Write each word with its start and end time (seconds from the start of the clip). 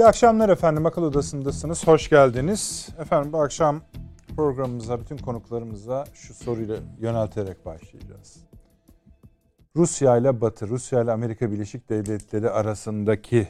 İyi 0.00 0.06
akşamlar 0.06 0.48
efendim. 0.48 0.86
Akıl 0.86 1.02
Odası'ndasınız. 1.02 1.86
Hoş 1.86 2.08
geldiniz. 2.10 2.88
Efendim 2.98 3.32
bu 3.32 3.42
akşam 3.42 3.82
programımıza, 4.36 5.00
bütün 5.00 5.16
konuklarımıza 5.16 6.04
şu 6.14 6.34
soruyla 6.34 6.76
yönelterek 6.98 7.66
başlayacağız. 7.66 8.36
Rusya 9.76 10.16
ile 10.16 10.40
Batı, 10.40 10.68
Rusya 10.68 11.02
ile 11.02 11.12
Amerika 11.12 11.52
Birleşik 11.52 11.88
Devletleri 11.88 12.50
arasındaki 12.50 13.48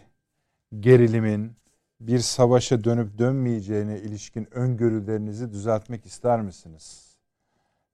gerilimin 0.80 1.52
bir 2.00 2.18
savaşa 2.18 2.84
dönüp 2.84 3.18
dönmeyeceğine 3.18 3.98
ilişkin 3.98 4.54
öngörülerinizi 4.54 5.52
düzeltmek 5.52 6.06
ister 6.06 6.40
misiniz? 6.40 7.16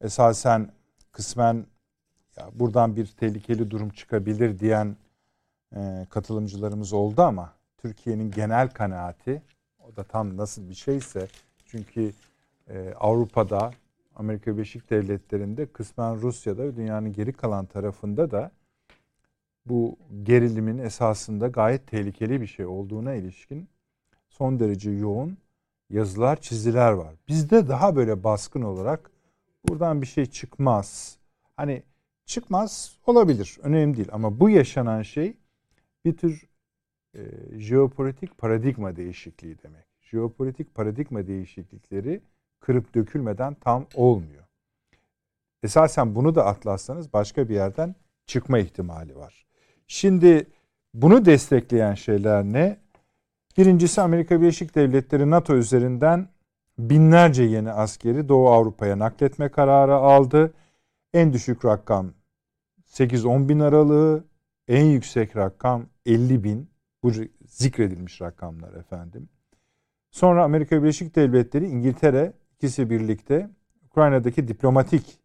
Esasen 0.00 0.72
kısmen 1.12 1.66
ya 2.36 2.50
buradan 2.54 2.96
bir 2.96 3.06
tehlikeli 3.06 3.70
durum 3.70 3.90
çıkabilir 3.90 4.58
diyen 4.58 4.96
e, 5.76 6.06
katılımcılarımız 6.10 6.92
oldu 6.92 7.22
ama 7.22 7.55
Türkiye'nin 7.86 8.30
genel 8.30 8.68
kanaati 8.68 9.42
o 9.78 9.96
da 9.96 10.04
tam 10.04 10.36
nasıl 10.36 10.68
bir 10.68 10.74
şeyse 10.74 11.28
çünkü 11.64 12.12
e, 12.68 12.94
Avrupa'da 13.00 13.70
Amerika 14.16 14.54
Birleşik 14.54 14.90
Devletleri'nde 14.90 15.66
kısmen 15.66 16.22
Rusya'da 16.22 16.62
ve 16.62 16.76
dünyanın 16.76 17.12
geri 17.12 17.32
kalan 17.32 17.66
tarafında 17.66 18.30
da 18.30 18.50
bu 19.66 19.96
gerilimin 20.22 20.78
esasında 20.78 21.48
gayet 21.48 21.86
tehlikeli 21.86 22.40
bir 22.40 22.46
şey 22.46 22.66
olduğuna 22.66 23.14
ilişkin 23.14 23.68
son 24.28 24.60
derece 24.60 24.90
yoğun 24.90 25.38
yazılar, 25.90 26.40
çiziler 26.40 26.92
var. 26.92 27.14
Bizde 27.28 27.68
daha 27.68 27.96
böyle 27.96 28.24
baskın 28.24 28.62
olarak 28.62 29.10
buradan 29.68 30.02
bir 30.02 30.06
şey 30.06 30.26
çıkmaz. 30.26 31.18
Hani 31.56 31.82
çıkmaz 32.24 32.98
olabilir. 33.06 33.58
Önemli 33.62 33.96
değil 33.96 34.08
ama 34.12 34.40
bu 34.40 34.50
yaşanan 34.50 35.02
şey 35.02 35.36
bir 36.04 36.16
tür 36.16 36.46
e, 37.16 37.58
jeopolitik 37.58 38.38
paradigma 38.38 38.96
değişikliği 38.96 39.56
demek. 39.62 39.84
Jeopolitik 40.00 40.74
paradigma 40.74 41.26
değişiklikleri 41.26 42.20
kırıp 42.60 42.94
dökülmeden 42.94 43.54
tam 43.54 43.86
olmuyor. 43.94 44.44
Esasen 45.62 46.14
bunu 46.14 46.34
da 46.34 46.46
atlarsanız 46.46 47.12
başka 47.12 47.48
bir 47.48 47.54
yerden 47.54 47.94
çıkma 48.26 48.58
ihtimali 48.58 49.16
var. 49.16 49.46
Şimdi 49.86 50.46
bunu 50.94 51.24
destekleyen 51.24 51.94
şeyler 51.94 52.44
ne? 52.44 52.80
Birincisi 53.58 54.00
Amerika 54.00 54.40
Birleşik 54.40 54.74
Devletleri 54.74 55.30
NATO 55.30 55.56
üzerinden 55.56 56.28
binlerce 56.78 57.42
yeni 57.42 57.72
askeri 57.72 58.28
Doğu 58.28 58.48
Avrupa'ya 58.48 58.98
nakletme 58.98 59.48
kararı 59.48 59.94
aldı. 59.94 60.54
En 61.12 61.32
düşük 61.32 61.64
rakam 61.64 62.12
8-10 62.86 63.48
bin 63.48 63.60
aralığı, 63.60 64.24
en 64.68 64.84
yüksek 64.84 65.36
rakam 65.36 65.86
50 66.06 66.44
bin. 66.44 66.75
Bu 67.06 67.12
zikredilmiş 67.46 68.20
rakamlar 68.20 68.72
efendim. 68.74 69.28
Sonra 70.10 70.44
Amerika 70.44 70.82
Birleşik 70.82 71.16
Devletleri, 71.16 71.66
İngiltere 71.66 72.32
ikisi 72.56 72.90
birlikte 72.90 73.50
Ukrayna'daki 73.86 74.48
diplomatik 74.48 75.18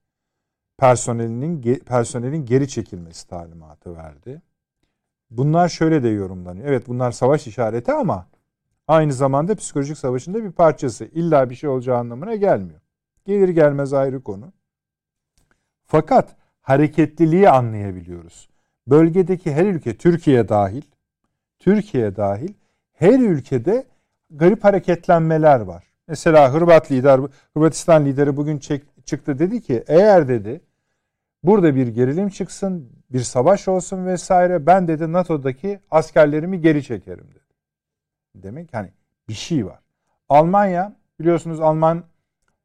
personelinin 0.78 1.80
personelin 1.86 2.46
geri 2.46 2.68
çekilmesi 2.68 3.28
talimatı 3.28 3.96
verdi. 3.96 4.42
Bunlar 5.32 5.70
şöyle 5.70 6.04
de 6.04 6.08
yorumlanıyor. 6.08 6.68
Evet 6.68 6.88
bunlar 6.88 7.12
savaş 7.12 7.48
işareti 7.48 7.92
ama 7.92 8.28
aynı 8.88 9.14
zamanda 9.14 9.56
psikolojik 9.56 9.98
savaşın 9.98 10.34
da 10.34 10.44
bir 10.44 10.52
parçası. 10.52 11.06
İlla 11.06 11.50
bir 11.50 11.56
şey 11.56 11.70
olacağı 11.70 11.98
anlamına 11.98 12.36
gelmiyor. 12.36 12.82
Gelir 13.26 13.50
gelmez 13.50 13.94
ayrı 13.94 14.24
konu. 14.24 14.54
Fakat 15.86 16.36
hareketliliği 16.62 17.50
anlayabiliyoruz. 17.50 18.50
Bölgedeki 18.88 19.54
her 19.54 19.66
ülke 19.66 19.98
Türkiye 19.98 20.50
dahil 20.50 20.91
Türkiye 21.62 22.16
dahil 22.16 22.54
her 22.94 23.20
ülkede 23.20 23.86
garip 24.30 24.64
hareketlenmeler 24.64 25.60
var. 25.60 25.84
Mesela 26.08 26.54
Hırvat 26.54 26.92
lider, 26.92 27.20
Hırvatistan 27.54 28.06
lideri 28.06 28.38
bugün 28.38 28.60
çek, 28.60 28.84
çıktı 29.06 29.40
dedi 29.40 29.62
ki 29.62 29.84
eğer 29.88 30.28
dedi 30.28 30.62
burada 31.44 31.76
bir 31.76 31.88
gerilim 31.88 32.30
çıksın, 32.30 32.90
bir 33.12 33.20
savaş 33.20 33.68
olsun 33.68 34.06
vesaire 34.06 34.66
ben 34.66 34.88
dedi 34.88 35.12
NATO'daki 35.12 35.80
askerlerimi 35.92 36.62
geri 36.62 36.84
çekerim 36.84 37.28
dedi. 37.32 37.56
Demek 38.36 38.74
hani 38.74 38.90
bir 39.30 39.34
şey 39.34 39.66
var. 39.66 39.80
Almanya 40.30 40.96
biliyorsunuz 41.20 41.60
Alman 41.60 42.04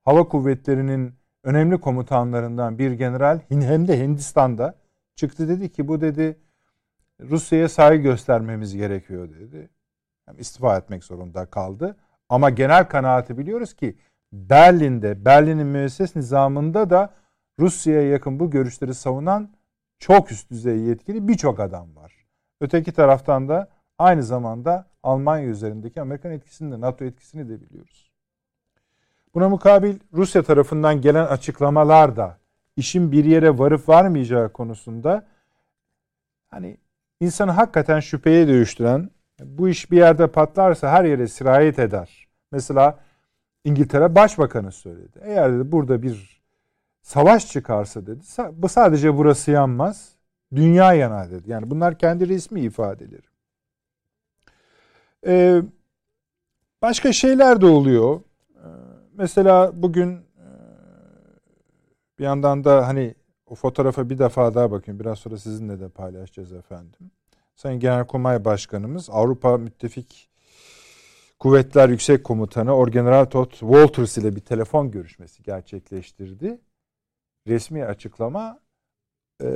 hava 0.04 0.28
kuvvetlerinin 0.28 1.14
önemli 1.44 1.80
komutanlarından 1.80 2.78
bir 2.78 2.92
general 2.92 3.40
hem 3.48 3.88
de 3.88 4.00
Hindistan'da 4.00 4.74
çıktı 5.14 5.48
dedi 5.48 5.72
ki 5.72 5.88
bu 5.88 6.00
dedi 6.00 6.36
Rusya'ya 7.20 7.68
saygı 7.68 8.02
göstermemiz 8.02 8.76
gerekiyor 8.76 9.28
dedi. 9.30 9.68
Yani 10.28 10.40
istifa 10.40 10.76
etmek 10.76 11.04
zorunda 11.04 11.46
kaldı. 11.46 11.96
Ama 12.28 12.50
genel 12.50 12.88
kanaati 12.88 13.38
biliyoruz 13.38 13.74
ki 13.74 13.98
Berlin'de, 14.32 15.24
Berlin'in 15.24 15.66
müesses 15.66 16.16
nizamında 16.16 16.90
da 16.90 17.14
Rusya'ya 17.58 18.08
yakın 18.08 18.40
bu 18.40 18.50
görüşleri 18.50 18.94
savunan 18.94 19.50
çok 19.98 20.32
üst 20.32 20.50
düzey 20.50 20.78
yetkili 20.78 21.28
birçok 21.28 21.60
adam 21.60 21.96
var. 21.96 22.26
Öteki 22.60 22.92
taraftan 22.92 23.48
da 23.48 23.68
aynı 23.98 24.22
zamanda 24.22 24.86
Almanya 25.02 25.46
üzerindeki 25.46 26.00
Amerikan 26.00 26.32
etkisini 26.32 26.72
de 26.72 26.80
NATO 26.80 27.04
etkisini 27.04 27.48
de 27.48 27.60
biliyoruz. 27.60 28.10
Buna 29.34 29.48
mukabil 29.48 29.98
Rusya 30.12 30.42
tarafından 30.42 31.00
gelen 31.00 31.26
açıklamalar 31.26 32.16
da 32.16 32.38
işin 32.76 33.12
bir 33.12 33.24
yere 33.24 33.58
varıp 33.58 33.88
varmayacağı 33.88 34.52
konusunda 34.52 35.26
hani 36.48 36.76
insanı 37.20 37.50
hakikaten 37.50 38.00
şüpheye 38.00 38.48
dönüştüren 38.48 39.10
bu 39.40 39.68
iş 39.68 39.90
bir 39.90 39.96
yerde 39.96 40.26
patlarsa 40.26 40.90
her 40.90 41.04
yere 41.04 41.28
sirayet 41.28 41.78
eder. 41.78 42.28
Mesela 42.52 42.98
İngiltere 43.64 44.14
Başbakanı 44.14 44.72
söyledi. 44.72 45.18
Eğer 45.22 45.52
dedi 45.52 45.72
burada 45.72 46.02
bir 46.02 46.40
savaş 47.02 47.48
çıkarsa 47.52 48.06
dedi 48.06 48.20
bu 48.52 48.68
sadece 48.68 49.16
burası 49.16 49.50
yanmaz 49.50 50.12
dünya 50.54 50.92
yanar 50.92 51.30
dedi. 51.30 51.50
Yani 51.50 51.70
bunlar 51.70 51.98
kendi 51.98 52.28
resmi 52.28 52.60
ifadeleri. 52.60 53.26
Ee, 55.26 55.62
başka 56.82 57.12
şeyler 57.12 57.60
de 57.60 57.66
oluyor. 57.66 58.20
Ee, 58.54 58.68
mesela 59.12 59.82
bugün 59.82 60.14
e, 60.16 60.48
bir 62.18 62.24
yandan 62.24 62.64
da 62.64 62.88
hani 62.88 63.14
o 63.46 63.54
fotoğrafa 63.54 64.10
bir 64.10 64.18
defa 64.18 64.54
daha 64.54 64.70
bakayım. 64.70 65.00
Biraz 65.00 65.18
sonra 65.18 65.38
sizinle 65.38 65.80
de 65.80 65.88
paylaşacağız 65.88 66.52
efendim. 66.52 67.10
Sayın 67.56 67.80
Genelkurmay 67.80 68.44
Başkanımız 68.44 69.10
Avrupa 69.10 69.58
Müttefik 69.58 70.28
Kuvvetler 71.38 71.88
Yüksek 71.88 72.24
Komutanı 72.24 72.76
Orgeneral 72.76 73.24
Todd 73.24 73.50
Walters 73.50 74.18
ile 74.18 74.36
bir 74.36 74.40
telefon 74.40 74.90
görüşmesi 74.90 75.42
gerçekleştirdi. 75.42 76.60
Resmi 77.46 77.84
açıklama 77.84 78.60
e, 79.42 79.48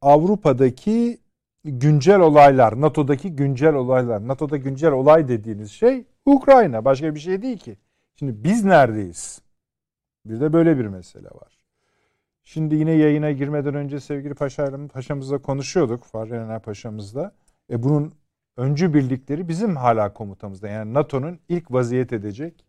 Avrupa'daki 0.00 1.18
güncel 1.64 2.20
olaylar, 2.20 2.80
NATO'daki 2.80 3.36
güncel 3.36 3.74
olaylar. 3.74 4.28
NATO'da 4.28 4.56
güncel 4.56 4.92
olay 4.92 5.28
dediğiniz 5.28 5.72
şey 5.72 6.04
Ukrayna. 6.26 6.84
Başka 6.84 7.14
bir 7.14 7.20
şey 7.20 7.42
değil 7.42 7.58
ki. 7.58 7.76
Şimdi 8.18 8.44
biz 8.44 8.64
neredeyiz? 8.64 9.42
Bir 10.24 10.40
de 10.40 10.52
böyle 10.52 10.78
bir 10.78 10.86
mesele 10.86 11.28
var. 11.28 11.55
Şimdi 12.48 12.74
yine 12.74 12.92
yayına 12.92 13.30
girmeden 13.30 13.74
önce 13.74 14.00
sevgili 14.00 14.34
paşalarım, 14.34 14.88
paşamızla 14.88 15.38
konuşuyorduk. 15.38 16.04
Fahri 16.04 16.60
Paşamızla. 16.60 17.32
E 17.70 17.82
bunun 17.82 18.14
öncü 18.56 18.94
birlikleri 18.94 19.48
bizim 19.48 19.76
hala 19.76 20.12
komutamızda. 20.12 20.68
Yani 20.68 20.94
NATO'nun 20.94 21.38
ilk 21.48 21.72
vaziyet 21.72 22.12
edecek 22.12 22.64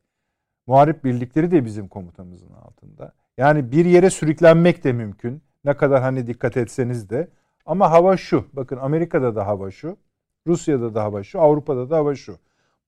muharip 0.68 1.04
birlikleri 1.04 1.52
de 1.52 1.66
bizim 1.66 1.88
komutamızın 1.88 2.54
altında. 2.54 3.14
Yani 3.38 3.72
bir 3.72 3.86
yere 3.86 4.10
sürüklenmek 4.10 4.84
de 4.84 4.94
mümkün. 4.94 5.42
Ne 5.66 5.78
kadar 5.78 6.02
hani 6.02 6.28
dikkat 6.28 6.58
etseniz 6.58 7.10
de. 7.10 7.28
Ama 7.66 7.92
hava 7.92 8.18
şu. 8.18 8.46
Bakın 8.54 8.78
Amerika'da 8.78 9.36
da 9.36 9.48
hava 9.48 9.72
şu. 9.72 9.98
Rusya'da 10.48 10.96
da 10.96 11.04
hava 11.04 11.24
şu. 11.24 11.42
Avrupa'da 11.42 11.90
da 11.90 11.98
hava 11.98 12.16
şu. 12.16 12.38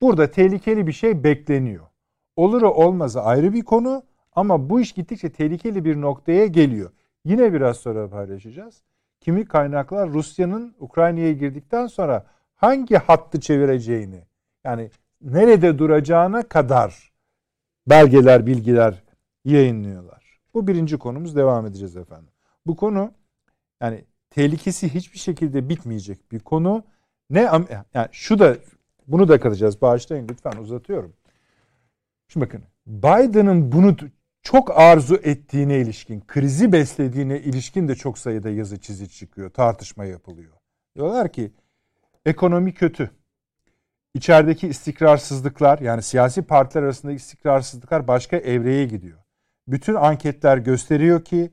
Burada 0.01 0.31
tehlikeli 0.31 0.87
bir 0.87 0.91
şey 0.91 1.23
bekleniyor. 1.23 1.85
Olur 2.35 2.61
olmazı 2.61 3.21
ayrı 3.21 3.53
bir 3.53 3.61
konu. 3.61 4.03
Ama 4.31 4.69
bu 4.69 4.81
iş 4.81 4.91
gittikçe 4.91 5.29
tehlikeli 5.29 5.85
bir 5.85 6.01
noktaya 6.01 6.45
geliyor. 6.45 6.91
Yine 7.25 7.53
biraz 7.53 7.77
sonra 7.77 8.09
paylaşacağız. 8.09 8.83
Kimi 9.21 9.45
kaynaklar 9.45 10.09
Rusya'nın 10.09 10.75
Ukrayna'ya 10.79 11.31
girdikten 11.31 11.87
sonra 11.87 12.25
hangi 12.55 12.95
hattı 12.95 13.39
çevireceğini 13.39 14.23
yani 14.63 14.91
nerede 15.21 15.79
duracağına 15.79 16.43
kadar 16.43 17.11
belgeler, 17.87 18.45
bilgiler 18.45 19.03
yayınlıyorlar. 19.45 20.39
Bu 20.53 20.67
birinci 20.67 20.97
konumuz 20.97 21.35
devam 21.35 21.65
edeceğiz 21.65 21.97
efendim. 21.97 22.29
Bu 22.65 22.75
konu 22.75 23.11
yani 23.81 24.05
tehlikesi 24.29 24.93
hiçbir 24.93 25.19
şekilde 25.19 25.69
bitmeyecek 25.69 26.31
bir 26.31 26.39
konu. 26.39 26.83
Ne 27.29 27.41
yani 27.93 28.07
şu 28.11 28.39
da 28.39 28.57
bunu 29.07 29.27
da 29.27 29.39
kalacağız. 29.39 29.81
Bağışlayın 29.81 30.27
lütfen 30.27 30.57
uzatıyorum. 30.57 31.13
Şimdi 32.27 32.45
bakın 32.45 32.63
Biden'ın 32.87 33.71
bunu 33.71 33.95
çok 34.51 34.79
arzu 34.79 35.15
ettiğine 35.15 35.77
ilişkin, 35.77 36.23
krizi 36.27 36.71
beslediğine 36.71 37.39
ilişkin 37.39 37.87
de 37.87 37.95
çok 37.95 38.17
sayıda 38.17 38.49
yazı 38.49 38.79
çizi 38.79 39.09
çıkıyor, 39.09 39.49
tartışma 39.49 40.05
yapılıyor. 40.05 40.53
Diyorlar 40.95 41.31
ki 41.31 41.51
ekonomi 42.25 42.73
kötü. 42.73 43.11
içerideki 44.13 44.67
istikrarsızlıklar 44.67 45.79
yani 45.79 46.01
siyasi 46.01 46.41
partiler 46.41 46.83
arasındaki 46.83 47.15
istikrarsızlıklar 47.15 48.07
başka 48.07 48.37
evreye 48.37 48.85
gidiyor. 48.85 49.19
Bütün 49.67 49.95
anketler 49.95 50.57
gösteriyor 50.57 51.23
ki 51.23 51.51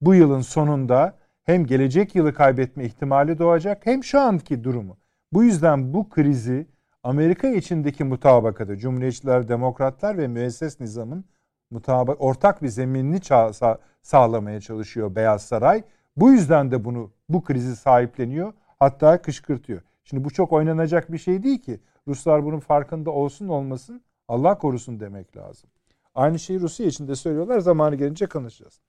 bu 0.00 0.14
yılın 0.14 0.40
sonunda 0.40 1.18
hem 1.44 1.66
gelecek 1.66 2.14
yılı 2.14 2.34
kaybetme 2.34 2.84
ihtimali 2.84 3.38
doğacak 3.38 3.86
hem 3.86 4.04
şu 4.04 4.20
anki 4.20 4.64
durumu. 4.64 4.98
Bu 5.32 5.44
yüzden 5.44 5.94
bu 5.94 6.08
krizi 6.08 6.66
Amerika 7.02 7.48
içindeki 7.48 8.04
mutabakatı, 8.04 8.76
Cumhuriyetçiler, 8.76 9.48
Demokratlar 9.48 10.18
ve 10.18 10.28
müesses 10.28 10.80
nizamın 10.80 11.24
mutabak 11.70 12.20
ortak 12.20 12.62
bir 12.62 12.68
zeminini 12.68 13.16
ça- 13.16 13.78
sağlamaya 14.02 14.60
çalışıyor 14.60 15.14
Beyaz 15.14 15.42
Saray. 15.42 15.82
Bu 16.16 16.32
yüzden 16.32 16.70
de 16.70 16.84
bunu 16.84 17.10
bu 17.28 17.44
krizi 17.44 17.76
sahipleniyor 17.76 18.52
hatta 18.78 19.22
kışkırtıyor. 19.22 19.80
Şimdi 20.04 20.24
bu 20.24 20.30
çok 20.30 20.52
oynanacak 20.52 21.12
bir 21.12 21.18
şey 21.18 21.42
değil 21.42 21.58
ki. 21.58 21.80
Ruslar 22.08 22.44
bunun 22.44 22.60
farkında 22.60 23.10
olsun 23.10 23.48
olmasın 23.48 24.02
Allah 24.28 24.58
korusun 24.58 25.00
demek 25.00 25.36
lazım. 25.36 25.70
Aynı 26.14 26.38
şeyi 26.38 26.60
Rusya 26.60 26.86
için 26.86 27.08
de 27.08 27.14
söylüyorlar. 27.14 27.60
Zamanı 27.60 27.94
gelince 27.96 28.26
konuşacağız. 28.26 28.80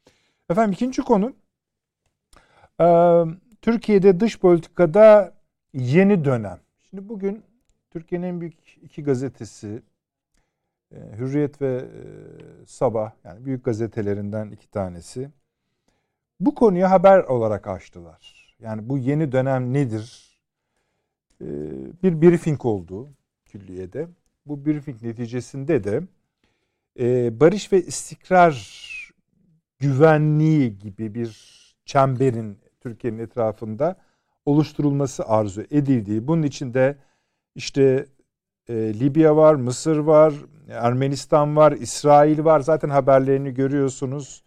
Efendim 0.49 0.73
ikinci 0.73 1.01
konu 1.01 1.33
Türkiye'de 3.61 4.19
dış 4.19 4.39
politikada 4.39 5.33
yeni 5.73 6.25
dönem. 6.25 6.59
Şimdi 6.89 7.09
bugün 7.09 7.43
Türkiye'nin 7.91 8.27
en 8.27 8.41
büyük 8.41 8.77
iki 8.81 9.03
gazetesi 9.03 9.81
Hürriyet 10.91 11.61
ve 11.61 11.85
Sabah 12.65 13.11
yani 13.23 13.45
büyük 13.45 13.65
gazetelerinden 13.65 14.51
iki 14.51 14.69
tanesi 14.69 15.29
bu 16.39 16.55
konuya 16.55 16.91
haber 16.91 17.19
olarak 17.19 17.67
açtılar. 17.67 18.55
Yani 18.59 18.89
bu 18.89 18.97
yeni 18.97 19.31
dönem 19.31 19.73
nedir? 19.73 20.37
Bir 22.03 22.21
briefing 22.21 22.65
oldu 22.65 23.09
külliyede. 23.45 24.07
Bu 24.45 24.65
briefing 24.65 25.03
neticesinde 25.03 25.83
de 25.83 26.01
barış 27.39 27.73
ve 27.73 27.81
istikrar 27.81 28.87
güvenliği 29.79 30.79
gibi 30.79 31.15
bir 31.15 31.57
çemberin 31.85 32.57
Türkiye'nin 32.79 33.19
etrafında 33.19 33.95
oluşturulması 34.45 35.25
arzu 35.25 35.61
edildiği. 35.61 36.27
Bunun 36.27 36.43
içinde 36.43 36.97
işte 37.55 38.05
e, 38.69 38.73
Libya 38.73 39.35
var, 39.35 39.55
Mısır 39.55 39.97
var, 39.97 40.33
Ermenistan 40.73 41.55
var, 41.55 41.71
İsrail 41.71 42.43
var. 42.43 42.59
Zaten 42.59 42.89
haberlerini 42.89 43.53
görüyorsunuz. 43.53 44.43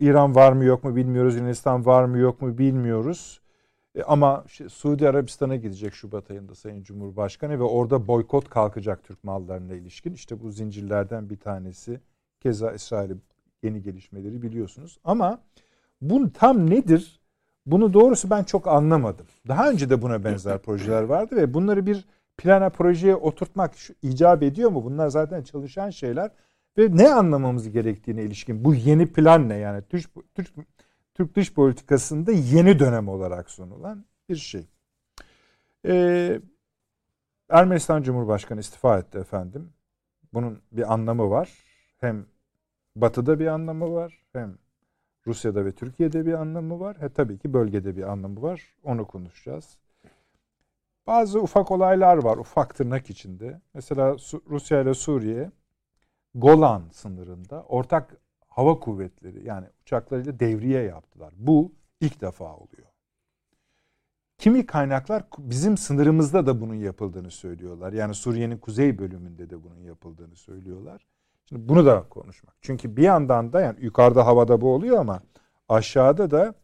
İran 0.00 0.34
var 0.34 0.52
mı 0.52 0.64
yok 0.64 0.84
mu 0.84 0.96
bilmiyoruz. 0.96 1.36
Yunanistan 1.36 1.86
var 1.86 2.04
mı 2.04 2.18
yok 2.18 2.42
mu 2.42 2.58
bilmiyoruz. 2.58 3.40
E, 3.94 4.02
ama 4.02 4.44
işte 4.46 4.68
Suudi 4.68 5.08
Arabistan'a 5.08 5.56
gidecek 5.56 5.94
Şubat 5.94 6.30
ayında 6.30 6.54
Sayın 6.54 6.82
Cumhurbaşkanı 6.82 7.58
ve 7.58 7.62
orada 7.62 8.08
boykot 8.08 8.50
kalkacak 8.50 9.04
Türk 9.04 9.24
mallarına 9.24 9.74
ilişkin. 9.74 10.12
İşte 10.12 10.40
bu 10.40 10.50
zincirlerden 10.50 11.30
bir 11.30 11.36
tanesi. 11.36 12.00
Keza 12.40 12.72
İsrail'in 12.72 13.22
yeni 13.62 13.82
gelişmeleri 13.82 14.42
biliyorsunuz. 14.42 14.98
Ama 15.04 15.38
bu 16.00 16.32
tam 16.32 16.70
nedir? 16.70 17.20
Bunu 17.66 17.92
doğrusu 17.92 18.30
ben 18.30 18.44
çok 18.44 18.68
anlamadım. 18.68 19.26
Daha 19.48 19.70
önce 19.70 19.90
de 19.90 20.02
buna 20.02 20.24
benzer 20.24 20.58
projeler 20.58 21.02
vardı 21.02 21.36
ve 21.36 21.54
bunları 21.54 21.86
bir 21.86 22.04
plana 22.36 22.70
projeye 22.70 23.16
oturtmak 23.16 23.76
şu, 23.76 23.94
icap 24.02 24.42
ediyor 24.42 24.70
mu? 24.70 24.84
Bunlar 24.84 25.08
zaten 25.08 25.42
çalışan 25.42 25.90
şeyler 25.90 26.30
ve 26.78 26.96
ne 26.96 27.14
anlamamız 27.14 27.70
gerektiğine 27.70 28.22
ilişkin 28.22 28.64
bu 28.64 28.74
yeni 28.74 29.12
plan 29.12 29.48
ne 29.48 29.56
yani 29.56 29.82
Türk, 29.88 30.10
Türk, 30.34 30.48
Türk 31.14 31.36
dış 31.36 31.54
politikasında 31.54 32.32
yeni 32.32 32.78
dönem 32.78 33.08
olarak 33.08 33.50
sunulan 33.50 34.04
bir 34.28 34.36
şey. 34.36 34.66
Ee, 35.86 36.40
Ermenistan 37.48 38.02
Cumhurbaşkanı 38.02 38.60
istifa 38.60 38.98
etti 38.98 39.18
efendim. 39.18 39.72
Bunun 40.32 40.62
bir 40.72 40.92
anlamı 40.92 41.30
var. 41.30 41.50
Hem 42.00 42.26
Batı'da 42.96 43.38
bir 43.40 43.46
anlamı 43.46 43.92
var 43.92 44.24
hem 44.32 44.58
Rusya'da 45.26 45.64
ve 45.64 45.72
Türkiye'de 45.72 46.26
bir 46.26 46.32
anlamı 46.32 46.80
var. 46.80 46.96
He 47.00 47.08
tabii 47.08 47.38
ki 47.38 47.52
bölgede 47.52 47.96
bir 47.96 48.02
anlamı 48.02 48.42
var. 48.42 48.74
Onu 48.84 49.06
konuşacağız. 49.06 49.78
Bazı 51.06 51.40
ufak 51.40 51.70
olaylar 51.70 52.16
var 52.16 52.36
ufak 52.36 52.74
tırnak 52.74 53.10
içinde. 53.10 53.60
Mesela 53.74 54.16
Rusya 54.50 54.80
ile 54.80 54.94
Suriye 54.94 55.50
Golan 56.34 56.88
sınırında 56.92 57.62
ortak 57.62 58.16
hava 58.48 58.80
kuvvetleri 58.80 59.46
yani 59.46 59.66
uçaklarıyla 59.82 60.40
devriye 60.40 60.82
yaptılar. 60.82 61.34
Bu 61.36 61.72
ilk 62.00 62.20
defa 62.20 62.56
oluyor. 62.56 62.88
Kimi 64.38 64.66
kaynaklar 64.66 65.24
bizim 65.38 65.76
sınırımızda 65.76 66.46
da 66.46 66.60
bunun 66.60 66.74
yapıldığını 66.74 67.30
söylüyorlar. 67.30 67.92
Yani 67.92 68.14
Suriye'nin 68.14 68.58
kuzey 68.58 68.98
bölümünde 68.98 69.50
de 69.50 69.64
bunun 69.64 69.80
yapıldığını 69.80 70.36
söylüyorlar. 70.36 71.06
Şimdi 71.48 71.68
bunu 71.68 71.86
da 71.86 72.08
konuşmak. 72.08 72.54
Çünkü 72.60 72.96
bir 72.96 73.02
yandan 73.02 73.52
da 73.52 73.60
yani 73.60 73.84
yukarıda 73.84 74.26
havada 74.26 74.60
bu 74.60 74.74
oluyor 74.74 74.98
ama 74.98 75.20
aşağıda 75.68 76.30
da 76.30 76.54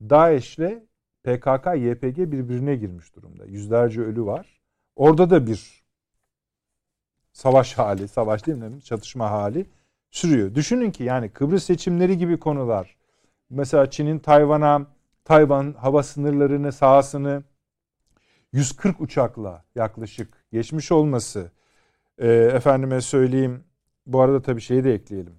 DAEŞ'le 0.00 0.89
PKK, 1.22 1.66
YPG 1.76 2.18
birbirine 2.18 2.76
girmiş 2.76 3.16
durumda. 3.16 3.44
Yüzlerce 3.44 4.00
ölü 4.00 4.26
var. 4.26 4.60
Orada 4.96 5.30
da 5.30 5.46
bir 5.46 5.84
savaş 7.32 7.78
hali, 7.78 8.08
savaş 8.08 8.46
değil 8.46 8.58
mi? 8.58 8.82
Çatışma 8.82 9.30
hali 9.30 9.66
sürüyor. 10.10 10.54
Düşünün 10.54 10.90
ki 10.90 11.04
yani 11.04 11.28
Kıbrıs 11.28 11.64
seçimleri 11.64 12.18
gibi 12.18 12.38
konular. 12.38 12.96
Mesela 13.50 13.90
Çin'in 13.90 14.18
Tayvan'a, 14.18 14.86
Tayvan 15.24 15.72
hava 15.78 16.02
sınırlarını, 16.02 16.72
sahasını 16.72 17.42
140 18.52 19.00
uçakla 19.00 19.64
yaklaşık 19.74 20.28
geçmiş 20.52 20.92
olması. 20.92 21.50
E, 22.18 22.28
efendime 22.28 23.00
söyleyeyim 23.00 23.64
bu 24.06 24.20
arada 24.20 24.42
tabii 24.42 24.60
şeyi 24.60 24.84
de 24.84 24.94
ekleyelim. 24.94 25.36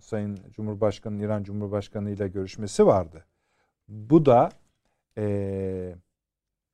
Sayın 0.00 0.38
Cumhurbaşkanı 0.50 1.24
İran 1.24 1.42
Cumhurbaşkanı 1.42 2.10
ile 2.10 2.28
görüşmesi 2.28 2.86
vardı. 2.86 3.24
Bu 3.88 4.26
da 4.26 4.50
e, 5.18 5.94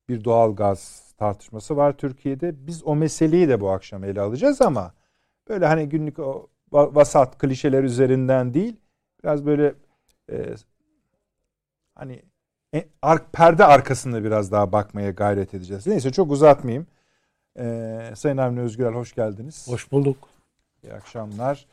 bir 0.09 0.23
doğal 0.23 0.55
gaz 0.55 1.13
tartışması 1.17 1.77
var 1.77 1.97
Türkiye'de. 1.97 2.67
Biz 2.67 2.83
o 2.83 2.95
meseleyi 2.95 3.49
de 3.49 3.61
bu 3.61 3.69
akşam 3.69 4.03
ele 4.03 4.21
alacağız 4.21 4.61
ama 4.61 4.93
böyle 5.49 5.65
hani 5.65 5.89
günlük 5.89 6.19
o 6.19 6.47
vasat 6.71 7.37
klişeler 7.37 7.83
üzerinden 7.83 8.53
değil 8.53 8.75
biraz 9.23 9.45
böyle 9.45 9.73
e, 10.31 10.55
hani 11.95 12.21
e, 12.75 12.87
ar, 13.01 13.31
perde 13.31 13.65
arkasında 13.65 14.23
biraz 14.23 14.51
daha 14.51 14.71
bakmaya 14.71 15.11
gayret 15.11 15.53
edeceğiz. 15.53 15.87
Neyse 15.87 16.11
çok 16.11 16.31
uzatmayayım. 16.31 16.87
Ee, 17.59 18.13
Sayın 18.15 18.37
Avni 18.37 18.59
Özgürel 18.59 18.93
hoş 18.93 19.15
geldiniz. 19.15 19.67
Hoş 19.67 19.91
bulduk. 19.91 20.17
İyi 20.83 20.93
akşamlar. 20.93 21.65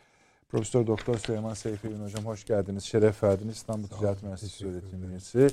Profesör 0.49 0.87
Doktor 0.87 1.19
Süleyman 1.19 1.55
Seyfi 1.55 1.89
Hocam 1.89 2.25
hoş 2.25 2.45
geldiniz. 2.45 2.85
Şeref 2.85 3.23
verdiniz. 3.23 3.57
İstanbul 3.57 3.89
Ticaret 3.89 4.23
Üniversitesi 4.23 4.67
öğretim 4.67 5.11
üyesi. 5.11 5.49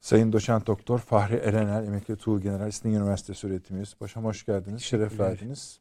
Sayın 0.00 0.32
Doçent 0.32 0.66
Doktor 0.66 0.98
Fahri 0.98 1.36
Erenel, 1.36 1.86
emekli 1.86 2.16
Tuğ 2.16 2.40
General 2.40 2.68
İstinye 2.68 2.98
Üniversitesi 2.98 3.46
öğretim 3.46 3.76
üyesi. 3.76 3.96
Paşam 3.98 4.24
hoş 4.24 4.46
geldiniz. 4.46 4.82
Şeref 4.82 5.20
verdiniz. 5.20 5.78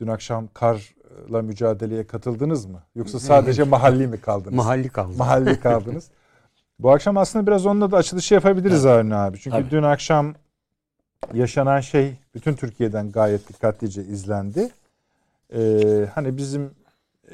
Dün 0.00 0.06
akşam 0.06 0.48
karla 0.54 1.42
mücadeleye 1.42 2.06
katıldınız 2.06 2.66
mı? 2.66 2.82
Yoksa 2.94 3.20
sadece 3.20 3.62
mahalli 3.62 4.06
mi 4.06 4.20
kaldınız? 4.20 4.54
Mahalli 4.54 4.88
kaldım. 4.88 5.16
Mahalli 5.18 5.60
kaldınız. 5.60 6.10
Bu 6.78 6.90
akşam 6.90 7.16
aslında 7.16 7.46
biraz 7.46 7.66
onunla 7.66 7.90
da 7.90 7.96
açılışı 7.96 8.34
yapabiliriz 8.34 8.86
evet. 8.86 8.96
Avni 8.96 9.14
abi. 9.14 9.38
Çünkü 9.38 9.56
Tabii. 9.56 9.70
dün 9.70 9.82
akşam 9.82 10.34
yaşanan 11.34 11.80
şey 11.80 12.14
bütün 12.34 12.54
Türkiye'den 12.54 13.12
gayet 13.12 13.48
dikkatlice 13.48 14.02
izlendi. 14.02 14.70
Ee, 15.54 16.08
hani 16.14 16.36
bizim 16.36 16.70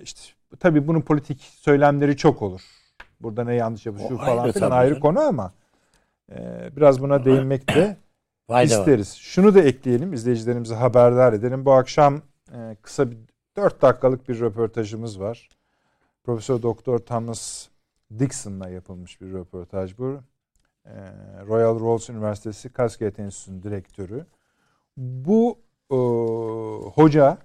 işte 0.02 0.20
tabii 0.60 0.88
bunun 0.88 1.00
politik 1.00 1.40
söylemleri 1.40 2.16
çok 2.16 2.42
olur. 2.42 2.60
Burada 3.20 3.44
ne 3.44 3.54
yanlış 3.54 3.86
yapıyor 3.86 4.18
falan 4.20 4.52
filan 4.52 4.70
ayrı 4.70 5.00
konu 5.00 5.20
ama 5.20 5.52
biraz 6.76 7.02
buna 7.02 7.24
değinmek 7.24 7.68
de 7.68 7.96
isteriz. 8.64 9.14
Şunu 9.14 9.54
da 9.54 9.62
ekleyelim 9.62 10.12
izleyicilerimize 10.12 10.74
haberdar 10.74 11.32
edelim. 11.32 11.64
Bu 11.64 11.72
akşam 11.72 12.22
e, 12.52 12.76
kısa 12.82 13.10
bir 13.10 13.18
4 13.56 13.82
dakikalık 13.82 14.28
bir 14.28 14.40
röportajımız 14.40 15.20
var. 15.20 15.48
Profesör 16.24 16.62
Doktor 16.62 16.98
Thomas 16.98 17.68
Dixon'la 18.18 18.68
yapılmış 18.68 19.20
bir 19.20 19.32
röportaj 19.32 19.98
bu. 19.98 20.20
E, 20.84 20.92
Royal 21.46 21.80
Rolls 21.80 22.10
Üniversitesi 22.10 22.70
Cascade 22.78 23.22
Enstitüsü'nün 23.22 23.62
direktörü. 23.62 24.26
Bu 24.96 25.58
e, 25.90 25.96
hoca 26.90 27.38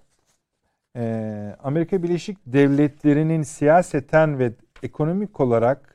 e, 0.96 1.56
Amerika 1.64 2.04
Birleşik 2.04 2.38
Devletleri'nin 2.46 3.44
siyaseten 3.44 4.40
ve 4.40 4.54
ekonomik 4.84 5.40
olarak 5.40 5.93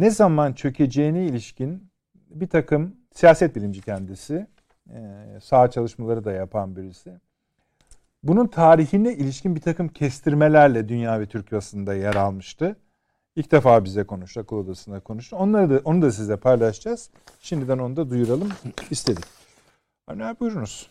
ne 0.00 0.10
zaman 0.10 0.52
çökeceğine 0.52 1.26
ilişkin 1.26 1.90
bir 2.30 2.46
takım 2.46 2.96
siyaset 3.14 3.56
bilimci 3.56 3.80
kendisi, 3.82 4.46
e, 4.90 4.98
sağ 5.42 5.70
çalışmaları 5.70 6.24
da 6.24 6.32
yapan 6.32 6.76
birisi. 6.76 7.12
Bunun 8.22 8.46
tarihine 8.46 9.14
ilişkin 9.14 9.56
bir 9.56 9.60
takım 9.60 9.88
kestirmelerle 9.88 10.88
dünya 10.88 11.20
ve 11.20 11.26
Türk 11.26 11.52
basında 11.52 11.94
yer 11.94 12.14
almıştı. 12.14 12.76
İlk 13.36 13.52
defa 13.52 13.84
bize 13.84 14.04
konuştu, 14.04 14.40
akıl 14.40 14.56
odasında 14.56 15.00
konuştu. 15.00 15.36
Onları 15.36 15.70
da, 15.70 15.80
onu 15.84 16.02
da 16.02 16.12
size 16.12 16.36
paylaşacağız. 16.36 17.10
Şimdiden 17.40 17.78
onu 17.78 17.96
da 17.96 18.10
duyuralım 18.10 18.48
istedik. 18.90 19.24
Hani 20.06 20.40
buyurunuz. 20.40 20.90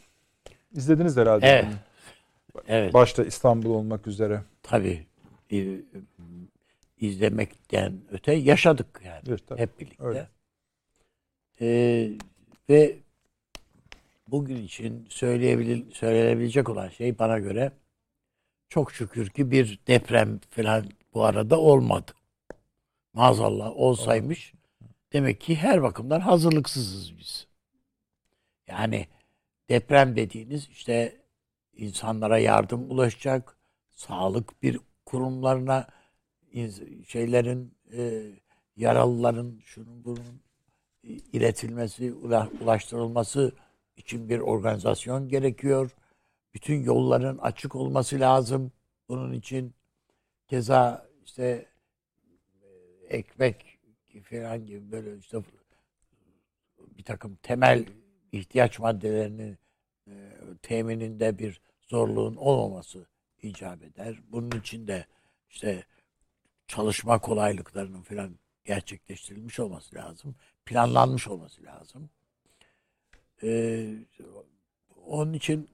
İzlediniz 0.71 1.17
herhalde. 1.17 1.47
Evet. 1.47 1.65
bunu. 1.65 2.63
Evet. 2.67 2.93
Başta 2.93 3.23
İstanbul 3.23 3.69
olmak 3.69 4.07
üzere. 4.07 4.41
Tabii. 4.63 5.05
İzlemekten 6.97 8.01
öte 8.11 8.33
yaşadık 8.33 9.01
yani. 9.05 9.21
Evet, 9.27 9.47
tabii. 9.47 9.59
Hep 9.59 9.79
birlikte. 9.79 10.03
Öyle. 10.03 10.29
Ee, 11.61 12.11
ve 12.69 12.97
bugün 14.27 14.63
için 14.63 15.07
söyleyebilir, 15.09 15.91
söylenebilecek 15.91 16.69
olan 16.69 16.89
şey 16.89 17.19
bana 17.19 17.39
göre 17.39 17.71
çok 18.69 18.91
şükür 18.91 19.29
ki 19.29 19.51
bir 19.51 19.79
deprem 19.87 20.39
falan 20.49 20.85
bu 21.13 21.23
arada 21.23 21.59
olmadı. 21.59 22.11
Maazallah 23.13 23.71
olsaymış 23.75 24.53
demek 25.13 25.41
ki 25.41 25.55
her 25.55 25.83
bakımdan 25.83 26.19
hazırlıksızız 26.19 27.17
biz. 27.17 27.47
Yani 28.67 29.07
deprem 29.69 30.15
dediğiniz 30.15 30.69
işte 30.69 31.21
insanlara 31.73 32.37
yardım 32.37 32.91
ulaşacak, 32.91 33.57
sağlık 33.95 34.63
bir 34.63 34.79
kurumlarına 35.05 35.87
şeylerin 37.07 37.73
e, 37.93 38.31
yaralıların 38.75 39.59
şunun 39.65 40.03
bunun 40.05 40.41
iletilmesi, 41.33 42.11
ula- 42.11 42.63
ulaştırılması 42.63 43.51
için 43.97 44.29
bir 44.29 44.39
organizasyon 44.39 45.29
gerekiyor. 45.29 45.91
Bütün 46.53 46.83
yolların 46.83 47.37
açık 47.37 47.75
olması 47.75 48.19
lazım 48.19 48.71
bunun 49.09 49.33
için. 49.33 49.73
Keza 50.47 51.07
işte 51.25 51.65
e, 52.61 52.67
ekmek 53.17 53.79
falan 54.23 54.65
gibi 54.65 54.91
böyle 54.91 55.17
işte 55.17 55.37
bir 56.97 57.03
takım 57.03 57.35
temel 57.35 57.85
ihtiyaç 58.31 58.79
maddelerinin 58.79 59.57
e, 60.07 60.13
temininde 60.61 61.39
bir 61.39 61.61
zorluğun 61.87 62.35
olmaması 62.35 63.05
icap 63.41 63.83
eder. 63.83 64.19
Bunun 64.31 64.51
için 64.51 64.87
de 64.87 65.05
işte 65.49 65.85
çalışma 66.67 67.19
kolaylıklarının 67.19 68.01
falan 68.01 68.39
gerçekleştirilmiş 68.65 69.59
olması 69.59 69.95
lazım. 69.95 70.36
Planlanmış 70.65 71.27
olması 71.27 71.63
lazım. 71.63 72.09
Ee, 73.43 73.93
onun 75.05 75.33
için 75.33 75.69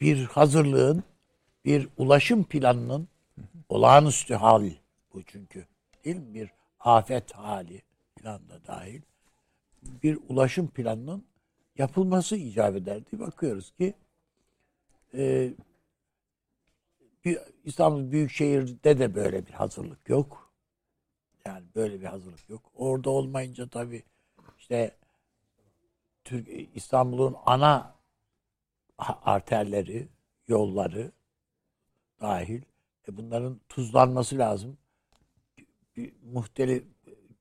bir 0.00 0.24
hazırlığın, 0.24 1.04
bir 1.64 1.88
ulaşım 1.96 2.44
planının 2.44 3.08
olağanüstü 3.68 4.34
hal 4.34 4.70
bu 5.14 5.22
çünkü. 5.22 5.66
Değil 6.04 6.16
mi? 6.16 6.34
Bir 6.34 6.50
afet 6.80 7.32
hali 7.32 7.82
falan 8.20 8.48
da 8.48 8.66
dahil. 8.66 9.02
Bir 9.82 10.18
ulaşım 10.28 10.68
planının 10.68 11.24
yapılması 11.78 12.36
icap 12.36 12.76
ederdi. 12.76 13.06
Bakıyoruz 13.12 13.70
ki 13.70 13.94
e, 15.14 15.52
İstanbul 17.64 18.10
Büyükşehir'de 18.10 18.98
de 18.98 19.14
böyle 19.14 19.46
bir 19.46 19.52
hazırlık 19.52 20.08
yok. 20.08 20.52
Yani 21.46 21.64
böyle 21.74 22.00
bir 22.00 22.06
hazırlık 22.06 22.50
yok. 22.50 22.62
Orada 22.74 23.10
olmayınca 23.10 23.68
tabii 23.68 24.02
işte 24.58 24.96
İstanbul'un 26.74 27.36
ana 27.46 27.94
arterleri, 28.98 30.08
yolları 30.48 31.12
dahil 32.20 32.62
e 33.08 33.16
bunların 33.16 33.60
tuzlanması 33.68 34.38
lazım. 34.38 34.78
Muhtelif 36.32 36.84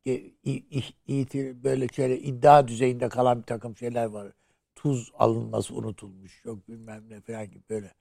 e, 0.07 1.63
böyle 1.63 1.87
şöyle 1.87 2.19
iddia 2.19 2.67
düzeyinde 2.67 3.09
kalan 3.09 3.39
bir 3.39 3.45
takım 3.45 3.77
şeyler 3.77 4.05
var. 4.05 4.31
Tuz 4.75 5.11
alınması 5.19 5.75
unutulmuş. 5.75 6.45
Yok 6.45 6.67
bilmem 6.67 7.09
ne 7.09 7.21
falan 7.21 7.51
gibi 7.51 7.63
böyle 7.69 7.93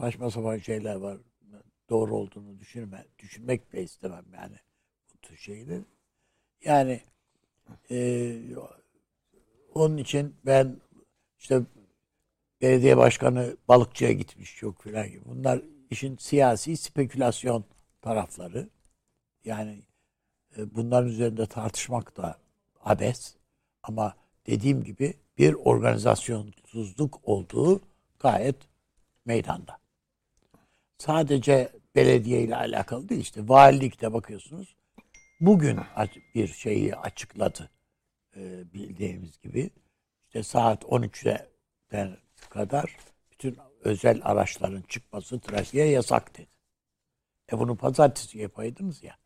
saçma 0.00 0.30
sapan 0.30 0.58
şeyler 0.58 0.94
var. 0.94 1.18
Doğru 1.90 2.16
olduğunu 2.16 2.58
düşünme, 2.58 3.04
düşünmek 3.18 3.72
bile 3.72 3.82
istemem 3.82 4.24
yani 4.34 4.56
bu 5.14 5.18
tür 5.18 5.36
şeyleri. 5.36 5.84
Yani 6.64 7.00
e, 7.90 8.38
onun 9.74 9.96
için 9.96 10.34
ben 10.46 10.76
işte 11.38 11.62
belediye 12.60 12.96
başkanı 12.96 13.56
balıkçıya 13.68 14.12
gitmiş 14.12 14.56
çok 14.56 14.82
filan 14.82 15.08
gibi. 15.08 15.24
Bunlar 15.24 15.62
işin 15.90 16.16
siyasi 16.16 16.76
spekülasyon 16.76 17.64
tarafları. 18.02 18.68
Yani 19.44 19.82
e, 20.56 20.74
bunların 20.74 21.10
üzerinde 21.10 21.46
tartışmak 21.46 22.16
da 22.16 22.38
abes. 22.80 23.36
Ama 23.82 24.16
dediğim 24.46 24.84
gibi 24.84 25.14
bir 25.38 25.54
organizasyonsuzluk 25.54 27.20
olduğu 27.22 27.80
gayet 28.18 28.56
meydanda. 29.24 29.85
Sadece 30.98 31.72
belediye 31.94 32.42
ile 32.42 32.56
alakalı 32.56 33.08
değil 33.08 33.20
işte 33.20 33.48
valilikte 33.48 34.12
bakıyorsunuz. 34.12 34.76
Bugün 35.40 35.80
bir 36.34 36.48
şeyi 36.48 36.96
açıkladı 36.96 37.70
e, 38.36 38.72
bildiğimiz 38.74 39.40
gibi. 39.40 39.70
İşte 40.26 40.42
saat 40.42 40.82
13'ten 40.82 42.16
kadar 42.50 42.96
bütün 43.30 43.58
özel 43.80 44.20
araçların 44.24 44.82
çıkması 44.82 45.40
trafiğe 45.40 45.86
yasak 45.86 46.38
dedi. 46.38 46.48
E 47.52 47.58
bunu 47.58 47.76
pazartesi 47.76 48.38
yapaydınız 48.38 49.02
ya. 49.02 49.16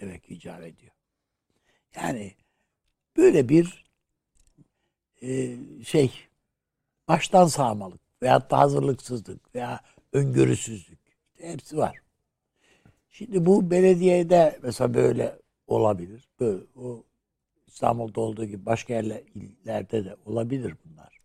Demek 0.00 0.30
icap 0.30 0.62
ediyor. 0.62 0.92
Yani 1.96 2.34
böyle 3.16 3.48
bir 3.48 3.84
e, 5.22 5.56
şey 5.84 6.12
baştan 7.08 7.46
sağmalık 7.46 8.00
veyahut 8.22 8.50
da 8.50 8.58
hazırlıksızlık 8.58 9.54
veya 9.54 9.80
öngörüsüzlük 10.12 10.98
hepsi 11.38 11.76
var. 11.76 11.98
Şimdi 13.10 13.46
bu 13.46 13.70
belediyede 13.70 14.58
mesela 14.62 14.94
böyle 14.94 15.38
olabilir. 15.66 16.28
Böyle, 16.40 16.64
o 16.76 17.04
İstanbul'da 17.66 18.20
olduğu 18.20 18.44
gibi 18.44 18.66
başka 18.66 18.94
yerler, 18.94 19.22
illerde 19.34 20.04
de 20.04 20.16
olabilir 20.24 20.74
bunlar. 20.84 21.18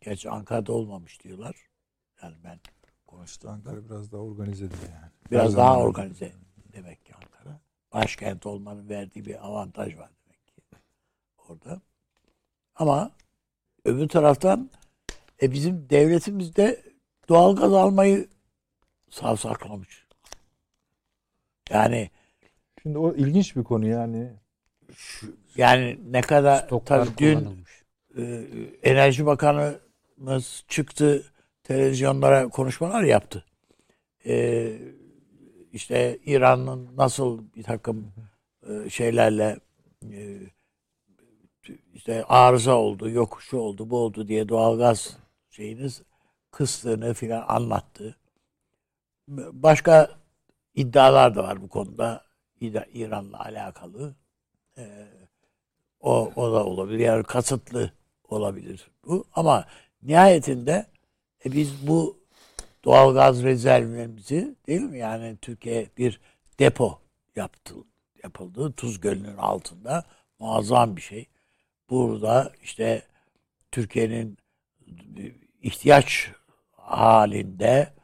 Gerçi 0.00 0.30
Ankara'da 0.30 0.72
olmamış 0.72 1.24
diyorlar. 1.24 1.56
Yani 2.22 2.36
ben 2.44 2.58
İşte 3.24 3.48
Ankara 3.48 3.84
biraz 3.84 4.12
daha 4.12 4.20
organize 4.20 4.70
değil 4.70 4.82
yani. 4.92 5.12
biraz 5.30 5.50
Her 5.50 5.56
daha 5.56 5.80
organize 5.80 6.32
demek 6.72 7.04
ki 7.04 7.14
Ankara. 7.14 7.60
Başkent 7.92 8.46
olmanın 8.46 8.88
verdiği 8.88 9.24
bir 9.24 9.46
avantaj 9.46 9.98
var 9.98 10.10
demek 10.24 10.46
ki 10.46 10.62
orada. 11.48 11.80
Ama 12.74 13.10
öbür 13.84 14.08
taraftan 14.08 14.70
e 15.42 15.52
bizim 15.52 15.90
devletimiz 15.90 16.56
de 16.56 16.91
doğalgaz 17.28 17.72
almayı 17.72 18.28
savsaklamış. 19.10 20.06
Yani 21.70 22.10
Şimdi 22.82 22.98
o 22.98 23.14
ilginç 23.14 23.56
bir 23.56 23.64
konu 23.64 23.88
yani. 23.88 24.30
şu- 24.94 25.36
yani 25.56 25.98
ne 26.10 26.20
kadar 26.20 26.56
Stoklar 26.58 27.04
tabii 27.06 27.18
dün 27.18 27.34
kullanılmış. 27.40 27.82
e, 28.18 28.22
Enerji 28.90 29.26
Bakanımız 29.26 30.64
çıktı 30.68 31.22
televizyonlara 31.64 32.48
konuşmalar 32.48 33.02
yaptı. 33.02 33.44
E, 34.26 34.72
işte 35.72 36.18
İran'ın 36.26 36.96
nasıl 36.96 37.42
bir 37.56 37.62
takım 37.62 38.12
e, 38.68 38.90
şeylerle 38.90 39.58
e, 40.12 40.38
işte 41.94 42.24
arıza 42.24 42.74
oldu, 42.76 43.10
yok 43.10 43.38
şu 43.42 43.56
oldu, 43.56 43.90
bu 43.90 43.98
oldu 43.98 44.28
diye 44.28 44.48
doğalgaz 44.48 45.16
şeyiniz 45.50 46.02
kıstığını 46.52 47.14
filan 47.14 47.44
anlattı. 47.48 48.16
Başka 49.52 50.10
iddialar 50.74 51.34
da 51.34 51.44
var 51.44 51.62
bu 51.62 51.68
konuda 51.68 52.24
İra- 52.60 52.90
İran'la 52.92 53.40
alakalı. 53.44 54.14
E, 54.78 55.08
o, 56.00 56.32
o 56.36 56.52
da 56.52 56.64
olabilir. 56.64 56.98
Yani 56.98 57.24
kasıtlı 57.24 57.92
olabilir 58.28 58.90
bu. 59.06 59.24
Ama 59.34 59.66
nihayetinde 60.02 60.86
e, 61.44 61.52
biz 61.52 61.88
bu 61.88 62.18
doğalgaz 62.84 63.42
rezervlerimizi 63.42 64.56
değil 64.66 64.80
mi? 64.80 64.98
Yani 64.98 65.36
Türkiye 65.42 65.90
bir 65.98 66.20
depo 66.58 66.98
yaptı, 67.36 67.74
yapıldı. 68.22 68.72
Tuz 68.72 69.00
Gölü'nün 69.00 69.36
altında. 69.36 70.04
Muazzam 70.38 70.96
bir 70.96 71.02
şey. 71.02 71.28
Burada 71.90 72.52
işte 72.62 73.02
Türkiye'nin 73.72 74.38
ihtiyaç 75.62 76.30
halinde 76.92 77.94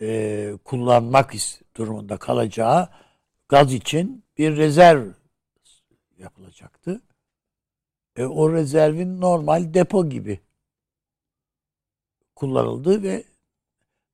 e, 0.00 0.58
kullanmak 0.64 1.34
durumunda 1.76 2.16
kalacağı 2.16 2.88
gaz 3.48 3.72
için 3.72 4.24
bir 4.38 4.56
rezerv 4.56 5.12
yapılacaktı. 6.18 7.02
E, 8.16 8.24
o 8.24 8.52
rezervin 8.52 9.20
normal 9.20 9.74
depo 9.74 10.08
gibi 10.08 10.40
kullanıldığı 12.34 13.02
ve 13.02 13.24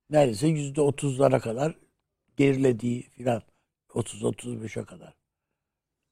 neredeyse 0.09 0.47
yüzde 0.47 0.81
otuzlara 0.81 1.39
kadar 1.39 1.75
gerilediği 2.37 3.09
filan 3.09 3.41
30-35'e 3.89 4.83
kadar. 4.83 5.13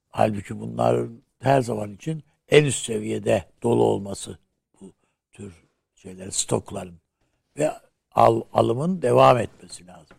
Halbuki 0.10 0.60
bunlar 0.60 1.08
her 1.40 1.62
zaman 1.62 1.94
için 1.96 2.24
en 2.48 2.66
üst 2.66 2.86
seviyede 2.86 3.46
dolu 3.64 3.84
olması 3.84 4.40
bu 4.82 4.94
tür 5.32 5.54
şeyler, 5.96 6.30
stokların 6.30 7.02
ve 7.58 7.72
al, 8.12 8.42
alımın 8.54 9.02
devam 9.02 9.38
etmesi 9.38 9.88
lazım. 9.88 10.18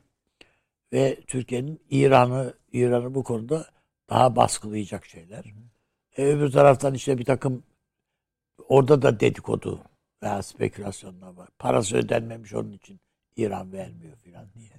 Ve 0.93 1.21
Türkiye'nin 1.27 1.81
İran'ı 1.91 2.55
İran'ı 2.73 3.15
bu 3.15 3.23
konuda 3.23 3.67
daha 4.09 4.37
baskılayacak 4.37 5.07
şeyler. 5.07 5.45
E, 6.17 6.25
öbür 6.25 6.53
taraftan 6.53 6.95
işte 6.95 7.19
bir 7.19 7.25
takım 7.25 7.63
orada 8.69 9.03
da 9.03 9.21
dedikodu 9.21 9.81
veya 10.23 10.43
spekülasyonlar 10.43 11.33
var. 11.33 11.49
Parası 11.59 11.97
ödenmemiş 11.97 12.55
onun 12.55 12.73
için 12.73 13.01
İran 13.37 13.73
vermiyor 13.73 14.17
filan 14.17 14.47
diye. 14.55 14.71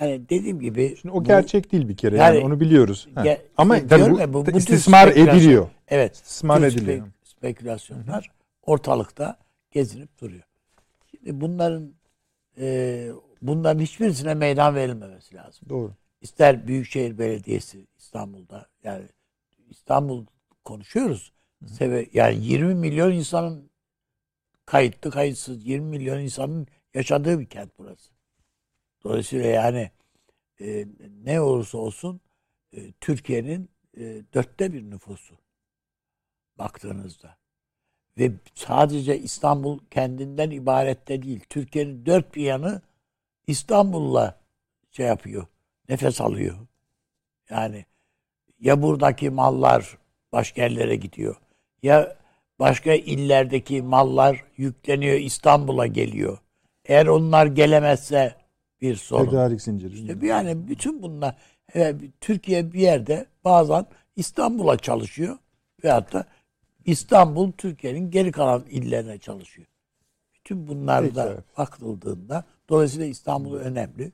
Yani 0.00 0.28
dediğim 0.28 0.60
gibi 0.60 0.96
Şimdi 1.00 1.14
o 1.14 1.24
gerçek 1.24 1.66
bu, 1.66 1.70
değil 1.70 1.88
bir 1.88 1.96
kere 1.96 2.16
yani, 2.16 2.36
yani 2.36 2.46
onu 2.46 2.60
biliyoruz. 2.60 3.08
Ge, 3.22 3.42
Ama 3.56 3.86
tabii 3.86 4.10
bu, 4.10 4.32
bu, 4.32 4.46
bu 4.46 4.58
istismar 4.58 5.08
ediliyor. 5.08 5.68
Evet. 5.88 6.14
İstismar 6.14 6.62
ediliyor. 6.62 7.06
Spek, 7.06 7.28
spekülasyonlar 7.28 8.30
ortalıkta 8.62 9.38
gezinip 9.70 10.20
duruyor. 10.20 10.42
Şimdi 11.24 11.40
bunların 11.40 11.94
e, 12.58 13.08
bunların 13.42 13.80
hiçbirisine 13.80 14.34
meydan 14.34 14.74
verilmemesi 14.74 15.34
lazım. 15.34 15.68
Doğru. 15.68 15.94
İster 16.20 16.66
Büyükşehir 16.66 17.18
Belediyesi 17.18 17.86
İstanbul'da 17.98 18.68
yani 18.84 19.04
İstanbul 19.70 20.26
konuşuyoruz. 20.64 21.32
Sebe 21.66 22.06
yani 22.12 22.44
20 22.44 22.74
milyon 22.74 23.12
insanın 23.12 23.70
kayıtlı 24.66 25.10
kayıtsız 25.10 25.66
20 25.66 25.86
milyon 25.86 26.20
insanın 26.20 26.66
yaşadığı 26.94 27.40
bir 27.40 27.46
kent 27.46 27.78
burası. 27.78 28.12
Dolayısıyla 29.04 29.46
yani 29.46 29.90
e, 30.60 30.86
ne 31.24 31.40
olursa 31.40 31.78
olsun 31.78 32.20
e, 32.72 32.92
Türkiye'nin 32.92 33.70
e, 33.96 34.22
dörtte 34.34 34.72
bir 34.72 34.90
nüfusu 34.90 35.34
baktığınızda. 36.58 37.41
Ve 38.18 38.32
sadece 38.54 39.18
İstanbul 39.18 39.78
kendinden 39.90 40.50
ibarette 40.50 41.22
değil. 41.22 41.40
Türkiye'nin 41.50 42.06
dört 42.06 42.34
bir 42.34 42.42
yanı 42.42 42.82
İstanbul'la 43.46 44.40
şey 44.90 45.06
yapıyor. 45.06 45.46
Nefes 45.88 46.20
alıyor. 46.20 46.56
Yani 47.50 47.84
ya 48.60 48.82
buradaki 48.82 49.30
mallar 49.30 49.98
başka 50.32 50.62
yerlere 50.62 50.96
gidiyor. 50.96 51.36
Ya 51.82 52.16
başka 52.58 52.92
illerdeki 52.92 53.82
mallar 53.82 54.44
yükleniyor 54.56 55.16
İstanbul'a 55.20 55.86
geliyor. 55.86 56.38
Eğer 56.84 57.06
onlar 57.06 57.46
gelemezse 57.46 58.34
bir 58.80 58.96
sorun. 58.96 59.30
Tedarik 59.30 59.62
zinciri. 59.62 59.94
İşte 59.94 60.26
yani 60.26 60.68
bütün 60.68 61.02
bunlar 61.02 61.36
evet, 61.74 62.00
Türkiye 62.20 62.72
bir 62.72 62.80
yerde 62.80 63.26
bazen 63.44 63.86
İstanbul'a 64.16 64.76
çalışıyor 64.76 65.38
veyahut 65.84 66.12
da 66.12 66.26
İstanbul 66.84 67.52
Türkiye'nin 67.52 68.10
geri 68.10 68.32
kalan 68.32 68.64
illerine 68.70 69.18
çalışıyor. 69.18 69.66
Bütün 70.34 70.68
bunlar 70.68 71.14
da 71.14 71.32
evet. 71.32 71.58
bakıldığında 71.58 72.44
dolayısıyla 72.68 73.06
İstanbul 73.06 73.54
önemli. 73.54 74.12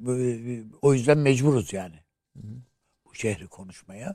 o 0.82 0.94
yüzden 0.94 1.18
mecburuz 1.18 1.72
yani. 1.72 1.96
Bu 3.06 3.14
şehri 3.14 3.46
konuşmaya. 3.46 4.14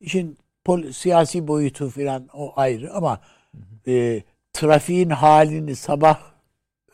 İşin 0.00 0.38
pol- 0.64 0.92
siyasi 0.92 1.48
boyutu 1.48 1.90
falan 1.90 2.28
o 2.32 2.52
ayrı 2.56 2.92
ama 2.92 3.20
e, 3.86 4.22
trafiğin 4.52 5.10
halini 5.10 5.76
sabah 5.76 6.32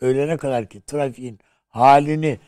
öğlene 0.00 0.36
kadar 0.36 0.68
ki 0.68 0.80
trafiğin 0.86 1.38
halini 1.68 2.38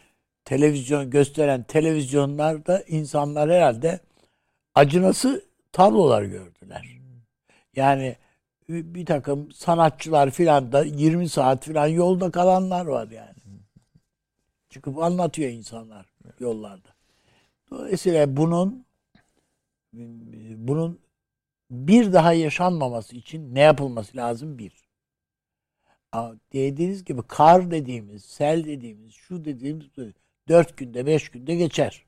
televizyon 0.45 1.11
gösteren 1.11 1.63
televizyonlarda 1.63 2.83
insanlar 2.83 3.51
herhalde 3.51 4.01
acınası 4.75 5.50
tablolar 5.73 6.23
gördüler. 6.23 7.01
Yani 7.77 8.17
bir 8.69 9.07
takım 9.07 9.53
sanatçılar 9.53 10.31
filan 10.31 10.73
da 10.73 10.85
20 10.85 11.29
saat 11.29 11.65
filan 11.65 11.87
yolda 11.87 12.31
kalanlar 12.31 12.87
var 12.87 13.09
yani. 13.09 13.35
Çıkıp 14.71 14.99
anlatıyor 14.99 15.51
insanlar 15.51 16.07
yollarda. 16.41 16.89
Dolayısıyla 17.71 18.37
bunun 18.37 18.87
bunun 20.57 21.01
bir 21.71 22.13
daha 22.13 22.33
yaşanmaması 22.33 23.17
için 23.17 23.55
ne 23.55 23.61
yapılması 23.61 24.17
lazım? 24.17 24.59
Bir 24.59 24.73
dediğiniz 26.53 27.05
gibi 27.05 27.23
kar 27.23 27.71
dediğimiz, 27.71 28.25
sel 28.25 28.65
dediğimiz, 28.65 29.15
şu 29.15 29.45
dediğimiz 29.45 29.87
dört 30.49 30.77
günde, 30.77 31.07
beş 31.07 31.29
günde 31.29 31.55
geçer. 31.57 32.05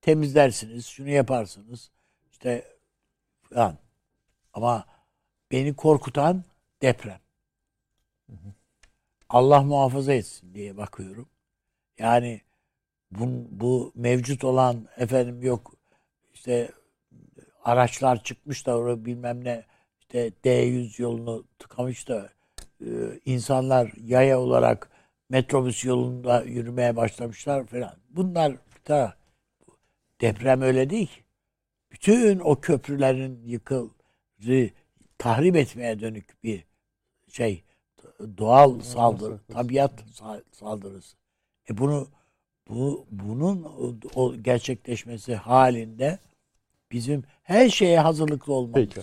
Temizlersiniz, 0.00 0.86
şunu 0.86 1.08
yaparsınız. 1.08 1.90
İşte 2.40 2.64
falan. 3.42 3.78
Ama 4.52 4.86
beni 5.50 5.76
korkutan 5.76 6.44
deprem. 6.82 7.20
Allah 9.28 9.62
muhafaza 9.62 10.12
etsin 10.12 10.54
diye 10.54 10.76
bakıyorum. 10.76 11.28
Yani 11.98 12.40
bu, 13.10 13.26
bu 13.50 13.92
mevcut 13.94 14.44
olan 14.44 14.88
efendim 14.96 15.42
yok 15.42 15.74
işte 16.34 16.72
araçlar 17.64 18.24
çıkmış 18.24 18.66
da 18.66 18.76
orada 18.76 19.04
bilmem 19.04 19.44
ne 19.44 19.64
işte 20.00 20.32
D100 20.44 21.02
yolunu 21.02 21.44
tıkamış 21.58 22.08
da 22.08 22.30
e, 22.80 22.88
insanlar 23.24 23.92
yaya 23.96 24.40
olarak 24.40 24.90
metrobüs 25.28 25.84
yolunda 25.84 26.42
yürümeye 26.42 26.96
başlamışlar 26.96 27.66
falan. 27.66 27.96
Bunlar 28.10 28.56
da 28.88 29.16
deprem 30.20 30.62
öyle 30.62 30.90
değil. 30.90 31.22
Bütün 31.92 32.38
o 32.38 32.60
köprülerin 32.60 33.42
yıkıldı, 33.44 34.70
tahrip 35.18 35.56
etmeye 35.56 36.00
dönük 36.00 36.44
bir 36.44 36.64
şey 37.28 37.64
doğal 38.38 38.80
saldırı, 38.80 39.38
tabiat 39.52 39.92
saldırısı. 40.52 41.16
E 41.70 41.78
bunu 41.78 42.08
bu 42.68 43.06
bunun 43.10 43.66
o 44.14 44.36
gerçekleşmesi 44.36 45.34
halinde 45.34 46.18
bizim 46.92 47.24
her 47.42 47.68
şeye 47.68 48.00
hazırlıklı 48.00 48.52
olmamız 48.52 48.88
Peki. 48.94 49.00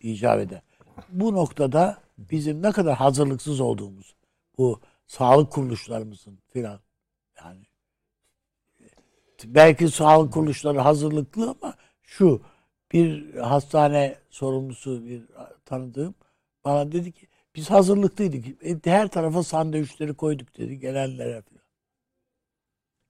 icap 0.00 0.40
eder. 0.40 0.62
Bu 1.08 1.34
noktada 1.34 1.98
bizim 2.18 2.62
ne 2.62 2.72
kadar 2.72 2.96
hazırlıksız 2.96 3.60
olduğumuz 3.60 4.14
bu 4.58 4.80
sağlık 5.06 5.52
kuruluşlarımızın 5.52 6.38
filan 6.52 6.80
yani 7.44 7.66
belki 9.44 9.88
sağlık 9.88 10.32
kuruluşları 10.32 10.78
hazırlıklı 10.78 11.56
ama 11.62 11.74
şu 12.08 12.42
bir 12.92 13.34
hastane 13.34 14.16
sorumlusu 14.30 15.06
bir 15.06 15.22
tanıdığım 15.64 16.14
bana 16.64 16.92
dedi 16.92 17.12
ki 17.12 17.26
biz 17.54 17.70
hazırlıklıydık. 17.70 18.64
E, 18.64 18.90
her 18.90 19.08
tarafa 19.08 19.42
sandviçleri 19.42 20.14
koyduk 20.14 20.58
dedi 20.58 20.78
gelenlere 20.78 21.42
falan. 21.42 21.62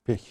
Peki. 0.04 0.30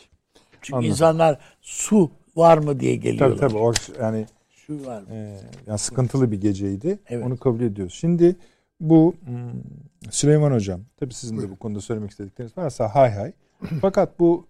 Çünkü 0.61 0.75
Anladım. 0.75 0.89
insanlar 0.89 1.39
su 1.61 2.11
var 2.35 2.57
mı 2.57 2.79
diye 2.79 2.95
geliyorlar. 2.95 3.37
Tabii 3.37 3.49
tabii. 3.49 3.63
O, 3.63 3.73
yani 3.99 4.25
şu 4.49 4.85
var 4.85 5.01
mı? 5.01 5.07
E, 5.13 5.39
yani 5.67 5.79
sıkıntılı 5.79 6.31
bir 6.31 6.41
geceydi. 6.41 6.99
Evet. 7.07 7.25
Onu 7.25 7.37
kabul 7.37 7.61
ediyoruz. 7.61 7.93
Şimdi 7.93 8.35
bu 8.79 9.15
hmm, 9.25 10.11
Süleyman 10.11 10.51
Hocam, 10.51 10.81
tabi 10.97 11.13
sizin 11.13 11.41
de 11.41 11.49
bu 11.49 11.55
konuda 11.55 11.81
söylemek 11.81 12.11
istedikleriniz 12.11 12.57
varsa 12.57 12.87
hay 12.87 13.11
hay. 13.11 13.33
Fakat 13.81 14.19
bu 14.19 14.47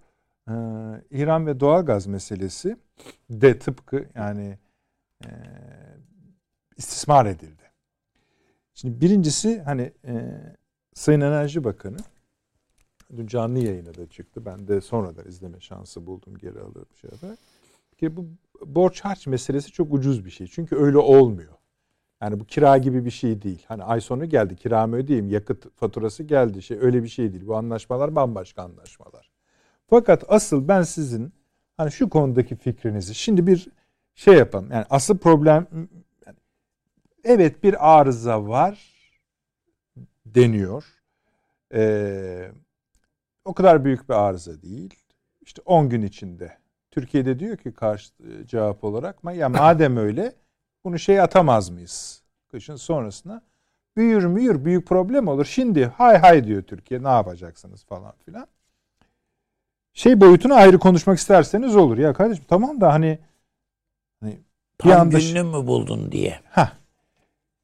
e, 0.48 0.54
İran 1.12 1.48
ve 1.48 1.60
doğalgaz 1.60 2.08
meselesi 2.08 2.78
de 3.30 3.60
tıpkı 3.60 4.06
yani 4.16 4.58
e, 5.26 5.30
istismar 6.78 7.26
edildi. 7.26 7.64
Şimdi 8.74 9.02
birincisi 9.02 9.62
hani 9.62 9.94
e, 10.06 10.42
Sayın 10.94 11.22
Enerji 11.22 11.64
Bakanı 11.64 11.98
dün 13.18 13.28
canlı 13.28 13.60
yayına 13.60 13.96
da 13.96 14.08
çıktı. 14.10 14.46
Ben 14.46 14.68
de 14.68 14.82
sonradan 14.82 15.28
izleme 15.28 15.60
şansı 15.60 16.06
buldum 16.06 16.38
geri 16.38 16.60
alıp 16.60 16.96
şey 16.96 17.10
yapar. 17.12 17.38
Bir 18.02 18.18
bu 18.18 18.26
borç 18.66 19.02
harç 19.02 19.28
meselesi 19.28 19.72
çok 19.72 19.94
ucuz 19.94 20.26
bir 20.26 20.32
şey. 20.32 20.48
Çünkü 20.48 20.76
öyle 20.76 20.98
olmuyor. 20.98 21.54
Yani 22.22 22.40
bu 22.40 22.46
kira 22.46 22.78
gibi 22.78 23.06
bir 23.06 23.12
şey 23.12 23.42
değil. 23.42 23.66
Hani 23.68 23.84
ay 23.84 24.02
sonu 24.02 24.26
geldi 24.26 24.56
kiramı 24.56 24.96
ödeyeyim 24.96 25.30
yakıt 25.30 25.76
faturası 25.76 26.24
geldi 26.24 26.62
şey 26.62 26.78
öyle 26.82 27.04
bir 27.04 27.08
şey 27.08 27.34
değil. 27.34 27.48
Bu 27.48 27.56
anlaşmalar 27.56 28.16
bambaşka 28.16 28.64
anlaşmalar. 28.64 29.27
Fakat 29.90 30.24
asıl 30.28 30.68
ben 30.68 30.82
sizin 30.82 31.34
hani 31.78 31.92
şu 31.92 32.10
konudaki 32.10 32.56
fikrinizi 32.56 33.16
şimdi 33.16 33.48
bir 33.48 33.68
şey 34.16 34.34
yapalım. 34.34 34.72
Yani 34.72 34.86
asıl 34.90 35.18
problem 35.18 35.68
evet 37.24 37.64
bir 37.64 37.98
arıza 38.00 38.48
var 38.48 38.94
deniyor. 40.26 40.86
Ee, 41.74 42.52
o 43.46 43.54
kadar 43.54 43.86
büyük 43.86 44.10
bir 44.10 44.14
arıza 44.14 44.62
değil. 44.62 44.94
İşte 45.42 45.62
10 45.66 45.90
gün 45.90 46.02
içinde. 46.02 46.58
Türkiye'de 46.92 47.40
diyor 47.40 47.58
ki 47.58 47.74
karşı 47.74 48.12
cevap 48.46 48.84
olarak 48.84 49.36
ya 49.36 49.50
madem 49.50 49.98
öyle 50.08 50.34
bunu 50.84 51.00
şey 51.00 51.22
atamaz 51.22 51.70
mıyız? 51.70 52.24
Kışın 52.52 52.76
sonrasına. 52.76 53.42
Büyür 53.96 54.26
müyür 54.26 54.66
büyük 54.66 54.88
problem 54.88 55.28
olur. 55.28 55.46
Şimdi 55.46 55.86
hay 55.86 56.18
hay 56.18 56.44
diyor 56.44 56.64
Türkiye 56.64 57.04
ne 57.04 57.08
yapacaksınız 57.08 57.86
falan 57.86 58.14
filan. 58.26 58.48
Şey 59.98 60.22
boyutunu 60.22 60.54
ayrı 60.54 60.80
konuşmak 60.80 61.18
isterseniz 61.18 61.76
olur. 61.76 61.98
Ya 61.98 62.14
kardeşim 62.14 62.46
tamam 62.48 62.82
da 62.82 62.94
hani, 62.94 63.20
hani 64.20 64.40
Tam 64.78 64.92
anda... 64.92 65.20
gününü 65.20 65.44
mü 65.44 65.68
buldun 65.68 66.12
diye. 66.12 66.40
Ha. 66.50 66.72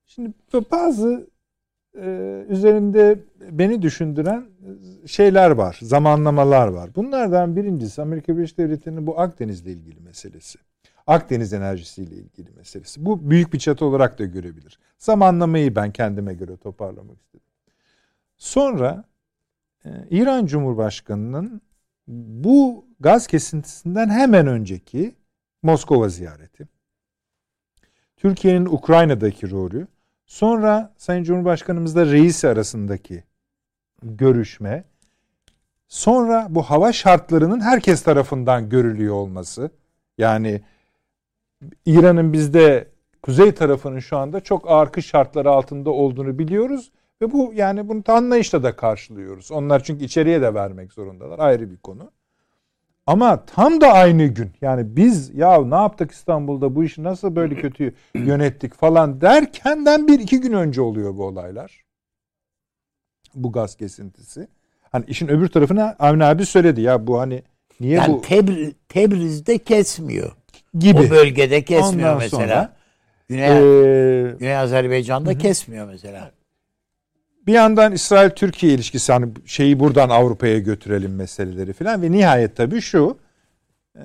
Şimdi 0.06 0.32
bazı 0.72 1.30
e, 2.02 2.06
üzerinde 2.50 3.20
beni 3.52 3.82
düşündüren 3.82 4.46
şeyler 5.06 5.52
var, 5.52 5.80
zamanlamalar 5.82 6.68
var. 6.68 6.96
Bunlardan 6.96 7.56
birincisi 7.56 8.02
Amerika 8.02 8.38
Birleşik 8.38 8.58
Devletleri'nin 8.58 9.08
bu 9.08 9.20
Akdeniz'le 9.20 9.66
ilgili 9.66 10.00
meselesi. 10.00 10.60
Akdeniz 11.08 11.54
enerjisiyle 11.54 12.16
ilgili 12.16 12.50
meselesi. 12.52 13.06
Bu 13.06 13.30
büyük 13.30 13.54
bir 13.54 13.60
çatı 13.60 13.86
olarak 13.86 14.20
da 14.20 14.26
görebilir. 14.26 14.80
Zamanlamayı 14.98 15.76
ben 15.76 15.92
kendime 15.92 16.34
göre 16.34 16.58
toparlamak 16.58 17.22
istedim. 17.22 17.46
Sonra 18.38 19.04
e, 19.86 19.90
İran 20.10 20.46
Cumhurbaşkanı'nın 20.46 21.62
bu 22.08 22.86
gaz 23.00 23.28
kesintisinden 23.28 24.10
hemen 24.10 24.48
önceki 24.48 25.16
Moskova 25.64 26.10
ziyareti, 26.10 26.68
Türkiye'nin 28.18 28.66
Ukrayna'daki 28.66 29.52
rolü, 29.52 29.88
sonra 30.26 30.94
Sayın 30.98 31.24
Cumhurbaşkanımızla 31.24 32.06
reis 32.06 32.46
arasındaki 32.46 33.24
görüşme, 34.04 34.84
sonra 35.88 36.48
bu 36.50 36.64
hava 36.64 36.94
şartlarının 36.94 37.60
herkes 37.60 38.04
tarafından 38.04 38.70
görülüyor 38.70 39.16
olması, 39.16 39.72
yani 40.18 40.62
İran'ın 41.86 42.34
bizde 42.34 42.88
kuzey 43.22 43.56
tarafının 43.56 44.00
şu 44.00 44.18
anda 44.18 44.40
çok 44.40 44.72
ağır 44.72 44.92
kış 44.92 45.06
şartları 45.06 45.50
altında 45.50 45.90
olduğunu 45.90 46.40
biliyoruz 46.40 46.92
ve 47.24 47.32
bu 47.32 47.52
yani 47.56 47.90
bunu 47.90 48.04
anlayışla 48.08 48.64
da 48.64 48.76
karşılıyoruz. 48.76 49.52
Onlar 49.52 49.84
çünkü 49.84 50.06
içeriye 50.06 50.42
de 50.42 50.54
vermek 50.54 50.94
zorundalar 50.94 51.40
ayrı 51.40 51.72
bir 51.72 51.78
konu. 51.78 52.12
Ama 53.08 53.46
tam 53.46 53.82
da 53.82 53.94
aynı 53.94 54.26
gün 54.26 54.52
yani 54.62 54.96
biz 54.96 55.36
ya 55.36 55.62
ne 55.66 55.76
yaptık 55.76 56.12
İstanbul'da 56.12 56.76
bu 56.76 56.84
işi 56.84 57.04
nasıl 57.04 57.36
böyle 57.36 57.56
kötü 57.56 57.94
yönettik 58.16 58.74
falan 58.74 59.22
derkenden 59.22 60.08
bir 60.08 60.20
iki 60.20 60.40
gün 60.42 60.54
önce 60.54 60.82
oluyor 60.82 61.18
bu 61.18 61.26
olaylar. 61.26 61.84
Bu 63.36 63.52
gaz 63.52 63.76
kesintisi. 63.76 64.48
Hani 64.92 65.06
işin 65.08 65.28
öbür 65.28 65.48
tarafına 65.48 65.96
Avni 66.00 66.24
abi 66.26 66.46
söyledi 66.46 66.82
ya 66.82 67.08
bu 67.08 67.20
hani 67.20 67.44
niye 67.80 67.96
yani 67.96 68.14
bu 68.14 68.22
Tebri, 68.22 68.74
Tebriz'de 68.90 69.58
kesmiyor. 69.58 70.32
gibi. 70.80 71.00
O 71.00 71.10
bölgede 71.10 71.62
kesmiyor 71.66 72.10
Ondan 72.10 72.18
mesela. 72.18 72.42
sonra, 72.44 72.74
Güney, 73.30 73.50
Ee, 73.50 74.36
Güney 74.40 74.58
Azerbaycan'da 74.58 75.38
kesmiyor 75.38 75.88
mesela. 75.88 76.32
Bir 77.48 77.54
yandan 77.54 77.92
İsrail-Türkiye 77.92 78.74
ilişkisi 78.74 79.14
hani 79.14 79.32
şeyi 79.46 79.80
buradan 79.80 80.10
Avrupa'ya 80.10 80.60
götürelim 80.60 81.16
meseleleri 81.16 81.74
falan 81.74 82.02
ve 82.02 82.12
nihayet 82.12 82.56
tabii 82.56 82.82
şu 82.82 83.18
e, 83.96 84.02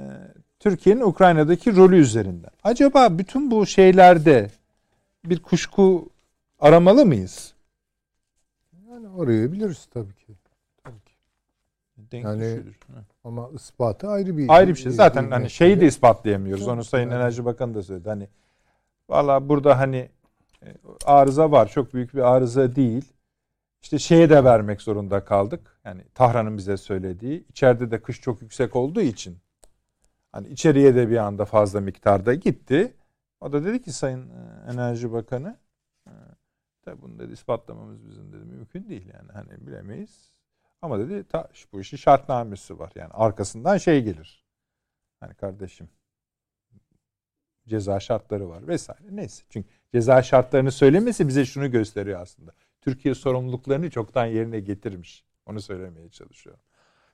Türkiye'nin 0.60 1.00
Ukrayna'daki 1.00 1.76
rolü 1.76 1.96
üzerinden. 1.96 2.50
Acaba 2.64 3.18
bütün 3.18 3.50
bu 3.50 3.66
şeylerde 3.66 4.50
bir 5.24 5.42
kuşku 5.42 6.08
aramalı 6.60 7.06
mıyız? 7.06 7.54
Yani 8.90 9.08
arayabiliriz 9.08 9.86
tabii 9.94 10.14
ki. 10.14 10.32
Tabii 10.84 11.00
ki. 11.00 11.12
Denk 11.96 12.24
Yani-. 12.24 12.62
Ama 13.24 13.50
ispatı 13.54 14.08
ayrı 14.08 14.36
bir 14.36 14.46
Ayrı 14.48 14.70
bir 14.70 14.74
şey. 14.74 14.92
Zaten 14.92 15.26
bir 15.26 15.30
hani 15.30 15.42
mesele. 15.42 15.56
şeyi 15.56 15.80
de 15.80 15.86
ispatlayamıyoruz. 15.86 16.64
Tabii, 16.64 16.74
Onu 16.74 16.84
Sayın 16.84 17.08
tabii. 17.08 17.18
Enerji 17.18 17.44
Bakanı 17.44 17.74
da 17.74 17.82
söyledi. 17.82 18.08
Hani 18.08 18.28
valla 19.08 19.48
burada 19.48 19.78
hani 19.78 20.08
e, 20.62 20.68
arıza 21.04 21.50
var. 21.50 21.68
Çok 21.68 21.94
büyük 21.94 22.14
bir 22.14 22.20
arıza 22.20 22.76
değil. 22.76 23.04
İşte 23.82 23.98
şeye 23.98 24.30
de 24.30 24.44
vermek 24.44 24.82
zorunda 24.82 25.24
kaldık. 25.24 25.80
Yani 25.84 26.02
Tahran'ın 26.14 26.56
bize 26.56 26.76
söylediği. 26.76 27.44
içeride 27.48 27.90
de 27.90 28.02
kış 28.02 28.20
çok 28.20 28.42
yüksek 28.42 28.76
olduğu 28.76 29.00
için 29.00 29.38
hani 30.32 30.48
içeriye 30.48 30.94
de 30.94 31.10
bir 31.10 31.16
anda 31.16 31.44
fazla 31.44 31.80
miktarda 31.80 32.34
gitti. 32.34 32.94
O 33.40 33.52
da 33.52 33.64
dedi 33.64 33.82
ki 33.82 33.92
Sayın 33.92 34.30
e, 34.30 34.72
Enerji 34.72 35.12
Bakanı 35.12 35.58
e, 36.06 36.12
tabi 36.82 37.02
bunu 37.02 37.18
dedi 37.18 37.32
ispatlamamız 37.32 38.06
bizim 38.08 38.32
dedi 38.32 38.44
mümkün 38.44 38.88
değil 38.88 39.06
yani 39.14 39.32
hani 39.32 39.66
bilemeyiz. 39.66 40.32
Ama 40.82 40.98
dedi 40.98 41.24
ta, 41.28 41.48
bu 41.72 41.80
işin 41.80 41.96
şartnamesi 41.96 42.78
var. 42.78 42.92
Yani 42.94 43.10
arkasından 43.12 43.76
şey 43.76 44.04
gelir. 44.04 44.44
Hani 45.20 45.34
kardeşim 45.34 45.88
ceza 47.68 48.00
şartları 48.00 48.48
var 48.48 48.68
vesaire. 48.68 49.08
Neyse. 49.10 49.44
Çünkü 49.48 49.68
ceza 49.92 50.22
şartlarını 50.22 50.72
söylemesi 50.72 51.28
bize 51.28 51.44
şunu 51.44 51.70
gösteriyor 51.70 52.20
aslında. 52.20 52.52
Türkiye 52.80 53.14
sorumluluklarını 53.14 53.90
çoktan 53.90 54.26
yerine 54.26 54.60
getirmiş. 54.60 55.24
Onu 55.46 55.60
söylemeye 55.60 56.08
çalışıyorum. 56.08 56.62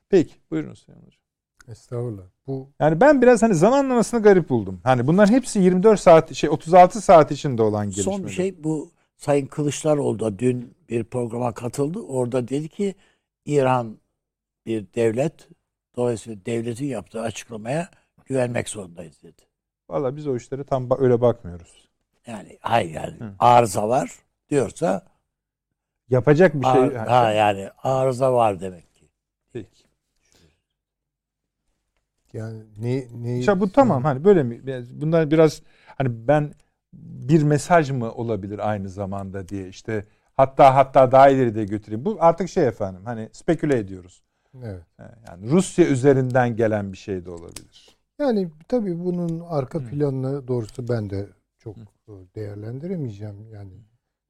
Peki 0.09 0.35
buyurun 0.51 0.73
Sayın 0.73 0.99
Hocam. 0.99 1.21
Estağfurullah. 1.67 2.23
Bu 2.47 2.69
Yani 2.79 3.01
ben 3.01 3.21
biraz 3.21 3.41
hani 3.41 3.55
zamanlamasını 3.55 4.21
garip 4.21 4.49
buldum. 4.49 4.81
Hani 4.83 5.07
bunların 5.07 5.33
hepsi 5.33 5.59
24 5.59 5.99
saat 5.99 6.33
şey 6.33 6.49
36 6.49 7.01
saat 7.01 7.31
içinde 7.31 7.61
olan 7.61 7.89
gelişmeler. 7.89 8.17
Son 8.17 8.25
bir 8.25 8.31
şey 8.31 8.63
bu 8.63 8.91
Sayın 9.17 9.45
Kılıçdaroğlu 9.45 10.19
da 10.19 10.39
dün 10.39 10.75
bir 10.89 11.03
programa 11.03 11.53
katıldı. 11.53 11.99
Orada 11.99 12.47
dedi 12.47 12.69
ki 12.69 12.95
İran 13.45 13.97
bir 14.65 14.85
devlet. 14.95 15.49
Dolayısıyla 15.95 16.45
devletin 16.45 16.85
yaptığı 16.85 17.21
açıklamaya 17.21 17.89
güvenmek 18.25 18.69
zorundayız 18.69 19.23
dedi. 19.23 19.41
Valla 19.89 20.15
biz 20.15 20.27
o 20.27 20.35
işlere 20.35 20.63
tam 20.63 20.89
öyle 20.99 21.21
bakmıyoruz. 21.21 21.89
Yani 22.27 22.57
hayır 22.61 22.91
yani 22.91 23.19
Hı. 23.19 23.33
arıza 23.39 23.89
var 23.89 24.11
diyorsa 24.49 25.05
Yapacak 26.09 26.55
bir 26.55 26.65
şey. 26.65 26.71
ar- 26.71 27.07
ha, 27.07 27.31
yani 27.31 27.69
arıza 27.83 28.33
var 28.33 28.59
demek 28.59 28.93
ki. 28.93 29.09
Peki. 29.53 29.83
yani 32.33 32.63
ne 32.77 33.07
ne 33.13 33.39
İşte 33.39 33.59
bu 33.59 33.71
tamam 33.71 34.03
hani 34.03 34.23
böyle 34.23 34.43
mi? 34.43 34.61
Bunlar 34.89 35.31
biraz 35.31 35.61
hani 35.85 36.27
ben 36.27 36.53
bir 36.93 37.43
mesaj 37.43 37.91
mı 37.91 38.11
olabilir 38.11 38.69
aynı 38.69 38.89
zamanda 38.89 39.49
diye 39.49 39.67
işte 39.67 40.05
hatta 40.33 40.75
hatta 40.75 41.11
daha 41.11 41.29
ileri 41.29 41.55
de 41.55 41.65
götüreyim. 41.65 42.05
Bu 42.05 42.17
artık 42.19 42.49
şey 42.49 42.67
efendim 42.67 43.01
hani 43.05 43.29
speküle 43.31 43.77
ediyoruz. 43.77 44.23
Evet. 44.63 44.83
Yani 45.27 45.49
Rusya 45.49 45.87
üzerinden 45.87 46.55
gelen 46.55 46.91
bir 46.91 46.97
şey 46.97 47.25
de 47.25 47.31
olabilir. 47.31 47.97
Yani 48.19 48.49
tabii 48.67 48.99
bunun 48.99 49.39
arka 49.39 49.79
planını 49.79 50.47
doğrusu 50.47 50.87
ben 50.87 51.09
de 51.09 51.29
çok 51.59 51.75
değerlendiremeyeceğim. 52.35 53.49
Yani 53.53 53.71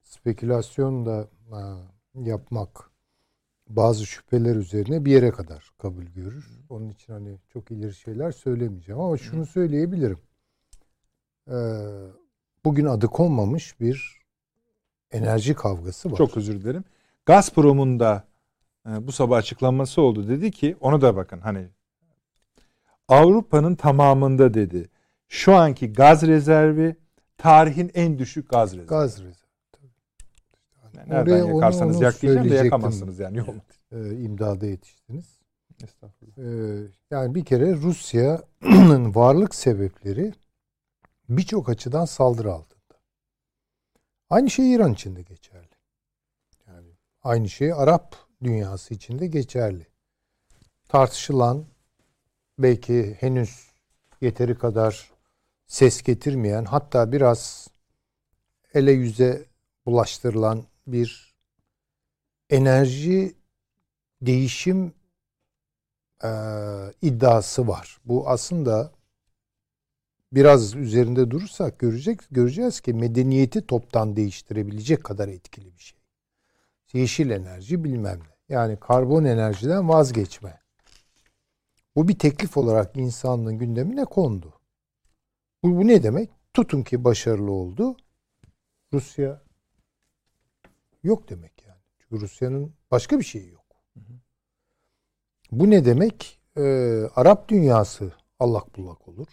spekülasyon 0.06 1.06
da 1.06 1.28
ha, 1.50 1.78
yapmak 2.16 2.92
bazı 3.70 4.06
şüpheler 4.06 4.56
üzerine 4.56 5.06
bir 5.06 5.12
yere 5.12 5.32
kadar 5.32 5.72
kabul 5.78 6.04
görür. 6.04 6.46
Onun 6.70 6.90
için 6.90 7.14
hani 7.14 7.38
çok 7.54 7.72
ileri 7.72 7.94
şeyler 7.94 8.32
söylemeyeceğim 8.32 9.02
ama 9.02 9.18
şunu 9.18 9.46
söyleyebilirim. 9.46 10.20
Ee, 11.48 11.54
bugün 12.66 12.86
adı 12.86 13.08
konmamış 13.08 13.80
bir 13.80 14.22
enerji 15.12 15.54
kavgası 15.54 16.12
var. 16.12 16.18
Çok 16.18 16.38
özür 16.38 16.62
dilerim. 16.62 16.84
Gazprom'un 17.26 18.00
da 18.00 18.24
e, 18.88 19.08
bu 19.08 19.12
sabah 19.12 19.38
açıklaması 19.38 20.02
oldu. 20.02 20.28
Dedi 20.28 20.52
ki 20.52 20.78
onu 20.80 21.02
da 21.02 21.16
bakın 21.16 21.40
hani 21.40 21.68
Avrupa'nın 23.08 23.76
tamamında 23.76 24.54
dedi. 24.54 24.90
Şu 25.28 25.56
anki 25.56 25.94
gaz 25.94 26.24
rezervi 26.24 26.96
tarihin 27.38 27.92
en 27.94 28.20
düşük 28.20 28.50
gaz 28.50 28.72
rezervi. 28.72 28.88
Gaz 28.88 29.20
rezervi. 29.20 29.45
Yani 30.98 31.10
nereden 31.10 31.32
Oraya 31.32 31.46
onu- 31.46 31.54
yakarsanız 31.54 31.96
onu 31.96 32.04
yak 32.04 32.14
diyeceğim 32.22 32.36
de 32.46 32.50
söyleyecektim. 32.50 32.66
yakamazsınız 32.66 33.20
yani. 33.20 33.38
Yok. 33.38 33.50
Ee, 33.92 34.12
imdada 34.18 34.66
yetiştiniz. 34.66 35.40
Estağfurullah. 35.84 36.38
Ee, 36.38 36.88
yani 37.12 37.36
bir 37.36 37.46
kere 37.46 37.74
Rusya'nın 37.76 39.16
varlık 39.16 39.56
sebepleri 39.56 40.34
birçok 41.30 41.70
açıdan 41.70 42.06
saldırı 42.06 42.54
altında. 42.54 42.76
Aynı 44.30 44.50
şey 44.50 44.74
İran 44.74 44.94
için 44.94 45.16
de 45.16 45.22
geçerli. 45.22 45.70
Yani 46.68 46.88
aynı 47.24 47.50
şey 47.50 47.74
Arap 47.74 48.16
dünyası 48.44 48.94
için 48.94 49.20
de 49.20 49.28
geçerli. 49.28 49.88
Tartışılan 50.90 51.66
belki 52.60 53.14
henüz 53.20 53.70
yeteri 54.22 54.58
kadar 54.58 55.12
ses 55.68 56.02
getirmeyen 56.02 56.66
hatta 56.66 57.12
biraz 57.12 57.68
ele 58.74 58.92
yüze 58.92 59.46
bulaştırılan 59.86 60.64
bir 60.88 61.36
enerji 62.50 63.36
değişim 64.22 64.94
e, 66.24 66.30
iddiası 67.02 67.68
var. 67.68 67.98
Bu 68.06 68.30
aslında 68.30 68.92
biraz 70.32 70.76
üzerinde 70.76 71.32
durursak 71.32 71.80
görecek 71.80 72.20
göreceğiz 72.32 72.82
ki 72.82 72.94
medeniyeti 72.94 73.68
toptan 73.68 74.16
değiştirebilecek 74.16 75.04
kadar 75.04 75.28
etkili 75.28 75.78
bir 75.78 75.82
şey. 75.82 76.00
Yeşil 76.94 77.30
enerji 77.30 77.84
bilmem 77.84 78.20
ne. 78.20 78.56
Yani 78.56 78.80
karbon 78.80 79.24
enerjiden 79.24 79.90
vazgeçme. 79.90 80.60
Bu 81.96 82.08
bir 82.08 82.20
teklif 82.20 82.58
olarak 82.58 82.98
insanlığın 82.98 83.58
gündemine 83.58 84.06
kondu. 84.06 84.54
Bu, 85.64 85.78
bu 85.78 85.88
ne 85.88 86.04
demek? 86.04 86.30
Tutun 86.54 86.84
ki 86.84 87.04
başarılı 87.04 87.52
oldu. 87.52 87.98
Rusya 88.94 89.45
yok 91.06 91.30
demek 91.30 91.64
yani. 91.68 91.82
Çünkü 92.00 92.22
Rusya'nın 92.22 92.74
başka 92.92 93.20
bir 93.20 93.24
şeyi 93.24 93.52
yok. 93.52 93.66
Bu 95.52 95.70
ne 95.70 95.86
demek? 95.86 96.42
Ee, 96.58 96.62
Arap 97.16 97.50
dünyası 97.50 98.14
allak 98.40 98.78
bullak 98.78 99.08
olur. 99.08 99.28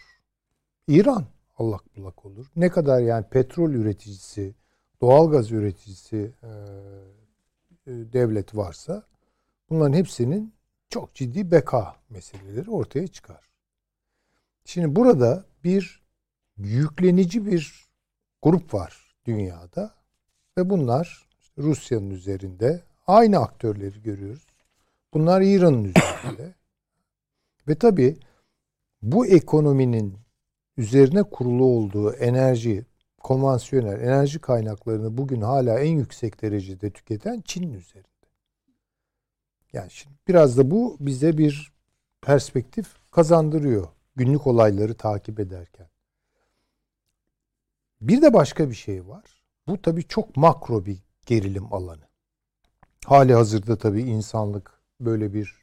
İran 0.88 1.26
allak 1.56 1.96
bullak 1.96 2.24
olur. 2.24 2.46
Ne 2.56 2.68
kadar 2.68 3.00
yani 3.00 3.26
petrol 3.28 3.70
üreticisi, 3.70 4.54
doğalgaz 5.00 5.52
üreticisi 5.52 6.32
e, 6.42 6.50
devlet 7.86 8.56
varsa 8.56 9.06
bunların 9.70 9.92
hepsinin 9.92 10.54
çok 10.88 11.14
ciddi 11.14 11.50
beka 11.50 11.96
meseleleri 12.10 12.70
ortaya 12.70 13.06
çıkar. 13.06 13.50
Şimdi 14.64 14.96
burada 14.96 15.44
bir 15.64 16.02
yüklenici 16.56 17.46
bir 17.46 17.88
grup 18.42 18.74
var 18.74 19.16
dünyada 19.24 19.94
ve 20.58 20.70
bunlar 20.70 21.28
Rusya'nın 21.58 22.10
üzerinde 22.10 22.82
aynı 23.06 23.38
aktörleri 23.38 24.02
görüyoruz. 24.02 24.46
Bunlar 25.14 25.40
İran'ın 25.40 25.84
üzerinde. 25.84 26.54
ve 27.68 27.74
tabii 27.74 28.16
bu 29.02 29.26
ekonominin 29.26 30.18
üzerine 30.76 31.22
kurulu 31.22 31.64
olduğu 31.64 32.12
enerji, 32.12 32.86
konvansiyonel 33.18 34.00
enerji 34.00 34.38
kaynaklarını 34.38 35.16
bugün 35.18 35.40
hala 35.40 35.78
en 35.80 35.96
yüksek 35.96 36.42
derecede 36.42 36.90
tüketen 36.90 37.40
Çin'in 37.40 37.72
üzerinde. 37.72 38.08
Yani 39.72 39.90
şimdi 39.90 40.16
biraz 40.28 40.58
da 40.58 40.70
bu 40.70 40.96
bize 41.00 41.38
bir 41.38 41.72
perspektif 42.22 43.10
kazandırıyor 43.10 43.88
günlük 44.16 44.46
olayları 44.46 44.94
takip 44.94 45.40
ederken. 45.40 45.88
Bir 48.00 48.22
de 48.22 48.34
başka 48.34 48.70
bir 48.70 48.74
şey 48.74 49.08
var. 49.08 49.44
Bu 49.66 49.82
tabii 49.82 50.04
çok 50.04 50.36
makro 50.36 50.86
bir 50.86 50.98
gerilim 51.26 51.74
alanı. 51.74 52.08
Hali 53.04 53.34
hazırda 53.34 53.78
tabii 53.78 54.02
insanlık 54.02 54.80
böyle 55.00 55.34
bir 55.34 55.62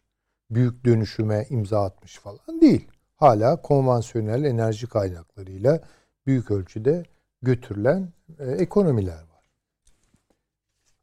büyük 0.51 0.85
dönüşüme 0.85 1.45
imza 1.49 1.83
atmış 1.83 2.17
falan 2.17 2.61
değil. 2.61 2.87
Hala 3.15 3.61
konvansiyonel 3.61 4.43
enerji 4.43 4.87
kaynaklarıyla 4.87 5.81
büyük 6.25 6.51
ölçüde 6.51 7.03
götürülen 7.41 8.13
e, 8.39 8.51
ekonomiler 8.51 9.21
var. 9.21 9.51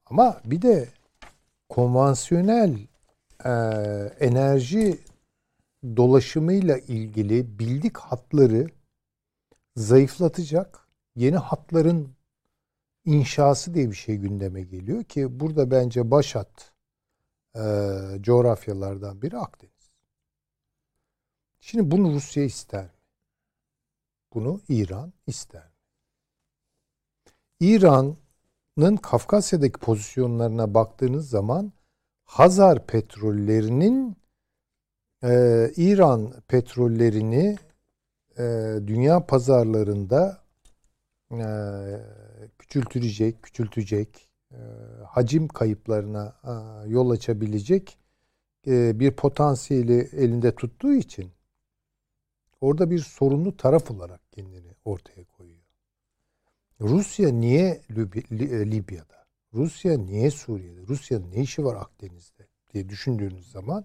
Ama 0.06 0.40
bir 0.44 0.62
de 0.62 0.88
konvansiyonel 1.68 2.78
e, 3.44 3.50
enerji 4.20 5.00
dolaşımıyla 5.96 6.78
ilgili 6.78 7.58
bildik 7.58 7.96
hatları 7.96 8.66
zayıflatacak 9.76 10.88
yeni 11.16 11.36
hatların 11.36 12.15
inşası 13.06 13.74
diye 13.74 13.90
bir 13.90 13.96
şey 13.96 14.16
gündeme 14.16 14.62
geliyor 14.62 15.04
ki 15.04 15.40
burada 15.40 15.70
bence 15.70 16.10
başat 16.10 16.72
e, 17.56 17.60
coğrafyalardan 18.20 19.22
biri 19.22 19.38
Akdeniz. 19.38 19.90
Şimdi 21.60 21.90
bunu 21.90 22.12
Rusya 22.14 22.44
ister 22.44 22.84
mi? 22.84 22.90
Bunu 24.34 24.60
İran 24.68 25.12
ister 25.26 25.64
mi? 25.64 25.70
İran'ın 27.60 28.96
Kafkasya'daki 28.96 29.78
pozisyonlarına 29.80 30.74
baktığınız 30.74 31.28
zaman 31.30 31.72
Hazar 32.24 32.86
petrollerinin 32.86 34.16
e, 35.24 35.70
İran 35.76 36.32
petrollerini 36.48 37.58
e, 38.38 38.42
dünya 38.86 39.26
pazarlarında 39.26 40.45
e, 41.32 41.46
küçültecek, 42.58 43.42
küçültecek, 43.42 44.30
e, 44.52 44.58
hacim 45.06 45.48
kayıplarına 45.48 46.36
e, 46.44 46.52
yol 46.90 47.10
açabilecek 47.10 47.98
e, 48.66 49.00
bir 49.00 49.10
potansiyeli 49.10 50.08
elinde 50.12 50.54
tuttuğu 50.54 50.92
için 50.92 51.32
orada 52.60 52.90
bir 52.90 52.98
sorunlu 52.98 53.56
taraf 53.56 53.90
olarak 53.90 54.32
kendini 54.32 54.72
ortaya 54.84 55.24
koyuyor. 55.24 55.66
Rusya 56.80 57.28
niye 57.28 57.82
e, 58.30 58.70
Libya'da? 58.70 59.26
Rusya 59.54 59.98
niye 59.98 60.30
Suriye'de? 60.30 60.80
Rusya'nın 60.88 61.30
ne 61.30 61.40
işi 61.40 61.64
var 61.64 61.74
Akdeniz'de 61.74 62.48
diye 62.72 62.88
düşündüğünüz 62.88 63.50
zaman 63.50 63.84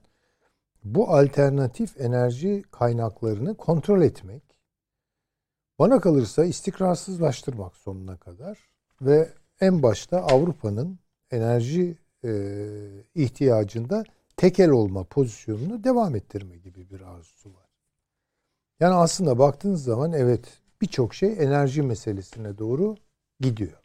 bu 0.83 1.09
alternatif 1.09 2.01
enerji 2.01 2.63
kaynaklarını 2.71 3.57
kontrol 3.57 4.01
etmek 4.01 4.43
bana 5.81 5.99
kalırsa 5.99 6.45
istikrarsızlaştırmak 6.45 7.77
sonuna 7.77 8.17
kadar 8.17 8.57
ve 9.01 9.33
en 9.61 9.83
başta 9.83 10.21
Avrupa'nın 10.21 10.99
enerji 11.31 11.97
e, 12.23 12.31
ihtiyacında 13.15 14.03
tekel 14.37 14.69
olma 14.69 15.03
pozisyonunu 15.03 15.83
devam 15.83 16.15
ettirme 16.15 16.57
gibi 16.57 16.89
bir 16.89 17.01
arzusu 17.01 17.49
var. 17.49 17.69
Yani 18.79 18.93
aslında 18.93 19.39
baktığınız 19.39 19.83
zaman 19.83 20.13
evet 20.13 20.61
birçok 20.81 21.15
şey 21.15 21.33
enerji 21.33 21.81
meselesine 21.81 22.57
doğru 22.57 22.97
gidiyor. 23.39 23.83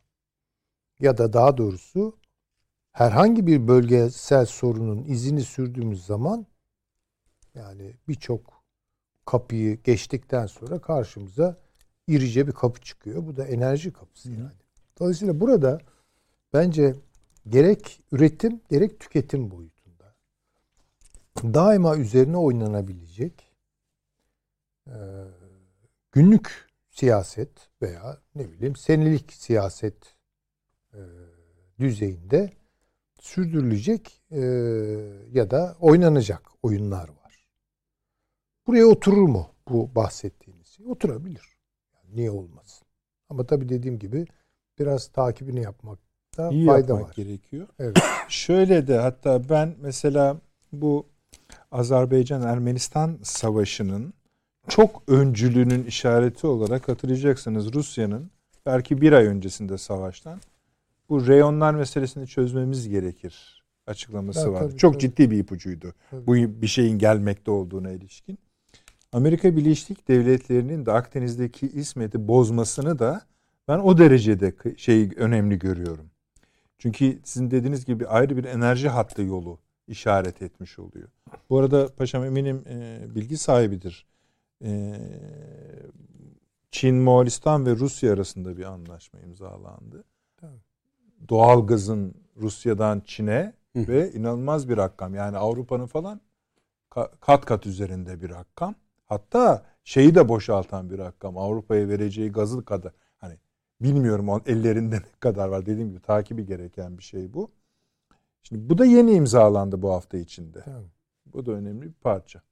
Ya 1.00 1.18
da 1.18 1.32
daha 1.32 1.56
doğrusu 1.56 2.16
herhangi 2.92 3.46
bir 3.46 3.68
bölgesel 3.68 4.46
sorunun 4.46 5.04
izini 5.04 5.42
sürdüğümüz 5.42 6.06
zaman 6.06 6.46
yani 7.54 7.94
birçok 8.08 8.62
kapıyı 9.24 9.82
geçtikten 9.82 10.46
sonra 10.46 10.80
karşımıza 10.80 11.65
irice 12.06 12.46
bir 12.46 12.52
kapı 12.52 12.80
çıkıyor. 12.80 13.26
Bu 13.26 13.36
da 13.36 13.44
enerji 13.44 13.92
kapısı 13.92 14.32
yani. 14.32 14.52
Dolayısıyla 15.00 15.40
burada 15.40 15.80
bence 16.52 16.94
gerek 17.48 18.02
üretim 18.12 18.60
gerek 18.70 19.00
tüketim 19.00 19.50
boyutunda 19.50 20.14
daima 21.42 21.96
üzerine 21.96 22.36
oynanabilecek 22.36 23.52
e, 24.86 24.96
günlük 26.12 26.66
siyaset 26.90 27.68
veya 27.82 28.20
ne 28.34 28.52
bileyim 28.52 28.76
senelik 28.76 29.32
siyaset 29.32 30.14
e, 30.94 31.00
düzeyinde 31.78 32.52
sürdürülecek 33.20 34.22
e, 34.30 34.40
ya 35.32 35.50
da 35.50 35.76
oynanacak 35.80 36.42
oyunlar 36.62 37.08
var. 37.08 37.48
Buraya 38.66 38.86
oturur 38.86 39.28
mu 39.28 39.54
bu 39.68 39.94
bahsettiğiniz 39.94 40.66
şey? 40.66 40.86
Oturabilir. 40.86 41.55
Niye 42.16 42.30
olmasın? 42.30 42.86
Ama 43.28 43.46
tabii 43.46 43.68
dediğim 43.68 43.98
gibi 43.98 44.26
biraz 44.78 45.08
takibini 45.08 45.62
yapmakta 45.62 46.50
İyi 46.50 46.66
fayda 46.66 46.92
yapmak 46.92 47.08
var. 47.08 47.14
gerekiyor. 47.24 47.66
Evet. 47.78 47.96
Şöyle 48.28 48.86
de 48.86 48.98
hatta 48.98 49.48
ben 49.48 49.74
mesela 49.80 50.36
bu 50.72 51.06
Azerbaycan-Ermenistan 51.72 53.18
savaşının 53.22 54.14
çok 54.68 55.02
öncülüğünün 55.08 55.84
işareti 55.84 56.46
olarak 56.46 56.88
hatırlayacaksınız 56.88 57.72
Rusya'nın 57.74 58.30
belki 58.66 59.00
bir 59.00 59.12
ay 59.12 59.26
öncesinde 59.26 59.78
savaştan 59.78 60.40
bu 61.08 61.26
reyonlar 61.26 61.74
meselesini 61.74 62.26
çözmemiz 62.26 62.88
gerekir 62.88 63.64
açıklaması 63.86 64.40
Ya, 64.40 64.52
vardı. 64.52 64.68
tabii, 64.68 64.78
çok 64.78 64.92
tabii. 64.92 65.00
ciddi 65.00 65.30
bir 65.30 65.38
ipucuydu. 65.38 65.94
Tabii. 66.10 66.26
Bu 66.26 66.62
bir 66.62 66.66
şeyin 66.66 66.98
gelmekte 66.98 67.50
olduğuna 67.50 67.90
ilişkin. 67.90 68.38
Amerika 69.16 69.56
Birleşik 69.56 70.08
Devletleri'nin 70.08 70.86
de 70.86 70.92
Akdeniz'deki 70.92 71.66
ismeti 71.66 72.28
bozmasını 72.28 72.98
da 72.98 73.22
ben 73.68 73.78
o 73.78 73.98
derecede 73.98 74.76
şey 74.76 75.10
önemli 75.16 75.58
görüyorum. 75.58 76.10
Çünkü 76.78 77.20
sizin 77.24 77.50
dediğiniz 77.50 77.84
gibi 77.84 78.06
ayrı 78.06 78.36
bir 78.36 78.44
enerji 78.44 78.88
hattı 78.88 79.22
yolu 79.22 79.58
işaret 79.88 80.42
etmiş 80.42 80.78
oluyor. 80.78 81.08
Bu 81.50 81.58
arada 81.58 81.88
paşam 81.94 82.24
eminim 82.24 82.64
e, 82.68 83.00
bilgi 83.14 83.36
sahibidir. 83.36 84.06
E, 84.64 84.94
Çin, 86.70 86.94
Moğolistan 86.94 87.66
ve 87.66 87.70
Rusya 87.70 88.12
arasında 88.12 88.56
bir 88.56 88.64
anlaşma 88.64 89.20
imzalandı. 89.20 90.04
Tabii. 90.36 90.60
Doğal 91.28 91.66
gazın 91.66 92.14
Rusya'dan 92.36 93.02
Çin'e 93.04 93.52
ve 93.76 94.12
inanılmaz 94.12 94.68
bir 94.68 94.76
rakam. 94.76 95.14
Yani 95.14 95.36
Avrupa'nın 95.36 95.86
falan 95.86 96.20
ka- 96.90 97.10
kat 97.20 97.44
kat 97.44 97.66
üzerinde 97.66 98.22
bir 98.22 98.30
rakam. 98.30 98.74
Hatta 99.06 99.64
şeyi 99.84 100.14
de 100.14 100.28
boşaltan 100.28 100.90
bir 100.90 100.98
rakam. 100.98 101.38
Avrupa'ya 101.38 101.88
vereceği 101.88 102.32
gazı 102.32 102.64
kadar. 102.64 102.92
Hani 103.16 103.34
bilmiyorum 103.80 104.28
o 104.28 104.40
ellerinde 104.46 104.96
ne 105.00 105.02
kadar 105.20 105.48
var. 105.48 105.66
Dediğim 105.66 105.88
gibi 105.90 106.00
takibi 106.00 106.46
gereken 106.46 106.98
bir 106.98 107.02
şey 107.02 107.34
bu. 107.34 107.50
Şimdi 108.42 108.70
bu 108.70 108.78
da 108.78 108.84
yeni 108.84 109.12
imzalandı 109.12 109.82
bu 109.82 109.90
hafta 109.92 110.18
içinde. 110.18 110.60
Tamam. 110.64 110.84
Bu 111.26 111.46
da 111.46 111.52
önemli 111.52 111.82
bir 111.82 111.92
parça. 111.92 112.42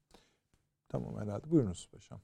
Tamam 0.89 1.17
herhalde. 1.21 1.51
Buyurunuz 1.51 1.89
paşam. 1.93 2.21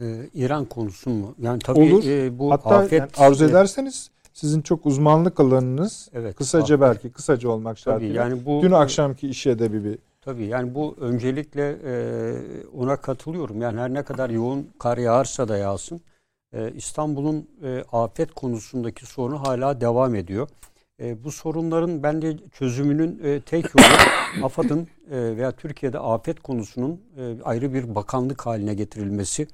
Ee, 0.00 0.30
İran 0.34 0.64
konusu 0.64 1.10
mu? 1.10 1.34
Yani 1.38 1.58
tabii 1.58 1.80
Olur. 1.94 2.04
e, 2.06 2.38
bu 2.38 2.50
Hatta 2.52 2.76
afet 2.76 3.00
yani 3.00 3.10
arzu 3.16 3.44
ederseniz 3.44 4.10
sizin 4.32 4.62
çok 4.62 4.86
uzmanlık 4.86 5.40
alanınız 5.40 6.08
Evet. 6.12 6.36
kısaca 6.36 6.74
afet. 6.74 6.80
belki 6.80 7.12
kısaca 7.12 7.48
olmak 7.48 7.78
şartıyla. 7.78 8.22
yani 8.24 8.46
bu 8.46 8.62
Dün 8.62 8.70
akşamki 8.70 9.28
işe 9.28 9.58
de 9.58 9.72
bir, 9.72 9.84
bir 9.84 9.98
Tabii 10.26 10.46
yani 10.46 10.74
bu 10.74 10.96
öncelikle 11.00 11.78
e, 11.84 11.94
ona 12.76 12.96
katılıyorum. 12.96 13.60
Yani 13.62 13.80
her 13.80 13.94
ne 13.94 14.02
kadar 14.02 14.30
yoğun 14.30 14.70
kar 14.78 14.98
yağarsa 14.98 15.48
da 15.48 15.56
yağsın 15.56 16.00
e, 16.52 16.72
İstanbul'un 16.72 17.48
e, 17.62 17.84
afet 17.92 18.34
konusundaki 18.34 19.06
sorunu 19.06 19.40
hala 19.40 19.80
devam 19.80 20.14
ediyor. 20.14 20.48
E, 21.00 21.24
bu 21.24 21.32
sorunların 21.32 22.02
bence 22.02 22.36
çözümünün 22.52 23.20
e, 23.24 23.40
tek 23.40 23.64
yolu 23.64 23.86
AFAD'ın 24.44 24.88
e, 25.10 25.36
veya 25.36 25.52
Türkiye'de 25.52 25.98
afet 25.98 26.40
konusunun 26.40 27.00
e, 27.18 27.42
ayrı 27.42 27.74
bir 27.74 27.94
bakanlık 27.94 28.46
haline 28.46 28.74
getirilmesi 28.74 29.46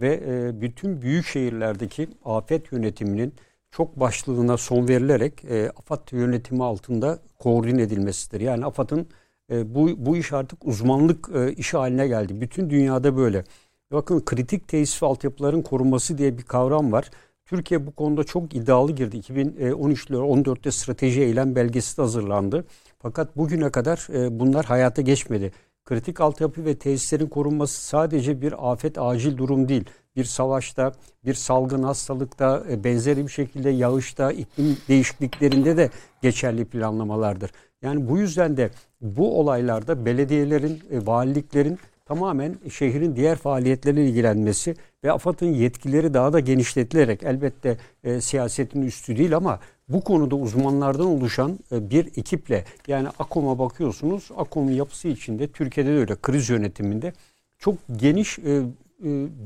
ve 0.00 0.20
e, 0.26 0.60
bütün 0.60 1.02
büyük 1.02 1.26
şehirlerdeki 1.26 2.08
afet 2.24 2.72
yönetiminin 2.72 3.34
çok 3.70 4.00
başlığına 4.00 4.56
son 4.56 4.88
verilerek 4.88 5.44
e, 5.44 5.70
AFAD 5.70 6.12
yönetimi 6.12 6.64
altında 6.64 7.18
koordine 7.38 7.82
edilmesidir. 7.82 8.40
Yani 8.40 8.64
AFAD'ın 8.64 9.08
e, 9.52 9.74
bu, 9.74 10.06
bu 10.06 10.16
iş 10.16 10.32
artık 10.32 10.66
uzmanlık 10.66 11.28
e, 11.34 11.52
işi 11.52 11.76
haline 11.76 12.08
geldi. 12.08 12.40
Bütün 12.40 12.70
dünyada 12.70 13.16
böyle. 13.16 13.44
Bakın 13.92 14.20
kritik 14.24 14.68
tesis 14.68 15.02
ve 15.02 15.06
altyapıların 15.06 15.62
korunması 15.62 16.18
diye 16.18 16.38
bir 16.38 16.42
kavram 16.42 16.92
var. 16.92 17.10
Türkiye 17.46 17.86
bu 17.86 17.92
konuda 17.92 18.24
çok 18.24 18.54
iddialı 18.54 18.92
girdi. 18.92 19.16
2013'lü 19.16 20.16
14'te 20.16 20.70
strateji 20.70 21.22
eylem 21.22 21.56
belgesi 21.56 21.96
de 21.96 22.02
hazırlandı. 22.02 22.64
Fakat 22.98 23.36
bugüne 23.36 23.70
kadar 23.70 24.08
e, 24.14 24.40
bunlar 24.40 24.64
hayata 24.64 25.02
geçmedi. 25.02 25.52
Kritik 25.84 26.20
altyapı 26.20 26.64
ve 26.64 26.78
tesislerin 26.78 27.26
korunması 27.26 27.86
sadece 27.86 28.40
bir 28.40 28.72
afet 28.72 28.98
acil 28.98 29.36
durum 29.36 29.68
değil. 29.68 29.84
Bir 30.16 30.24
savaşta, 30.24 30.92
bir 31.24 31.34
salgın 31.34 31.82
hastalıkta, 31.82 32.64
e, 32.70 32.84
benzeri 32.84 33.24
bir 33.26 33.32
şekilde 33.32 33.70
yağışta, 33.70 34.32
iklim 34.32 34.76
değişikliklerinde 34.88 35.76
de 35.76 35.90
geçerli 36.22 36.64
planlamalardır. 36.64 37.50
Yani 37.82 38.08
bu 38.08 38.18
yüzden 38.18 38.56
de 38.56 38.70
bu 39.00 39.40
olaylarda 39.40 40.06
belediyelerin, 40.06 40.82
e, 40.90 41.06
valiliklerin 41.06 41.78
tamamen 42.04 42.56
şehrin 42.72 43.16
diğer 43.16 43.36
faaliyetleriyle 43.36 44.08
ilgilenmesi 44.08 44.76
ve 45.04 45.12
AFAD'ın 45.12 45.46
yetkileri 45.46 46.14
daha 46.14 46.32
da 46.32 46.40
genişletilerek 46.40 47.22
elbette 47.22 47.76
e, 48.04 48.20
siyasetin 48.20 48.82
üstü 48.82 49.16
değil 49.16 49.36
ama 49.36 49.60
bu 49.88 50.00
konuda 50.00 50.36
uzmanlardan 50.36 51.06
oluşan 51.06 51.58
e, 51.72 51.90
bir 51.90 52.06
ekiple 52.06 52.64
yani 52.86 53.08
AKOM'a 53.18 53.58
bakıyorsunuz. 53.58 54.30
AKOM'un 54.36 54.72
yapısı 54.72 55.08
içinde 55.08 55.48
Türkiye'de 55.48 55.90
de 55.90 55.98
öyle 55.98 56.16
kriz 56.16 56.50
yönetiminde 56.50 57.12
çok 57.58 57.74
geniş 57.96 58.38
e, 58.38 58.42
e, 58.42 58.62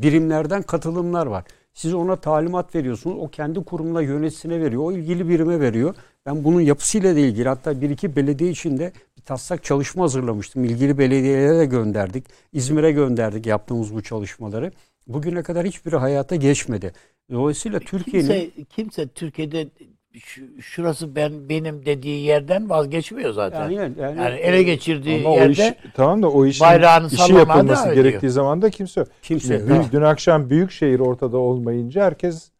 birimlerden 0.02 0.62
katılımlar 0.62 1.26
var. 1.26 1.44
Siz 1.72 1.94
ona 1.94 2.16
talimat 2.16 2.74
veriyorsunuz. 2.74 3.16
O 3.20 3.28
kendi 3.28 3.64
kurumuna 3.64 4.02
yöneticisine 4.02 4.60
veriyor. 4.60 4.82
O 4.82 4.92
ilgili 4.92 5.28
birime 5.28 5.60
veriyor. 5.60 5.94
Ben 6.26 6.44
bunun 6.44 6.60
yapısıyla 6.60 7.16
da 7.16 7.18
ilgili 7.18 7.48
hatta 7.48 7.80
bir 7.80 7.90
iki 7.90 8.16
belediye 8.16 8.50
içinde 8.50 8.92
bir 9.16 9.22
taslak 9.22 9.64
çalışma 9.64 10.02
hazırlamıştım. 10.02 10.64
İlgili 10.64 10.98
belediyelere 10.98 11.58
de 11.58 11.64
gönderdik. 11.64 12.24
İzmir'e 12.52 12.92
gönderdik 12.92 13.46
yaptığımız 13.46 13.94
bu 13.94 14.02
çalışmaları. 14.02 14.72
Bugüne 15.06 15.42
kadar 15.42 15.66
hiçbiri 15.66 15.96
hayata 15.96 16.36
geçmedi. 16.36 16.92
Dolayısıyla 17.32 17.78
Türkiye'nin... 17.78 18.28
Kimse, 18.28 18.64
kimse 18.64 19.08
Türkiye'de 19.08 19.68
şurası 20.60 21.16
ben 21.16 21.48
benim 21.48 21.86
dediği 21.86 22.24
yerden 22.24 22.70
vazgeçmiyor 22.70 23.32
zaten. 23.32 23.70
Yani, 23.70 24.00
yani, 24.00 24.18
yani 24.18 24.38
ele 24.38 24.62
geçirdiği 24.62 25.26
ama 25.26 25.34
yerde 25.34 25.62
o 25.62 25.86
iş, 25.88 25.92
tamam 25.94 26.22
da 26.22 26.30
o 26.30 26.46
işin 26.46 26.66
bayrağını 26.66 27.06
işi 27.06 27.32
yapılması 27.32 27.94
gerektiği 27.94 28.30
zaman 28.30 28.62
da 28.62 28.70
kimse 28.70 29.04
kimse 29.22 29.54
yani, 29.54 29.68
dün, 29.68 29.82
dün 29.92 30.02
akşam 30.02 30.50
büyük 30.50 30.70
şehir 30.70 31.00
ortada 31.00 31.38
olmayınca 31.38 32.04
herkes 32.04 32.50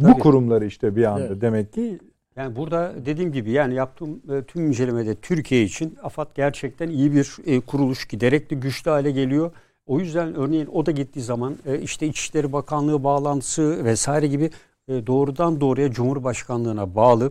Tabii. 0.00 0.10
bu 0.10 0.18
kurumları 0.18 0.66
işte 0.66 0.96
bir 0.96 1.04
anda 1.04 1.26
evet. 1.26 1.40
demek 1.40 1.72
ki 1.72 1.98
yani 2.38 2.56
burada 2.56 2.94
dediğim 3.06 3.32
gibi 3.32 3.50
yani 3.50 3.74
yaptığım 3.74 4.22
e, 4.32 4.42
tüm 4.42 4.66
incelemede 4.66 5.14
Türkiye 5.14 5.62
için 5.62 5.98
AFAD 6.02 6.28
gerçekten 6.34 6.88
iyi 6.88 7.14
bir 7.14 7.36
e, 7.46 7.60
kuruluş 7.60 8.08
giderek 8.08 8.50
de 8.50 8.54
güçlü 8.54 8.90
hale 8.90 9.10
geliyor. 9.10 9.50
O 9.86 10.00
yüzden 10.00 10.34
örneğin 10.34 10.66
o 10.66 10.86
da 10.86 10.90
gittiği 10.90 11.20
zaman 11.20 11.56
e, 11.66 11.80
işte 11.80 12.06
İçişleri 12.06 12.52
Bakanlığı 12.52 13.04
bağlantısı 13.04 13.84
vesaire 13.84 14.26
gibi 14.26 14.50
e, 14.88 15.06
doğrudan 15.06 15.60
doğruya 15.60 15.90
Cumhurbaşkanlığına 15.90 16.94
bağlı 16.94 17.30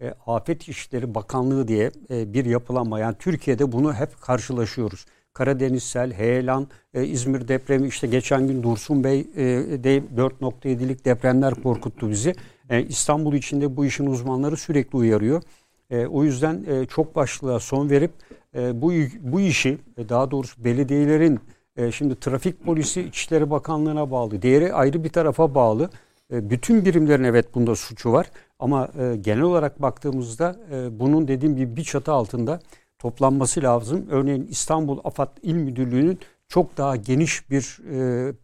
e, 0.00 0.14
Afet 0.26 0.68
İşleri 0.68 1.14
Bakanlığı 1.14 1.68
diye 1.68 1.90
e, 2.10 2.32
bir 2.32 2.44
yapılanma. 2.44 2.98
Yani 2.98 3.16
Türkiye'de 3.18 3.72
bunu 3.72 3.94
hep 3.94 4.20
karşılaşıyoruz. 4.20 5.06
Karadeniz 5.32 5.82
sel, 5.82 6.12
heyelan, 6.12 6.66
İzmir 6.94 7.48
depremi 7.48 7.88
işte 7.88 8.06
geçen 8.06 8.48
gün 8.48 8.62
Dursun 8.62 9.04
Bey 9.04 9.24
de 9.84 10.02
4.7'lik 10.16 11.04
depremler 11.04 11.54
korkuttu 11.54 12.10
bizi. 12.10 12.34
İstanbul 12.88 13.34
içinde 13.34 13.76
bu 13.76 13.84
işin 13.84 14.06
uzmanları 14.06 14.56
sürekli 14.56 14.96
uyarıyor. 14.96 15.42
o 16.10 16.24
yüzden 16.24 16.84
çok 16.84 17.16
başlığa 17.16 17.60
son 17.60 17.90
verip 17.90 18.10
bu 18.54 18.92
bu 19.20 19.40
işi 19.40 19.78
daha 20.08 20.30
doğrusu 20.30 20.64
belediyelerin 20.64 21.40
şimdi 21.92 22.20
trafik 22.20 22.64
polisi 22.64 23.00
İçişleri 23.00 23.50
Bakanlığı'na 23.50 24.10
bağlı, 24.10 24.42
diğeri 24.42 24.72
ayrı 24.72 25.04
bir 25.04 25.08
tarafa 25.08 25.54
bağlı. 25.54 25.90
E, 26.32 26.50
bütün 26.50 26.84
birimlerin 26.84 27.24
evet 27.24 27.54
bunda 27.54 27.76
suçu 27.76 28.12
var 28.12 28.30
ama 28.58 28.88
e, 28.98 29.16
genel 29.16 29.42
olarak 29.42 29.82
baktığımızda 29.82 30.56
e, 30.72 31.00
bunun 31.00 31.28
dediğim 31.28 31.56
gibi 31.56 31.76
bir 31.76 31.84
çatı 31.84 32.12
altında 32.12 32.60
toplanması 32.98 33.62
lazım. 33.62 34.06
Örneğin 34.10 34.46
İstanbul 34.50 34.98
AFAD 35.04 35.36
İl 35.42 35.54
Müdürlüğü'nün 35.54 36.18
çok 36.48 36.76
daha 36.76 36.96
geniş 36.96 37.50
bir 37.50 37.78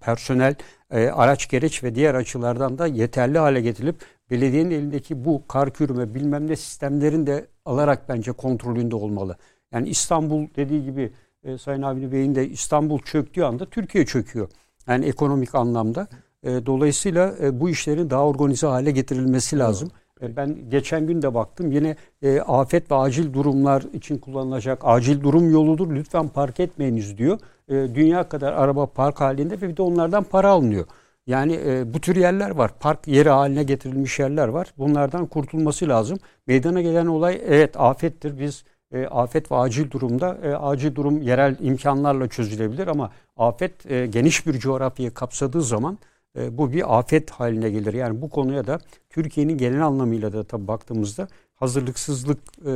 personel, 0.01 0.55
araç 0.91 1.49
gereç 1.49 1.85
ve 1.85 1.95
diğer 1.95 2.15
açılardan 2.15 2.79
da 2.79 2.87
yeterli 2.87 3.39
hale 3.39 3.61
getirilip 3.61 3.97
belediyenin 4.31 4.71
elindeki 4.71 5.25
bu 5.25 5.43
kar 5.49 5.73
kürüme 5.73 6.15
bilmem 6.15 6.47
ne 6.47 6.57
sistemlerin 6.57 7.27
de 7.27 7.47
alarak 7.65 8.09
bence 8.09 8.33
kontrolünde 8.33 8.97
olmalı. 8.97 9.37
Yani 9.73 9.89
İstanbul 9.89 10.47
dediği 10.57 10.85
gibi 10.85 11.13
Sayın 11.59 11.83
Avni 11.83 12.13
Bey'in 12.13 12.35
de 12.35 12.49
İstanbul 12.49 12.99
çöktüğü 12.99 13.43
anda 13.43 13.67
Türkiye 13.67 14.07
çöküyor. 14.07 14.49
Yani 14.89 15.05
ekonomik 15.05 15.55
anlamda. 15.55 16.09
E, 16.43 16.67
dolayısıyla 16.67 17.35
e, 17.43 17.61
bu 17.61 17.71
işlerin 17.71 18.11
daha 18.11 18.27
organize 18.27 18.67
hale 18.67 18.91
getirilmesi 18.91 19.59
lazım. 19.59 19.91
Evet. 20.21 20.37
Ben 20.37 20.71
geçen 20.71 21.07
gün 21.07 21.23
de 21.23 21.35
baktım 21.35 21.73
yine 21.73 21.97
e, 22.23 22.41
afet 22.41 22.91
ve 22.91 22.95
acil 22.95 23.33
durumlar 23.33 23.85
için 23.93 24.19
kullanılacak 24.19 24.81
acil 24.85 25.21
durum 25.21 25.51
yoludur. 25.51 25.95
Lütfen 25.95 26.29
park 26.29 26.61
etmeyiniz 26.61 27.19
diyor. 27.19 27.39
E, 27.69 27.75
dünya 27.95 28.29
kadar 28.29 28.53
araba 28.53 28.87
park 28.87 29.21
halinde 29.21 29.61
ve 29.61 29.69
bir 29.69 29.77
de 29.77 29.83
onlardan 29.83 30.25
para 30.25 30.49
alınıyor. 30.49 30.87
Yani 31.27 31.61
e, 31.67 31.95
bu 31.95 32.01
tür 32.01 32.17
yerler 32.17 32.51
var. 32.51 32.71
Park 32.81 33.09
yeri 33.09 33.29
haline 33.29 33.63
getirilmiş 33.63 34.19
yerler 34.19 34.49
var. 34.49 34.75
Bunlardan 34.79 35.27
kurtulması 35.27 35.89
lazım. 35.89 36.19
Meydana 36.47 36.83
gelen 36.83 37.07
olay 37.07 37.41
evet 37.47 37.81
afettir. 37.81 38.39
Biz 38.39 38.65
e, 38.93 39.07
afet 39.07 39.53
ve 39.53 39.57
acil 39.57 39.91
durumda 39.91 40.39
e, 40.43 40.55
acil 40.55 40.95
durum 40.95 41.23
yerel 41.23 41.57
imkanlarla 41.61 42.29
çözülebilir 42.29 42.87
ama 42.87 43.11
afet 43.37 43.91
e, 43.91 44.07
geniş 44.07 44.47
bir 44.47 44.59
coğrafyayı 44.59 45.15
kapsadığı 45.15 45.63
zaman 45.63 45.99
e, 46.39 46.59
bu 46.59 46.73
bir 46.73 46.99
afet 46.99 47.31
haline 47.31 47.71
gelir. 47.71 47.95
Yani 47.95 48.23
bu 48.23 48.31
konuya 48.31 48.67
da 48.67 48.79
Türkiye'nin 49.11 49.59
genel 49.59 49.87
anlamıyla 49.87 50.33
da 50.33 50.45
tabii 50.45 50.69
baktığımızda 50.69 51.29
hazırlıksızlık 51.55 52.39
e, 52.67 52.73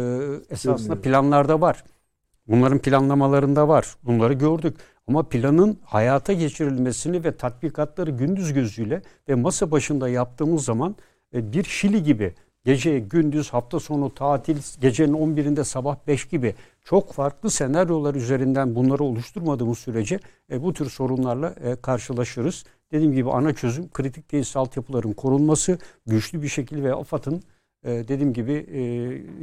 esasında 0.50 1.00
planlarda 1.00 1.60
var. 1.60 1.84
Bunların 2.48 2.78
planlamalarında 2.78 3.68
var. 3.68 3.96
Bunları 4.02 4.32
gördük. 4.32 4.76
Ama 5.08 5.22
planın 5.22 5.78
hayata 5.84 6.32
geçirilmesini 6.32 7.24
ve 7.24 7.36
tatbikatları 7.36 8.10
gündüz 8.10 8.52
gözüyle 8.52 9.02
ve 9.28 9.34
masa 9.34 9.70
başında 9.70 10.08
yaptığımız 10.08 10.64
zaman 10.64 10.96
e, 11.34 11.52
bir 11.52 11.64
Şili 11.64 12.02
gibi 12.02 12.34
gece, 12.64 12.98
gündüz, 12.98 13.50
hafta 13.50 13.80
sonu, 13.80 14.14
tatil, 14.14 14.56
gecenin 14.80 15.12
11'inde 15.12 15.64
sabah 15.64 15.96
5 16.06 16.28
gibi 16.28 16.54
çok 16.84 17.12
farklı 17.12 17.50
senaryolar 17.50 18.14
üzerinden 18.14 18.74
bunları 18.74 19.04
oluşturmadığımız 19.04 19.78
sürece 19.78 20.20
e, 20.50 20.62
bu 20.62 20.72
tür 20.72 20.90
sorunlarla 20.90 21.54
e, 21.64 21.76
karşılaşırız. 21.76 22.64
Dediğim 22.92 23.12
gibi 23.12 23.30
ana 23.30 23.54
çözüm 23.54 23.90
kritik 23.90 24.28
tesis 24.28 24.56
altyapıların 24.56 25.12
korunması, 25.12 25.78
güçlü 26.06 26.42
bir 26.42 26.48
şekilde 26.48 26.82
ve 26.82 26.94
AFAD'ın 26.94 27.42
dediğim 27.84 28.32
gibi 28.32 28.52
e, 28.52 28.80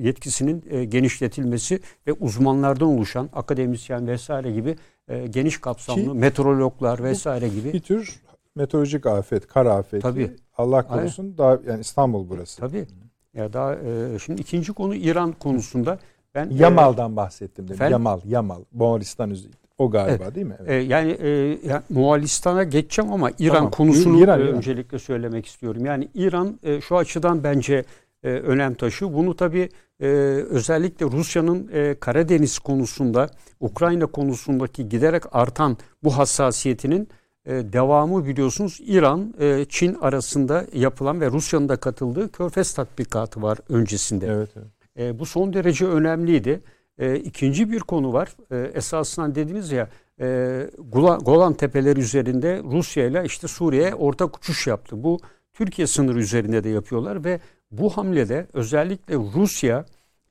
yetkisinin 0.01 0.63
e, 0.69 0.85
genişletilmesi 0.85 1.79
ve 2.07 2.13
uzmanlardan 2.13 2.87
oluşan 2.87 3.29
akademisyen 3.33 4.07
vesaire 4.07 4.51
gibi 4.51 4.75
e, 5.07 5.27
geniş 5.27 5.61
kapsamlı 5.61 6.03
Ki, 6.03 6.19
meteorologlar 6.19 7.03
vesaire 7.03 7.47
gibi 7.47 7.73
bir 7.73 7.79
tür 7.79 8.21
meteorolojik 8.55 9.05
afet, 9.05 9.47
kar 9.47 9.65
afeti. 9.65 10.01
Tabii. 10.01 10.31
Allah 10.57 10.87
korusun 10.87 11.23
Aynen. 11.23 11.37
daha 11.37 11.59
yani 11.67 11.81
İstanbul 11.81 12.29
burası. 12.29 12.59
Tabii. 12.59 12.85
Ya 13.33 13.53
daha 13.53 13.77
şimdi 14.19 14.41
ikinci 14.41 14.73
konu 14.73 14.95
İran 14.95 15.31
konusunda 15.31 15.99
ben 16.35 16.49
Yamal'dan 16.49 17.13
e, 17.13 17.15
bahsettim 17.15 17.67
dedim. 17.67 17.91
Yamal, 17.91 18.19
Yamal, 18.25 18.61
Moğolistan 18.71 19.29
üzerinde. 19.29 19.63
O 19.77 19.91
galiba 19.91 20.23
evet. 20.23 20.35
değil 20.35 20.47
mi? 20.47 20.55
Evet. 20.59 20.69
E, 20.69 20.73
yani 20.73 21.11
e, 21.11 21.29
yani 21.67 21.81
Moğolistan'a 21.89 22.63
geçeceğim 22.63 23.13
ama 23.13 23.31
İran 23.39 23.55
tamam. 23.55 23.71
konusunu 23.71 24.23
İran, 24.23 24.39
İran. 24.39 24.55
öncelikle 24.55 24.99
söylemek 24.99 25.45
istiyorum. 25.45 25.85
Yani 25.85 26.09
İran 26.13 26.59
e, 26.63 26.81
şu 26.81 26.97
açıdan 26.97 27.43
bence 27.43 27.83
e, 28.23 28.29
önem 28.29 28.73
taşıyor. 28.73 29.13
Bunu 29.13 29.35
tabii 29.35 29.69
e, 29.99 30.07
özellikle 30.49 31.05
Rusya'nın 31.05 31.69
e, 31.73 31.95
Karadeniz 31.99 32.59
konusunda, 32.59 33.29
Ukrayna 33.59 34.05
konusundaki 34.05 34.89
giderek 34.89 35.23
artan 35.31 35.77
bu 36.03 36.17
hassasiyetinin 36.17 37.07
e, 37.45 37.51
devamı 37.73 38.25
biliyorsunuz 38.25 38.79
İran, 38.85 39.33
e, 39.39 39.65
Çin 39.69 39.93
arasında 39.93 40.65
yapılan 40.73 41.21
ve 41.21 41.27
Rusya'nın 41.27 41.69
da 41.69 41.75
katıldığı 41.75 42.31
Körfez 42.31 42.73
tatbikatı 42.73 43.41
var 43.41 43.57
öncesinde. 43.69 44.27
Evet, 44.27 44.49
evet. 44.55 44.67
E, 44.99 45.19
bu 45.19 45.25
son 45.25 45.53
derece 45.53 45.85
önemliydi. 45.85 46.61
E, 46.97 47.15
ikinci 47.15 47.71
bir 47.71 47.79
konu 47.79 48.13
var. 48.13 48.35
E, 48.51 48.57
esasından 48.57 49.35
dediniz 49.35 49.71
ya 49.71 49.89
e, 50.19 50.69
Golan, 50.77 51.19
Golan 51.19 51.53
Tepeleri 51.53 51.99
üzerinde 51.99 52.61
Rusya 52.63 53.05
ile 53.05 53.23
işte 53.25 53.47
Suriye 53.47 53.95
ortak 53.95 54.37
uçuş 54.37 54.67
yaptı. 54.67 55.03
Bu 55.03 55.19
Türkiye 55.53 55.87
sınırı 55.87 56.19
üzerinde 56.19 56.63
de 56.63 56.69
yapıyorlar 56.69 57.23
ve 57.23 57.39
bu 57.77 57.89
hamlede 57.89 58.47
özellikle 58.53 59.15
Rusya, 59.15 59.85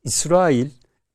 İsrail, 0.04 0.66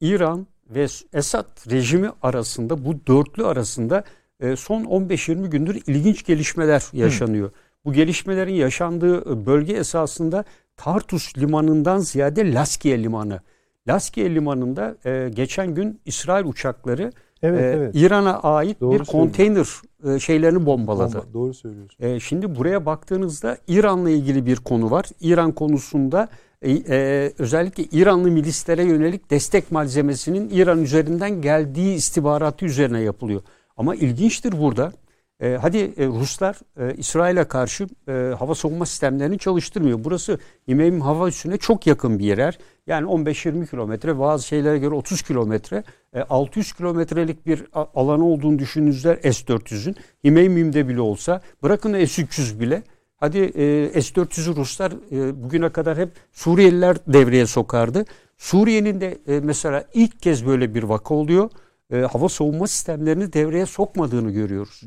İran 0.02 0.48
ve 0.70 0.88
Esad 1.14 1.72
rejimi 1.72 2.12
arasında 2.22 2.86
bu 2.86 3.08
dörtlü 3.08 3.46
arasında 3.46 4.04
e, 4.40 4.56
son 4.56 4.84
15-20 4.84 5.50
gündür 5.50 5.82
ilginç 5.88 6.26
gelişmeler 6.26 6.84
yaşanıyor. 6.94 7.50
Hı. 7.50 7.54
Bu 7.86 7.94
gelişmelerin 7.94 8.54
yaşandığı 8.54 9.46
bölge 9.46 9.74
esasında 9.74 10.44
Tartus 10.78 11.38
limanından 11.38 12.00
ziyade 12.00 12.54
Laskiye 12.54 13.04
limanı. 13.04 13.42
Laskiye 13.88 14.36
limanında 14.36 14.98
e, 15.06 15.30
geçen 15.30 15.76
gün 15.76 16.02
İsrail 16.06 16.46
uçakları 16.46 17.12
Evet, 17.44 17.62
e, 17.62 17.66
evet. 17.66 17.96
İran'a 17.96 18.40
ait 18.40 18.82
Doğru 18.82 19.00
bir 19.00 19.06
konteyner 19.06 19.68
e, 20.06 20.20
şeylerini 20.20 20.66
bombaladı. 20.66 21.18
Bomba- 21.18 21.34
doğru 21.34 21.54
söylüyorsun. 21.54 22.04
E, 22.04 22.20
şimdi 22.20 22.56
buraya 22.56 22.86
baktığınızda 22.86 23.58
İran'la 23.68 24.10
ilgili 24.10 24.46
bir 24.46 24.56
konu 24.56 24.92
var. 24.92 25.06
İran 25.22 25.52
konusunda 25.52 26.30
e, 26.62 26.72
e, 26.72 27.32
özellikle 27.40 27.84
İranlı 27.84 28.32
milislere 28.32 28.84
yönelik 28.84 29.32
destek 29.32 29.72
malzemesinin 29.72 30.50
İran 30.50 30.82
üzerinden 30.82 31.42
geldiği 31.42 31.96
istihbaratı 31.96 32.66
üzerine 32.66 33.02
yapılıyor. 33.02 33.42
Ama 33.78 33.96
ilginçtir 33.96 34.60
burada. 34.60 34.92
E, 35.42 35.58
hadi 35.62 35.78
e, 35.78 36.08
Ruslar 36.08 36.60
e, 36.80 36.94
İsrail'e 36.96 37.44
karşı 37.44 37.88
e, 38.08 38.12
hava 38.40 38.56
savunma 38.56 38.86
sistemlerini 38.86 39.38
çalıştırmıyor. 39.38 40.04
Burası 40.04 40.40
İmem 40.68 41.02
hava 41.02 41.28
üssüne 41.28 41.58
çok 41.58 41.88
yakın 41.88 42.20
bir 42.20 42.26
yer. 42.26 42.58
Yani 42.88 43.08
15-20 43.08 43.70
kilometre 43.70 44.20
bazı 44.20 44.48
şeylere 44.48 44.78
göre 44.78 44.96
30 44.96 45.22
kilometre. 45.22 45.84
E, 46.14 46.22
600 46.22 46.74
kilometrelik 46.74 47.46
bir 47.46 47.64
a- 47.74 47.86
alanı 47.96 48.26
olduğunu 48.26 48.60
düşündüğünüzde 48.60 49.20
S-400'ün 49.24 49.96
İmemim'de 50.24 50.88
bile 50.88 51.02
olsa 51.02 51.42
bırakın 51.64 51.94
S-300 51.94 52.60
bile 52.60 52.84
Hadi 53.20 53.38
e, 53.38 54.02
S-400'ü 54.02 54.56
Ruslar 54.56 54.92
e, 55.12 55.44
bugüne 55.44 55.70
kadar 55.70 55.98
hep 55.98 56.10
Suriyeliler 56.34 56.98
devreye 57.08 57.46
sokardı. 57.46 58.06
Suriye'nin 58.38 59.02
de 59.02 59.18
e, 59.28 59.40
mesela 59.40 59.84
ilk 59.94 60.22
kez 60.22 60.46
böyle 60.46 60.76
bir 60.76 60.84
vaka 60.84 61.14
oluyor. 61.16 61.50
E, 61.94 61.98
hava 61.98 62.30
savunma 62.30 62.68
sistemlerini 62.68 63.34
devreye 63.34 63.66
sokmadığını 63.66 64.32
görüyoruz. 64.32 64.82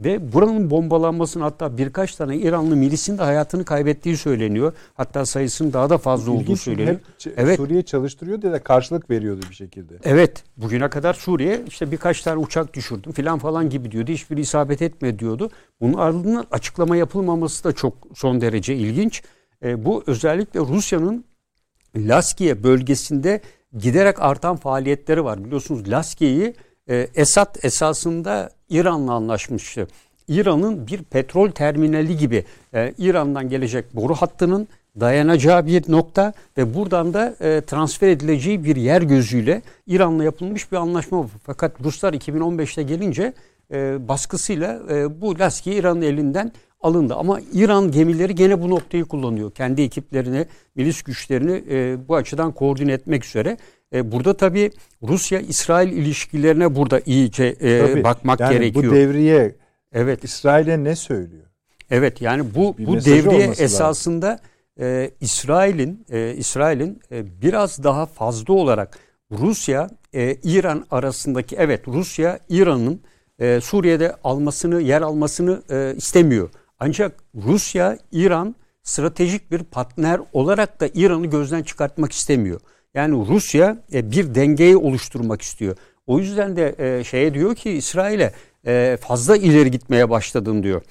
Ve 0.00 0.32
buranın 0.32 0.70
bombalanmasının 0.70 1.44
hatta 1.44 1.78
birkaç 1.78 2.14
tane 2.14 2.36
İranlı 2.36 2.76
milisin 2.76 3.18
de 3.18 3.22
hayatını 3.22 3.64
kaybettiği 3.64 4.16
söyleniyor. 4.16 4.72
Hatta 4.94 5.26
sayısının 5.26 5.72
daha 5.72 5.90
da 5.90 5.98
fazla 5.98 6.32
olduğu 6.32 6.40
İlginç 6.40 6.62
çünkü 6.62 6.76
söyleniyor. 6.76 7.00
hep 7.24 7.34
Evet. 7.36 7.56
Suriye 7.56 7.82
çalıştırıyor 7.82 8.42
diye 8.42 8.52
de 8.52 8.58
karşılık 8.58 9.10
veriyordu 9.10 9.40
bir 9.50 9.54
şekilde. 9.54 9.94
Evet 10.04 10.44
bugüne 10.56 10.90
kadar 10.90 11.14
Suriye 11.14 11.60
işte 11.68 11.90
birkaç 11.90 12.22
tane 12.22 12.36
uçak 12.36 12.74
düşürdüm 12.74 13.12
filan 13.12 13.38
falan 13.38 13.70
gibi 13.70 13.90
diyordu. 13.90 14.12
Hiçbir 14.12 14.36
isabet 14.36 14.82
etme 14.82 15.18
diyordu. 15.18 15.50
Bunun 15.80 15.94
ardından 15.94 16.46
açıklama 16.50 16.96
yapılmaması 16.96 17.64
da 17.64 17.72
çok 17.72 17.94
son 18.14 18.40
derece 18.40 18.74
ilginç. 18.74 19.22
E, 19.64 19.84
bu 19.84 20.02
özellikle 20.06 20.60
Rusya'nın 20.60 21.24
Laskiye 21.96 22.62
bölgesinde 22.62 23.40
giderek 23.78 24.22
artan 24.22 24.56
faaliyetleri 24.56 25.24
var. 25.24 25.44
Biliyorsunuz 25.44 25.90
Laskiye'yi 25.90 26.54
e, 26.88 27.08
Esad 27.14 27.56
esasında 27.62 28.50
İran'la 28.68 29.12
anlaşmıştı. 29.12 29.88
İran'ın 30.28 30.86
bir 30.86 31.02
petrol 31.02 31.50
terminali 31.50 32.16
gibi 32.16 32.44
e, 32.74 32.94
İran'dan 32.98 33.48
gelecek 33.48 33.96
boru 33.96 34.14
hattının 34.14 34.68
dayanacağı 35.00 35.66
bir 35.66 35.92
nokta 35.92 36.32
ve 36.58 36.74
buradan 36.74 37.14
da 37.14 37.36
e, 37.40 37.60
transfer 37.60 38.08
edileceği 38.08 38.64
bir 38.64 38.76
yer 38.76 39.02
gözüyle 39.02 39.62
İran'la 39.86 40.24
yapılmış 40.24 40.72
bir 40.72 40.76
anlaşma 40.76 41.20
var. 41.20 41.30
Fakat 41.42 41.72
Ruslar 41.84 42.14
2015'te 42.14 42.82
gelince 42.82 43.32
e, 43.72 44.08
baskısıyla 44.08 44.80
bu 45.20 45.38
Laskiye 45.38 45.76
İran'ın 45.76 46.02
elinden 46.02 46.52
alındı. 46.80 47.14
Ama 47.14 47.40
İran 47.52 47.90
gemileri 47.90 48.34
gene 48.34 48.62
bu 48.62 48.70
noktayı 48.70 49.04
kullanıyor. 49.04 49.50
Kendi 49.50 49.82
ekiplerini, 49.82 50.46
milis 50.74 51.02
güçlerini 51.02 51.62
bu 52.08 52.16
açıdan 52.16 52.52
koordine 52.52 52.92
etmek 52.92 53.24
üzere. 53.24 53.56
E, 53.94 54.12
burada 54.12 54.36
tabii 54.36 54.70
Rusya-İsrail 55.02 55.92
ilişkilerine 55.92 56.74
burada 56.74 57.00
iyice 57.06 57.44
e, 57.44 57.78
Tabii. 57.78 58.04
bakmak 58.04 58.40
yani 58.40 58.52
gerekiyor. 58.52 58.92
Bu 58.92 58.96
devriye 58.96 59.54
evet. 59.92 60.24
İsrail'e 60.24 60.84
ne 60.84 60.96
söylüyor? 60.96 61.44
Evet 61.90 62.22
yani 62.22 62.54
bu 62.54 62.78
Bir 62.78 62.86
bu 62.86 63.04
devriye 63.04 63.46
lazım. 63.48 63.64
esasında 63.64 64.40
e, 64.80 65.10
İsrail'in 65.20 66.06
e, 66.10 66.34
İsrail'in 66.34 67.00
e, 67.12 67.42
biraz 67.42 67.84
daha 67.84 68.06
fazla 68.06 68.54
olarak 68.54 68.98
Rusya 69.32 69.90
e, 70.14 70.34
İran 70.34 70.86
arasındaki 70.90 71.56
evet 71.56 71.88
Rusya 71.88 72.38
İran'ın 72.48 73.00
e, 73.38 73.60
Suriye'de 73.60 74.16
almasını 74.24 74.80
yer 74.80 75.02
almasını 75.02 75.62
e, 75.70 75.94
istemiyor. 75.96 76.50
Ancak 76.80 77.12
Rusya 77.34 77.98
İran 78.12 78.54
stratejik 78.82 79.50
bir 79.50 79.62
partner 79.62 80.20
olarak 80.32 80.80
da 80.80 80.88
İran'ı 80.94 81.26
gözden 81.26 81.62
çıkartmak 81.62 82.12
istemiyor. 82.12 82.60
Yani 82.94 83.26
Rusya 83.28 83.76
e, 83.92 84.10
bir 84.10 84.34
dengeyi 84.34 84.76
oluşturmak 84.76 85.42
istiyor. 85.42 85.76
O 86.06 86.18
yüzden 86.18 86.56
de 86.56 86.74
e, 86.78 87.04
şeye 87.04 87.34
diyor 87.34 87.54
ki 87.54 87.70
İsrail'e 87.70 88.32
e, 88.66 88.98
fazla 89.00 89.36
ileri 89.36 89.70
gitmeye 89.70 90.10
başladın 90.10 90.62
diyor. 90.62 90.82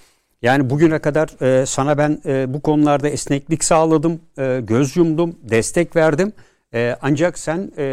Yani 0.41 0.70
bugüne 0.70 0.99
kadar 0.99 1.41
e, 1.41 1.66
sana 1.66 1.97
ben 1.97 2.22
e, 2.26 2.54
bu 2.54 2.62
konularda 2.62 3.10
esneklik 3.10 3.64
sağladım, 3.64 4.20
e, 4.38 4.60
göz 4.64 4.97
yumdum, 4.97 5.36
destek 5.43 5.95
verdim. 5.95 6.34
E, 6.74 6.95
ancak 7.01 7.39
sen 7.39 7.72
e, 7.78 7.84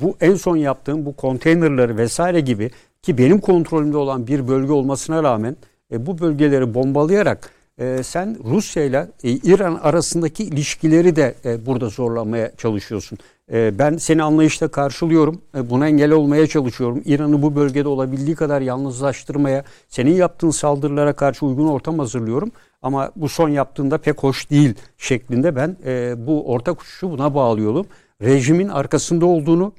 bu 0.00 0.16
en 0.20 0.34
son 0.34 0.56
yaptığın 0.56 1.06
bu 1.06 1.16
konteynerları 1.16 1.96
vesaire 1.96 2.40
gibi 2.40 2.70
ki 3.02 3.18
benim 3.18 3.40
kontrolümde 3.40 3.96
olan 3.96 4.26
bir 4.26 4.48
bölge 4.48 4.72
olmasına 4.72 5.22
rağmen 5.22 5.56
e, 5.92 6.06
bu 6.06 6.18
bölgeleri 6.18 6.74
bombalayarak 6.74 7.50
e, 7.78 8.02
sen 8.02 8.36
Rusya 8.44 8.84
ile 8.84 9.08
e, 9.24 9.30
İran 9.30 9.74
arasındaki 9.74 10.44
ilişkileri 10.44 11.16
de 11.16 11.34
e, 11.44 11.66
burada 11.66 11.88
zorlamaya 11.88 12.56
çalışıyorsun. 12.56 13.18
E, 13.52 13.78
ben 13.78 13.96
seni 13.96 14.22
anlayışla 14.22 14.68
karşılıyorum. 14.68 15.40
E, 15.54 15.70
buna 15.70 15.88
engel 15.88 16.10
olmaya 16.10 16.46
çalışıyorum. 16.46 17.02
İran'ı 17.04 17.42
bu 17.42 17.56
bölgede 17.56 17.88
olabildiği 17.88 18.36
kadar 18.36 18.60
yalnızlaştırmaya, 18.60 19.64
senin 19.88 20.14
yaptığın 20.14 20.50
saldırılara 20.50 21.12
karşı 21.12 21.46
uygun 21.46 21.68
ortam 21.68 21.98
hazırlıyorum. 21.98 22.50
Ama 22.82 23.12
bu 23.16 23.28
son 23.28 23.48
yaptığında 23.48 23.98
pek 23.98 24.22
hoş 24.22 24.50
değil 24.50 24.74
şeklinde 24.98 25.56
ben 25.56 25.76
e, 25.86 26.14
bu 26.26 26.52
ortak 26.52 26.80
uçuşu 26.82 27.10
buna 27.10 27.34
bağlıyorum. 27.34 27.86
Rejimin 28.22 28.68
arkasında 28.68 29.26
olduğunu, 29.26 29.72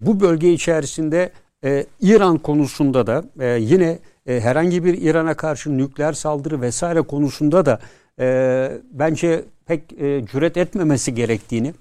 bu 0.00 0.20
bölge 0.20 0.52
içerisinde 0.52 1.32
e, 1.64 1.86
İran 2.00 2.38
konusunda 2.38 3.06
da 3.06 3.24
e, 3.40 3.46
yine 3.60 3.98
herhangi 4.26 4.84
bir 4.84 5.02
İran'a 5.02 5.34
karşı 5.34 5.78
nükleer 5.78 6.12
saldırı 6.12 6.60
vesaire 6.60 7.00
konusunda 7.00 7.66
da 7.66 7.78
bence 8.92 9.44
pek 9.66 9.88
cüret 10.32 10.56
etmemesi 10.56 11.14
gerektiğini, 11.14 11.74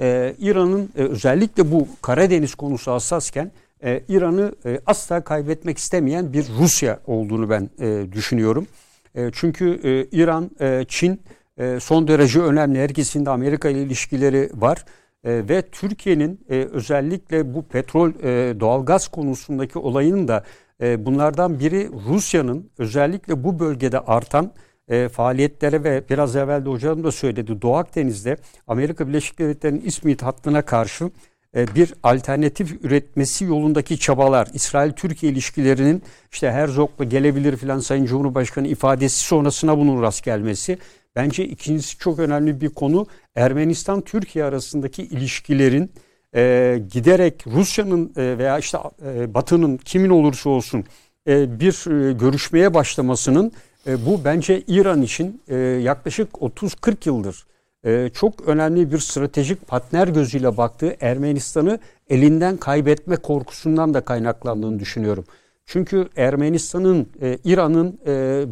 e, 0.00 0.34
İran'ın 0.38 0.90
e, 0.96 1.02
özellikle 1.02 1.72
bu 1.72 1.88
Karadeniz 2.02 2.54
konusu 2.54 2.92
hassasken 2.92 3.52
e, 3.84 4.02
İran'ı 4.08 4.52
e, 4.64 4.80
asla 4.86 5.24
kaybetmek 5.24 5.78
istemeyen 5.78 6.32
bir 6.32 6.46
Rusya 6.60 7.00
olduğunu 7.06 7.50
ben 7.50 7.70
e, 7.80 8.12
düşünüyorum. 8.12 8.66
E, 9.14 9.30
çünkü 9.32 9.80
e, 9.84 10.18
İran, 10.18 10.50
e, 10.60 10.84
Çin 10.88 11.22
e, 11.58 11.80
son 11.80 12.08
derece 12.08 12.40
önemli. 12.40 12.78
Her 12.78 12.88
ikisinde 12.88 13.30
Amerika 13.30 13.68
ile 13.68 13.82
ilişkileri 13.82 14.50
var. 14.54 14.84
E, 15.24 15.48
ve 15.48 15.62
Türkiye'nin 15.62 16.40
e, 16.50 16.54
özellikle 16.72 17.54
bu 17.54 17.62
petrol, 17.62 18.10
e, 18.10 18.60
doğalgaz 18.60 19.08
konusundaki 19.08 19.78
olayının 19.78 20.28
da 20.28 20.44
e, 20.80 21.06
bunlardan 21.06 21.58
biri 21.58 21.90
Rusya'nın 22.08 22.70
özellikle 22.78 23.44
bu 23.44 23.58
bölgede 23.58 24.00
artan 24.00 24.52
e, 24.88 25.08
faaliyetlere 25.08 25.84
ve 25.84 26.04
biraz 26.10 26.36
evvel 26.36 26.64
de 26.64 26.70
hocam 26.70 27.04
da 27.04 27.12
söyledi 27.12 27.62
Doğu 27.62 27.76
Akdeniz'de 27.76 28.36
Amerika 28.66 29.08
Birleşik 29.08 29.38
Devletleri'nin 29.38 29.80
İsmit 29.80 30.22
hattına 30.22 30.62
karşı 30.62 31.10
e, 31.56 31.74
bir 31.74 31.94
alternatif 32.02 32.84
üretmesi 32.84 33.44
yolundaki 33.44 33.98
çabalar, 33.98 34.48
İsrail-Türkiye 34.54 35.32
ilişkilerinin 35.32 36.02
işte 36.32 36.50
Herzog'la 36.50 37.04
gelebilir 37.04 37.56
filan 37.56 37.78
Sayın 37.78 38.06
Cumhurbaşkanı 38.06 38.68
ifadesi 38.68 39.18
sonrasına 39.18 39.78
bunun 39.78 40.02
rast 40.02 40.24
gelmesi. 40.24 40.78
Bence 41.16 41.44
ikincisi 41.44 41.98
çok 41.98 42.18
önemli 42.18 42.60
bir 42.60 42.68
konu 42.68 43.06
Ermenistan-Türkiye 43.34 44.44
arasındaki 44.44 45.02
ilişkilerin 45.02 45.92
e, 46.34 46.82
giderek 46.92 47.46
Rusya'nın 47.46 48.12
e, 48.16 48.38
veya 48.38 48.58
işte 48.58 48.78
e, 49.04 49.34
Batı'nın 49.34 49.76
kimin 49.76 50.10
olursa 50.10 50.50
olsun 50.50 50.84
e, 51.28 51.60
bir 51.60 51.90
e, 51.90 52.12
görüşmeye 52.12 52.74
başlamasının 52.74 53.52
e, 53.86 54.06
bu 54.06 54.24
bence 54.24 54.62
İran 54.66 55.02
için 55.02 55.40
e, 55.48 55.56
yaklaşık 55.56 56.32
30-40 56.32 56.96
yıldır 57.04 57.46
e, 57.84 58.08
çok 58.14 58.48
önemli 58.48 58.92
bir 58.92 58.98
stratejik 58.98 59.68
partner 59.68 60.08
gözüyle 60.08 60.56
baktığı 60.56 60.96
Ermenistan'ı 61.00 61.78
elinden 62.10 62.56
kaybetme 62.56 63.16
korkusundan 63.16 63.94
da 63.94 64.00
kaynaklandığını 64.00 64.78
düşünüyorum. 64.78 65.24
Çünkü 65.66 66.08
Ermenistan'ın, 66.16 67.06
İran'ın 67.44 67.98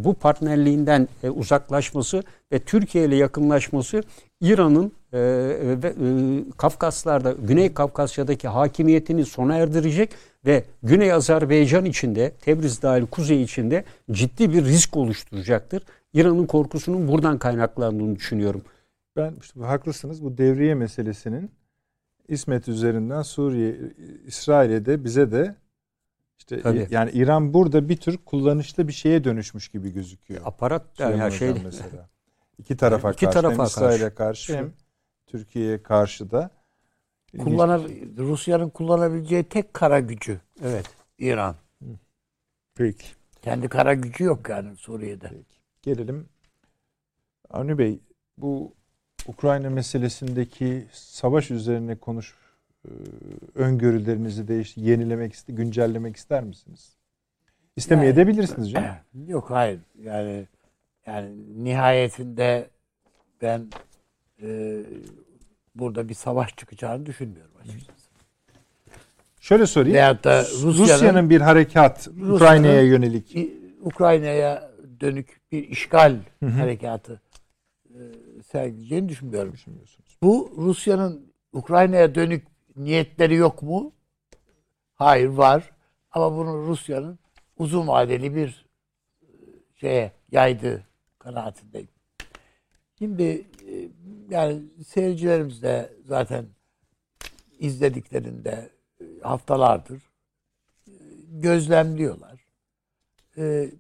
bu 0.05 0.15
partnerliğinden 0.15 1.09
uzaklaşması 1.35 2.23
ve 2.53 2.59
Türkiye 2.59 3.05
ile 3.05 3.17
yakınlaşması 3.17 4.03
İran'ın 4.41 4.93
e, 5.15 6.53
Kafkaslar'da, 6.57 7.33
Güney 7.33 7.75
Kafkasya'daki 7.75 8.49
hakimiyetini 8.49 9.25
sona 9.25 9.57
erdirecek 9.57 10.11
ve 10.47 10.65
Güney 10.83 11.13
Azerbaycan 11.13 11.85
içinde, 11.85 12.31
Tebriz 12.31 12.83
dahil 12.83 13.07
Kuzey 13.07 13.43
içinde 13.43 13.85
ciddi 14.11 14.53
bir 14.53 14.65
risk 14.65 14.97
oluşturacaktır. 14.97 15.83
İran'ın 16.13 16.47
korkusunun 16.47 17.09
buradan 17.09 17.39
kaynaklandığını 17.39 18.17
düşünüyorum. 18.17 18.63
Ben 19.17 19.35
işte 19.41 19.61
haklısınız. 19.61 20.25
Bu 20.25 20.39
devriye 20.39 20.75
meselesinin 20.75 21.51
İsmet 22.29 22.69
üzerinden 22.69 23.23
Suriye, 23.23 23.77
İsrail'e 24.27 24.87
de 24.87 25.05
bize 25.05 25.33
de 25.33 25.55
işte 26.39 26.63
Tabii. 26.63 26.87
yani 26.91 27.11
İran 27.11 27.55
burada 27.55 27.89
bir 27.89 27.97
tür 27.97 28.17
kullanışlı 28.17 28.89
bir 28.89 28.93
şeye 28.93 29.25
dönüşmüş 29.25 29.69
gibi 29.69 29.93
gözüküyor. 29.93 30.41
Aparat 30.45 31.01
yani 31.01 31.17
her 31.17 31.31
şey 31.31 31.55
mesela. 31.65 32.09
İki 32.59 32.77
tarafa 32.77 33.13
İki 33.13 33.25
karşı 33.25 33.35
tarafa 33.35 33.59
hem 33.59 33.67
İsrail'e 33.67 33.99
karşı. 33.99 34.15
karşı 34.15 34.57
hem 34.57 34.73
Türkiye'ye 35.27 35.83
karşı 35.83 36.31
da 36.31 36.51
Kullanabil- 37.39 38.17
Rusya'nın 38.19 38.71
kullanabileceği 38.71 39.45
tek 39.45 39.75
kara 39.75 40.01
gücü 40.01 40.41
Evet. 40.65 40.87
İran. 41.19 41.57
Peki. 42.75 43.07
Kendi 43.43 43.69
kara 43.69 43.95
gücü 43.95 44.25
yok 44.25 44.49
yani 44.49 44.77
Suriye'de. 44.77 45.31
Gelelim. 45.83 46.29
Avni 47.51 47.79
Bey 47.79 48.01
bu 48.39 48.75
Ukrayna 49.27 49.71
meselesindeki 49.71 50.87
savaş 50.93 51.51
üzerine 51.51 51.97
konuş 51.97 52.35
e, 52.85 52.91
öngörülerinizi 53.55 54.49
değiş 54.49 54.77
yenilemek 54.77 55.35
güncellemek 55.49 56.17
ister 56.17 56.45
misiniz? 56.45 56.97
İstemeye 57.77 58.07
Yani- 58.07 58.17
canım. 58.73 58.89
Yok 59.29 59.51
hayır. 59.51 59.81
Yani 60.03 60.47
yani 61.07 61.65
nihayetinde 61.65 62.71
ben 63.43 63.69
e, 64.43 64.81
burada 65.75 66.09
bir 66.09 66.15
savaş 66.15 66.57
çıkacağını 66.57 67.07
düşünmüyorum 67.07 67.55
açıkçası. 67.61 68.11
Şöyle 69.41 69.67
sorayım. 69.67 69.95
Veyahut 69.95 70.25
da 70.25 70.43
Rusya'nın, 70.43 70.79
Rusya'nın, 70.79 71.31
bir 71.31 71.41
harekat 71.41 72.09
Ukrayna'ya 72.31 72.83
yönelik. 72.83 73.37
Ukrayna'ya 73.81 74.71
dönük 75.01 75.41
bir 75.53 75.69
işgal 75.69 76.17
Hı 76.41 76.47
hı. 76.47 76.51
harekatı 76.51 77.21
e, 77.89 77.99
sergileyeceğini 78.53 79.09
düşünmüyorum. 79.09 79.53
Düşünmüyorsunuz. 79.53 80.19
Bu 80.23 80.53
Rusya'nın 80.57 81.33
Ukrayna'ya 81.53 82.15
dönük 82.15 82.47
niyetleri 82.77 83.35
yok 83.35 83.63
mu? 83.63 83.93
Hayır 84.95 85.29
var. 85.29 85.71
Ama 86.11 86.37
bunu 86.37 86.67
Rusya'nın 86.67 87.19
uzun 87.59 87.87
vadeli 87.87 88.35
bir 88.35 88.67
e, 89.23 89.27
şeye 89.81 90.13
yaydığı 90.33 90.87
kanaatindeyim. 91.19 91.89
Şimdi 93.03 93.47
e, 93.69 93.89
yani 94.31 94.63
seyircilerimiz 94.87 95.63
de 95.63 95.93
zaten 96.05 96.47
izlediklerinde 97.59 98.71
e, 99.01 99.05
haftalardır 99.23 100.03
e, 100.89 100.93
gözlemliyorlar. 101.29 102.41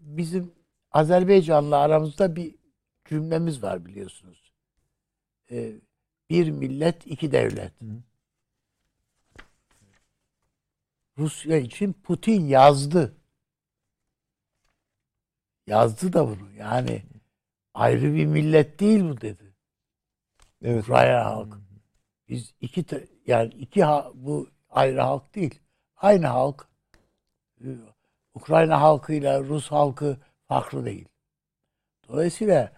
Bizim 0.00 0.52
Azerbaycan'la 0.92 1.76
aramızda 1.76 2.36
bir 2.36 2.54
cümlemiz 3.04 3.62
var 3.62 3.86
biliyorsunuz. 3.86 4.52
Bir 6.30 6.50
millet, 6.50 7.06
iki 7.06 7.32
devlet. 7.32 7.72
Rusya 11.18 11.56
için 11.56 11.92
Putin 11.92 12.46
yazdı. 12.46 13.16
Yazdı 15.66 16.12
da 16.12 16.28
bunu. 16.28 16.52
Yani 16.52 17.02
ayrı 17.80 18.14
bir 18.14 18.26
millet 18.26 18.80
değil 18.80 19.04
bu 19.04 19.20
dedi. 19.20 19.54
Evet. 20.62 20.84
Ukrayna 20.84 21.24
halkı. 21.24 21.58
Biz 22.28 22.54
iki 22.60 22.84
yani 23.26 23.54
iki 23.54 23.84
ha- 23.84 24.10
bu 24.14 24.48
ayrı 24.70 25.00
halk 25.00 25.34
değil. 25.34 25.60
Aynı 25.96 26.26
halk. 26.26 26.68
Ee, 27.64 27.66
Ukrayna 28.34 28.80
halkıyla 28.80 29.40
Rus 29.44 29.70
halkı 29.70 30.16
farklı 30.48 30.84
değil. 30.84 31.08
Dolayısıyla 32.08 32.72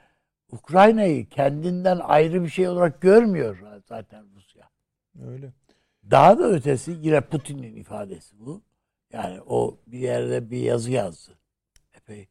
Ukrayna'yı 0.53 1.29
kendinden 1.29 1.99
ayrı 1.99 2.43
bir 2.43 2.49
şey 2.49 2.69
olarak 2.69 3.01
görmüyor 3.01 3.83
zaten 3.89 4.27
Rusya. 4.35 4.71
Öyle. 5.23 5.53
Daha 6.11 6.39
da 6.39 6.49
ötesi 6.49 6.91
yine 7.01 7.21
Putin'in 7.21 7.77
ifadesi 7.77 8.39
bu. 8.39 8.63
Yani 9.13 9.41
o 9.47 9.79
bir 9.87 9.99
yerde 9.99 10.51
bir 10.51 10.61
yazı 10.61 10.91
yazdı. 10.91 11.39
Epey 11.95 12.29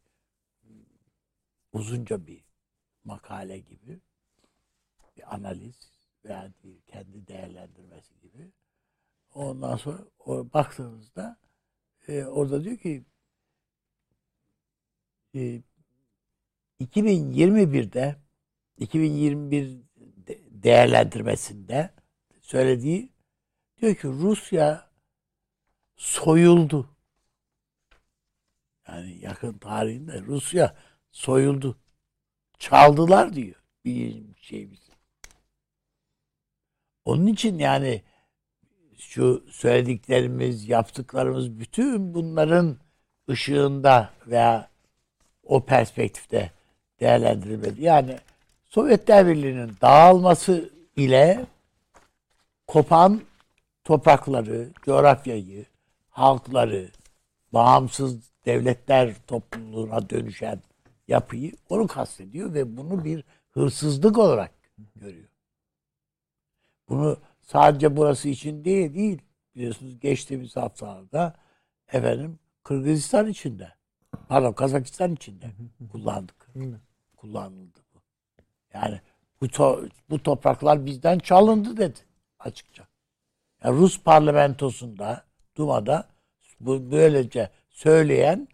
uzunca 1.74 2.28
bir 2.28 2.51
makale 3.04 3.60
gibi. 3.60 4.02
Bir 5.18 5.36
analiz 5.36 5.92
veya 6.26 6.54
değil, 6.64 6.82
kendi 6.88 7.28
değerlendirmesi 7.28 8.20
gibi. 8.20 8.52
Ondan 9.34 9.76
sonra 9.76 10.06
o, 10.20 10.54
baktığınızda 10.54 11.38
e, 12.08 12.24
orada 12.26 12.64
diyor 12.64 12.78
ki 12.78 13.06
e, 15.36 15.62
2021'de 16.80 18.16
2021 18.78 19.82
de- 20.28 20.64
değerlendirmesinde 20.64 21.94
söylediği 22.42 23.12
diyor 23.82 23.96
ki 23.96 24.08
Rusya 24.08 24.92
soyuldu. 25.96 26.98
Yani 28.88 29.20
yakın 29.20 29.58
tarihinde 29.58 30.22
Rusya 30.22 30.78
soyuldu. 31.12 31.80
Çaldılar 32.62 33.34
diyor 33.34 33.56
bir 33.86 34.24
şeyimiz. 34.42 34.80
Onun 37.06 37.28
için 37.28 37.60
yani 37.60 38.02
şu 38.98 39.44
söylediklerimiz, 39.52 40.70
yaptıklarımız 40.70 41.60
bütün 41.60 42.14
bunların 42.14 42.78
ışığında 43.30 44.10
veya 44.28 44.70
o 45.44 45.66
perspektifte 45.66 46.52
değerlendirilmeli. 47.00 47.84
Yani 47.84 48.18
Sovyetler 48.68 49.28
Birliği'nin 49.28 49.78
dağılması 49.82 50.70
ile 50.96 51.46
kopan 52.68 53.22
toprakları, 53.84 54.70
coğrafyayı, 54.82 55.66
halkları, 56.10 56.90
bağımsız 57.54 58.32
devletler 58.46 59.16
topluluğuna 59.28 60.10
dönüşen 60.10 60.60
yapıyı 61.12 61.52
onu 61.70 61.88
kastediyor 61.88 62.54
ve 62.54 62.78
bunu 62.78 63.06
bir 63.06 63.24
hırsızlık 63.52 64.18
olarak 64.18 64.52
görüyor. 64.96 65.30
Bunu 66.90 67.18
sadece 67.42 67.98
burası 67.98 68.30
için 68.30 68.66
değil, 68.66 68.94
değil. 68.94 69.22
Biliyorsunuz 69.56 70.00
geçtiğimiz 70.00 70.56
haftalarda 70.56 71.36
efendim 71.88 72.40
Kırgızistan 72.64 73.28
içinde, 73.28 73.74
pardon 74.28 74.54
Kazakistan 74.54 75.14
içinde 75.14 75.52
kullandık. 75.92 76.48
Kullanıldı 77.18 77.80
bu. 77.96 78.00
Yani 78.74 79.02
bu, 79.42 79.46
to- 79.46 79.90
bu 80.10 80.24
topraklar 80.24 80.86
bizden 80.86 81.20
çalındı 81.20 81.78
dedi 81.78 82.00
açıkça. 82.40 82.88
Yani 83.64 83.78
Rus 83.78 84.04
parlamentosunda, 84.04 85.24
Duma'da 85.58 86.08
bu 86.60 86.92
böylece 86.92 87.50
söyleyen 87.70 88.48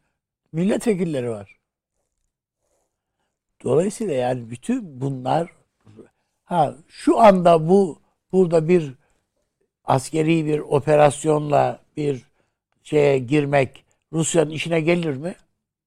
milletvekilleri 0.52 1.30
var. 1.30 1.57
Dolayısıyla 3.64 4.14
yani 4.14 4.50
bütün 4.50 5.02
bunlar 5.02 5.50
ha 6.44 6.76
şu 6.88 7.20
anda 7.20 7.70
bu 7.70 8.00
burada 8.32 8.68
bir 8.68 8.94
askeri 9.84 10.46
bir 10.46 10.60
operasyonla 10.60 11.80
bir 11.98 12.24
şeye 12.84 13.20
girmek 13.20 13.86
Rusya'nın 14.14 14.50
işine 14.50 14.82
gelir 14.82 15.16
mi? 15.18 15.36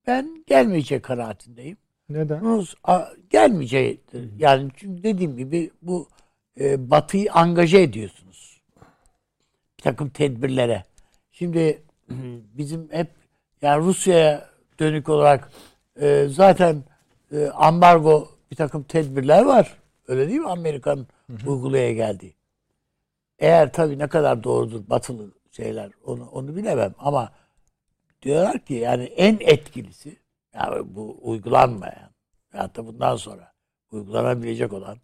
Ben 0.07 0.45
gelmeyecek 0.47 1.03
kanaatindeyim. 1.03 1.77
Neden? 2.09 2.41
Rus 2.41 2.75
a, 2.85 3.05
gelmeyecektir. 3.31 4.31
Yani 4.39 4.71
çünkü 4.77 5.03
dediğim 5.03 5.37
gibi 5.37 5.71
bu 5.83 6.09
e, 6.61 6.91
Batı'yı 6.91 7.33
angaje 7.33 7.83
ediyorsunuz. 7.83 8.61
Bir 9.79 9.83
takım 9.83 10.11
tedbirlere. 10.11 10.85
Şimdi 11.33 11.83
bizim 12.59 12.89
hep 12.93 13.09
yani 13.63 13.85
Rusya'ya 13.85 14.51
dönük 14.79 15.09
olarak 15.09 15.53
e, 16.01 16.27
zaten 16.31 16.85
e, 17.33 17.47
ambargo 17.47 18.29
bir 18.51 18.57
takım 18.57 18.83
tedbirler 18.83 19.45
var. 19.45 19.79
Öyle 20.09 20.29
değil 20.29 20.41
mi? 20.41 20.49
Amerikan 20.49 21.07
uygulaya 21.47 21.93
geldi. 21.93 22.35
Eğer 23.39 23.73
tabii 23.73 23.99
ne 23.99 24.09
kadar 24.09 24.45
doğrudur 24.45 24.89
batılı 24.91 25.31
şeyler 25.51 25.91
onu 26.05 26.29
onu 26.29 26.57
bilemem 26.57 26.95
ama 26.99 27.33
diyorlar 28.23 28.59
ki 28.59 28.75
yani 28.75 29.05
en 29.05 29.39
etkilisi 29.41 30.17
yani 30.55 30.95
bu 30.97 31.19
uygulanmayan 31.23 32.11
veyahut 32.55 32.77
da 32.77 32.87
bundan 32.87 33.17
sonra 33.17 33.53
uygulanabilecek 33.91 34.73
olan 34.73 34.99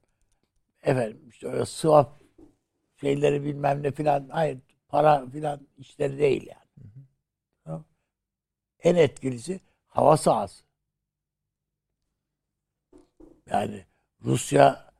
efendim 0.82 1.28
işte 1.28 1.48
öyle 1.48 1.64
swap 1.64 2.20
şeyleri 3.00 3.44
bilmem 3.44 3.82
ne 3.82 3.90
filan 3.90 4.28
hayır 4.28 4.58
para 4.88 5.26
filan 5.30 5.66
işleri 5.78 6.18
değil 6.18 6.46
yani. 6.46 6.90
Tamam. 7.64 7.84
En 8.82 8.94
etkilisi 8.94 9.60
hava 9.86 10.16
sahası. 10.16 10.65
Yani 13.50 13.84
Rusya 14.24 14.92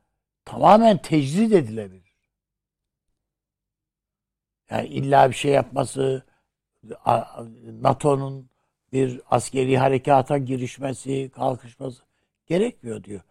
tamamen 0.45 0.97
tecrid 0.97 1.51
edilebilir. 1.51 2.13
Yani 4.69 4.87
illa 4.87 5.29
bir 5.29 5.35
şey 5.35 5.51
yapması, 5.51 6.23
NATO'nun 7.81 8.49
bir 8.91 9.21
askeri 9.29 9.77
harekata 9.77 10.37
girişmesi, 10.37 11.31
kalkışması 11.35 12.03
gerekmiyor 12.45 13.03
diyor. 13.03 13.21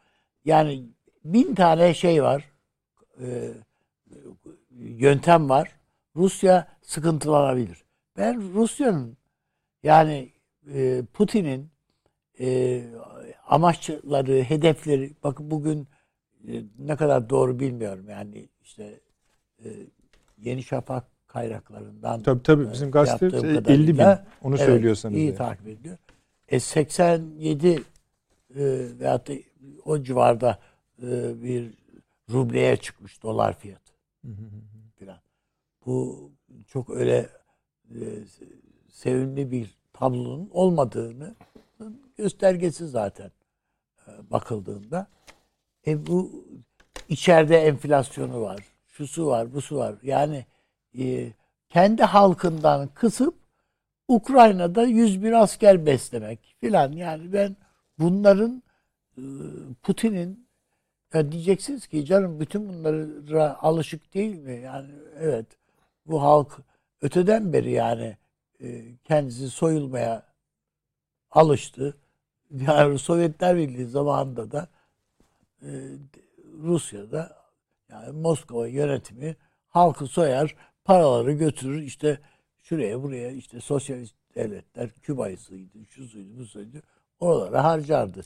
Yani 0.44 0.88
bin 1.24 1.54
tane 1.54 1.94
şey 1.94 2.22
var, 2.22 2.52
e, 3.20 3.50
yöntem 4.78 5.48
var. 5.48 5.76
Rusya 6.16 6.68
sıkıntılanabilir. 6.82 7.84
Ben 8.16 8.54
Rusya'nın 8.54 9.16
yani 9.82 10.32
e, 10.74 11.02
Putin'in 11.12 11.70
e, 12.40 12.82
amaçları, 13.46 14.42
hedefleri, 14.42 15.12
bakın 15.24 15.50
bugün 15.50 15.88
e, 16.48 16.62
ne 16.78 16.96
kadar 16.96 17.30
doğru 17.30 17.60
bilmiyorum 17.60 18.04
yani 18.08 18.48
işte 18.62 19.00
e, 19.64 19.68
Yeni 20.38 20.62
Şafak 20.62 21.04
kaynaklarından 21.26 22.22
Tabii 22.22 22.42
tabii 22.42 22.64
e, 22.64 22.72
bizim 22.72 22.90
gazete 22.90 23.24
yaptığım 23.24 23.44
50 23.44 23.58
bin. 23.58 23.62
kadarıyla, 23.64 24.26
Onu 24.42 24.56
evet, 24.56 24.66
söylüyorsanız. 24.66 25.16
iyi 25.16 25.26
yani. 25.26 25.36
takip 25.36 25.68
ediliyor. 25.68 25.98
E 26.48 26.60
87 26.60 27.68
e, 27.68 27.82
veyahut 29.00 29.28
da 29.28 29.32
o 29.84 30.02
civarda 30.02 30.58
e, 31.02 31.42
bir 31.42 31.74
rubleye 32.30 32.76
çıkmış 32.76 33.22
dolar 33.22 33.58
fiyatı 33.58 33.92
filan. 34.98 35.18
Bu 35.86 36.30
çok 36.68 36.90
öyle 36.90 37.28
e, 37.90 38.00
sevimli 38.88 39.50
bir 39.50 39.78
tablonun 39.92 40.50
olmadığını 40.52 41.34
göstergesi 42.16 42.88
zaten 42.88 43.30
e, 44.08 44.30
bakıldığında. 44.30 45.06
E 45.86 46.06
bu 46.06 46.44
içeride 47.08 47.56
enflasyonu 47.56 48.40
var, 48.40 48.60
şusu 48.88 49.26
var, 49.26 49.54
busu 49.54 49.76
var. 49.76 49.94
Yani 50.02 50.46
e, 50.98 51.32
kendi 51.68 52.02
halkından 52.02 52.88
kısıp 52.94 53.34
Ukrayna'da 54.08 54.82
101 54.82 55.32
asker 55.32 55.86
beslemek 55.86 56.56
filan. 56.60 56.92
Yani 56.92 57.32
ben 57.32 57.56
bunların 57.98 58.62
e, 59.18 59.22
Putin'in 59.82 60.46
ya 61.14 61.32
diyeceksiniz 61.32 61.86
ki 61.86 62.04
canım 62.04 62.40
bütün 62.40 62.68
bunlara 62.68 63.58
alışık 63.62 64.14
değil 64.14 64.36
mi? 64.36 64.60
Yani 64.60 64.90
evet 65.20 65.46
bu 66.06 66.22
halk 66.22 66.58
öteden 67.02 67.52
beri 67.52 67.70
yani 67.70 68.16
e, 68.60 68.96
kendisi 69.04 69.50
soyulmaya 69.50 70.22
alıştı. 71.30 71.96
Yani 72.66 72.98
Sovyetler 72.98 73.56
Birliği 73.56 73.86
zamanında 73.86 74.50
da 74.50 74.68
e, 75.62 75.68
Rusya'da 76.62 77.36
yani 77.88 78.12
Moskova 78.12 78.68
yönetimi 78.68 79.36
halkı 79.68 80.06
soyar, 80.06 80.56
paraları 80.84 81.32
götürür 81.32 81.82
işte 81.82 82.20
şuraya 82.62 83.02
buraya 83.02 83.30
işte 83.30 83.60
sosyalist 83.60 84.14
devletler 84.34 84.90
Küba'sıydı, 84.90 85.86
şu 85.86 86.08
suydu, 86.08 86.38
bu 86.38 86.46
suydu. 86.46 86.82
Oralara 87.20 87.64
harcardı. 87.64 88.22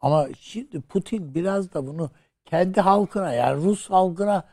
Ama 0.00 0.28
şimdi 0.38 0.80
Putin 0.80 1.34
biraz 1.34 1.74
da 1.74 1.86
bunu 1.86 2.10
kendi 2.44 2.80
halkına 2.80 3.32
yani 3.32 3.64
Rus 3.64 3.90
halkına 3.90 4.48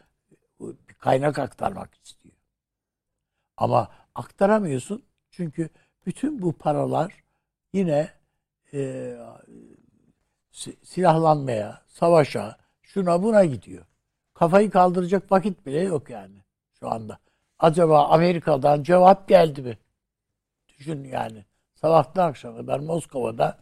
bir 0.60 0.94
kaynak 0.94 1.40
aktarmak 1.40 1.90
istiyor. 2.04 2.36
Ama 3.58 3.90
aktaramıyorsun 4.16 5.04
çünkü 5.30 5.70
bütün 6.06 6.42
bu 6.42 6.54
paralar 6.54 7.24
yine 7.74 8.10
e, 8.74 9.14
silahlanmaya, 10.84 11.82
savaşa, 11.88 12.58
şuna 12.82 13.24
buna 13.24 13.46
gidiyor. 13.46 13.86
Kafayı 14.34 14.72
kaldıracak 14.72 15.32
vakit 15.32 15.66
bile 15.66 15.82
yok 15.82 16.10
yani 16.10 16.36
şu 16.80 16.90
anda. 16.90 17.20
Acaba 17.60 18.08
Amerika'dan 18.08 18.84
cevap 18.84 19.28
geldi 19.28 19.62
mi? 19.62 19.78
Düşün 20.68 21.04
yani. 21.04 21.46
Sabahtan 21.76 22.30
akşama 22.30 22.58
kadar 22.58 22.80
Moskova'da 22.80 23.58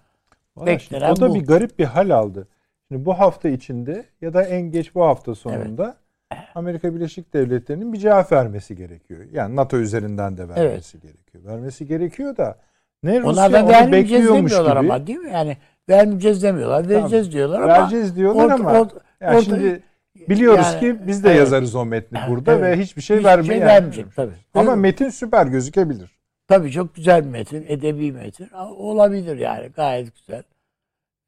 Vallahi 0.56 0.80
şimdi 0.80 1.06
o 1.06 1.16
da 1.16 1.30
bu. 1.30 1.36
bir 1.36 1.46
garip 1.46 1.80
bir 1.80 1.86
hal 1.86 2.10
aldı. 2.10 2.48
Şimdi 2.88 3.06
bu 3.06 3.20
hafta 3.20 3.50
içinde 3.50 4.06
ya 4.22 4.34
da 4.34 4.44
en 4.44 4.62
geç 4.62 4.96
bu 4.96 5.04
hafta 5.04 5.36
sonunda 5.36 5.98
evet. 6.32 6.44
Amerika 6.56 6.96
Birleşik 6.96 7.34
Devletleri'nin 7.34 7.94
bir 7.94 7.98
cevap 7.98 8.32
vermesi 8.32 8.76
gerekiyor. 8.76 9.26
Yani 9.32 9.56
NATO 9.56 9.78
üzerinden 9.78 10.38
de 10.38 10.50
vermesi 10.50 10.98
evet. 10.98 11.04
gerekiyor. 11.04 11.44
Vermesi 11.46 11.88
gerekiyor 11.88 12.38
da 12.38 12.60
ne 13.04 13.20
Rusya 13.20 13.32
Onlar 13.32 13.54
da 13.54 13.84
onu 13.84 13.92
bekliyormuş 13.92 14.52
gibi. 14.52 14.70
ama 14.70 15.08
değil 15.08 15.20
mi? 15.20 15.32
Yani 15.32 15.58
vermeyeceğiz 15.90 16.44
demiyorlar. 16.44 16.90
Vereceğiz 16.90 17.26
tamam. 17.26 17.32
diyorlar 17.32 17.62
ama. 17.62 17.74
Vereceğiz 17.74 18.16
diyorlar 18.16 18.50
ama. 18.50 18.80
Orta, 18.80 18.96
yani 19.22 19.38
orta, 19.38 19.46
şimdi 19.46 19.84
biliyoruz 20.30 20.66
yani, 20.66 20.80
ki 20.80 21.08
biz 21.08 21.24
de 21.24 21.30
evet. 21.30 21.40
yazarız 21.40 21.76
o 21.76 21.86
metni 21.86 22.20
burada 22.30 22.52
evet. 22.52 22.64
ve 22.64 22.82
hiçbir 22.82 23.02
şey 23.02 23.18
hiçbir 23.18 23.30
vermeye. 23.30 23.48
Şey 23.48 23.62
vermeyecek 23.62 24.16
tabii. 24.16 24.34
Ama 24.54 24.76
metin 24.76 25.10
süper 25.10 25.48
gözükebilir. 25.48 26.12
Tabii 26.48 26.72
çok 26.72 26.96
güzel 26.96 27.26
bir 27.26 27.30
metin, 27.30 27.66
edebi 27.68 28.12
metin. 28.12 28.50
Olabilir 28.78 29.38
yani 29.38 29.68
gayet 29.68 30.16
güzel. 30.16 30.44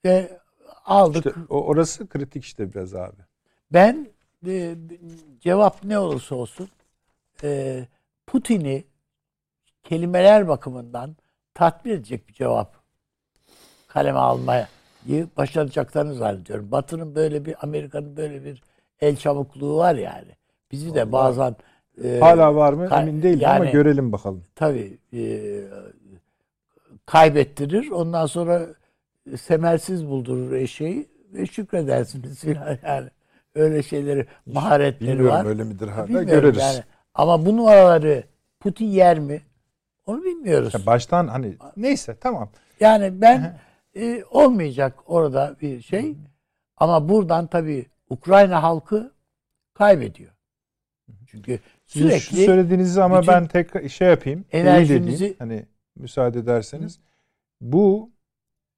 Ve 0.06 0.40
aldık. 0.86 1.26
İşte 1.26 1.40
orası 1.50 2.08
kritik 2.08 2.44
işte 2.44 2.74
biraz 2.74 2.96
abi. 2.96 3.22
Ben 3.74 4.08
e, 4.48 4.76
cevap 5.40 5.84
ne 5.84 6.00
olursa 6.00 6.36
olsun 6.36 6.70
e, 7.44 7.80
Putin'i 8.28 8.84
kelimeler 9.84 10.48
bakımından 10.48 11.16
tatmin 11.56 11.92
edecek 11.92 12.30
bir 12.30 12.34
cevap 12.34 12.76
kaleme 13.88 14.20
almayı 14.20 14.68
başaracaklarını 15.38 16.14
zannediyorum. 16.14 16.72
Batı'nın 16.72 17.16
böyle 17.16 17.46
bir 17.46 17.56
Amerika'nın 17.62 18.18
böyle 18.18 18.46
bir 18.46 18.64
el 19.02 19.16
çabukluğu 19.16 19.78
var 19.78 19.96
yani. 19.96 20.32
Bizi 20.72 20.96
de 20.96 21.12
bazen 21.12 21.56
e, 22.04 22.20
hala 22.20 22.56
var 22.56 22.74
mı 22.74 22.90
emin 22.92 23.22
değilim 23.24 23.40
yani, 23.42 23.56
ama 23.56 23.66
görelim 23.66 24.12
bakalım. 24.12 24.44
Tabii 24.56 24.98
e, 25.14 25.52
kaybettirir. 27.06 27.92
Ondan 27.92 28.26
sonra 28.26 28.66
semersiz 29.38 30.08
buldurur 30.08 30.52
eşeği 30.52 31.08
ve 31.34 31.46
şükredersiniz 31.46 32.44
yani. 32.84 33.10
Öyle 33.56 33.84
şeyleri 33.84 34.26
maharetleri 34.46 35.12
Bilmiyorum 35.12 35.40
var. 35.40 35.46
öyle 35.46 35.64
midir 35.64 35.88
hala 35.88 36.24
görürüz. 36.24 36.62
Yani. 36.62 36.84
Ama 37.14 37.46
bu 37.46 37.58
numaraları 37.58 38.24
Putin 38.60 38.86
yer 38.86 39.20
mi? 39.20 39.42
Onu 40.06 40.24
bilmiyoruz. 40.24 40.74
Ya 40.74 40.86
baştan 40.86 41.28
hani 41.28 41.58
neyse 41.78 42.18
tamam. 42.20 42.50
Yani 42.80 43.22
ben 43.22 43.60
e, 43.96 44.24
olmayacak 44.30 45.00
orada 45.06 45.56
bir 45.62 45.82
şey. 45.82 46.16
Ama 46.78 47.10
buradan 47.10 47.48
tabii 47.48 47.86
Ukrayna 48.10 48.64
halkı 48.64 49.14
kaybediyor. 49.74 50.32
Çünkü 51.28 51.60
sürekli 51.86 52.20
şu 52.20 52.36
söylediğinizi 52.36 53.04
ama 53.04 53.28
ben 53.28 53.48
tek 53.48 53.92
şey 53.92 54.08
yapayım. 54.08 54.46
Enerjinizi 54.52 55.36
hani 55.40 55.66
müsaade 55.96 56.40
ederseniz. 56.40 57.00
Bu 57.62 58.12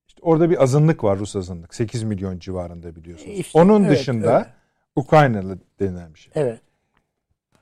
işte 0.07 0.19
orada 0.21 0.49
bir 0.49 0.63
azınlık 0.63 1.03
var 1.03 1.19
Rus 1.19 1.35
azınlık. 1.35 1.75
8 1.75 2.03
milyon 2.03 2.39
civarında 2.39 2.95
biliyorsunuz. 2.95 3.39
İşte, 3.39 3.59
Onun 3.59 3.83
evet, 3.83 3.97
dışında 3.97 4.37
evet. 4.37 4.47
Ukraynalı 4.95 5.57
denen 5.79 6.13
bir 6.13 6.19
şey. 6.19 6.31
Evet. 6.35 6.61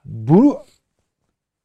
Bu 0.05 0.59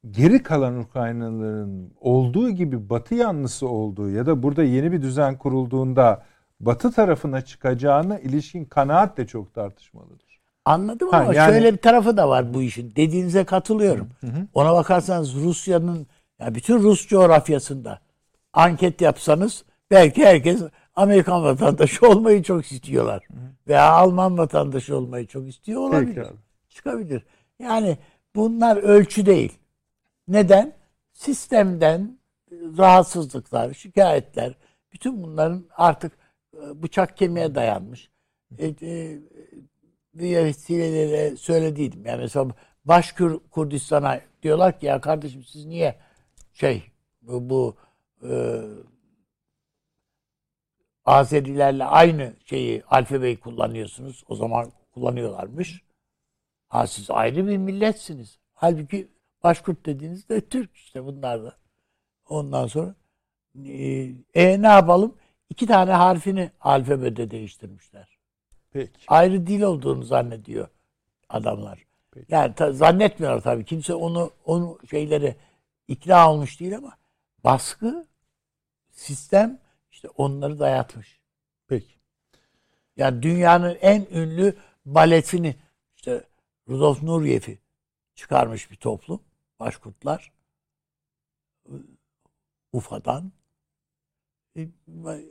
geri 0.09 0.43
kalan 0.43 0.79
Ukraynalıların 0.79 1.89
olduğu 1.99 2.49
gibi 2.49 2.89
Batı 2.89 3.15
yanlısı 3.15 3.67
olduğu 3.67 4.09
ya 4.09 4.25
da 4.25 4.43
burada 4.43 4.63
yeni 4.63 4.91
bir 4.91 5.01
düzen 5.01 5.37
kurulduğunda 5.37 6.23
Batı 6.59 6.91
tarafına 6.91 7.41
çıkacağına 7.41 8.19
ilişkin 8.19 8.65
kanaat 8.65 9.17
de 9.17 9.27
çok 9.27 9.53
tartışmalıdır. 9.53 10.41
Anladım 10.65 11.09
ha, 11.09 11.17
ama 11.17 11.33
yani... 11.33 11.51
şöyle 11.51 11.73
bir 11.73 11.77
tarafı 11.77 12.17
da 12.17 12.29
var 12.29 12.53
bu 12.53 12.61
işin. 12.61 12.95
Dediğinize 12.95 13.43
katılıyorum. 13.43 14.09
Hı 14.21 14.27
hı. 14.27 14.47
Ona 14.53 14.73
bakarsanız 14.73 15.35
Rusya'nın 15.35 16.07
ya 16.39 16.55
bütün 16.55 16.79
Rus 16.79 17.07
coğrafyasında 17.07 17.99
anket 18.53 19.01
yapsanız 19.01 19.65
belki 19.91 20.25
herkes 20.25 20.61
Amerikan 20.95 21.43
vatandaşı 21.43 22.07
olmayı 22.09 22.43
çok 22.43 22.71
istiyorlar. 22.71 23.23
Hı. 23.31 23.35
Veya 23.67 23.91
Alman 23.91 24.37
vatandaşı 24.37 24.97
olmayı 24.97 25.27
çok 25.27 25.49
istiyor 25.49 25.81
olabilir. 25.81 26.27
Çıkabilir. 26.69 27.25
Yani 27.59 27.97
bunlar 28.35 28.77
ölçü 28.77 29.25
değil. 29.25 29.60
Neden? 30.31 30.73
Sistemden 31.13 32.19
rahatsızlıklar, 32.51 33.73
şikayetler, 33.73 34.53
bütün 34.93 35.23
bunların 35.23 35.65
artık 35.75 36.17
e, 36.53 36.83
bıçak 36.83 37.17
kemiğe 37.17 37.55
dayanmış. 37.55 38.09
E, 38.57 38.67
e, 38.67 39.19
bir 40.13 40.35
vesilelere 40.35 41.35
söylediydim. 41.35 42.05
Yani 42.05 42.21
mesela 42.21 42.47
Başkur 42.85 43.39
Kurdistan'a 43.49 44.21
diyorlar 44.43 44.79
ki 44.79 44.85
ya 44.85 45.01
kardeşim 45.01 45.43
siz 45.43 45.65
niye 45.65 45.99
şey 46.53 46.83
bu, 47.21 47.49
bu 47.49 47.75
e, 48.29 48.61
Azerilerle 51.05 51.83
aynı 51.83 52.33
şeyi 52.45 52.83
alfabeyi 52.83 53.39
kullanıyorsunuz. 53.39 54.23
O 54.27 54.35
zaman 54.35 54.71
kullanıyorlarmış. 54.93 55.83
Ha 56.67 56.87
siz 56.87 57.11
ayrı 57.11 57.47
bir 57.47 57.57
milletsiniz. 57.57 58.39
Halbuki 58.53 59.07
Başkurt 59.43 59.85
dediğinizde 59.85 60.41
Türk 60.41 60.75
işte 60.75 61.05
bunlar 61.05 61.43
da. 61.43 61.57
Ondan 62.29 62.67
sonra 62.67 62.95
e, 63.65 63.73
e 64.33 64.61
ne 64.61 64.67
yapalım? 64.67 65.15
İki 65.49 65.67
tane 65.67 65.91
harfini 65.91 66.51
alfabede 66.59 67.31
değiştirmişler. 67.31 68.17
Peki. 68.71 68.99
Ayrı 69.07 69.47
dil 69.47 69.61
olduğunu 69.61 70.03
zannediyor 70.03 70.67
adamlar. 71.29 71.85
Peki. 72.11 72.33
Yani 72.33 72.55
ta, 72.55 72.73
zannetmiyorlar 72.73 73.41
tabii. 73.41 73.65
Kimse 73.65 73.93
onu 73.93 74.31
onu 74.45 74.79
şeyleri 74.89 75.35
ikna 75.87 76.31
olmuş 76.31 76.59
değil 76.59 76.77
ama 76.77 76.97
baskı 77.43 78.07
sistem 78.91 79.59
işte 79.91 80.09
onları 80.09 80.59
dayatmış. 80.59 81.19
Peki. 81.67 81.93
Yani 82.97 83.23
dünyanın 83.23 83.77
en 83.81 84.07
ünlü 84.11 84.55
baletini 84.85 85.55
işte 85.95 86.23
Rudolf 86.69 87.03
Nuryev'i 87.03 87.59
çıkarmış 88.15 88.71
bir 88.71 88.75
toplum. 88.75 89.21
Başkurtlar. 89.61 90.31
Ufa'dan. 92.73 93.31
E, 94.57 94.67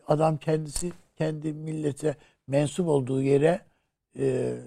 adam 0.06 0.38
kendisi 0.38 0.92
kendi 1.16 1.52
millete 1.52 2.16
mensup 2.46 2.88
olduğu 2.88 3.22
yere 3.22 3.66
e, 4.18 4.58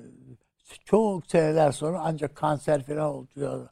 çok 0.86 1.28
seneler 1.28 1.72
sonra 1.72 2.00
ancak 2.00 2.36
kanser 2.36 2.84
falan 2.84 3.14
olacağı 3.14 3.70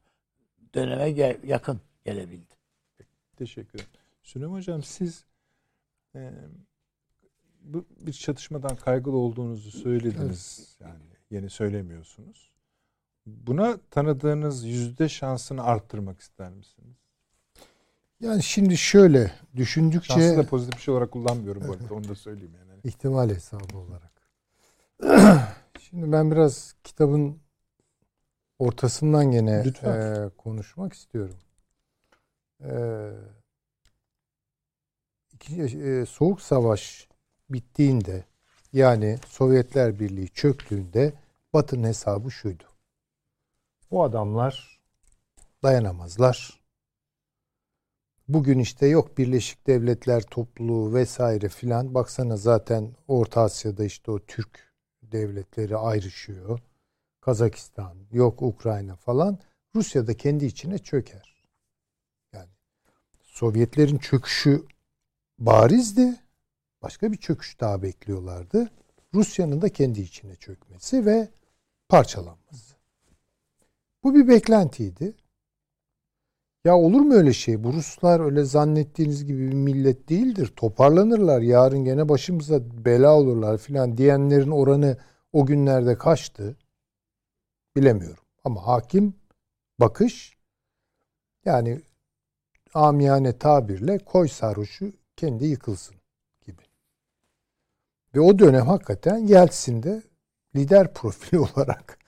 döneme 0.74 1.12
gel, 1.12 1.44
yakın 1.44 1.82
gelebildi. 2.06 2.54
Teşekkür 3.38 3.80
ederim. 3.80 3.92
Süleyman 4.24 4.56
Hocam 4.56 4.84
siz 4.84 5.26
e, 6.16 6.32
bu 7.62 7.86
bir 8.00 8.14
çatışmadan 8.14 8.76
kaygılı 8.76 9.18
olduğunuzu 9.18 9.72
söylediniz. 9.72 10.78
Yani 10.80 11.04
yeni 11.32 11.50
söylemiyorsunuz. 11.50 12.51
Buna 13.48 13.78
tanıdığınız 13.92 14.64
yüzde 14.66 15.10
şansını 15.10 15.64
arttırmak 15.64 16.20
ister 16.20 16.50
misiniz? 16.52 16.98
Yani 18.20 18.44
şimdi 18.44 18.78
şöyle 18.78 19.32
düşündükçe 19.56 20.14
Şansı 20.14 20.38
da 20.38 20.46
pozitif 20.46 20.76
bir 20.76 20.82
şey 20.82 20.94
olarak 20.94 21.12
kullanmıyorum 21.12 21.64
bu 21.68 21.74
arada 21.74 21.94
onu 21.94 22.08
da 22.08 22.16
söyleyeyim 22.16 22.54
yani. 22.60 22.80
ihtimal 22.84 23.30
hesabı 23.30 23.78
olarak. 23.78 24.12
Şimdi 25.80 26.12
ben 26.12 26.32
biraz 26.32 26.76
kitabın 26.84 27.40
ortasından 28.60 29.32
gene 29.32 29.64
Lütfen. 29.66 30.26
e, 30.26 30.30
konuşmak 30.30 30.94
istiyorum. 30.94 31.38
E, 32.64 32.72
iki- 35.34 35.62
e, 35.62 36.06
Soğuk 36.06 36.42
Savaş 36.42 37.08
bittiğinde 37.50 38.24
yani 38.74 39.20
Sovyetler 39.28 40.00
Birliği 40.00 40.30
çöktüğünde 40.30 41.14
Batı'nın 41.54 41.88
hesabı 41.88 42.32
şuydu. 42.32 42.64
O 43.92 44.04
adamlar 44.04 44.80
dayanamazlar. 45.64 46.62
Bugün 48.28 48.60
işte 48.60 48.86
yok 48.88 49.18
Birleşik 49.18 49.68
Devletler 49.68 50.24
topluluğu 50.24 50.94
vesaire 50.94 51.50
filan. 51.50 51.94
Baksana 51.94 52.38
zaten 52.38 52.96
Orta 53.08 53.42
Asya'da 53.42 53.84
işte 53.84 54.12
o 54.12 54.20
Türk 54.20 54.74
devletleri 55.04 55.78
ayrışıyor. 55.78 56.60
Kazakistan, 57.22 57.98
yok 58.12 58.42
Ukrayna 58.42 58.96
falan. 58.96 59.40
Rusya 59.76 60.08
da 60.08 60.18
kendi 60.18 60.46
içine 60.46 60.78
çöker. 60.78 61.48
Yani 62.34 62.50
Sovyetlerin 63.22 63.98
çöküşü 63.98 64.66
barizdi. 65.40 66.16
Başka 66.82 67.12
bir 67.12 67.18
çöküş 67.18 67.60
daha 67.60 67.82
bekliyorlardı. 67.82 68.72
Rusya'nın 69.14 69.62
da 69.62 69.70
kendi 69.70 70.02
içine 70.02 70.36
çökmesi 70.36 71.06
ve 71.06 71.30
parçalanması. 71.90 72.71
Bu 74.04 74.16
bir 74.16 74.28
beklentiydi. 74.28 75.14
Ya 76.66 76.78
olur 76.78 77.02
mu 77.02 77.14
öyle 77.14 77.34
şey? 77.34 77.64
Bu 77.64 77.74
Ruslar 77.74 78.20
öyle 78.20 78.44
zannettiğiniz 78.44 79.26
gibi 79.26 79.48
bir 79.48 79.54
millet 79.54 80.10
değildir. 80.10 80.54
Toparlanırlar. 80.56 81.42
Yarın 81.42 81.84
gene 81.84 82.10
başımıza 82.10 82.86
bela 82.86 83.16
olurlar 83.16 83.58
filan 83.58 83.98
diyenlerin 83.98 84.52
oranı 84.52 84.98
o 85.34 85.46
günlerde 85.46 85.98
kaçtı? 85.98 86.58
Bilemiyorum. 87.76 88.24
Ama 88.44 88.68
hakim 88.68 89.14
bakış 89.80 90.38
yani 91.46 91.82
amiyane 92.74 93.38
tabirle 93.38 93.98
koy 93.98 94.28
sarhoşu 94.28 94.94
kendi 95.16 95.46
yıkılsın 95.46 95.96
gibi. 96.46 96.62
Ve 98.16 98.20
o 98.20 98.40
dönem 98.40 98.68
hakikaten 98.68 99.18
Yeltsin'de 99.18 100.04
lider 100.56 100.94
profili 100.94 101.40
olarak 101.56 102.01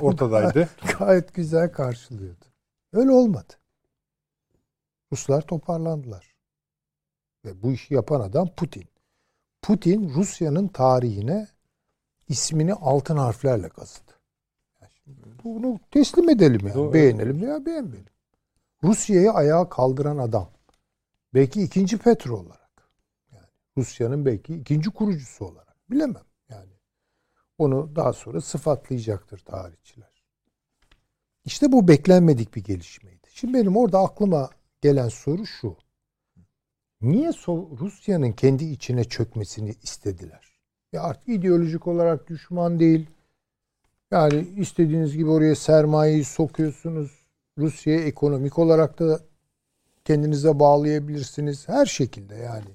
Ortadaydı. 0.00 0.68
gayet 0.98 1.34
güzel 1.34 1.72
karşılıyordu. 1.72 2.44
Öyle 2.92 3.10
olmadı. 3.10 3.52
Ruslar 5.12 5.42
toparlandılar. 5.42 6.36
Ve 7.44 7.62
bu 7.62 7.72
işi 7.72 7.94
yapan 7.94 8.20
adam 8.20 8.48
Putin. 8.56 8.84
Putin 9.62 10.14
Rusya'nın 10.14 10.68
tarihine 10.68 11.48
ismini 12.28 12.74
altın 12.74 13.16
harflerle 13.16 13.68
kazıdı. 13.68 14.12
Yani 14.80 14.92
bunu 15.44 15.80
teslim 15.90 16.28
edelim 16.28 16.66
ya. 16.66 16.74
Doğru. 16.74 16.94
Beğenelim 16.94 17.42
veya 17.42 17.66
beğenmeyelim. 17.66 18.12
Rusya'yı 18.82 19.30
ayağa 19.32 19.68
kaldıran 19.68 20.18
adam. 20.18 20.48
Belki 21.34 21.62
ikinci 21.62 21.98
Petro 21.98 22.36
olarak. 22.36 22.90
Yani 23.32 23.46
Rusya'nın 23.78 24.26
belki 24.26 24.54
ikinci 24.54 24.90
kurucusu 24.90 25.44
olarak. 25.44 25.90
Bilemem 25.90 26.14
yani. 26.14 26.24
Onu 27.58 27.96
daha 27.96 28.12
sonra 28.12 28.40
sıfatlayacaktır 28.40 29.38
tarihçiler. 29.38 30.24
İşte 31.44 31.72
bu 31.72 31.88
beklenmedik 31.88 32.56
bir 32.56 32.64
gelişmeydi. 32.64 33.28
Şimdi 33.30 33.54
benim 33.54 33.76
orada 33.76 33.98
aklıma 33.98 34.50
gelen 34.80 35.08
soru 35.08 35.46
şu. 35.46 35.76
Niye 37.00 37.28
Rusya'nın 37.80 38.32
kendi 38.32 38.64
içine 38.64 39.04
çökmesini 39.04 39.74
istediler? 39.82 40.58
Ya 40.92 41.02
artık 41.02 41.28
ideolojik 41.28 41.86
olarak 41.86 42.28
düşman 42.28 42.80
değil. 42.80 43.06
Yani 44.10 44.48
istediğiniz 44.56 45.16
gibi 45.16 45.30
oraya 45.30 45.54
sermayeyi 45.54 46.24
sokuyorsunuz. 46.24 47.26
Rusya'ya 47.58 48.00
ekonomik 48.00 48.58
olarak 48.58 48.98
da 48.98 49.20
kendinize 50.04 50.58
bağlayabilirsiniz. 50.58 51.68
Her 51.68 51.86
şekilde 51.86 52.34
yani. 52.34 52.70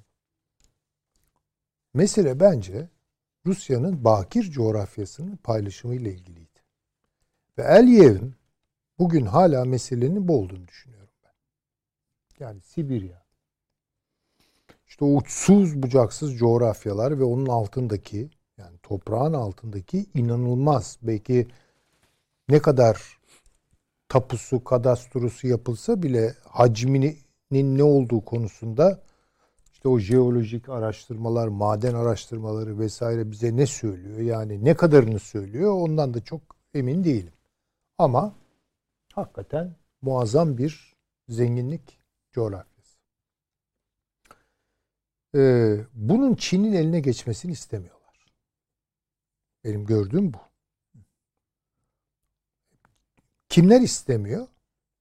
Mesele 1.94 2.40
bence 2.40 2.90
Rusya'nın 3.46 4.04
bakir 4.04 4.52
coğrafyasının 4.52 5.36
paylaşımıyla 5.36 6.12
ilgiliydi. 6.12 6.60
Ve 7.58 7.68
Aliyev'in 7.68 8.36
bugün 9.00 9.26
hala 9.26 9.66
meselenin 9.66 10.28
bu 10.28 10.38
olduğunu 10.38 10.68
düşünüyorum 10.68 11.14
ben. 11.24 11.34
Yani 12.46 12.62
Sibirya. 12.62 13.22
İşte 14.88 15.06
o 15.06 15.08
uçsuz 15.08 15.84
bucaksız 15.84 16.38
coğrafyalar 16.38 17.20
ve 17.20 17.24
onun 17.24 17.46
altındaki 17.46 18.30
yani 18.58 18.78
toprağın 18.84 19.34
altındaki 19.34 20.06
inanılmaz 20.14 20.98
belki 21.02 21.48
ne 22.50 22.60
kadar 22.60 23.20
tapusu, 24.10 24.64
kadastrosu 24.64 25.48
yapılsa 25.48 26.04
bile 26.04 26.36
hacminin 26.44 27.18
ne 27.52 27.84
olduğu 27.84 28.26
konusunda 28.26 29.04
işte 29.82 29.90
o 29.90 30.00
jeolojik 30.00 30.70
araştırmalar, 30.70 31.48
maden 31.48 31.94
araştırmaları 31.94 32.80
vesaire 32.80 33.32
bize 33.32 33.56
ne 33.56 33.66
söylüyor? 33.66 34.20
Yani 34.20 34.66
ne 34.66 34.76
kadarını 34.76 35.20
söylüyor? 35.20 35.74
Ondan 35.74 36.14
da 36.14 36.24
çok 36.24 36.42
emin 36.74 37.04
değilim. 37.04 37.34
Ama 37.98 38.36
hakikaten 39.14 39.76
muazzam 40.02 40.58
bir 40.58 40.96
zenginlik 41.30 42.00
coğrafyası. 42.32 42.98
Ee, 45.36 45.78
bunun 45.94 46.36
Çin'in 46.36 46.74
eline 46.74 47.00
geçmesini 47.00 47.52
istemiyorlar. 47.52 48.26
Benim 49.64 49.86
gördüğüm 49.86 50.34
bu. 50.34 50.38
Kimler 53.50 53.82
istemiyor? 53.82 54.48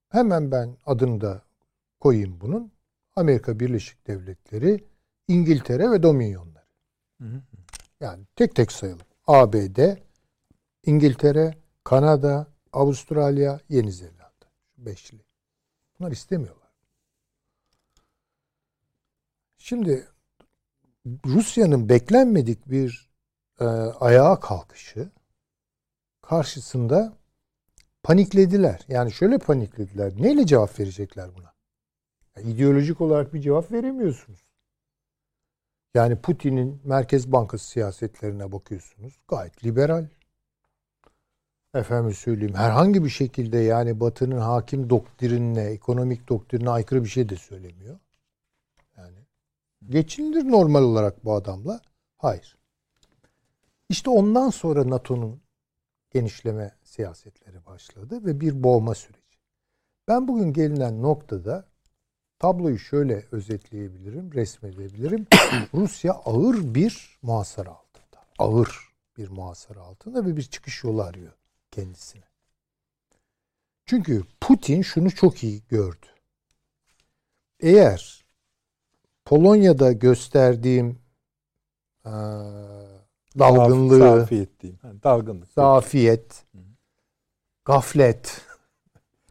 Hemen 0.09 0.51
ben 0.51 0.77
adını 0.87 1.21
da 1.21 1.43
koyayım 1.99 2.39
bunun. 2.41 2.73
Amerika 3.17 3.61
Birleşik 3.61 4.07
Devletleri, 4.07 4.85
İngiltere 5.29 5.91
ve 5.91 6.03
Dominyonları. 6.03 6.65
Yani 8.01 8.25
tek 8.37 8.55
tek 8.55 8.73
sayalım. 8.73 9.07
ABD, 9.27 9.97
İngiltere, 10.85 11.55
Kanada, 11.85 12.47
Avustralya, 12.73 13.61
Yeni 13.69 13.93
Zelanda. 13.93 14.21
Beşli. 14.79 15.25
Bunlar 15.99 16.13
istemiyorlar. 16.13 16.71
Şimdi 19.59 20.09
Rusya'nın 21.27 21.89
beklenmedik 21.89 22.71
bir 22.71 23.11
e, 23.61 23.65
ayağa 23.65 24.41
kalkışı 24.41 25.11
karşısında 26.23 27.17
paniklediler. 28.03 28.85
Yani 28.89 29.13
şöyle 29.13 29.39
paniklediler. 29.39 30.13
Neyle 30.17 30.47
cevap 30.47 30.81
verecekler 30.81 31.35
buna? 31.37 31.53
İdeolojik 32.41 33.01
olarak 33.01 33.35
bir 33.35 33.41
cevap 33.41 33.73
veremiyorsunuz. 33.73 34.41
Yani 35.95 36.17
Putin'in 36.17 36.81
Merkez 36.85 37.33
Bankası 37.33 37.71
siyasetlerine 37.71 38.53
bakıyorsunuz. 38.53 39.21
Gayet 39.29 39.65
liberal. 39.65 40.07
Efendim 41.75 42.15
söyleyeyim 42.15 42.55
herhangi 42.55 43.05
bir 43.05 43.09
şekilde 43.09 43.59
yani 43.59 44.01
Batı'nın 44.01 44.39
hakim 44.39 44.91
doktrinine, 44.91 45.63
ekonomik 45.63 46.29
doktrinine 46.29 46.71
aykırı 46.71 47.05
bir 47.05 47.09
şey 47.09 47.29
de 47.29 47.37
söylemiyor. 47.37 47.99
Yani 48.97 49.19
geçinilir 49.89 50.51
normal 50.51 50.83
olarak 50.83 51.25
bu 51.25 51.35
adamla. 51.35 51.81
Hayır. 52.17 52.59
İşte 53.89 54.11
ondan 54.11 54.51
sonra 54.51 54.91
NATO'nun 54.91 55.41
genişleme 56.11 56.75
siyasetleri 56.83 57.67
başladı 57.67 58.25
ve 58.25 58.41
bir 58.41 58.63
boğma 58.63 58.95
süreci. 58.95 59.39
Ben 60.09 60.29
bugün 60.29 60.53
gelinen 60.53 61.03
noktada 61.03 61.70
tabloyu 62.41 62.79
şöyle 62.79 63.25
özetleyebilirim, 63.33 64.33
resmedebilirim. 64.33 65.27
Rusya 65.75 66.13
ağır 66.13 66.75
bir 66.75 67.19
muhasara 67.23 67.71
altında. 67.71 68.25
Ağır 68.39 68.91
bir 69.17 69.29
muhasara 69.29 69.81
altında 69.81 70.27
ve 70.27 70.37
bir 70.37 70.43
çıkış 70.43 70.85
yolu 70.85 71.03
arıyor 71.03 71.33
kendisine. 71.71 72.25
Çünkü 73.87 74.25
Putin 74.41 74.83
şunu 74.83 75.11
çok 75.11 75.45
iyi 75.45 75.63
gördü. 75.69 76.07
Eğer 77.61 78.25
Polonya'da 79.25 79.93
gösterdiğim 79.93 80.99
eee, 82.07 82.13
dalgınlığı, 83.39 83.99
Zafiyet 83.99 84.61
diyeyim. 84.61 84.79
Ha, 84.83 84.93
dalgınlık. 85.03 85.53
zafiyet, 85.53 86.45
gaflet. 87.65 88.43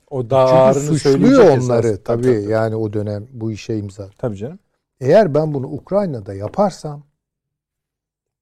O 0.10 0.30
daha 0.30 0.47
Çünkü 0.47 0.60
ağırını 0.60 0.97
suçluyor 0.99 1.57
onları 1.57 1.88
esas. 1.88 2.03
tabii, 2.03 2.45
yani 2.49 2.76
o 2.76 2.93
dönem 2.93 3.28
bu 3.32 3.51
işe 3.51 3.78
imza. 3.78 4.10
Tabii 4.18 4.38
canım. 4.38 4.60
Eğer 4.99 5.34
ben 5.36 5.53
bunu 5.53 5.68
Ukrayna'da 5.68 6.34
yaparsam 6.34 7.03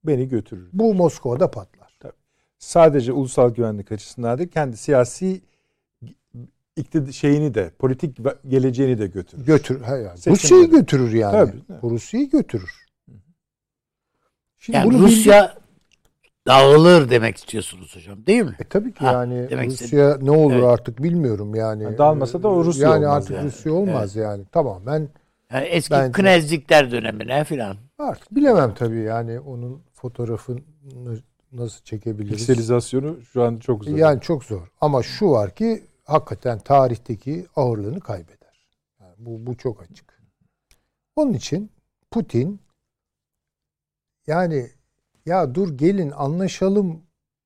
Beni 0.04 0.28
götürür. 0.28 0.68
bu 0.72 0.94
Moskova'da 0.94 1.50
patlar. 1.50 1.88
Sadece 2.58 3.12
ulusal 3.12 3.50
güvenlik 3.54 3.92
açısından 3.92 4.38
değil, 4.38 4.50
kendi 4.50 4.76
siyasi 4.76 5.40
şeyini 7.12 7.54
de, 7.54 7.70
politik 7.78 8.18
geleceğini 8.48 8.98
de 8.98 9.06
götürür. 9.06 9.46
Götür, 9.46 9.80
yani. 9.86 10.08
Rusya'yı 10.26 10.70
götürür 10.70 11.12
yani. 11.12 11.32
Tabii. 11.68 11.90
Rusya'yı 11.90 12.30
götürür. 12.30 12.86
Şimdi 14.58 14.76
Yani 14.76 14.90
bunu 14.90 14.98
Rusya 14.98 15.54
dağılır 16.46 17.10
demek 17.10 17.36
istiyorsunuz 17.36 17.96
hocam 17.96 18.26
değil 18.26 18.42
mi? 18.42 18.56
E 18.60 18.64
tabii 18.64 18.94
ki 18.94 18.98
Ha, 19.00 19.12
yani 19.12 19.50
demek 19.50 19.70
Rusya 19.70 20.18
ne 20.22 20.30
olur 20.30 20.52
Evet. 20.52 20.64
artık 20.64 21.02
bilmiyorum 21.02 21.54
yani. 21.54 21.82
Yani 21.82 21.98
dağılmasa 21.98 22.42
da 22.42 22.48
o 22.48 22.64
Rusya 22.64 22.88
yani 22.88 23.06
olmaz 23.06 23.16
artık 23.22 23.36
yani. 23.36 23.46
Rusya 23.46 23.72
olmaz 23.72 24.16
yani. 24.16 24.44
Tamamen 24.52 25.08
Yani 25.52 25.66
eski 25.66 25.90
Bence- 25.94 26.12
knezlikler 26.12 26.90
dönemine 26.90 27.44
filan. 27.44 27.76
artık 27.98 28.34
bilemem 28.34 28.74
tabii 28.74 28.98
yani 29.00 29.40
onun 29.40 29.82
fotoğrafını 29.92 30.60
nasıl 31.52 31.84
çekebiliriz. 31.84 32.36
Pikselizasyonu 32.36 33.22
şu 33.22 33.42
an 33.42 33.56
çok 33.58 33.84
zor. 33.84 33.96
Yani 33.96 34.20
çok 34.20 34.44
zor. 34.44 34.68
Ama 34.80 35.02
şu 35.02 35.30
var 35.30 35.54
ki 35.54 35.84
hakikaten 36.04 36.58
tarihteki 36.58 37.46
ağırlığını 37.56 38.00
kaybeder. 38.00 38.68
Yani 39.00 39.14
bu, 39.18 39.46
bu 39.46 39.56
çok 39.56 39.82
açık. 39.82 40.18
Onun 41.16 41.32
için 41.32 41.70
Putin 42.10 42.60
yani 44.26 44.70
ya 45.28 45.54
dur 45.54 45.78
gelin 45.78 46.10
anlaşalım 46.10 47.02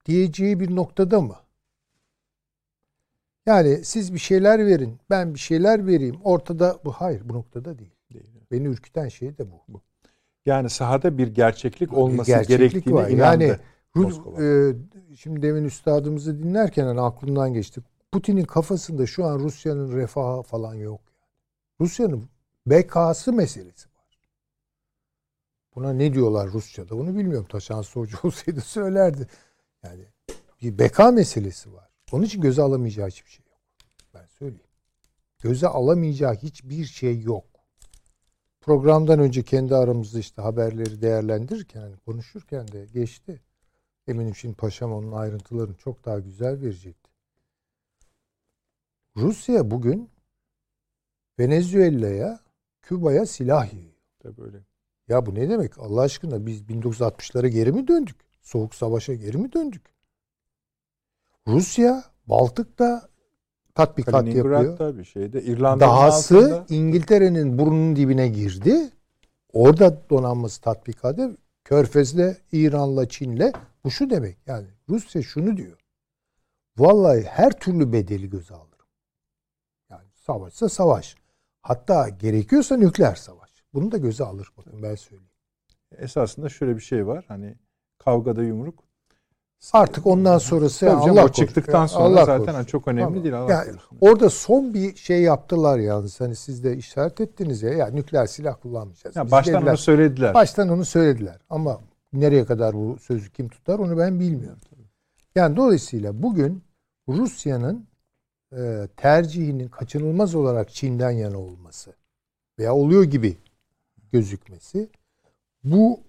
diyeceği 0.07 0.61
bir 0.61 0.77
noktada 0.77 1.21
mı? 1.21 1.37
Yani 3.47 3.85
siz 3.85 4.15
bir 4.15 4.19
şeyler 4.19 4.67
verin, 4.67 4.99
ben 5.11 5.35
bir 5.35 5.39
şeyler 5.39 5.87
vereyim. 5.87 6.17
Ortada 6.25 6.79
bu 6.85 6.93
hayır 6.93 7.23
bu 7.29 7.35
noktada 7.35 7.79
değil. 7.79 7.95
Değil. 8.13 8.25
Beni 8.51 8.67
ürküten 8.67 9.09
şey 9.09 9.39
de 9.39 9.51
bu. 9.51 9.81
Yani 10.47 10.71
sahada 10.71 11.19
bir 11.19 11.29
gerçeklik 11.29 11.93
olması 11.93 12.31
gerçeklik 12.31 12.59
gerektiğine 12.59 12.99
var. 13.01 13.11
inandı. 13.11 13.45
Yani 13.45 13.57
Moskova. 13.95 14.45
e, 14.45 14.75
şimdi 15.17 15.43
demin 15.43 15.65
üstadımızı 15.65 16.43
dinlerken 16.43 16.85
hani 16.85 17.01
aklımdan 17.01 17.53
geçti. 17.53 17.81
Putin'in 18.13 18.45
kafasında 18.45 19.07
şu 19.07 19.25
an 19.25 19.39
Rusya'nın 19.39 19.93
refahı 19.93 20.43
falan 20.43 20.75
yok. 20.75 21.01
Rusya'nın 21.81 22.29
bekası 22.67 23.33
meselesi. 23.33 23.92
Buna 25.75 25.93
ne 25.93 26.15
diyorlar 26.15 26.49
Rusça'da 26.53 26.95
onu 26.95 27.17
bilmiyorum. 27.17 27.47
Taşan 27.51 27.83
Soğucu 27.83 28.17
olsaydı 28.27 28.61
söylerdi. 28.61 29.27
Yani 29.83 30.05
bir 30.63 30.79
beka 30.79 31.11
meselesi 31.11 31.73
var. 31.73 31.89
Onun 32.13 32.25
için 32.25 32.41
göze 32.41 32.63
alamayacağı 32.63 33.09
hiçbir 33.09 33.31
şey 33.31 33.45
yok. 33.47 33.61
Ben 34.15 34.27
söyleyeyim. 34.27 34.67
Göze 35.39 35.69
alamayacağı 35.69 36.35
hiçbir 36.35 36.85
şey 36.85 37.21
yok. 37.21 37.45
Programdan 38.61 39.19
önce 39.19 39.43
kendi 39.43 39.75
aramızda 39.77 40.19
işte 40.19 40.43
haberleri 40.43 41.03
değerlendirirken 41.03 41.81
hani 41.81 41.97
konuşurken 41.97 42.69
de 42.69 42.87
geçti. 42.87 43.41
Eminim 44.09 44.35
şimdi 44.35 44.55
Paşam 44.55 44.93
onun 44.93 45.13
ayrıntılarını 45.13 45.75
çok 45.75 46.05
daha 46.05 46.19
güzel 46.19 46.61
verecekti. 46.61 47.11
Rusya 49.17 49.71
bugün 49.71 50.11
Venezuela'ya, 51.39 52.41
Küba'ya 52.83 53.27
silah 53.27 53.73
yiyor. 53.75 53.93
Tabii 54.19 54.43
öyle. 54.43 54.59
Ya 55.13 55.27
bu 55.27 55.35
ne 55.35 55.49
demek? 55.49 55.79
Allah 55.79 56.01
aşkına 56.01 56.47
biz 56.47 56.63
1960'lara 56.63 57.49
geri 57.49 57.73
mi 57.73 57.89
döndük? 57.89 58.17
Soğuk 58.43 58.75
savaşa 58.75 59.15
geri 59.15 59.39
mi 59.39 59.53
döndük? 59.53 59.83
Rusya 61.47 62.05
Baltık'ta 62.27 63.09
tatbikat 63.75 64.27
yapıyor. 64.27 64.99
Bir 64.99 65.05
şeyde. 65.05 65.43
İrlanda'nın 65.43 65.91
Dahası 65.91 66.37
altında. 66.37 66.67
İngiltere'nin 66.69 67.59
burnunun 67.59 67.97
dibine 67.97 68.29
girdi. 68.29 68.91
Orada 69.53 70.11
donanması 70.11 70.61
tatbikatı 70.61 71.37
Körfez'le, 71.65 72.37
İran'la, 72.53 73.09
Çin'le 73.09 73.53
bu 73.85 73.91
şu 73.91 74.11
demek. 74.11 74.37
Yani 74.47 74.67
Rusya 74.89 75.23
şunu 75.23 75.57
diyor. 75.57 75.79
Vallahi 76.79 77.23
her 77.23 77.61
türlü 77.61 77.93
bedeli 77.93 78.31
göze 78.31 78.55
alırım. 78.55 78.87
Yani 79.91 80.09
savaşsa 80.15 80.69
savaş. 80.69 81.17
Hatta 81.63 82.09
gerekiyorsa 82.09 82.77
nükleer 82.77 83.15
savaş. 83.15 83.42
Bunu 83.75 83.93
da 83.93 83.97
göze 83.99 84.25
alır. 84.25 84.49
Bakın 84.59 84.83
ben 84.83 84.95
söyleyeyim. 84.95 85.31
Esasında 85.99 86.49
şöyle 86.49 86.77
bir 86.77 86.81
şey 86.81 87.07
var. 87.07 87.25
Hani 87.29 87.55
kavgada 87.99 88.43
yumruk. 88.43 88.85
Artık 89.73 90.07
ondan 90.07 90.39
sonrası 90.39 90.87
Tabii 90.87 91.01
canım, 91.03 91.19
Allah 91.19 91.25
o 91.25 91.29
çıktıktan 91.29 91.73
korusun. 91.81 91.97
sonra 91.97 92.07
Allah 92.09 92.25
zaten 92.25 92.39
korusun. 92.39 92.55
hani 92.55 92.67
çok 92.67 92.89
önemli 92.89 93.05
Tamam. 93.05 93.23
değil. 93.25 93.39
Allah 93.39 93.53
Yani 93.53 93.67
korusun. 93.67 93.99
orada 94.01 94.31
son 94.31 94.75
bir 94.75 94.97
şey 94.97 95.23
yaptılar 95.23 95.79
yalnız. 95.79 96.21
Hani 96.21 96.37
siz 96.37 96.65
de 96.65 96.77
işaret 96.77 97.21
ettiniz 97.21 97.63
ya. 97.63 97.73
Ya 97.73 97.87
nükleer 97.87 98.27
silah 98.27 98.57
kullanmayacağız. 98.63 99.17
Ya 99.17 99.25
Biz 99.25 99.33
baştan 99.33 99.55
dediler. 99.55 99.71
onu 99.71 99.77
söylediler. 99.79 100.35
Baştan 100.35 100.69
onu 100.69 100.85
söylediler. 100.85 101.37
Ama 101.51 101.81
nereye 102.13 102.45
kadar 102.45 102.75
bu 102.75 102.99
sözü 102.99 103.31
kim 103.33 103.49
tutar 103.49 103.79
onu 103.79 103.99
ben 103.99 104.21
bilmiyorum. 104.21 104.59
Yani 105.35 105.57
dolayısıyla 105.57 106.23
bugün 106.23 106.63
Rusya'nın 107.09 107.87
e, 108.57 108.89
tercihinin 108.97 109.69
kaçınılmaz 109.69 110.35
olarak 110.35 110.71
Çin'den 110.71 111.11
yana 111.11 111.39
olması 111.39 111.93
veya 112.59 112.75
oluyor 112.75 113.05
gibi 113.05 113.37
gözükmesi 114.13 114.89
bu 115.65 116.01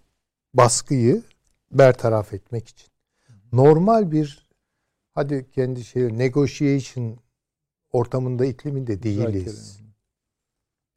baskıyı 0.53 1.23
bertaraf 1.71 2.33
etmek 2.33 2.67
için 2.67 2.87
normal 3.51 4.11
bir 4.11 4.49
hadi 5.13 5.45
kendi 5.51 5.83
şey 5.83 6.17
negotiation 6.17 7.17
ortamında 7.91 8.45
ikliminde 8.45 9.03
değiliz. 9.03 9.79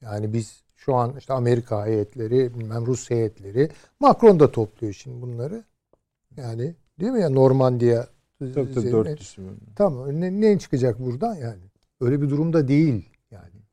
Yani 0.00 0.32
biz 0.32 0.62
şu 0.76 0.94
an 0.94 1.16
işte 1.18 1.32
Amerika 1.32 1.86
heyetleri, 1.86 2.54
bilmem 2.54 2.86
Rus 2.86 3.10
heyetleri, 3.10 3.70
Macron 4.00 4.40
da 4.40 4.52
topluyor 4.52 4.92
şimdi 4.92 5.22
bunları. 5.22 5.64
Yani 6.36 6.74
değil 7.00 7.12
mi 7.12 7.20
ya 7.20 7.30
Normandiya 7.30 8.08
Tabii 8.38 8.52
tabii 8.74 8.92
dörtlüsü. 8.92 9.42
Tamam. 9.76 10.20
Ne, 10.20 10.40
ne 10.40 10.58
çıkacak 10.58 11.00
buradan 11.00 11.34
yani? 11.34 11.62
Öyle 12.00 12.22
bir 12.22 12.30
durumda 12.30 12.68
değil 12.68 13.08
yani. 13.30 13.65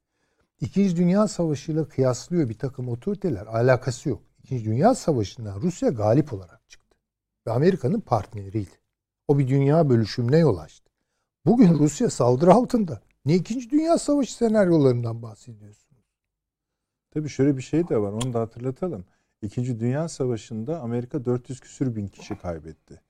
İkinci 0.64 0.96
Dünya 0.96 1.28
Savaşı'yla 1.28 1.88
kıyaslıyor 1.88 2.50
bir 2.50 2.58
takım 2.58 2.90
otoriteler. 2.90 3.46
Alakası 3.46 4.10
yok. 4.10 4.22
İkinci 4.44 4.66
Dünya 4.66 4.96
Savaşı'ndan 4.96 5.62
Rusya 5.62 5.90
galip 5.90 6.34
olarak 6.34 6.70
çıktı. 6.70 6.98
Ve 7.48 7.52
Amerika'nın 7.52 8.00
partneriydi. 8.00 8.70
O 9.28 9.40
bir 9.40 9.48
dünya 9.48 9.90
bölüşümüne 9.90 10.38
yol 10.38 10.58
açtı. 10.58 10.92
Bugün 11.46 11.80
Rusya 11.80 12.10
saldırı 12.10 12.54
altında. 12.54 13.02
Ne 13.26 13.36
İkinci 13.36 13.70
Dünya 13.70 13.98
Savaşı 13.98 14.34
senaryolarından 14.34 15.22
bahsediyorsun? 15.22 15.98
Tabii 17.14 17.30
şöyle 17.30 17.58
bir 17.58 17.62
şey 17.62 17.88
de 17.90 17.98
var. 17.98 18.12
Onu 18.12 18.34
da 18.34 18.40
hatırlatalım. 18.40 19.06
İkinci 19.42 19.80
Dünya 19.80 20.10
Savaşı'nda 20.10 20.80
Amerika 20.80 21.26
400 21.26 21.60
küsür 21.60 21.96
bin 21.96 22.08
kişi 22.08 22.38
kaybetti. 22.38 23.02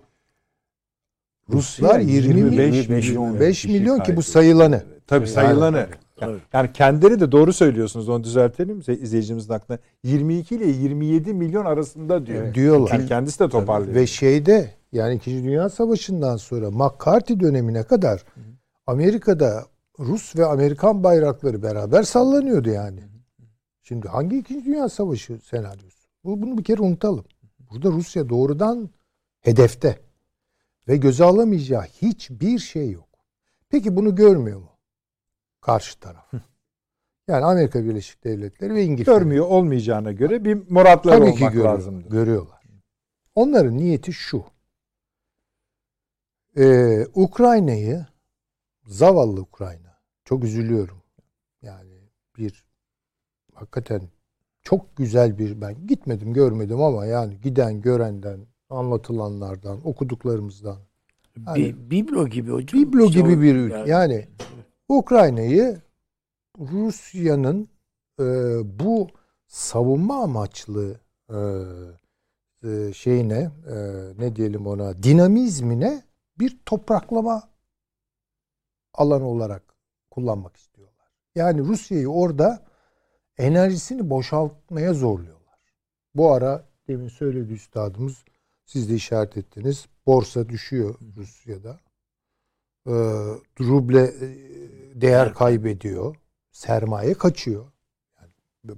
Ruslar 1.49 1.99
20 1.99 2.39
25 2.39 2.89
milyon 2.89 3.25
milyon, 3.27 3.39
5 3.39 3.61
kişi 3.61 3.73
milyon 3.73 3.99
ki 3.99 4.15
bu 4.15 4.23
sayılanı. 4.23 4.83
Tabii 5.07 5.27
sayılanı. 5.27 5.87
Tabii. 6.15 6.37
Yani 6.53 6.73
kendileri 6.73 7.19
de 7.19 7.31
doğru 7.31 7.53
söylüyorsunuz. 7.53 8.09
Onu 8.09 8.23
düzeltelim 8.23 8.79
izleyicimizin 8.79 9.53
aklına. 9.53 9.79
22 10.03 10.55
ile 10.55 10.67
27 10.67 11.33
milyon 11.33 11.65
arasında 11.65 12.25
diyor. 12.25 12.53
Diyorlar. 12.53 12.91
Yani 12.91 13.07
kendisi 13.07 13.39
de 13.39 13.49
toparlıyor. 13.49 13.95
Ve 13.95 14.07
şeyde 14.07 14.73
yani 14.91 15.15
İkinci 15.15 15.43
Dünya 15.43 15.69
Savaşı'ndan 15.69 16.37
sonra 16.37 16.71
McCarthy 16.71 17.39
dönemine 17.39 17.83
kadar 17.83 18.23
Amerika'da 18.87 19.65
Rus 19.99 20.35
ve 20.35 20.45
Amerikan 20.45 21.03
bayrakları 21.03 21.63
beraber 21.63 22.03
sallanıyordu 22.03 22.69
yani. 22.69 22.99
Şimdi 23.83 24.07
hangi 24.07 24.37
İkinci 24.37 24.65
Dünya 24.65 24.89
Savaşı 24.89 25.39
senaryosu? 25.39 26.07
Bu, 26.23 26.41
bunu 26.41 26.57
bir 26.57 26.63
kere 26.63 26.81
unutalım. 26.81 27.25
Burada 27.71 27.89
Rusya 27.89 28.29
doğrudan 28.29 28.89
hedefte 29.41 29.99
ve 30.87 30.97
göze 30.97 31.23
alamayacağı 31.23 31.83
hiçbir 31.83 32.59
şey 32.59 32.91
yok. 32.91 33.09
Peki 33.69 33.95
bunu 33.95 34.15
görmüyor 34.15 34.59
mu? 34.59 34.69
Karşı 35.65 35.99
taraf. 35.99 36.31
Yani 37.27 37.45
Amerika 37.45 37.83
Birleşik 37.85 38.23
Devletleri 38.23 38.73
ve 38.75 38.83
İngiltere. 38.83 39.15
Görmüyor 39.15 39.45
olmayacağına 39.47 40.11
göre 40.11 40.45
bir 40.45 40.71
moratlar 40.71 41.17
Tabii 41.17 41.25
ki 41.25 41.37
olmak 41.43 41.53
görüyor, 41.53 41.73
lazımdı. 41.73 42.09
görüyorlar. 42.09 42.61
Onların 43.35 43.77
niyeti 43.77 44.13
şu. 44.13 44.43
Ee, 46.57 47.05
Ukrayna'yı 47.15 48.05
zavallı 48.85 49.41
Ukrayna. 49.41 49.97
Çok 50.25 50.43
üzülüyorum. 50.43 50.97
Yani 51.61 51.91
bir 52.37 52.65
hakikaten 53.53 54.01
çok 54.61 54.97
güzel 54.97 55.37
bir 55.37 55.61
ben 55.61 55.87
gitmedim 55.87 56.33
görmedim 56.33 56.81
ama 56.81 57.05
yani 57.05 57.41
giden 57.41 57.81
görenden 57.81 58.39
anlatılanlardan 58.69 59.87
okuduklarımızdan 59.87 60.77
Bir, 61.37 61.89
biblo 61.89 62.27
gibi 62.27 62.51
hocam. 62.51 62.81
biblo 62.81 63.07
gibi 63.11 63.29
o- 63.37 63.41
bir 63.41 63.55
ülke. 63.55 63.91
Yani 63.91 64.27
Ukrayna'yı 64.97 65.81
Rusya'nın 66.59 67.69
e, 68.19 68.23
bu 68.79 69.07
savunma 69.47 70.23
amaçlı 70.23 70.99
e, 71.29 71.37
e, 72.63 72.93
şeyine 72.93 73.51
e, 73.67 73.75
ne 74.17 74.35
diyelim 74.35 74.67
ona 74.67 75.03
dinamizmine 75.03 76.03
bir 76.39 76.59
topraklama 76.65 77.49
alanı 78.93 79.25
olarak 79.25 79.63
kullanmak 80.11 80.57
istiyorlar. 80.57 81.07
Yani 81.35 81.59
Rusya'yı 81.59 82.09
orada 82.09 82.65
enerjisini 83.37 84.09
boşaltmaya 84.09 84.93
zorluyorlar. 84.93 85.59
Bu 86.15 86.31
ara 86.31 86.65
demin 86.87 87.07
söyledi 87.07 87.53
üstadımız 87.53 88.25
siz 88.65 88.89
de 88.89 88.95
işaret 88.95 89.37
ettiniz. 89.37 89.85
Borsa 90.05 90.49
düşüyor 90.49 90.95
Rusya'da. 91.17 91.79
Ee, 92.87 92.91
ruble 93.59 94.03
e, 94.03 94.27
değer 95.01 95.33
kaybediyor. 95.33 96.15
Sermaye 96.51 97.13
kaçıyor. 97.13 97.71
Yani 98.21 98.31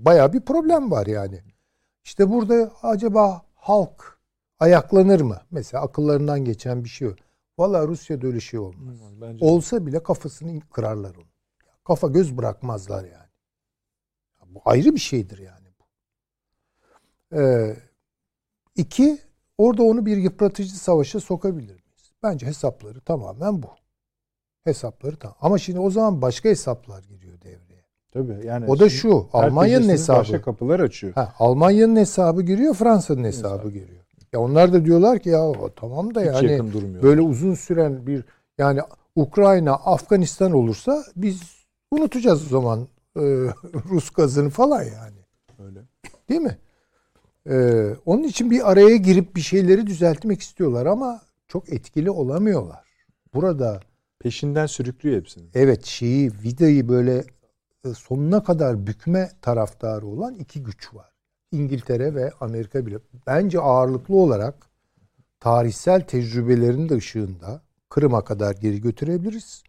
bayağı 0.06 0.34
bir 0.34 0.42
problem 0.42 0.92
var 0.92 1.06
yani. 1.06 1.42
İşte 2.04 2.30
burada 2.32 2.72
acaba 2.84 3.42
halk 3.56 4.20
ayaklanır 4.60 5.22
mı? 5.22 5.42
Mesela 5.52 5.84
akıllarından 5.84 6.46
geçen 6.46 6.84
bir 6.84 6.90
şey 6.90 7.08
yok. 7.08 7.18
Valla 7.58 7.88
Rusya'da 7.88 8.28
öyle 8.28 8.40
şey 8.40 8.60
olmaz. 8.60 8.96
Bence 9.22 9.46
Olsa 9.46 9.86
bile 9.86 10.04
kafasını 10.04 10.62
kırarlar 10.62 11.16
onu. 11.16 11.26
Kafa 11.84 12.08
göz 12.08 12.38
bırakmazlar 12.38 13.04
yani. 13.04 13.30
Bu 14.48 14.62
ayrı 14.66 14.96
bir 14.96 15.00
şeydir 15.00 15.38
yani 15.38 15.68
bu. 15.80 15.86
Ee, 17.38 17.78
iki, 18.76 19.20
orada 19.58 19.84
onu 19.84 20.06
bir 20.06 20.18
yıpratıcı 20.18 20.80
savaşa 20.80 21.20
sokabilir 21.20 21.84
miyiz? 21.84 22.12
Bence 22.24 22.46
hesapları 22.46 23.02
tamamen 23.02 23.64
bu. 23.64 23.70
Hesapları 24.66 25.16
tamam. 25.16 25.36
Ama 25.42 25.58
şimdi 25.58 25.80
o 25.80 25.90
zaman 25.90 26.22
başka 26.22 26.50
hesaplar 26.50 27.04
giriyor 27.04 27.42
devreye. 27.42 27.84
Tabii 28.14 28.48
yani. 28.48 28.66
O 28.66 28.80
da 28.80 28.90
şu. 28.90 29.28
Almanya'nın 29.34 29.90
hesabı. 29.90 30.20
Başka 30.20 30.42
kapılar 30.42 30.80
açıyor. 30.80 31.14
Ha, 31.14 31.34
Almanya'nın 31.40 31.96
hesabı 31.96 32.42
giriyor, 32.42 32.74
Fransa'nın 32.74 33.24
hesabı, 33.24 33.54
hesabı 33.54 33.72
giriyor. 33.72 34.06
Ya 34.34 34.40
onlar 34.40 34.74
da 34.74 34.86
diyorlar 34.86 35.20
ki 35.20 35.30
ya 35.30 35.52
tamam 35.76 36.16
da 36.16 36.22
Hiç 36.22 36.28
yani 36.28 36.74
böyle 37.02 37.22
uzun 37.22 37.54
süren 37.54 38.08
bir 38.08 38.24
yani 38.58 38.80
Ukrayna, 39.16 39.74
Afganistan 39.74 40.52
olursa 40.52 41.04
biz 41.16 41.42
unutacağız 41.92 42.46
o 42.46 42.50
zaman 42.50 42.88
e, 43.16 43.22
Rus 43.90 44.10
gazını 44.10 44.50
falan 44.50 44.84
yani. 44.84 45.18
Öyle. 45.60 45.80
Değil 46.30 46.42
mi? 46.42 46.58
Ee, 47.50 47.96
onun 48.06 48.24
için 48.24 48.52
bir 48.52 48.72
araya 48.72 48.96
girip 48.96 49.36
bir 49.36 49.42
şeyleri 49.42 49.88
düzeltmek 49.88 50.42
istiyorlar 50.42 50.86
ama 50.86 51.22
çok 51.48 51.74
etkili 51.74 52.12
olamıyorlar. 52.12 52.86
Burada 53.34 53.80
peşinden 54.26 54.66
sürüklüyor 54.66 55.18
hepsini. 55.18 55.50
Evet, 55.54 55.86
şeyi 55.86 56.32
vidayı 56.44 56.90
böyle 56.90 57.24
e, 57.86 57.94
sonuna 57.94 58.44
kadar 58.44 58.88
bükme 58.88 59.30
taraftarı 59.42 60.08
olan 60.08 60.34
iki 60.34 60.64
güç 60.64 60.94
var. 60.94 61.12
İngiltere 61.52 62.16
ve 62.16 62.32
Amerika 62.40 62.86
bile 62.86 63.00
bence 63.28 63.60
ağırlıklı 63.60 64.16
olarak 64.16 64.70
tarihsel 65.40 66.02
tecrübelerin 66.02 66.90
de 66.90 66.96
ışığında 66.96 67.62
Kırım'a 67.90 68.24
kadar 68.24 68.56
geri 68.56 68.82
götürebiliriz. 68.82 69.64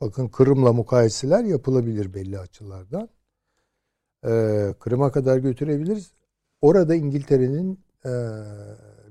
Bakın 0.00 0.28
Kırım'la 0.28 0.72
mukayeseler 0.72 1.44
yapılabilir 1.44 2.14
belli 2.14 2.38
açılardan. 2.38 3.08
Ee, 4.26 4.74
Kırım'a 4.80 5.12
kadar 5.12 5.38
götürebiliriz. 5.38 6.12
Orada 6.60 6.94
İngiltere'nin 6.94 7.80
e, 8.04 8.10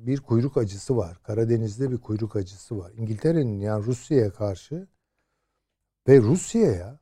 bir 0.08 0.20
kuyruk 0.20 0.58
acısı 0.58 0.97
var. 0.97 1.20
Karadeniz'de 1.24 1.91
bir 1.91 1.97
kuyruk 1.97 2.36
acısı 2.36 2.78
var. 2.80 2.91
İngiltere'nin 2.97 3.60
yani 3.60 3.86
Rusya'ya 3.86 4.34
karşı 4.34 4.88
ve 6.08 6.22
Rusya'ya 6.22 6.99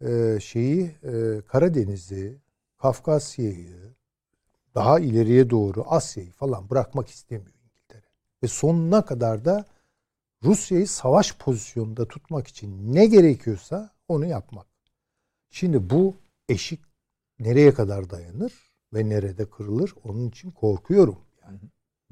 e, 0.00 0.40
şeyi 0.40 0.84
e, 1.02 1.40
Karadeniz'i, 1.46 2.40
Kafkasya'yı, 2.78 3.94
daha 4.74 5.00
ileriye 5.00 5.50
doğru 5.50 5.84
Asya'yı 5.86 6.32
falan 6.32 6.70
bırakmak 6.70 7.08
istemiyor 7.08 7.54
İngiltere. 7.64 8.06
Ve 8.42 8.48
sonuna 8.48 9.04
kadar 9.04 9.44
da 9.44 9.64
Rusya'yı 10.44 10.88
savaş 10.88 11.36
pozisyonunda 11.36 12.08
tutmak 12.08 12.48
için 12.48 12.94
ne 12.94 13.06
gerekiyorsa 13.06 13.90
onu 14.08 14.26
yapmak. 14.26 14.66
Şimdi 15.50 15.90
bu 15.90 16.16
eşik 16.48 16.80
nereye 17.38 17.74
kadar 17.74 18.10
dayanır 18.10 18.52
ve 18.94 19.08
nerede 19.08 19.50
kırılır 19.50 19.94
onun 20.04 20.28
için 20.28 20.50
korkuyorum. 20.50 21.18
Yani 21.42 21.58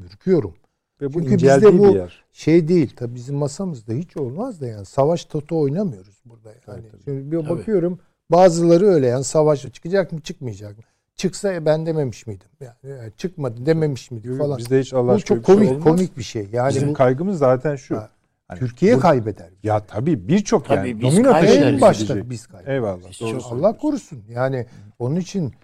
ürküyorum. 0.00 0.54
Ve 1.00 1.14
bu 1.14 1.20
Çünkü 1.20 1.34
bizde 1.34 1.78
bu 1.78 1.86
yer. 1.86 2.24
şey 2.32 2.68
değil. 2.68 2.92
Tabii 2.96 3.14
bizim 3.14 3.36
masamızda 3.36 3.92
hiç 3.92 4.16
olmaz 4.16 4.60
da 4.60 4.66
yani 4.66 4.86
savaş 4.86 5.24
toto 5.24 5.60
oynamıyoruz 5.60 6.22
burada 6.24 6.48
yani. 6.48 6.82
Evet, 6.90 7.00
Şimdi 7.04 7.32
bir 7.32 7.38
tabii. 7.38 7.48
bakıyorum 7.48 7.98
bazıları 8.30 8.86
öyle 8.86 9.06
yani 9.06 9.24
savaş 9.24 9.72
çıkacak 9.72 10.12
mı 10.12 10.20
çıkmayacak 10.20 10.78
mı? 10.78 10.84
Çıksa 11.14 11.64
ben 11.66 11.86
dememiş 11.86 12.26
miydim? 12.26 12.48
Yani, 12.60 12.98
yani 12.98 13.12
çıkmadı 13.16 13.66
dememiş 13.66 14.10
miydik 14.10 14.38
falan. 14.38 14.58
Bizde 14.58 14.80
hiç 14.80 14.94
Allah 14.94 15.14
Bu 15.14 15.20
çok 15.20 15.44
komik 15.44 15.68
şey 15.68 15.80
komik 15.80 16.18
bir 16.18 16.22
şey. 16.22 16.48
Yani 16.52 16.74
bizim 16.74 16.88
bu, 16.88 16.92
kaygımız 16.92 17.38
zaten 17.38 17.76
şu. 17.76 17.96
Ha, 17.96 18.10
hani 18.48 18.58
Türkiye 18.58 18.96
bu, 18.96 19.00
kaybeder. 19.00 19.50
Ya 19.62 19.80
tabii 19.80 20.28
birçok 20.28 20.64
tabii 20.64 20.88
yani 20.88 21.00
biz 21.00 21.16
domino 21.16 21.36
en 21.36 21.80
başta 21.80 22.30
biz 22.30 22.46
kaybederiz. 22.46 22.74
Eyvallah. 22.74 23.20
Doğru 23.20 23.38
Allah 23.50 23.76
korusun. 23.76 24.22
Yani 24.28 24.66
onun 24.98 25.16
için 25.16 25.54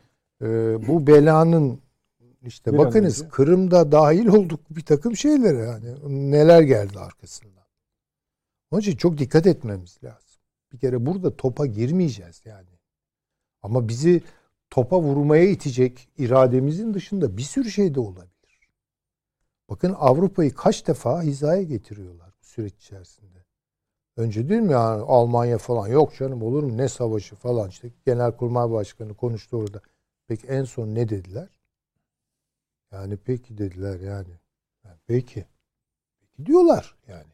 e, 0.43 0.47
bu 0.89 1.07
belanın 1.07 1.81
işte 2.47 2.73
bir 2.73 2.79
bakınız 2.79 3.29
Kırım'da 3.29 3.93
dahil 3.93 4.27
olduk 4.27 4.61
bir 4.71 4.85
takım 4.85 5.17
şeylere 5.17 5.59
yani 5.59 5.97
neler 6.31 6.63
geldi 6.63 6.99
arkasından. 6.99 7.67
Onun 8.71 8.81
için 8.81 8.97
çok 8.97 9.19
dikkat 9.19 9.47
etmemiz 9.47 9.99
lazım. 10.05 10.41
Bir 10.73 10.79
kere 10.79 11.07
burada 11.07 11.37
topa 11.37 11.67
girmeyeceğiz 11.67 12.43
yani. 12.45 12.69
Ama 13.63 13.89
bizi 13.89 14.23
topa 14.71 15.01
vurmaya 15.01 15.45
itecek 15.45 16.09
irademizin 16.19 16.95
dışında 16.95 17.37
bir 17.37 17.43
sürü 17.43 17.71
şey 17.71 17.95
de 17.95 18.01
olabilir. 18.01 18.71
Bakın 19.71 19.95
Avrupa'yı 19.99 20.55
kaç 20.55 20.87
defa 20.87 21.23
hizaya 21.23 21.63
getiriyorlar 21.63 22.35
bu 22.41 22.45
süreç 22.45 22.75
içerisinde. 22.75 23.45
Önce 24.17 24.49
değil 24.49 24.61
mi 24.61 24.73
yani 24.73 25.03
Almanya 25.03 25.59
falan 25.59 25.89
yok 25.89 26.15
canım 26.19 26.43
olur 26.43 26.63
mu 26.63 26.77
ne 26.77 26.89
savaşı 26.89 27.37
falan 27.37 27.69
işte 27.69 27.91
Genelkurmay 28.07 28.71
Başkanı 28.71 29.15
konuştu 29.15 29.57
orada. 29.57 29.81
Peki 30.29 30.47
en 30.47 30.65
son 30.65 30.95
ne 30.95 31.09
dediler? 31.09 31.49
Yani 32.97 33.17
peki 33.17 33.59
dediler 33.59 34.01
yani. 34.01 34.33
yani 34.85 34.97
peki. 35.07 35.47
Peki 36.21 36.47
diyorlar 36.47 36.97
yani. 37.09 37.33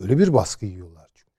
Öyle 0.00 0.18
bir 0.18 0.34
baskı 0.34 0.66
yiyorlar 0.66 1.10
çünkü. 1.14 1.32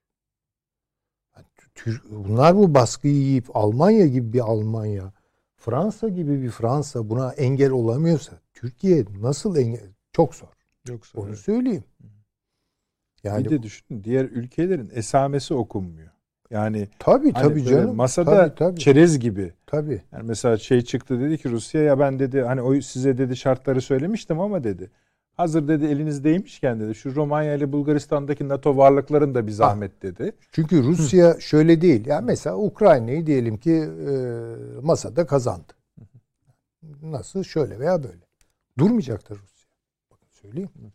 Yani, 1.36 1.98
bunlar 2.10 2.56
bu 2.56 2.74
baskıyı 2.74 3.14
yiyip 3.14 3.56
Almanya 3.56 4.06
gibi 4.06 4.32
bir 4.32 4.40
Almanya, 4.40 5.12
Fransa 5.56 6.08
gibi 6.08 6.42
bir 6.42 6.50
Fransa 6.50 7.10
buna 7.10 7.32
engel 7.32 7.70
olamıyorsa 7.70 8.40
Türkiye 8.52 9.04
nasıl 9.20 9.56
engel? 9.56 9.92
Çok 10.12 10.34
zor. 10.34 10.48
Çok 10.86 11.06
zor. 11.06 11.26
Onu 11.26 11.36
söyleyeyim. 11.36 11.84
Yani 13.24 13.44
bir 13.44 13.50
de 13.50 13.62
düşünün 13.62 14.04
diğer 14.04 14.24
ülkelerin 14.24 14.90
esamesi 14.94 15.54
okunmuyor. 15.54 16.10
Yani 16.54 16.88
tabii 16.98 17.32
hani 17.32 17.48
tabii 17.48 17.64
canım. 17.64 17.96
Masada 17.96 18.30
tabii, 18.30 18.54
tabii. 18.54 18.80
çerez 18.80 19.18
gibi. 19.18 19.52
Tabii. 19.66 20.02
Yani 20.12 20.22
mesela 20.24 20.56
şey 20.56 20.82
çıktı 20.82 21.20
dedi 21.20 21.38
ki 21.38 21.50
Rusya 21.50 21.82
ya 21.82 21.98
ben 21.98 22.18
dedi 22.18 22.42
hani 22.42 22.62
o 22.62 22.80
size 22.80 23.18
dedi 23.18 23.36
şartları 23.36 23.80
söylemiştim 23.80 24.40
ama 24.40 24.64
dedi. 24.64 24.90
Hazır 25.36 25.68
dedi 25.68 25.84
elinizdeymişken 25.84 26.80
dedi 26.80 26.94
şu 26.94 27.14
Romanya 27.14 27.54
ile 27.54 27.72
Bulgaristan'daki 27.72 28.48
NATO 28.48 28.76
varlıkların 28.76 29.34
da 29.34 29.46
bir 29.46 29.52
zahmet 29.52 30.02
dedi. 30.02 30.32
Çünkü 30.52 30.82
Rusya 30.82 31.34
Hı. 31.34 31.40
şöyle 31.40 31.80
değil. 31.80 32.06
Yani 32.06 32.24
mesela 32.24 32.56
Ukrayna'yı 32.56 33.26
diyelim 33.26 33.56
ki 33.56 33.72
e, 34.08 34.12
masada 34.82 35.26
kazandı. 35.26 35.72
Nasıl 37.02 37.42
şöyle 37.42 37.78
veya 37.78 38.02
böyle. 38.02 38.24
Durmayacaktır 38.78 39.34
Rusya. 39.34 39.68
Bakın 40.10 40.26
söyleyeyim. 40.30 40.70
Ya 40.82 40.90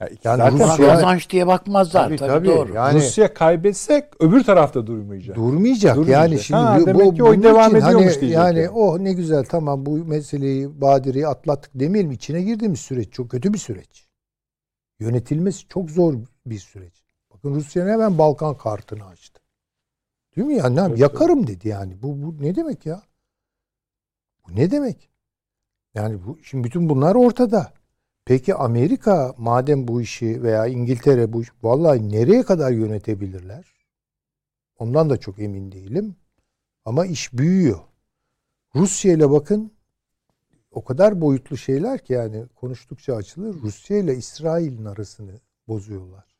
yani 0.00 0.16
zaten 0.22 0.52
Rusya 0.52 0.88
kazanç 0.88 1.30
diye 1.30 1.46
bakmazlar 1.46 2.04
tabii, 2.04 2.16
tabii, 2.16 2.30
tabii 2.30 2.48
doğru. 2.48 2.74
Yani 2.74 2.98
Rusya 2.98 3.34
kaybetsek 3.34 4.04
öbür 4.20 4.44
tarafta 4.44 4.86
durmayacak. 4.86 5.36
Durmayacak. 5.36 5.96
Durmayacak. 5.96 6.30
Yani 6.30 6.38
şimdi 6.38 6.60
ha, 6.60 6.78
bu, 6.80 6.86
demek 6.86 7.16
ki 7.16 7.22
o 7.22 7.42
devam 7.42 7.76
ediyormuş 7.76 8.16
hani, 8.16 8.30
Yani 8.30 8.58
yani 8.58 8.70
oh 8.70 8.98
ne 8.98 9.12
güzel 9.12 9.44
tamam 9.44 9.86
bu 9.86 9.96
meseleyi 9.96 10.80
Badire'yi 10.80 11.26
atlattık 11.26 11.70
demeyelim 11.74 12.12
içine 12.12 12.42
girdiğimiz 12.42 12.80
süreç 12.80 13.12
çok 13.12 13.30
kötü 13.30 13.52
bir 13.52 13.58
süreç. 13.58 14.06
Yönetilmesi 14.98 15.68
çok 15.68 15.90
zor 15.90 16.14
bir 16.46 16.58
süreç. 16.58 17.04
Bakın 17.34 17.54
Rusya 17.54 17.86
hemen 17.86 18.18
Balkan 18.18 18.56
kartını 18.56 19.06
açtı. 19.06 19.40
Değil 20.36 20.46
mi 20.46 20.54
yani? 20.54 20.80
Evet, 20.88 20.98
Yakarım 20.98 21.46
dedi 21.46 21.68
yani. 21.68 22.02
Bu, 22.02 22.22
bu 22.22 22.42
ne 22.42 22.54
demek 22.54 22.86
ya? 22.86 23.02
Bu 24.48 24.56
ne 24.56 24.70
demek? 24.70 25.10
Yani 25.94 26.26
bu 26.26 26.38
şimdi 26.42 26.64
bütün 26.64 26.88
bunlar 26.88 27.14
ortada. 27.14 27.72
Peki 28.24 28.54
Amerika 28.54 29.34
madem 29.38 29.88
bu 29.88 30.02
işi 30.02 30.42
veya 30.42 30.66
İngiltere 30.66 31.32
bu 31.32 31.42
işi 31.42 31.52
vallahi 31.62 32.08
nereye 32.08 32.42
kadar 32.42 32.70
yönetebilirler? 32.72 33.74
Ondan 34.78 35.10
da 35.10 35.16
çok 35.16 35.38
emin 35.38 35.72
değilim. 35.72 36.16
Ama 36.84 37.06
iş 37.06 37.32
büyüyor. 37.32 37.80
Rusya 38.74 39.12
ile 39.12 39.30
bakın 39.30 39.72
o 40.70 40.84
kadar 40.84 41.20
boyutlu 41.20 41.56
şeyler 41.56 42.04
ki 42.04 42.12
yani 42.12 42.46
konuştukça 42.54 43.14
açılır. 43.16 43.54
Rusya 43.62 43.98
ile 43.98 44.16
İsrail'in 44.16 44.84
arasını 44.84 45.40
bozuyorlar. 45.68 46.34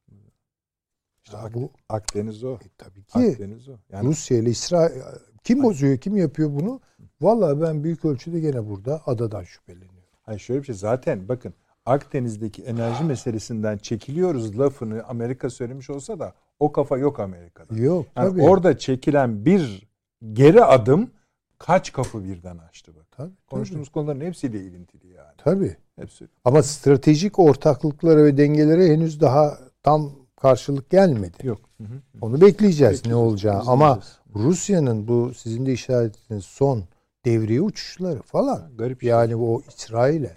İşte 1.24 1.36
Ak, 1.36 1.54
bu 1.54 1.70
Akdeniz 1.88 2.44
o. 2.44 2.54
E, 2.54 2.68
tabii 2.78 3.04
ki. 3.04 3.18
Akdeniz 3.18 3.68
o. 3.68 3.76
Yani, 3.92 4.08
Rusya 4.08 4.38
ile 4.38 4.50
İsrail 4.50 5.02
kim 5.44 5.62
bozuyor, 5.62 5.98
kim 5.98 6.16
yapıyor 6.16 6.50
bunu? 6.50 6.80
Vallahi 7.20 7.60
ben 7.60 7.84
büyük 7.84 8.04
ölçüde 8.04 8.40
gene 8.40 8.68
burada 8.68 9.02
adadan 9.06 9.44
şüpheleniyorum. 9.44 10.04
Hayır 10.22 10.40
şöyle 10.40 10.60
bir 10.60 10.66
şey 10.66 10.74
zaten 10.74 11.28
bakın 11.28 11.54
Akdeniz'deki 11.86 12.62
enerji 12.62 13.04
meselesinden 13.04 13.78
çekiliyoruz 13.78 14.58
lafını 14.58 15.02
Amerika 15.08 15.50
söylemiş 15.50 15.90
olsa 15.90 16.18
da 16.18 16.34
o 16.60 16.72
kafa 16.72 16.98
yok 16.98 17.20
Amerika'da. 17.20 17.76
Yok 17.76 18.06
Yani 18.16 18.28
tabii. 18.30 18.42
orada 18.42 18.78
çekilen 18.78 19.44
bir 19.44 19.88
geri 20.32 20.64
adım 20.64 21.10
kaç 21.58 21.92
kapı 21.92 22.24
birden 22.24 22.58
açtı 22.58 22.92
bak. 22.96 23.04
Tabii, 23.10 23.32
Konuştuğumuz 23.50 23.88
konuların 23.88 24.20
hepsiyle 24.20 24.60
ilintili 24.60 25.06
yani. 25.08 25.34
Tabii. 25.38 25.76
Hepsi. 25.96 26.28
Ama 26.44 26.62
stratejik 26.62 27.38
ortaklıklara 27.38 28.24
ve 28.24 28.36
dengelere 28.36 28.86
henüz 28.86 29.20
daha 29.20 29.58
tam 29.82 30.12
karşılık 30.36 30.90
gelmedi. 30.90 31.46
Yok. 31.46 31.60
Hı 31.80 31.84
hı. 31.84 32.00
Onu 32.20 32.40
bekleyeceğiz 32.40 32.92
ne 32.92 32.96
Bekleyeceğiz, 33.10 33.14
olacağı. 33.32 33.60
biz 33.60 33.68
Ama 33.68 33.96
bekleyeceğiz. 33.96 34.18
Rusya'nın 34.36 35.08
bu 35.08 35.34
sizin 35.34 35.66
de 35.66 35.72
işaret 35.72 36.16
ettiğiniz 36.16 36.44
son 36.44 36.84
devriye 37.24 37.60
uçuşları 37.60 38.22
falan. 38.22 38.76
Garip 38.78 39.00
şey. 39.00 39.10
Yani 39.10 39.36
o 39.36 39.62
İsrail'e. 39.68 40.36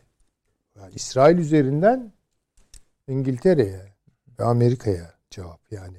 Yani 0.77 0.93
İsrail 0.95 1.37
üzerinden 1.37 2.11
İngiltere'ye 3.07 3.93
ve 4.39 4.43
Amerika'ya 4.43 5.13
cevap 5.29 5.71
yani. 5.71 5.97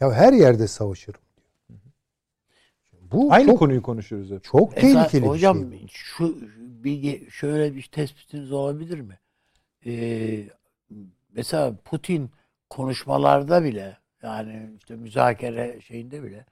Ya 0.00 0.12
her 0.12 0.32
yerde 0.32 0.68
savaşırım 0.68 1.20
diyor. 1.68 1.80
Bu 3.12 3.32
Aynı 3.32 3.46
çok, 3.46 3.58
konuyu 3.58 3.82
konuşuyoruz 3.82 4.30
hep. 4.30 4.44
çok 4.44 4.72
Esas- 4.72 4.80
tehlikeli 4.80 5.26
hocam, 5.26 5.72
bir 5.72 5.78
şey. 5.78 5.88
şu 5.88 6.36
bir 6.84 7.30
şöyle 7.30 7.74
bir 7.74 7.82
tespitiniz 7.82 8.52
olabilir 8.52 9.00
mi? 9.00 9.18
Ee, 9.86 10.48
mesela 11.32 11.76
Putin 11.84 12.30
konuşmalarda 12.70 13.64
bile 13.64 13.98
yani 14.22 14.70
işte 14.78 14.96
müzakere 14.96 15.80
şeyinde 15.80 16.22
bile 16.22 16.46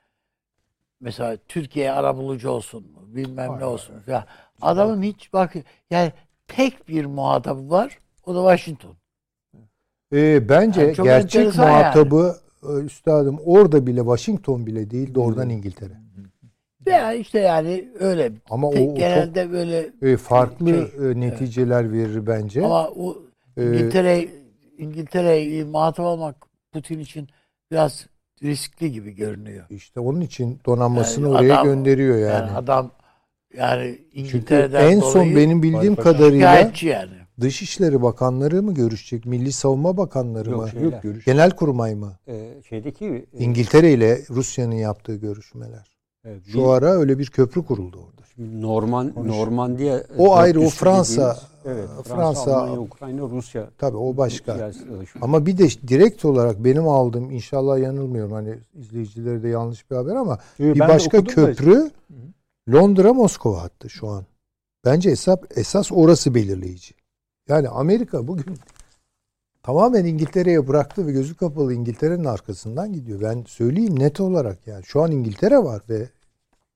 mesela 1.00 1.36
Türkiye 1.48 1.92
arabulucu 1.92 2.50
olsun 2.50 2.92
mu 2.92 3.02
bilmem 3.06 3.48
Hayır, 3.48 3.60
ne 3.60 3.64
olsun 3.64 4.00
falan. 4.00 4.26
Adamın 4.60 5.02
hiç 5.02 5.32
bak 5.32 5.54
yani 5.90 6.12
tek 6.56 6.88
bir 6.88 7.04
muhatabı 7.04 7.70
var. 7.70 7.98
O 8.26 8.34
da 8.34 8.38
Washington. 8.56 8.96
Ee, 10.12 10.48
bence 10.48 10.80
Yani 10.82 10.94
gerçek 11.02 11.56
muhatabı 11.56 12.36
e, 12.62 12.72
üstadım 12.72 13.38
orada 13.44 13.86
bile 13.86 14.00
Washington 14.00 14.66
bile 14.66 14.90
değil 14.90 15.14
doğrudan 15.14 15.50
İngiltere. 15.50 15.92
Veya 16.86 17.12
işte 17.12 17.38
yani 17.38 17.88
öyle. 18.00 18.32
Ama 18.50 18.66
o, 18.68 18.70
o 18.70 18.74
çok 18.74 18.96
genelde 18.96 19.52
böyle 19.52 19.90
e, 20.02 20.16
farklı 20.16 20.66
şey, 20.68 21.10
e, 21.10 21.20
neticeler 21.20 21.92
verir 21.92 22.26
bence. 22.26 22.64
Ama 22.64 22.88
o 22.88 23.18
Ee, 23.56 23.66
İngiltere 23.66 24.28
İngiltere'yi 24.78 25.64
muhatap 25.64 26.06
almak 26.06 26.36
Putin 26.72 26.98
için 26.98 27.28
biraz 27.70 28.06
riskli 28.42 28.92
gibi 28.92 29.12
görünüyor. 29.14 29.64
İşte 29.70 30.00
onun 30.00 30.20
için 30.20 30.60
donanmasını 30.66 31.26
Yani 31.26 31.36
oraya 31.36 31.54
adam- 31.54 31.64
gönderiyor 31.66 32.16
Yani, 32.18 32.28
yani. 32.30 32.50
adam 32.50 32.90
yani 33.56 33.98
Çünkü 34.14 34.18
İngiltere'den 34.20 34.90
en 34.90 35.00
son 35.00 35.14
dolayı 35.14 35.36
benim 35.36 35.62
bildiğim 35.62 35.96
kadarıyla 35.96 36.54
yani. 36.82 37.10
Dışişleri 37.40 38.02
Bakanları 38.02 38.62
mı 38.62 38.74
görüşecek, 38.74 39.26
Milli 39.26 39.52
Savunma 39.52 39.96
Bakanları 39.96 40.50
Yok, 40.50 40.62
mı, 40.62 40.70
şey- 40.70 40.82
Yok 40.82 41.02
görüş. 41.02 41.24
Genelkurmay 41.24 41.94
mı? 41.94 42.12
Ee, 42.28 42.48
şeydeki 42.68 43.26
e, 43.34 43.44
İngiltere 43.44 43.92
ile 43.92 44.20
Rusya'nın 44.30 44.74
yaptığı 44.74 45.14
görüşmeler. 45.16 45.86
Evet, 46.24 46.42
Şu 46.52 46.70
ara 46.70 46.90
öyle 46.90 47.18
bir 47.18 47.26
köprü 47.26 47.64
kuruldu 47.64 47.98
orada. 47.98 48.22
Norman 48.38 49.12
Konuş. 49.14 49.28
Normandiya 49.36 49.96
e, 49.98 50.02
O 50.18 50.34
ayrı, 50.34 50.60
o 50.60 50.68
Fransa, 50.68 51.36
dediğimiz- 51.64 51.78
evet, 51.78 51.88
Fransa, 52.04 52.14
Fransa- 52.14 52.54
Almanya, 52.56 52.80
Ukrayna, 52.80 53.22
Rusya. 53.22 53.68
Tabii 53.78 53.96
o 53.96 54.16
başka. 54.16 54.70
Ama 55.20 55.46
bir 55.46 55.58
de 55.58 55.68
direkt 55.88 56.24
olarak 56.24 56.64
benim 56.64 56.88
aldığım 56.88 57.30
inşallah 57.30 57.78
yanılmıyorum 57.78 58.32
hani 58.32 58.54
izleyicilere 58.74 59.42
de 59.42 59.48
yanlış 59.48 59.90
bir 59.90 59.96
haber 59.96 60.14
ama 60.14 60.38
Yo, 60.58 60.74
bir 60.74 60.80
başka 60.80 61.18
okudum 61.18 61.26
da- 61.36 61.46
köprü 61.46 61.90
Londra 62.68 63.12
Moskova 63.12 63.62
hattı 63.62 63.90
şu 63.90 64.08
an. 64.08 64.24
Bence 64.84 65.10
hesap 65.10 65.58
esas 65.58 65.92
orası 65.92 66.34
belirleyici. 66.34 66.94
Yani 67.48 67.68
Amerika 67.68 68.28
bugün 68.28 68.56
tamamen 69.62 70.04
İngiltere'ye 70.04 70.68
bıraktı 70.68 71.06
ve 71.06 71.12
gözü 71.12 71.36
kapalı 71.36 71.74
İngiltere'nin 71.74 72.24
arkasından 72.24 72.92
gidiyor. 72.92 73.20
Ben 73.20 73.44
söyleyeyim 73.46 73.98
net 73.98 74.20
olarak 74.20 74.66
yani 74.66 74.84
şu 74.84 75.02
an 75.02 75.10
İngiltere 75.12 75.58
var 75.58 75.82
ve 75.88 76.08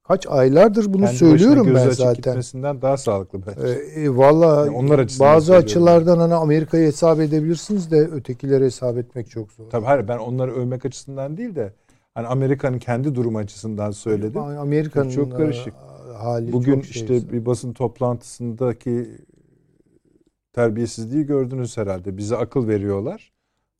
kaç 0.03 0.27
aylardır 0.27 0.93
bunu 0.93 1.05
Kendi 1.05 1.17
söylüyorum 1.17 1.67
ben 1.75 1.87
açık 1.87 1.95
zaten. 1.95 2.15
gitmesinden 2.15 2.83
daha 2.83 2.97
sağlıklı 2.97 3.41
bence. 3.47 3.69
Ee, 3.69 4.01
e, 4.03 4.17
Valla 4.17 4.67
Yani 4.67 4.77
onlar 4.77 5.01
bazı 5.21 5.55
açılardan 5.55 6.19
hani 6.19 6.35
Amerika'yı 6.35 6.87
hesap 6.87 7.21
edebilirsiniz 7.21 7.91
de 7.91 7.97
ötekileri 8.01 8.65
hesap 8.65 8.99
etmek 8.99 9.31
çok 9.31 9.53
zor. 9.53 9.71
Tabii 9.71 9.87
hayır 9.87 10.09
ben 10.09 10.19
onları 10.19 10.55
övmek 10.55 10.85
açısından 10.85 11.37
değil 11.37 11.55
de 11.55 11.73
hani 12.17 12.27
Amerika'nın 12.27 12.79
kendi 12.79 13.15
durumu 13.15 13.39
açısından 13.39 13.91
söyledim. 13.91 14.41
Amerika'nın 14.41 15.11
Çok 15.11 15.33
karışık. 15.33 15.75
e, 15.75 16.13
hali 16.13 16.53
Bugün 16.53 16.75
çok 16.75 16.85
şey. 16.85 17.03
işte 17.03 17.33
bir 17.33 17.47
basın 17.47 17.73
toplantısındaki 17.73 19.19
terbiyesizliği 20.53 21.27
gördünüz 21.27 21.77
herhalde. 21.77 22.17
Bize 22.17 22.37
akıl 22.37 22.69
veriyorlar. 22.69 23.33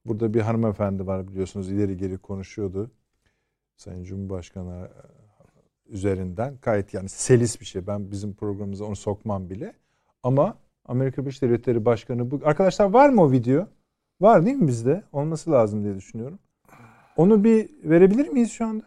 Burada 0.05 0.35
bir 0.35 0.41
hanımefendi 0.41 1.07
var 1.07 1.29
biliyorsunuz 1.29 1.71
ileri 1.73 1.97
geri 1.97 2.19
konuşuyordu. 2.19 2.91
Sayın 3.77 4.05
Cumhurbaşkanı 4.05 4.89
üzerinden 5.87 6.59
gayet 6.63 6.95
yani 6.95 7.09
selis 7.09 7.61
bir 7.61 7.67
şey. 7.67 7.87
Ben 7.87 8.11
bizim 8.11 8.35
programımıza 8.35 8.85
onu 8.85 8.97
sokmam 8.97 9.51
bile. 9.51 9.75
Ama 10.23 10.59
Amerika 10.85 11.23
Birleşik 11.23 11.43
Devletleri 11.43 11.85
Başkanı 11.85 12.31
bu 12.31 12.41
arkadaşlar 12.45 12.91
var 12.91 13.09
mı 13.09 13.23
o 13.23 13.31
video? 13.33 13.67
Var 14.21 14.47
değil 14.47 14.57
mi 14.57 14.69
bizde? 14.69 15.03
Olması 15.13 15.51
lazım 15.51 15.85
diye 15.85 15.95
düşünüyorum. 15.95 16.39
Onu 17.17 17.45
bir 17.45 17.71
verebilir 17.85 18.29
miyiz 18.29 18.53
şu 18.53 18.67
anda? 18.67 18.85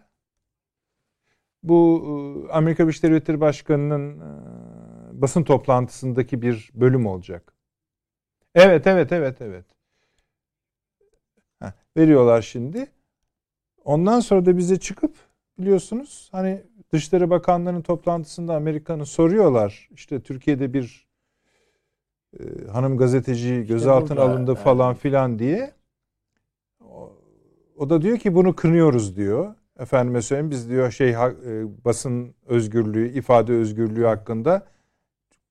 Bu 1.63 2.03
e, 2.49 2.51
Amerika 2.51 2.83
Birleşik 2.83 3.03
Devletleri 3.03 3.41
Başkanı'nın 3.41 4.19
e, 4.19 5.21
basın 5.21 5.43
toplantısındaki 5.43 6.41
bir 6.41 6.69
bölüm 6.73 7.05
olacak. 7.05 7.53
Evet, 8.55 8.87
evet, 8.87 9.11
evet, 9.11 9.41
evet. 9.41 9.65
Heh, 11.59 11.71
veriyorlar 11.97 12.41
şimdi. 12.41 12.87
Ondan 13.83 14.19
sonra 14.19 14.45
da 14.45 14.57
bize 14.57 14.79
çıkıp 14.79 15.15
biliyorsunuz 15.59 16.29
hani 16.31 16.63
Dışişleri 16.91 17.29
Bakanları'nın 17.29 17.81
toplantısında 17.81 18.55
Amerika'nın 18.55 19.03
soruyorlar. 19.03 19.89
İşte 19.91 20.21
Türkiye'de 20.21 20.73
bir 20.73 21.07
e, 22.39 22.67
hanım 22.71 22.97
gazeteci 22.97 23.65
gözaltına 23.67 24.17
burada, 24.17 24.31
alındı 24.31 24.55
falan 24.55 24.93
filan 24.93 25.39
diye. 25.39 25.78
O, 27.79 27.89
da 27.89 28.01
diyor 28.01 28.17
ki 28.17 28.35
bunu 28.35 28.55
kınıyoruz 28.55 29.15
diyor. 29.15 29.55
Efendime 29.79 30.21
söyleyeyim 30.21 30.51
biz 30.51 30.69
diyor 30.69 30.91
şey 30.91 31.09
e, 31.09 31.15
basın 31.85 32.35
özgürlüğü, 32.47 33.09
ifade 33.09 33.53
özgürlüğü 33.53 34.05
hakkında 34.05 34.65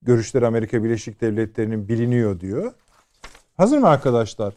görüşleri 0.01 0.47
Amerika 0.47 0.83
Birleşik 0.83 1.21
Devletleri'nin 1.21 1.87
biliniyor 1.87 2.39
diyor. 2.39 2.73
Hazır 3.57 3.77
mı 3.77 3.87
arkadaşlar? 3.87 4.53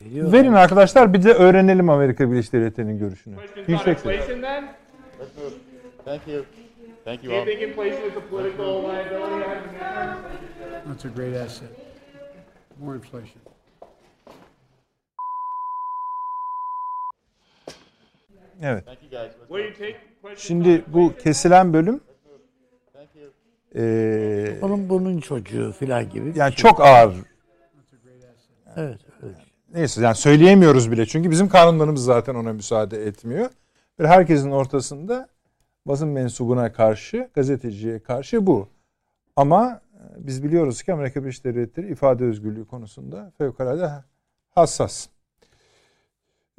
Veriyor. 0.00 0.32
Verin 0.32 0.52
arkadaşlar 0.52 1.12
bir 1.12 1.22
de 1.22 1.32
öğrenelim 1.32 1.90
Amerika 1.90 2.30
Birleşik 2.30 2.52
Devletleri'nin 2.52 2.98
görüşünü. 2.98 3.36
Yüksek 3.66 4.00
ses. 4.00 4.26
Thank 6.04 6.28
you. 6.28 6.44
Thank 7.04 7.24
you 7.24 7.34
all. 7.34 7.46
That's 10.84 11.04
a 11.04 11.08
great 11.08 11.36
asset. 11.36 11.68
More 12.78 12.96
inflation. 12.96 13.40
Evet. 13.40 13.56
Thank 17.66 18.28
you 18.28 18.34
guys. 18.34 18.34
Let's 18.34 18.34
What 18.34 18.34
do 18.34 18.34
you 18.34 18.34
move. 18.34 18.34
take? 18.34 18.42
Questions 20.22 20.46
Şimdi 20.46 20.84
bu 20.92 21.12
kesilen 21.16 21.72
bölüm 21.72 22.00
eee, 23.74 24.58
Onun 24.62 24.88
bunun 24.88 25.20
çocuğu 25.20 25.72
falan 25.72 26.10
gibi. 26.10 26.26
bir 26.26 26.34
yani 26.36 26.52
şey. 26.52 26.56
çok 26.56 26.80
ağır. 26.80 27.14
Evet, 28.76 28.98
evet. 29.22 29.36
Neyse 29.74 30.02
yani 30.02 30.14
söyleyemiyoruz 30.14 30.90
bile 30.90 31.06
çünkü 31.06 31.30
bizim 31.30 31.48
kanunlarımız 31.48 32.04
zaten 32.04 32.34
ona 32.34 32.52
müsaade 32.52 33.06
etmiyor. 33.06 33.50
Ve 34.00 34.08
herkesin 34.08 34.50
ortasında 34.50 35.28
basın 35.86 36.08
mensubuna 36.08 36.72
karşı, 36.72 37.28
gazeteciye 37.34 37.98
karşı 37.98 38.46
bu. 38.46 38.68
Ama 39.36 39.80
e, 39.94 40.26
biz 40.26 40.44
biliyoruz 40.44 40.82
ki 40.82 40.92
Amerika 40.92 41.22
Birleşik 41.22 41.44
Devletleri 41.44 41.88
ifade 41.92 42.24
özgürlüğü 42.24 42.66
konusunda 42.66 43.32
fevkalade 43.38 43.90
hassas. 44.50 45.08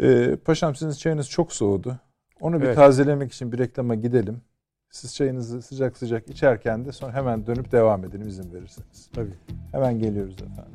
Ee, 0.01 0.35
paşam 0.45 0.75
sizin 0.75 0.91
çayınız 0.99 1.29
çok 1.29 1.53
soğudu. 1.53 1.97
Onu 2.41 2.61
bir 2.61 2.65
Evet. 2.65 2.75
tazelemek 2.75 3.33
için 3.33 3.51
bir 3.51 3.57
reklama 3.57 3.95
gidelim. 3.95 4.41
Siz 4.89 5.15
çayınızı 5.15 5.61
sıcak 5.61 5.97
sıcak 5.97 6.29
içerken 6.29 6.85
de 6.85 6.91
sonra 6.91 7.13
hemen 7.13 7.47
dönüp 7.47 7.71
devam 7.71 8.05
edelim 8.05 8.27
izin 8.27 8.53
verirseniz. 8.53 9.09
Tabii. 9.15 9.33
Hemen 9.71 9.99
geliyoruz 9.99 10.33
efendim. 10.41 10.73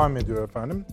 Devam 0.00 0.16
ediyor 0.16 0.44
efendim. 0.48 0.84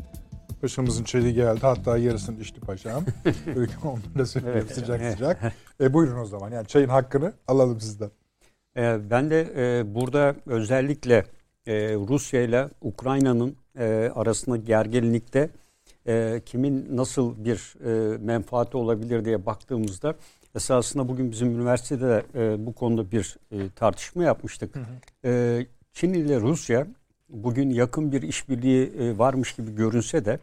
Başımızın 0.64 1.04
çeli 1.04 1.34
geldi. 1.34 1.60
Hatta 1.62 1.98
yarısını 1.98 2.42
içti 2.42 2.62
paşam. 2.62 3.06
Onları 3.84 4.20
da 4.20 4.26
söylüyorum 4.26 4.62
Evet. 4.62 4.76
sıcak 4.76 5.02
Evet. 5.02 5.14
sıcak. 5.14 5.54
E, 5.82 5.94
buyurun 5.94 6.20
o 6.20 6.26
zaman. 6.26 6.52
Yani 6.52 6.68
çayın 6.68 6.90
hakkını 6.90 7.34
alalım 7.48 7.80
sizden. 7.82 8.12
Ee, 8.78 8.98
Ben 9.10 9.30
de 9.30 9.48
e, 9.56 9.96
burada 9.96 10.36
özellikle 10.46 11.26
e, 11.68 11.94
Rusya 11.94 12.42
ile 12.42 12.70
Ukrayna'nın 12.82 13.56
e, 13.80 14.12
arasında 14.16 14.58
gerginlikte 14.58 15.50
e, 16.08 16.42
kimin 16.46 16.98
nasıl 16.98 17.46
bir 17.46 17.76
e, 17.86 18.18
menfaati 18.18 18.78
olabilir 18.78 19.26
diye 19.26 19.46
baktığımızda 19.46 20.16
esasında 20.56 21.08
bugün 21.08 21.32
bizim 21.32 21.48
üniversitede 21.56 22.08
de 22.08 22.24
e, 22.36 22.66
bu 22.66 22.74
konuda 22.74 23.12
bir 23.12 23.38
e, 23.52 23.70
tartışma 23.76 24.24
yapmıştık. 24.24 24.76
E, 25.26 25.66
Çin 25.94 26.14
ile 26.14 26.40
Rusya 26.40 26.88
bugün 27.30 27.70
yakın 27.70 28.12
bir 28.12 28.22
işbirliği 28.22 28.92
e, 29.00 29.18
varmış 29.18 29.56
gibi 29.56 29.76
görünse 29.76 30.26
de 30.26 30.40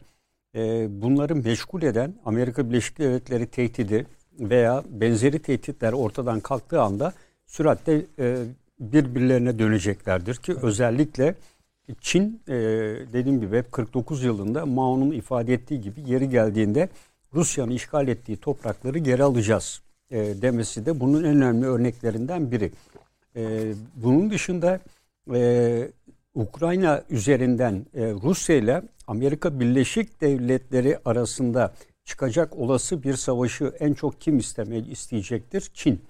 e, 0.54 0.88
bunları 1.02 1.36
meşgul 1.36 1.82
eden 1.82 2.14
Amerika 2.24 2.70
Birleşik 2.70 2.98
Devletleri 2.98 3.46
tehdidi 3.46 4.06
veya 4.40 4.84
benzeri 4.90 5.38
tehditler 5.38 5.92
ortadan 5.92 6.40
kalktığı 6.40 6.82
anda 6.82 7.12
süratle 7.46 8.02
e, 8.18 8.36
birbirlerine 8.80 9.58
döneceklerdir 9.58 10.36
ki 10.36 10.54
özellikle 10.62 11.34
Çin 12.00 12.40
dediğim 13.12 13.40
gibi 13.40 13.58
hep 13.58 13.72
49 13.72 14.24
yılında 14.24 14.66
Mao'nun 14.66 15.12
ifade 15.12 15.54
ettiği 15.54 15.80
gibi 15.80 16.00
yeri 16.06 16.28
geldiğinde 16.28 16.88
Rusya'nın 17.34 17.70
işgal 17.70 18.08
ettiği 18.08 18.36
toprakları 18.36 18.98
geri 18.98 19.22
alacağız 19.22 19.82
demesi 20.10 20.86
de 20.86 21.00
bunun 21.00 21.24
en 21.24 21.36
önemli 21.36 21.66
örneklerinden 21.66 22.50
biri. 22.50 22.72
Bunun 23.96 24.30
dışında 24.30 24.80
Ukrayna 26.34 27.04
üzerinden 27.10 27.86
e, 27.94 28.10
Rusya 28.10 28.56
ile 28.56 28.82
Amerika 29.06 29.60
Birleşik 29.60 30.20
Devletleri 30.20 30.98
arasında 31.04 31.74
çıkacak 32.04 32.56
olası 32.56 33.02
bir 33.02 33.14
savaşı 33.14 33.72
en 33.80 33.94
çok 33.94 34.20
kim 34.20 34.38
istemeyi 34.38 34.90
isteyecektir? 34.90 35.70
Çin. 35.74 36.00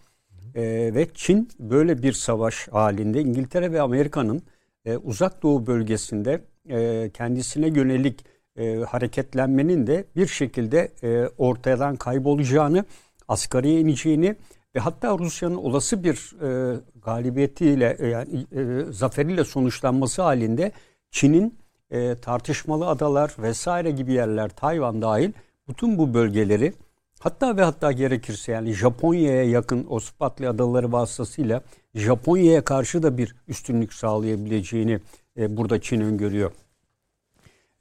E, 0.54 0.62
ve 0.94 1.08
Çin 1.14 1.48
böyle 1.58 2.02
bir 2.02 2.12
savaş 2.12 2.68
halinde 2.68 3.20
İngiltere 3.20 3.72
ve 3.72 3.80
Amerika'nın 3.80 4.42
e, 4.84 4.96
uzak 4.96 5.42
doğu 5.42 5.66
bölgesinde 5.66 6.40
e, 6.68 7.10
kendisine 7.14 7.66
yönelik 7.66 8.24
e, 8.56 8.76
hareketlenmenin 8.76 9.86
de 9.86 10.04
bir 10.16 10.26
şekilde 10.26 10.92
e, 11.02 11.28
ortadan 11.38 11.96
kaybolacağını, 11.96 12.84
asgariye 13.28 13.80
ineceğini 13.80 14.36
ve 14.74 14.80
hatta 14.80 15.18
Rusya'nın 15.18 15.56
olası 15.56 16.04
bir 16.04 16.42
e, 16.42 16.80
galibiyetiyle 17.04 17.96
e, 17.98 18.06
yani 18.06 18.46
e, 18.52 18.92
zaferiyle 18.92 19.44
sonuçlanması 19.44 20.22
halinde 20.22 20.72
Çin'in 21.10 21.58
e, 21.90 22.14
tartışmalı 22.14 22.88
adalar 22.88 23.34
vesaire 23.38 23.90
gibi 23.90 24.12
yerler 24.12 24.48
Tayvan 24.48 25.02
dahil 25.02 25.32
bütün 25.68 25.98
bu 25.98 26.14
bölgeleri 26.14 26.72
hatta 27.20 27.56
ve 27.56 27.62
hatta 27.62 27.92
gerekirse 27.92 28.52
yani 28.52 28.72
Japonya'ya 28.72 29.44
yakın 29.44 29.86
o 29.88 30.00
Spratly 30.00 30.48
adaları 30.48 30.92
vasıtasıyla 30.92 31.62
Japonya'ya 31.94 32.64
karşı 32.64 33.02
da 33.02 33.18
bir 33.18 33.36
üstünlük 33.48 33.92
sağlayabileceğini 33.92 35.00
e, 35.38 35.56
burada 35.56 35.80
Çin 35.80 36.00
öngörüyor. 36.00 36.52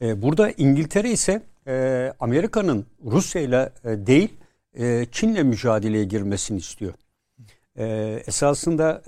E, 0.02 0.22
burada 0.22 0.52
İngiltere 0.52 1.12
ise 1.12 1.42
e, 1.68 2.14
Amerika'nın 2.20 2.86
Rusya 3.06 3.42
ile 3.42 3.70
e, 3.84 4.08
değil 4.08 4.30
e, 4.80 5.06
Çin'le 5.12 5.44
mücadeleye 5.44 6.04
girmesini 6.04 6.58
istiyor. 6.58 6.94
E, 7.78 7.86
esasında 8.28 9.02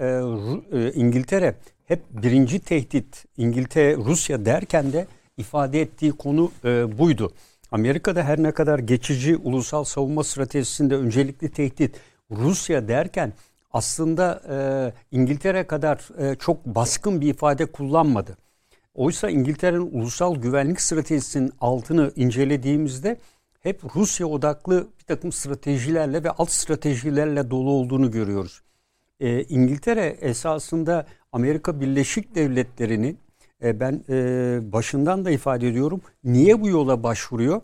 e, 0.72 0.94
İngiltere 0.94 1.56
hep 1.86 2.02
birinci 2.10 2.60
tehdit 2.60 3.26
İngiltere 3.38 3.98
Rusya 3.98 4.46
derken 4.46 4.94
de 4.94 5.08
ifade 5.38 5.82
ettiği 5.82 6.12
konu 6.12 6.52
e, 6.66 6.98
buydu. 6.98 7.34
Amerika'da 7.72 8.24
her 8.24 8.44
ne 8.44 8.52
kadar 8.52 8.80
geçici 8.80 9.38
ulusal 9.38 9.84
savunma 9.84 10.24
stratejisinde 10.24 10.96
öncelikli 10.96 11.52
tehdit 11.52 11.96
Rusya 12.32 12.88
derken 12.88 13.34
aslında 13.72 14.42
İngiltere 15.12 15.68
kadar 15.68 16.08
çok 16.40 16.66
baskın 16.66 17.22
bir 17.22 17.30
ifade 17.30 17.66
kullanmadı. 17.66 18.38
Oysa 18.94 19.30
İngiltere'nin 19.30 20.00
ulusal 20.00 20.36
güvenlik 20.36 20.82
stratejisinin 20.82 21.52
altını 21.60 22.12
incelediğimizde 22.16 23.18
hep 23.66 23.96
Rusya 23.96 24.28
odaklı 24.28 24.88
bir 25.00 25.04
takım 25.04 25.32
stratejilerle 25.32 26.24
ve 26.24 26.32
alt 26.32 26.52
stratejilerle 26.52 27.52
dolu 27.52 27.70
olduğunu 27.70 28.12
görüyoruz. 28.12 28.62
E, 29.20 29.44
İngiltere 29.44 30.06
esasında 30.22 31.06
Amerika 31.32 31.82
Birleşik 31.82 32.36
Devletleri'ni 32.36 33.16
e, 33.64 33.80
ben 33.80 34.04
e, 34.10 34.60
başından 34.72 35.26
da 35.26 35.32
ifade 35.32 35.68
ediyorum. 35.68 36.02
Niye 36.24 36.62
bu 36.62 36.70
yola 36.70 37.04
başvuruyor? 37.04 37.62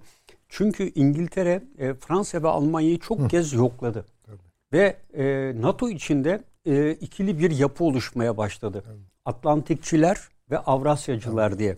Çünkü 0.50 0.92
İngiltere 0.96 1.64
e, 1.78 1.94
Fransa 1.94 2.44
ve 2.44 2.48
Almanya'yı 2.48 3.00
çok 3.00 3.30
kez 3.30 3.54
yokladı. 3.54 4.06
Ve 4.74 4.98
e, 5.14 5.54
NATO 5.62 5.90
içinde 5.90 6.44
e, 6.66 6.92
ikili 6.92 7.40
bir 7.40 7.52
yapı 7.52 7.84
oluşmaya 7.84 8.38
başladı. 8.38 8.84
Atlantikçiler 9.26 10.18
ve 10.52 10.58
Avrasyacılar 10.58 11.60
diye. 11.60 11.78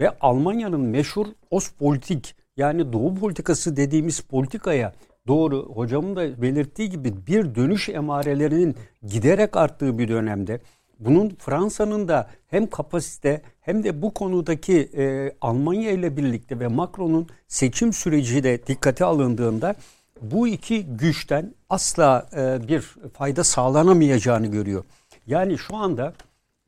Ve 0.00 0.10
Almanya'nın 0.20 0.80
meşhur 0.80 1.26
Ostpolitik 1.50 2.37
yani 2.58 2.92
Doğu 2.92 3.14
politikası 3.14 3.76
dediğimiz 3.76 4.20
politikaya 4.20 4.92
doğru 5.26 5.72
hocamın 5.74 6.16
da 6.16 6.42
belirttiği 6.42 6.90
gibi 6.90 7.26
bir 7.26 7.54
dönüş 7.54 7.88
emarelerinin 7.88 8.76
giderek 9.02 9.56
arttığı 9.56 9.98
bir 9.98 10.08
dönemde 10.08 10.60
bunun 10.98 11.36
Fransa'nın 11.38 12.08
da 12.08 12.28
hem 12.46 12.66
kapasite 12.66 13.42
hem 13.60 13.84
de 13.84 14.02
bu 14.02 14.14
konudaki 14.14 14.90
e, 14.96 15.32
Almanya 15.40 15.90
ile 15.90 16.16
birlikte 16.16 16.60
ve 16.60 16.68
Macron'un 16.68 17.26
seçim 17.48 17.92
süreci 17.92 18.42
de 18.42 18.66
dikkate 18.66 19.04
alındığında 19.04 19.74
bu 20.22 20.48
iki 20.48 20.86
güçten 20.86 21.54
asla 21.68 22.26
e, 22.36 22.68
bir 22.68 22.80
fayda 23.12 23.44
sağlanamayacağını 23.44 24.46
görüyor. 24.46 24.84
Yani 25.26 25.58
şu 25.58 25.76
anda 25.76 26.14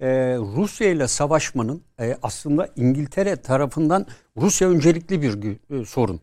e, 0.01 0.09
Rusya 0.39 0.89
ile 0.89 1.09
savaşmanın 1.09 1.83
e, 2.01 2.17
aslında 2.23 2.69
İngiltere 2.77 3.37
tarafından 3.37 4.07
Rusya 4.37 4.69
öncelikli 4.69 5.23
bir 5.23 5.59
e, 5.81 5.85
sorun. 5.85 6.21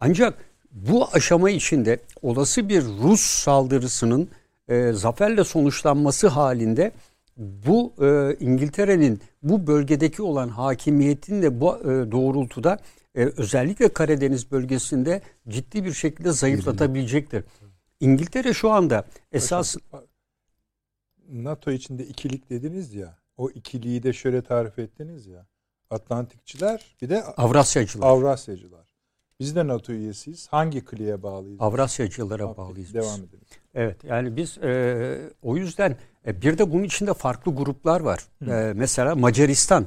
Ancak 0.00 0.38
bu 0.70 1.08
aşama 1.12 1.50
içinde 1.50 1.98
olası 2.22 2.68
bir 2.68 2.82
Rus 2.84 3.20
saldırısının 3.20 4.28
e, 4.68 4.92
zaferle 4.92 5.44
sonuçlanması 5.44 6.28
halinde 6.28 6.92
bu 7.38 7.92
e, 8.00 8.36
İngiltere'nin 8.40 9.20
bu 9.42 9.66
bölgedeki 9.66 10.22
olan 10.22 10.48
hakimiyetin 10.48 11.42
de 11.42 11.60
bu 11.60 11.76
e, 11.76 12.12
doğrultuda 12.12 12.78
e, 13.14 13.24
özellikle 13.36 13.88
Karadeniz 13.88 14.50
bölgesinde 14.50 15.22
ciddi 15.48 15.84
bir 15.84 15.92
şekilde 15.92 16.32
zayıflatabilecektir. 16.32 17.44
İngiltere 18.00 18.52
şu 18.52 18.70
anda 18.70 19.04
esas 19.32 19.76
NATO 21.28 21.70
içinde 21.70 22.06
ikilik 22.06 22.50
dediniz 22.50 22.94
ya. 22.94 23.17
O 23.38 23.50
ikiliği 23.50 24.02
de 24.02 24.12
şöyle 24.12 24.42
tarif 24.42 24.78
ettiniz 24.78 25.26
ya. 25.26 25.46
Atlantikçiler 25.90 26.96
bir 27.02 27.08
de 27.08 27.24
Avrasyacılar. 27.24 28.06
Avrasyacılar. 28.06 28.88
Biz 29.40 29.56
de 29.56 29.66
NATO 29.66 29.92
üyesiyiz. 29.92 30.48
Hangi 30.48 30.84
kliye 30.84 31.22
bağlıyız? 31.22 31.60
Avrasyacılara 31.60 32.46
Peki, 32.46 32.58
bağlıyız 32.58 32.88
biz. 32.88 32.94
Devam 32.94 33.20
edelim. 33.20 33.44
Evet 33.74 34.04
yani 34.04 34.36
biz 34.36 34.58
e, 34.58 35.30
o 35.42 35.56
yüzden 35.56 35.96
e, 36.26 36.42
bir 36.42 36.58
de 36.58 36.72
bunun 36.72 36.84
içinde 36.84 37.14
farklı 37.14 37.54
gruplar 37.54 38.00
var. 38.00 38.20
E, 38.46 38.72
mesela 38.72 39.14
Macaristan. 39.14 39.86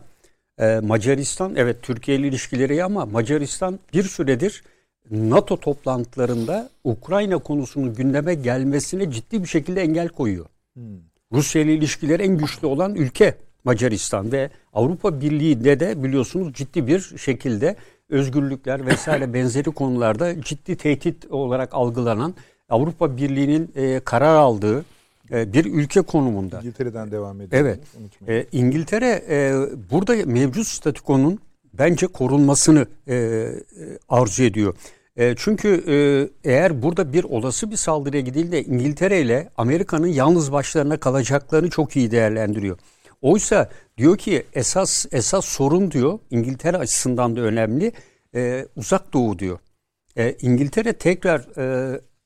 E, 0.57 0.79
Macaristan 0.79 1.55
evet 1.55 1.81
Türkiye 1.81 2.17
ile 2.17 2.27
ilişkileri 2.27 2.83
ama 2.83 3.05
Macaristan 3.05 3.79
bir 3.93 4.03
süredir 4.03 4.63
NATO 5.11 5.59
toplantılarında 5.59 6.69
Ukrayna 6.83 7.37
konusunun 7.37 7.93
gündeme 7.93 8.33
gelmesine 8.33 9.11
ciddi 9.11 9.43
bir 9.43 9.47
şekilde 9.47 9.81
engel 9.81 10.07
koyuyor. 10.07 10.45
Rusya 11.33 11.61
ile 11.61 11.73
ilişkileri 11.73 12.23
en 12.23 12.37
güçlü 12.37 12.67
olan 12.67 12.95
ülke 12.95 13.35
Macaristan 13.63 14.31
ve 14.31 14.49
Avrupa 14.73 15.21
Birliği'nde 15.21 15.79
de 15.79 16.03
biliyorsunuz 16.03 16.53
ciddi 16.53 16.87
bir 16.87 16.99
şekilde 17.17 17.75
özgürlükler 18.09 18.85
vesaire 18.85 19.33
benzeri 19.33 19.71
konularda 19.71 20.41
ciddi 20.41 20.75
tehdit 20.75 21.25
olarak 21.31 21.73
algılanan 21.73 22.33
Avrupa 22.69 23.17
Birliği'nin 23.17 23.71
e, 23.75 23.99
karar 23.99 24.35
aldığı 24.35 24.85
e, 25.31 25.53
bir 25.53 25.65
ülke 25.65 26.01
konumunda. 26.01 26.59
İngiltere'den 26.59 27.11
devam 27.11 27.41
edelim. 27.41 27.65
Evet. 27.65 27.79
E, 28.27 28.57
İngiltere 28.57 29.23
e, 29.29 29.53
burada 29.91 30.15
mevcut 30.25 30.67
statükonun 30.67 31.39
bence 31.73 32.07
korunmasını 32.07 32.85
e, 33.07 33.15
e, 33.15 33.51
arzu 34.09 34.43
ediyor. 34.43 34.75
E, 35.21 35.33
çünkü 35.37 35.83
e, 35.87 35.95
eğer 36.51 36.81
burada 36.81 37.13
bir 37.13 37.23
olası 37.23 37.71
bir 37.71 37.75
saldırıya 37.75 38.21
gidildiğinde 38.21 38.63
İngiltere 38.63 39.21
ile 39.21 39.49
Amerika'nın 39.57 40.07
yalnız 40.07 40.51
başlarına 40.51 40.97
kalacaklarını 40.97 41.69
çok 41.69 41.95
iyi 41.95 42.11
değerlendiriyor. 42.11 42.77
Oysa 43.21 43.69
diyor 43.97 44.17
ki 44.17 44.43
esas 44.53 45.05
esas 45.11 45.45
sorun 45.45 45.91
diyor 45.91 46.19
İngiltere 46.31 46.77
açısından 46.77 47.35
da 47.35 47.41
önemli 47.41 47.91
e, 48.35 48.65
uzak 48.75 49.13
doğu 49.13 49.39
diyor. 49.39 49.59
İngiltere 50.41 50.93
tekrar 50.93 51.47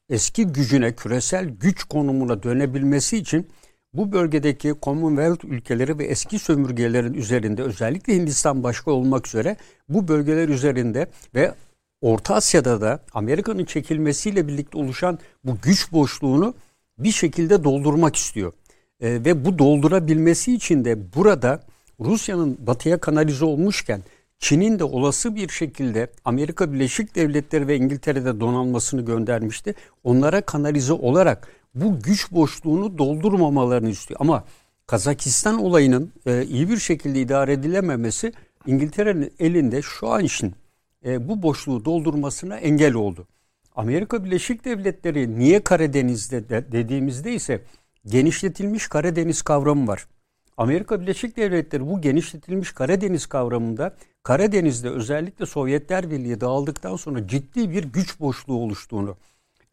eski 0.10 0.46
gücüne 0.46 0.96
küresel 0.96 1.46
güç 1.46 1.84
konumuna 1.84 2.44
dönebilmesi 2.44 3.18
için 3.18 3.48
bu 3.94 4.12
bölgedeki 4.12 4.74
Commonwealth 4.84 5.46
ülkeleri 5.46 6.00
ve 6.00 6.06
eski 6.06 6.40
sömürgelerin 6.40 7.14
üzerinde 7.14 7.64
özellikle 7.64 8.16
Hindistan 8.16 8.64
başka 8.64 8.92
olmak 8.92 9.28
üzere 9.28 9.58
bu 9.90 10.08
bölgeler 10.08 10.50
üzerinde 10.50 11.08
ve 11.36 11.52
Orta 12.02 12.36
Asya'da 12.36 12.82
da 12.82 13.00
Amerika'nın 13.14 13.66
çekilmesiyle 13.66 14.48
birlikte 14.48 14.78
oluşan 14.78 15.20
bu 15.44 15.58
güç 15.62 15.92
boşluğunu 15.92 16.54
bir 17.00 17.12
şekilde 17.12 17.64
doldurmak 17.64 18.16
istiyor. 18.16 18.54
E, 19.00 19.10
ve 19.26 19.46
bu 19.46 19.60
doldurabilmesi 19.60 20.54
için 20.54 20.86
de 20.86 21.14
burada 21.14 21.64
Rusya'nın 22.00 22.58
batıya 22.68 22.98
kanalize 22.98 23.46
olmuşken 23.46 24.02
Çin'in 24.40 24.80
de 24.80 24.84
olası 24.84 25.36
bir 25.36 25.50
şekilde 25.50 26.12
Amerika 26.26 26.74
Birleşik 26.74 27.16
Devletleri 27.16 27.68
ve 27.68 27.78
İngiltere'de 27.78 28.40
donanmasını 28.40 29.06
göndermişti. 29.06 29.76
Onlara 30.04 30.42
kanalize 30.42 30.94
olarak 30.94 31.48
bu 31.76 32.00
güç 32.00 32.32
boşluğunu 32.32 32.98
doldurmamalarını 32.98 33.90
istiyor. 33.90 34.20
Ama 34.20 34.44
Kazakistan 34.88 35.64
olayının 35.64 36.12
e, 36.26 36.46
iyi 36.46 36.70
bir 36.70 36.78
şekilde 36.78 37.22
idare 37.22 37.54
edilememesi 37.54 38.34
İngiltere'nin 38.66 39.34
elinde 39.40 39.82
şu 39.82 40.08
an 40.08 40.24
için 40.24 40.54
e, 41.06 41.28
bu 41.28 41.44
boşluğu 41.44 41.86
doldurmasına 41.86 42.58
engel 42.58 42.94
oldu. 42.94 43.28
Amerika 43.76 44.24
Birleşik 44.24 44.66
Devletleri 44.66 45.40
niye 45.40 45.64
Karadeniz'de 45.64 46.50
de, 46.50 46.72
dediğimizde 46.72 47.34
ise 47.34 47.62
genişletilmiş 48.06 48.88
Karadeniz 48.88 49.42
kavramı 49.42 49.88
var. 49.88 50.08
Amerika 50.58 51.02
Birleşik 51.02 51.38
Devletleri 51.38 51.88
bu 51.88 52.02
genişletilmiş 52.02 52.72
Karadeniz 52.72 53.26
kavramında 53.26 53.96
Karadeniz'de 54.24 54.90
özellikle 54.90 55.46
Sovyetler 55.46 56.12
Birliği 56.12 56.42
dağıldıktan 56.42 56.96
sonra 56.96 57.28
ciddi 57.28 57.72
bir 57.72 57.84
güç 57.84 58.20
boşluğu 58.20 58.58
oluştuğunu, 58.58 59.16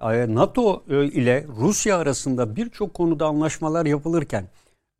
e, 0.01 0.35
NATO 0.35 0.85
e, 0.89 1.05
ile 1.05 1.47
Rusya 1.57 1.99
arasında 1.99 2.57
birçok 2.57 2.95
konuda 2.95 3.27
anlaşmalar 3.27 3.87
yapılırken 3.87 4.49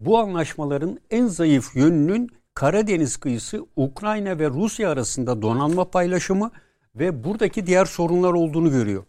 bu 0.01 0.19
anlaşmaların 0.19 0.99
en 1.11 1.27
zayıf 1.27 1.77
yönünün 1.77 2.31
Karadeniz 2.55 3.17
kıyısı 3.17 3.67
Ukrayna 3.77 4.39
ve 4.39 4.49
Rusya 4.49 4.91
arasında 4.91 5.43
donanma 5.43 5.91
paylaşımı 5.91 6.51
ve 6.95 7.25
buradaki 7.25 7.67
diğer 7.67 7.85
sorunlar 7.85 8.33
olduğunu 8.33 8.71
görüyor. 8.71 9.05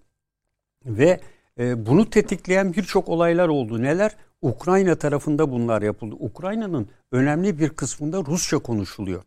Ve 0.86 1.20
e, 1.60 1.86
bunu 1.86 2.10
tetikleyen 2.10 2.74
birçok 2.74 3.10
olaylar 3.10 3.48
oldu. 3.48 3.84
Neler? 3.84 4.16
Ukrayna 4.42 4.96
tarafında 4.96 5.52
bunlar 5.52 5.82
yapıldı. 5.82 6.16
Ukrayna'nın 6.20 6.88
önemli 7.12 7.60
bir 7.60 7.70
kısmında 7.70 8.24
Rusça 8.28 8.60
konuşuluyor. 8.60 9.24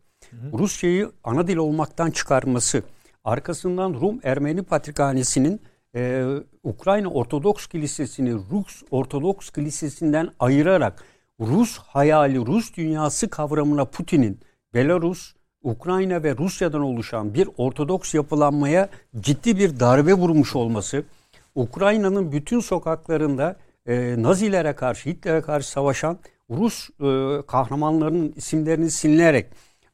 Rusçayı 0.53 1.11
ana 1.23 1.47
dil 1.47 1.57
olmaktan 1.57 2.11
çıkarması, 2.11 2.83
arkasından 3.23 3.93
Rum 3.93 4.19
Ermeni 4.23 4.63
Patrikhanesi'nin 4.63 5.61
e, 5.95 6.25
Ukrayna 6.63 7.09
Ortodoks 7.09 7.67
Kilisesi'ni 7.67 8.33
Rus 8.33 8.83
Ortodoks 8.91 9.49
Kilisesi'nden 9.49 10.29
ayırarak 10.39 11.03
Rus 11.39 11.77
hayali, 11.77 12.45
Rus 12.45 12.73
dünyası 12.77 13.29
kavramına 13.29 13.85
Putin'in 13.85 14.39
Belarus, 14.73 15.33
Ukrayna 15.63 16.23
ve 16.23 16.37
Rusya'dan 16.37 16.81
oluşan 16.81 17.33
bir 17.33 17.49
Ortodoks 17.57 18.13
yapılanmaya 18.13 18.89
ciddi 19.19 19.59
bir 19.59 19.79
darbe 19.79 20.13
vurmuş 20.13 20.55
olması, 20.55 21.03
Ukrayna'nın 21.55 22.31
bütün 22.31 22.59
sokaklarında 22.59 23.55
e, 23.85 24.15
Nazilere 24.23 24.73
karşı, 24.73 25.09
Hitler'e 25.09 25.41
karşı 25.41 25.69
savaşan 25.69 26.19
Rus 26.49 26.89
e, 26.89 27.41
kahramanlarının 27.47 28.33
isimlerini 28.35 28.91
silinerek 28.91 29.47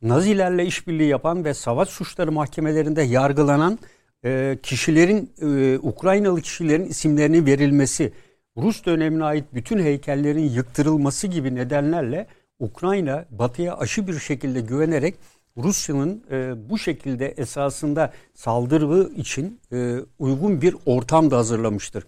Nazilerle 0.03 0.65
işbirliği 0.65 1.07
yapan 1.07 1.45
ve 1.45 1.53
savaş 1.53 1.89
suçları 1.89 2.31
mahkemelerinde 2.31 3.01
yargılanan 3.01 3.79
e, 4.25 4.57
kişilerin, 4.63 5.31
e, 5.41 5.79
Ukraynalı 5.79 6.41
kişilerin 6.41 6.85
isimlerinin 6.85 7.45
verilmesi, 7.45 8.13
Rus 8.57 8.85
dönemine 8.85 9.23
ait 9.23 9.45
bütün 9.53 9.79
heykellerin 9.79 10.49
yıktırılması 10.49 11.27
gibi 11.27 11.55
nedenlerle 11.55 12.27
Ukrayna 12.59 13.25
batıya 13.31 13.77
aşı 13.77 14.07
bir 14.07 14.19
şekilde 14.19 14.61
güvenerek 14.61 15.15
Rusya'nın 15.57 16.23
e, 16.31 16.69
bu 16.69 16.77
şekilde 16.77 17.27
esasında 17.27 18.13
saldırı 18.33 19.13
için 19.13 19.59
e, 19.71 19.97
uygun 20.19 20.61
bir 20.61 20.75
ortam 20.85 21.31
da 21.31 21.37
hazırlamıştır. 21.37 22.03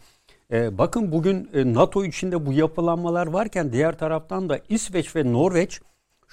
E, 0.51 0.77
bakın 0.77 1.11
bugün 1.11 1.49
e, 1.53 1.73
NATO 1.73 2.05
içinde 2.05 2.45
bu 2.45 2.53
yapılanmalar 2.53 3.27
varken 3.27 3.72
diğer 3.72 3.97
taraftan 3.97 4.49
da 4.49 4.59
İsveç 4.69 5.15
ve 5.15 5.34
Norveç 5.34 5.81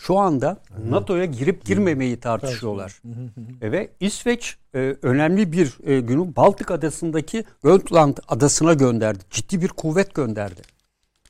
şu 0.07 0.19
anda 0.19 0.57
NATO'ya 0.89 1.25
girip 1.25 1.65
girmemeyi 1.65 2.21
tartışıyorlar. 2.21 3.03
Ve 3.63 3.91
İsveç 4.01 4.57
e, 4.75 4.97
önemli 5.03 5.53
bir 5.53 5.79
e, 5.85 6.01
günü 6.01 6.37
Baltık 6.37 6.71
adasındaki 6.71 7.45
Götland 7.65 8.17
adasına 8.29 8.75
gönderdi. 8.75 9.25
Ciddi 9.31 9.63
bir 9.63 9.69
kuvvet 9.69 10.15
gönderdi 10.15 10.63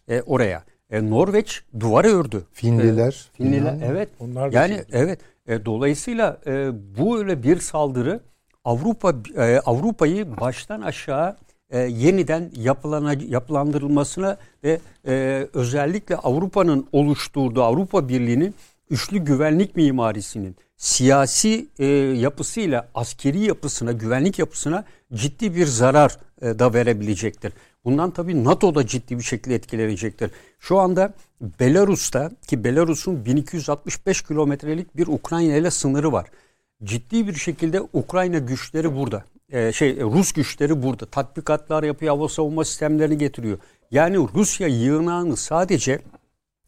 e, 0.08 0.22
oraya. 0.22 0.64
E, 0.90 1.10
Norveç 1.10 1.64
duvar 1.80 2.04
ördü. 2.04 2.44
Finliler. 2.52 3.30
E, 3.34 3.36
Finliler 3.36 3.78
evet. 3.84 4.08
Onlar 4.20 4.52
da 4.52 4.56
yani 4.56 4.74
şey- 4.74 4.84
evet. 4.92 5.20
E, 5.46 5.64
dolayısıyla 5.64 6.40
e, 6.46 6.70
bu 6.98 7.18
öyle 7.18 7.42
bir 7.42 7.58
saldırı 7.58 8.20
Avrupa 8.64 9.14
e, 9.36 9.58
Avrupa'yı 9.58 10.40
baştan 10.40 10.80
aşağı 10.80 11.36
e, 11.72 11.78
yeniden 11.78 12.50
yapılana, 12.56 13.14
yapılandırılmasına 13.28 14.36
ve 14.64 14.80
e, 15.06 15.46
özellikle 15.54 16.16
Avrupa'nın 16.16 16.86
oluşturduğu 16.92 17.62
Avrupa 17.62 18.08
Birliği'nin 18.08 18.54
üçlü 18.90 19.18
güvenlik 19.18 19.76
mimarisinin 19.76 20.56
siyasi 20.76 21.66
e, 21.78 21.86
yapısıyla 21.86 22.88
askeri 22.94 23.38
yapısına, 23.38 23.92
güvenlik 23.92 24.38
yapısına 24.38 24.84
ciddi 25.14 25.56
bir 25.56 25.66
zarar 25.66 26.18
e, 26.42 26.58
da 26.58 26.74
verebilecektir. 26.74 27.52
Bundan 27.84 28.10
tabii 28.10 28.44
NATO 28.44 28.74
da 28.74 28.86
ciddi 28.86 29.18
bir 29.18 29.22
şekilde 29.22 29.54
etkilenecektir. 29.54 30.30
Şu 30.58 30.78
anda 30.78 31.14
Belarus'ta 31.40 32.30
ki 32.46 32.64
Belarus'un 32.64 33.24
1265 33.24 34.22
kilometrelik 34.22 34.96
bir 34.96 35.06
Ukrayna 35.06 35.56
ile 35.56 35.70
sınırı 35.70 36.12
var. 36.12 36.26
Ciddi 36.84 37.28
bir 37.28 37.34
şekilde 37.34 37.80
Ukrayna 37.92 38.38
güçleri 38.38 38.96
burada. 38.96 39.24
Ee, 39.52 39.72
şey 39.72 40.00
Rus 40.00 40.32
güçleri 40.32 40.82
burada. 40.82 41.06
Tatbikatlar 41.06 41.82
yapıyor, 41.82 42.16
hava 42.16 42.28
savunma 42.28 42.64
sistemlerini 42.64 43.18
getiriyor. 43.18 43.58
Yani 43.90 44.16
Rusya 44.34 44.68
yığınağını 44.68 45.36
sadece 45.36 45.98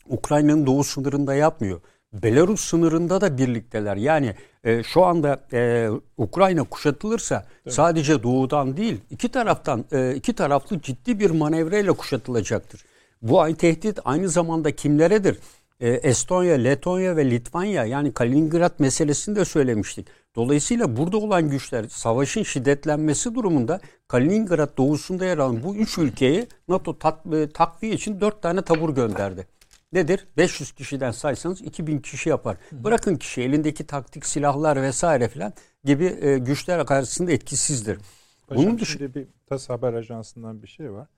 Ukrayna'nın 0.09 0.67
doğu 0.67 0.85
sınırında 0.85 1.35
yapmıyor. 1.35 1.81
Belarus 2.13 2.61
sınırında 2.61 3.21
da 3.21 3.39
birlikteler. 3.39 3.97
Yani 3.97 4.35
e, 4.65 4.83
şu 4.83 5.05
anda 5.05 5.41
e, 5.53 5.89
Ukrayna 6.17 6.65
kuşatılırsa 6.65 7.47
sadece 7.69 8.23
doğudan 8.23 8.77
değil 8.77 9.01
iki 9.11 9.29
taraftan 9.29 9.85
e, 9.93 10.15
iki 10.15 10.33
taraflı 10.33 10.81
ciddi 10.81 11.21
bir 11.21 11.31
manevreyle 11.31 11.93
kuşatılacaktır. 11.93 12.85
Bu 13.23 13.41
ay 13.41 13.55
tehdit 13.55 13.99
aynı 14.05 14.29
zamanda 14.29 14.77
kimleredir? 14.77 15.39
E, 15.81 15.89
Estonya, 15.89 16.55
Letonya 16.55 17.17
ve 17.17 17.31
Litvanya 17.31 17.85
yani 17.85 18.13
Kaliningrad 18.13 18.73
meselesini 18.79 19.37
de 19.37 19.45
söylemiştik. 19.45 20.07
Dolayısıyla 20.37 20.97
burada 20.97 21.17
olan 21.17 21.51
güçler 21.51 21.85
savaşın 21.89 22.43
şiddetlenmesi 22.43 23.35
durumunda 23.35 23.81
Kaliningrad 24.09 24.77
doğusunda 24.77 25.25
yer 25.25 25.39
alan 25.39 25.63
bu 25.63 25.77
üç 25.77 25.99
ülkeyi 25.99 26.47
NATO 26.69 26.99
tat, 26.99 27.27
e, 27.35 27.49
takviye 27.49 27.95
için 27.95 28.21
dört 28.21 28.43
tane 28.43 28.63
tabur 28.63 28.95
gönderdi. 28.95 29.47
Nedir? 29.93 30.27
500 30.37 30.73
kişiden 30.73 31.11
saysanız 31.11 31.61
2000 31.61 31.99
kişi 31.99 32.29
yapar. 32.29 32.57
Bırakın 32.73 33.17
kişi 33.17 33.43
elindeki 33.43 33.87
taktik 33.87 34.27
silahlar 34.27 34.83
vesaire 34.83 35.29
filan 35.29 35.53
gibi 35.85 36.19
e, 36.21 36.39
güçler 36.39 36.87
karşısında 36.87 37.33
etkisizdir. 37.33 37.99
Paşam, 38.47 38.65
Bunun 38.65 38.79
dışı 38.79 38.93
şimdi 38.93 39.15
bir 39.15 39.27
TAS 39.47 39.69
haber 39.69 39.95
ajansından 39.95 40.63
bir 40.63 40.69
şey 40.69 40.93
var. 40.93 41.09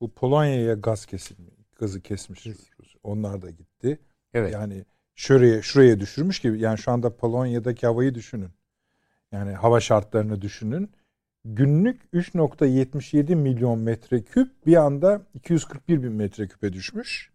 Bu 0.00 0.10
Polonya'ya 0.10 0.74
gaz 0.74 1.06
kesilmi, 1.06 1.50
gazı 1.82 2.00
kesmiş. 2.00 2.46
Onlar 3.02 3.42
da 3.42 3.50
gitti. 3.50 3.98
evet. 4.34 4.52
Yani 4.52 4.84
şuraya 5.14 5.62
şuraya 5.62 6.00
düşürmüş 6.00 6.40
gibi. 6.40 6.60
Yani 6.60 6.78
şu 6.78 6.90
anda 6.92 7.16
Polonya'daki 7.16 7.86
havayı 7.86 8.14
düşünün. 8.14 8.50
Yani 9.32 9.52
hava 9.52 9.80
şartlarını 9.80 10.42
düşünün. 10.42 10.90
Günlük 11.44 12.02
3.77 12.14 13.34
milyon 13.34 13.78
metreküp 13.78 14.66
bir 14.66 14.76
anda 14.76 15.22
241 15.34 16.02
bin 16.02 16.12
metreküpe 16.12 16.72
düşmüş. 16.72 17.32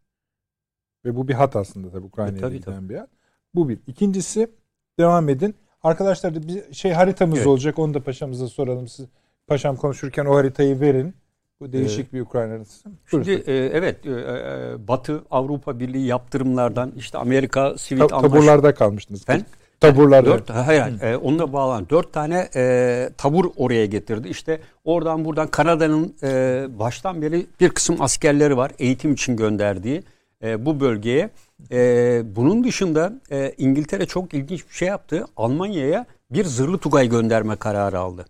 Ve 1.06 1.16
bu 1.16 1.28
bir 1.28 1.34
hat 1.34 1.56
aslında 1.56 1.92
tabii 1.92 2.06
Ukrayna'ya 2.06 2.38
E, 2.38 2.42
tabii, 2.42 2.60
giden 2.60 2.90
bir 2.90 2.96
hat. 2.98 3.10
Bu 3.56 3.70
bir. 3.70 3.80
İkincisi 3.88 4.52
devam 5.00 5.30
edin. 5.30 5.56
Arkadaşlar 5.84 6.36
da 6.36 6.48
bir 6.48 6.74
şey 6.74 6.92
haritamız 6.92 7.38
Evet. 7.38 7.48
olacak. 7.48 7.80
Onu 7.80 7.94
da 7.94 8.04
paşamıza 8.04 8.48
soralım. 8.48 8.88
Siz 8.88 9.06
paşam 9.48 9.76
konuşurken 9.76 10.26
o 10.26 10.36
haritayı 10.36 10.80
verin. 10.80 11.16
Bu 11.60 11.72
değişik 11.72 12.14
bir 12.14 12.22
Ukrayna 12.22 12.54
haritası. 12.54 12.90
Şimdi 13.10 13.32
e, 13.32 13.54
evet 13.56 14.06
e, 14.06 14.10
e, 14.12 14.88
Batı 14.88 15.24
Avrupa 15.32 15.80
Birliği 15.80 16.06
yaptırımlardan 16.06 16.92
işte 16.98 17.18
Amerika 17.18 17.78
sivil 17.78 18.00
Ta- 18.00 18.16
anlaşma 18.16 18.36
taburlarda 18.38 18.74
kalmıştınız. 18.74 19.24
Ben- 19.28 19.46
Taburlarda. 19.80 20.30
Dört, 20.30 20.50
hayır, 20.50 20.82
hayır, 20.82 21.02
e, 21.02 21.18
onunla 21.18 21.54
bağlan. 21.54 21.90
Dört 21.90 22.14
tane 22.14 22.50
e, 22.56 23.10
tabur 23.18 23.46
oraya 23.56 23.86
getirdi. 23.86 24.28
İşte 24.28 24.62
oradan 24.84 25.26
buradan 25.26 25.48
Kanada'nın 25.48 26.16
e, 26.24 26.66
baştan 26.80 27.22
beri 27.22 27.46
bir 27.60 27.70
kısım 27.70 28.02
askerleri 28.02 28.58
var 28.58 28.72
eğitim 28.80 29.14
için 29.14 29.36
gönderdiği 29.38 30.04
e, 30.44 30.66
bu 30.66 30.80
bölgeye. 30.80 31.30
E, 31.72 32.22
bunun 32.36 32.64
dışında 32.64 33.14
e, 33.32 33.54
İngiltere 33.58 34.06
çok 34.06 34.34
ilginç 34.34 34.70
bir 34.70 34.74
şey 34.74 34.88
yaptı. 34.88 35.26
Almanya'ya 35.38 36.06
bir 36.32 36.46
zırhlı 36.46 36.78
tugay 36.78 37.10
gönderme 37.10 37.56
kararı 37.56 38.00
aldı. 38.00 38.26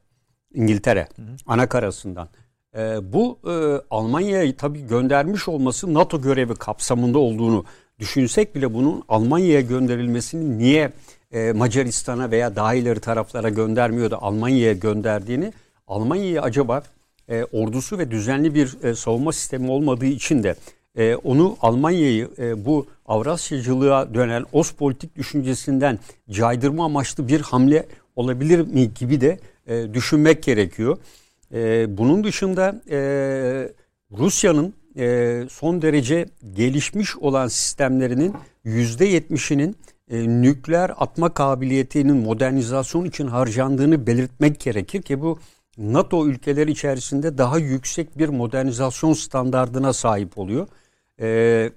İngiltere 0.53 1.07
anakarasından. 1.47 2.29
E, 2.77 3.13
bu 3.13 3.39
e, 3.47 3.81
Almanya'yı 3.91 4.55
tabii 4.55 4.87
göndermiş 4.87 5.47
olması 5.47 5.93
NATO 5.93 6.21
görevi 6.21 6.55
kapsamında 6.55 7.19
olduğunu 7.19 7.65
düşünsek 7.99 8.55
bile 8.55 8.73
bunun 8.73 9.03
Almanya'ya 9.09 9.61
gönderilmesini 9.61 10.57
niye 10.57 10.91
e, 11.31 11.51
Macaristan'a 11.51 12.31
veya 12.31 12.55
daha 12.55 12.73
ileri 12.73 12.99
taraflara 12.99 13.49
göndermiyor 13.49 14.11
da 14.11 14.21
Almanya'ya 14.21 14.73
gönderdiğini 14.73 15.53
Almanya'yı 15.87 16.41
acaba 16.41 16.83
e, 17.29 17.43
ordusu 17.43 17.97
ve 17.97 18.11
düzenli 18.11 18.55
bir 18.55 18.83
e, 18.83 18.95
savunma 18.95 19.31
sistemi 19.31 19.71
olmadığı 19.71 20.05
için 20.05 20.43
de 20.43 20.55
e, 20.97 21.15
onu 21.15 21.57
Almanya'yı 21.61 22.29
e, 22.37 22.65
bu 22.65 22.85
Avrasyacılığa 23.05 24.13
dönen 24.13 24.45
Ostpolitik 24.51 25.15
düşüncesinden 25.15 25.99
caydırma 26.29 26.85
amaçlı 26.85 27.27
bir 27.27 27.41
hamle 27.41 27.85
olabilir 28.15 28.59
mi 28.59 28.93
gibi 28.93 29.21
de 29.21 29.39
e, 29.67 29.93
düşünmek 29.93 30.43
gerekiyor. 30.43 30.97
E, 31.53 31.97
bunun 31.97 32.23
dışında 32.23 32.81
e, 32.89 32.99
Rusya'nın 34.11 34.73
e, 34.97 35.43
son 35.49 35.81
derece 35.81 36.25
gelişmiş 36.53 37.17
olan 37.17 37.47
sistemlerinin 37.47 38.33
%70'inin 38.65 39.75
e, 40.11 40.41
nükleer 40.41 40.91
atma 40.97 41.33
kabiliyetinin 41.33 42.17
modernizasyon 42.17 43.05
için 43.05 43.27
harcandığını 43.27 44.07
belirtmek 44.07 44.59
gerekir 44.59 45.01
ki 45.01 45.21
bu 45.21 45.39
NATO 45.77 46.27
ülkeleri 46.27 46.71
içerisinde 46.71 47.37
daha 47.37 47.59
yüksek 47.59 48.17
bir 48.17 48.29
modernizasyon 48.29 49.13
standardına 49.13 49.93
sahip 49.93 50.37
oluyor. 50.37 50.67
E, 51.21 51.71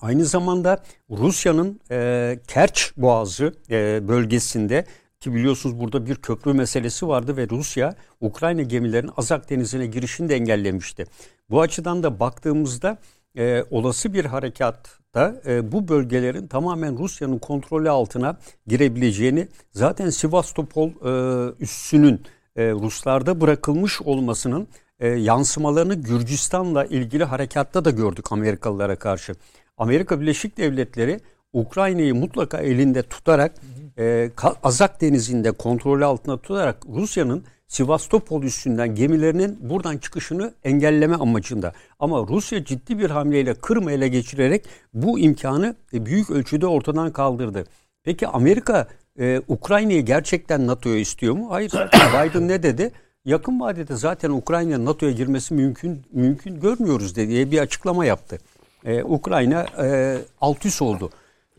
aynı 0.00 0.24
zamanda 0.24 0.82
Rusya'nın 1.10 1.80
e, 1.90 2.38
Kerç 2.48 2.92
Boğazı 2.96 3.54
e, 3.70 4.08
bölgesinde 4.08 4.84
ki 5.20 5.34
biliyorsunuz 5.34 5.80
burada 5.80 6.06
bir 6.06 6.14
köprü 6.14 6.52
meselesi 6.52 7.08
vardı 7.08 7.36
ve 7.36 7.48
Rusya 7.48 7.94
Ukrayna 8.20 8.62
gemilerinin 8.62 9.12
Azak 9.16 9.50
Denizi'ne 9.50 9.86
girişini 9.86 10.28
de 10.28 10.34
engellemişti. 10.34 11.06
Bu 11.50 11.60
açıdan 11.60 12.02
da 12.02 12.20
baktığımızda 12.20 12.98
e, 13.38 13.64
olası 13.70 14.14
bir 14.14 14.24
harekatta 14.24 15.42
e, 15.46 15.72
bu 15.72 15.88
bölgelerin 15.88 16.46
tamamen 16.46 16.98
Rusya'nın 16.98 17.38
kontrolü 17.38 17.90
altına 17.90 18.38
girebileceğini 18.66 19.48
zaten 19.72 20.10
Sivastopol 20.10 20.88
e, 20.88 21.52
üssünün 21.60 22.22
e, 22.56 22.70
Ruslarda 22.70 23.40
bırakılmış 23.40 24.02
olmasının 24.02 24.68
e, 25.00 25.08
yansımalarını 25.08 25.94
Gürcistan'la 25.94 26.84
ilgili 26.84 27.24
harekatta 27.24 27.84
da 27.84 27.90
gördük 27.90 28.32
Amerikalılara 28.32 28.96
karşı. 28.96 29.34
Amerika 29.76 30.20
Birleşik 30.20 30.56
Devletleri 30.56 31.20
Ukrayna'yı 31.52 32.14
mutlaka 32.14 32.58
elinde 32.58 33.02
tutarak 33.02 33.52
e, 33.98 34.30
Azak 34.62 35.00
Denizi'nde 35.00 35.52
kontrolü 35.52 36.04
altında 36.04 36.36
tutarak 36.36 36.76
Rusya'nın 36.88 37.44
Sivastopol 37.68 38.42
üstünden 38.42 38.94
gemilerinin 38.94 39.58
buradan 39.60 39.98
çıkışını 39.98 40.54
engelleme 40.64 41.16
amacında. 41.16 41.72
Ama 41.98 42.26
Rusya 42.28 42.64
ciddi 42.64 42.98
bir 42.98 43.10
hamleyle 43.10 43.54
Kırım'ı 43.54 43.92
ele 43.92 44.08
geçirerek 44.08 44.64
bu 44.94 45.18
imkanı 45.18 45.76
e, 45.92 46.06
büyük 46.06 46.30
ölçüde 46.30 46.66
ortadan 46.66 47.12
kaldırdı. 47.12 47.64
Peki 48.04 48.26
Amerika 48.26 48.88
e, 49.18 49.40
Ukrayna'yı 49.48 50.04
gerçekten 50.04 50.66
NATO'ya 50.66 50.96
istiyor 50.96 51.34
mu? 51.34 51.46
Hayır. 51.50 51.70
Biden 51.92 52.48
ne 52.48 52.62
dedi? 52.62 52.90
Yakın 53.24 53.60
vadede 53.60 53.96
zaten 53.96 54.30
Ukrayna 54.30 54.84
NATO'ya 54.84 55.12
girmesi 55.12 55.54
mümkün 55.54 56.02
mümkün 56.12 56.60
görmüyoruz 56.60 57.16
diye 57.16 57.50
bir 57.50 57.58
açıklama 57.58 58.04
yaptı. 58.04 58.38
Ee, 58.84 59.04
Ukrayna 59.04 59.66
e, 59.84 60.18
alt 60.40 60.66
üst 60.66 60.82
oldu. 60.82 61.10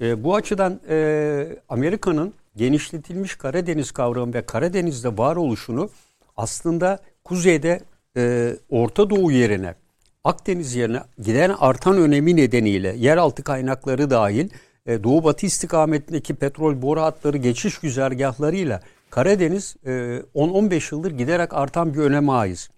E, 0.01 0.23
bu 0.23 0.35
açıdan 0.35 0.79
e, 0.89 1.59
Amerika'nın 1.69 2.33
genişletilmiş 2.55 3.35
Karadeniz 3.35 3.91
kavramı 3.91 4.33
ve 4.33 4.45
Karadeniz'de 4.45 5.17
varoluşunu 5.17 5.89
aslında 6.37 6.99
kuzeyde 7.23 7.81
e, 8.17 8.53
Orta 8.69 9.09
Doğu 9.09 9.31
yerine 9.31 9.75
Akdeniz 10.23 10.75
yerine 10.75 11.01
giden 11.23 11.55
artan 11.59 11.97
önemi 11.97 12.35
nedeniyle 12.35 12.95
yeraltı 12.97 13.43
kaynakları 13.43 14.09
dahil 14.09 14.49
e, 14.85 15.03
Doğu 15.03 15.23
Batı 15.23 15.45
istikametindeki 15.45 16.35
petrol 16.35 16.81
boru 16.81 17.01
hatları 17.01 17.37
geçiş 17.37 17.77
güzergahlarıyla 17.77 18.81
Karadeniz 19.09 19.75
e, 19.85 19.89
10-15 20.35 20.95
yıldır 20.95 21.11
giderek 21.11 21.53
artan 21.53 21.93
bir 21.93 21.99
öneme 21.99 22.31
ait. 22.31 22.69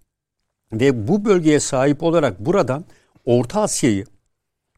Ve 0.73 1.07
bu 1.07 1.25
bölgeye 1.25 1.59
sahip 1.59 2.03
olarak 2.03 2.39
buradan 2.39 2.85
Orta 3.25 3.61
Asya'yı 3.61 4.05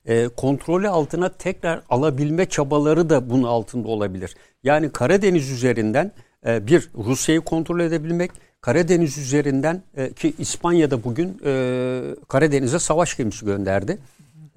e, 0.05 0.27
kontrolü 0.27 0.87
altına 0.87 1.29
tekrar 1.29 1.81
alabilme 1.89 2.45
çabaları 2.45 3.09
da 3.09 3.29
bunun 3.29 3.43
altında 3.43 3.87
olabilir. 3.87 4.35
Yani 4.63 4.89
Karadeniz 4.89 5.51
üzerinden 5.51 6.11
e, 6.45 6.67
bir 6.67 6.89
Rusya'yı 6.95 7.41
kontrol 7.41 7.79
edebilmek, 7.79 8.31
Karadeniz 8.61 9.17
üzerinden 9.17 9.81
e, 9.97 10.13
ki 10.13 10.33
İspanya'da 10.37 11.03
bugün 11.03 11.41
e, 11.45 12.01
Karadeniz'e 12.27 12.79
savaş 12.79 13.17
gemisi 13.17 13.45
gönderdi. 13.45 13.97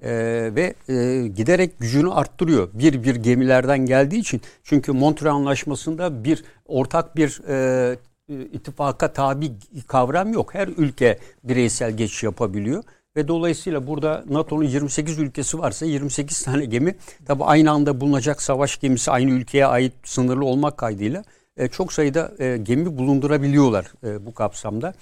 E, 0.01 0.11
ve 0.55 0.73
e, 0.89 1.27
giderek 1.27 1.79
gücünü 1.79 2.11
arttırıyor. 2.11 2.69
Bir 2.73 3.03
bir 3.03 3.15
gemilerden 3.15 3.85
geldiği 3.85 4.19
için. 4.19 4.41
Çünkü 4.63 4.91
Montreal 4.91 5.35
Anlaşması'nda 5.35 6.23
bir 6.23 6.43
ortak 6.65 7.15
bir 7.15 7.41
e, 7.47 7.97
ittifaka 8.29 9.13
tabi 9.13 9.51
kavram 9.87 10.33
yok. 10.33 10.53
Her 10.53 10.67
ülke 10.67 11.19
bireysel 11.43 11.97
geçiş 11.97 12.23
yapabiliyor. 12.23 12.83
Ve 13.15 13.27
dolayısıyla 13.27 13.87
burada 13.87 14.23
NATO'nun 14.29 14.63
28 14.63 15.19
ülkesi 15.19 15.59
varsa 15.59 15.85
28 15.85 16.43
tane 16.43 16.65
gemi 16.65 16.95
tabi 17.25 17.43
aynı 17.43 17.71
anda 17.71 18.01
bulunacak 18.01 18.41
savaş 18.41 18.79
gemisi 18.79 19.11
aynı 19.11 19.31
ülkeye 19.31 19.65
ait 19.65 19.93
sınırlı 20.03 20.45
olmak 20.45 20.77
kaydıyla 20.77 21.23
e, 21.57 21.67
çok 21.67 21.93
sayıda 21.93 22.31
e, 22.39 22.57
gemi 22.57 22.97
bulundurabiliyorlar 22.97 23.85
e, 24.03 24.25
bu 24.25 24.33
kapsamda. 24.33 24.93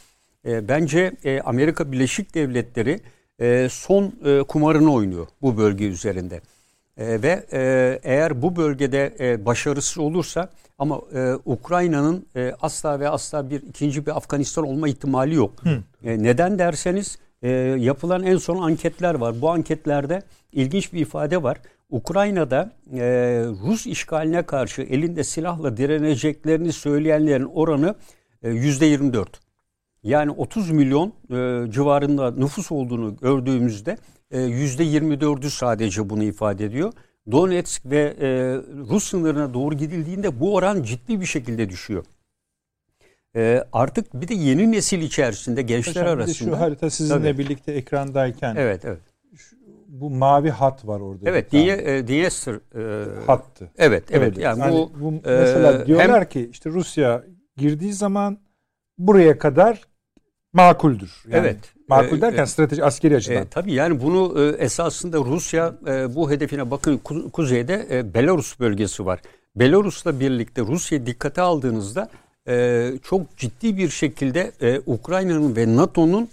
E, 0.46 0.68
bence 0.68 1.12
e, 1.24 1.42
Amerika 1.42 1.92
Birleşik 1.92 2.36
Devletleri 2.36 3.00
e, 3.40 3.68
son 3.72 4.14
e, 4.26 4.44
kumarını 4.44 4.94
oynuyor 4.94 5.28
bu 5.42 5.58
bölge 5.58 5.86
üzerinde. 5.86 6.42
E, 6.98 7.22
ve 7.22 7.46
e, 7.54 8.00
eğer 8.04 8.42
bu 8.42 8.56
bölgede 8.56 9.16
e, 9.20 9.46
başarısız 9.46 9.98
olursa 9.98 10.50
ama 10.80 11.02
e, 11.16 11.34
Ukrayna'nın 11.46 12.26
e, 12.36 12.54
asla 12.62 13.00
ve 13.00 13.10
asla 13.10 13.50
bir 13.50 13.62
ikinci 13.62 14.06
bir 14.06 14.18
Afganistan 14.18 14.68
olma 14.68 14.88
ihtimali 14.88 15.36
yok. 15.36 15.64
E, 16.04 16.24
neden 16.24 16.60
derseniz 16.60 17.18
e, 17.44 17.50
yapılan 17.80 18.24
en 18.24 18.38
son 18.38 18.62
anketler 18.62 19.16
var. 19.16 19.42
Bu 19.42 19.50
anketlerde 19.50 20.22
ilginç 20.52 20.94
bir 20.94 21.00
ifade 21.00 21.44
var. 21.44 21.58
Ukrayna'da 21.90 22.72
e, 22.94 23.02
Rus 23.66 23.88
işgaline 23.88 24.44
karşı 24.44 24.82
elinde 24.82 25.24
silahla 25.24 25.78
direneceklerini 25.78 26.74
söyleyenlerin 26.74 27.46
oranı 27.46 27.96
e, 28.44 28.50
%24. 28.50 29.26
Yani 30.04 30.32
30 30.32 30.72
milyon 30.72 31.08
e, 31.08 31.72
civarında 31.72 32.32
nüfus 32.32 32.72
olduğunu 32.72 33.16
gördüğümüzde 33.16 33.98
e, 34.32 34.38
%24'ü 34.38 35.50
sadece 35.50 36.10
bunu 36.10 36.24
ifade 36.24 36.66
ediyor. 36.66 36.94
Donetsk 37.32 37.86
ve 37.86 38.16
e, 38.22 38.28
Rus 38.90 39.04
sınırına 39.04 39.54
doğru 39.54 39.76
gidildiğinde 39.76 40.40
bu 40.40 40.56
oran 40.56 40.84
ciddi 40.84 41.22
bir 41.22 41.26
şekilde 41.26 41.70
düşüyor. 41.70 42.06
E, 43.36 43.64
artık 43.74 44.14
bir 44.14 44.28
de 44.28 44.34
yeni 44.34 44.72
nesil 44.72 45.02
içerisinde 45.02 45.62
gençler 45.62 46.02
Hocam, 46.02 46.18
arasında. 46.18 46.50
Şu 46.52 46.60
harita 46.60 46.90
sizinle 46.90 47.32
Tabii. 47.32 47.38
birlikte 47.38 47.72
ekrandayken 47.72 48.56
Evet, 48.56 48.86
evet. 48.86 49.00
bu 49.88 50.10
mavi 50.10 50.50
hat 50.50 50.88
var 50.88 51.00
orada. 51.00 51.30
Evet, 51.30 51.52
diye 51.52 51.78
e, 51.98 52.08
Diyester 52.08 52.54
e, 52.54 53.26
hattı. 53.26 53.70
Evet, 53.78 54.04
evet. 54.12 54.32
Öyle. 54.34 54.42
Yani, 54.42 54.60
Yani 54.60 54.74
bu, 54.74 54.92
bu, 55.02 55.30
e, 55.30 55.38
mesela 55.40 55.86
diyorlar 55.88 56.20
hem- 56.22 56.30
ki 56.30 56.50
işte 56.52 56.70
Rusya 56.70 57.24
girdiği 57.58 57.94
zaman 57.94 58.38
buraya 58.98 59.38
kadar 59.38 59.82
makuldür. 60.54 61.24
Yani 61.28 61.40
Evet. 61.40 61.58
Makul 61.88 62.18
E, 62.18 62.22
derken 62.22 62.44
e, 62.44 62.48
strateji 62.48 62.84
askeri 62.84 63.16
açıdan. 63.16 63.42
E, 63.42 63.48
tabii 63.48 63.74
yani 63.74 64.02
bunu 64.02 64.42
e, 64.42 64.64
esasında 64.64 65.18
Rusya 65.18 65.74
e, 65.88 66.16
bu 66.16 66.32
hedefine 66.32 66.72
bakın 66.72 66.98
ku- 66.98 67.32
kuzeyde 67.32 67.88
e, 67.92 68.14
Belarus 68.14 68.60
bölgesi 68.60 69.06
var. 69.06 69.20
Belarus'la 69.56 70.20
birlikte 70.20 70.62
Rusya 70.62 71.06
dikkate 71.06 71.42
aldığınızda 71.42 72.10
e, 72.48 72.94
çok 73.04 73.38
ciddi 73.38 73.78
bir 73.78 73.90
şekilde 73.90 74.52
e, 74.62 74.82
Ukrayna'nın 74.86 75.56
ve 75.56 75.76
NATO'nun 75.76 76.30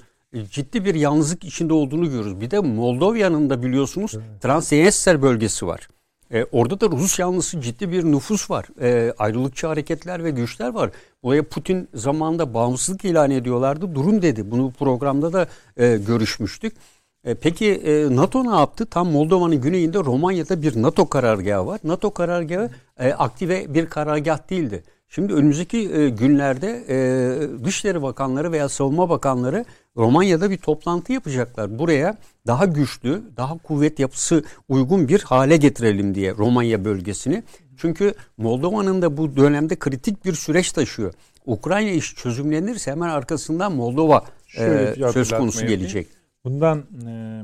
ciddi 0.51 0.85
bir 0.85 0.95
yalnızlık 0.95 1.45
içinde 1.45 1.73
olduğunu 1.73 2.05
görüyoruz. 2.05 2.41
Bir 2.41 2.51
de 2.51 2.59
Moldova'nın 2.59 3.51
da 3.51 3.63
biliyorsunuz 3.63 4.17
Transnistria 4.41 5.23
bölgesi 5.23 5.67
var. 5.67 5.89
E, 6.33 6.45
orada 6.53 6.81
da 6.81 6.87
Rus 6.87 7.19
yanlısı 7.19 7.61
ciddi 7.61 7.93
bir 7.93 8.05
nüfus 8.05 8.51
var. 8.51 8.67
E, 8.81 9.13
ayrılıkçı 9.19 9.67
hareketler 9.67 10.25
ve 10.25 10.31
güçler 10.31 10.69
var. 10.69 10.91
Buraya 11.23 11.43
Putin 11.43 11.89
zamanında 11.95 12.55
bağımsızlık 12.55 13.05
ilan 13.05 13.31
ediyorlardı. 13.31 13.95
Durun 13.95 14.23
dedi. 14.23 14.51
Bunu 14.51 14.73
programda 14.79 15.33
da 15.33 15.47
e, 15.77 15.97
görüşmüştük. 15.97 16.77
E, 17.25 17.35
peki 17.35 17.67
e, 17.67 18.17
NATO 18.17 18.45
ne 18.45 18.57
yaptı? 18.57 18.87
Tam 18.87 19.11
Moldova'nın 19.11 19.61
güneyinde 19.61 19.99
Romanya'da 19.99 20.63
bir 20.63 20.83
NATO 20.83 21.09
karargahı 21.09 21.67
var. 21.67 21.81
NATO 21.85 22.11
karargahı 22.11 22.71
e, 22.99 23.13
aktive 23.13 23.75
bir 23.75 23.87
karargah 23.87 24.51
değildi. 24.51 24.83
Şimdi 25.13 25.33
önümüzdeki 25.33 25.93
e, 25.93 26.09
günlerde 26.09 26.85
e, 26.89 27.65
Dışişleri 27.65 28.03
Bakanları 28.03 28.53
veya 28.53 28.69
Savunma 28.69 29.09
Bakanları 29.09 29.65
Romanya'da 29.97 30.51
bir 30.51 30.57
toplantı 30.57 31.13
yapacaklar. 31.13 31.79
Buraya 31.79 32.19
daha 32.47 32.65
güçlü, 32.65 33.23
daha 33.37 33.59
kuvvet 33.59 33.99
yapısı 33.99 34.45
uygun 34.69 35.09
bir 35.09 35.21
hale 35.21 35.57
getirelim 35.57 36.15
diye 36.15 36.35
Romanya 36.35 36.85
bölgesini. 36.85 37.43
Çünkü 37.77 38.15
Moldova'nın 38.37 39.03
da 39.03 39.17
bu 39.17 39.37
dönemde 39.37 39.79
kritik 39.79 40.25
bir 40.25 40.33
süreç 40.33 40.73
taşıyor. 40.73 41.15
Ukrayna 41.47 41.91
iş 41.91 42.15
çözümlenirse 42.15 42.91
hemen 42.91 43.09
arkasından 43.09 43.73
Moldova 43.73 44.25
Şöyle 44.47 45.07
e, 45.07 45.13
söz 45.13 45.31
konusu 45.31 45.61
yapayım. 45.61 45.81
gelecek. 45.81 46.07
Bundan 46.45 46.79
e, 47.07 47.43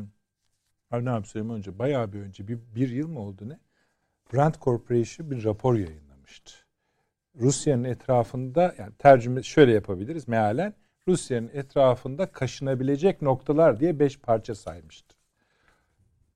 Avni 0.91 1.11
abi 1.11 1.27
söyleyeyim 1.27 1.57
önce 1.57 1.79
bayağı 1.79 2.13
bir 2.13 2.21
önce 2.21 2.49
bir, 2.49 2.59
bir 2.75 2.89
yıl 2.89 3.09
mı 3.09 3.21
oldu 3.21 3.49
ne? 3.49 3.59
Brand 4.33 4.55
Corporation 4.61 5.31
bir 5.31 5.45
rapor 5.45 5.75
yayınlamıştı. 5.75 6.66
Rusya'nın 7.41 7.85
etrafında 7.85 8.75
yani 8.79 8.93
tercüme 8.99 9.43
şöyle 9.43 9.73
yapabiliriz 9.73 10.29
mealen 10.29 10.75
Rusya'nın 11.09 11.51
etrafında 11.55 12.33
kaşınabilecek 12.33 13.23
noktalar 13.23 13.81
diye 13.81 13.99
beş 13.99 14.19
parça 14.19 14.55
saymıştı. 14.55 15.17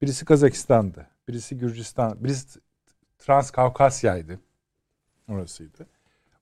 Birisi 0.03 0.25
Kazakistan'dı, 0.25 1.07
birisi 1.29 1.59
Gürcistan, 1.59 2.25
birisi 2.25 2.61
Transkavkasya'ydı. 3.19 4.41
Orasıydı. 5.29 5.87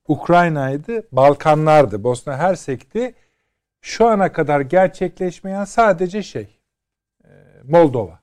Ukrayna'ydı, 0.07 1.07
Balkanlar'dı, 1.11 2.03
Bosna 2.03 2.37
Hersek'ti. 2.37 3.15
Şu 3.81 4.07
ana 4.07 4.31
kadar 4.31 4.61
gerçekleşmeyen 4.61 5.65
sadece 5.65 6.23
şey 6.23 6.59
e, 7.23 7.29
Moldova. 7.63 8.18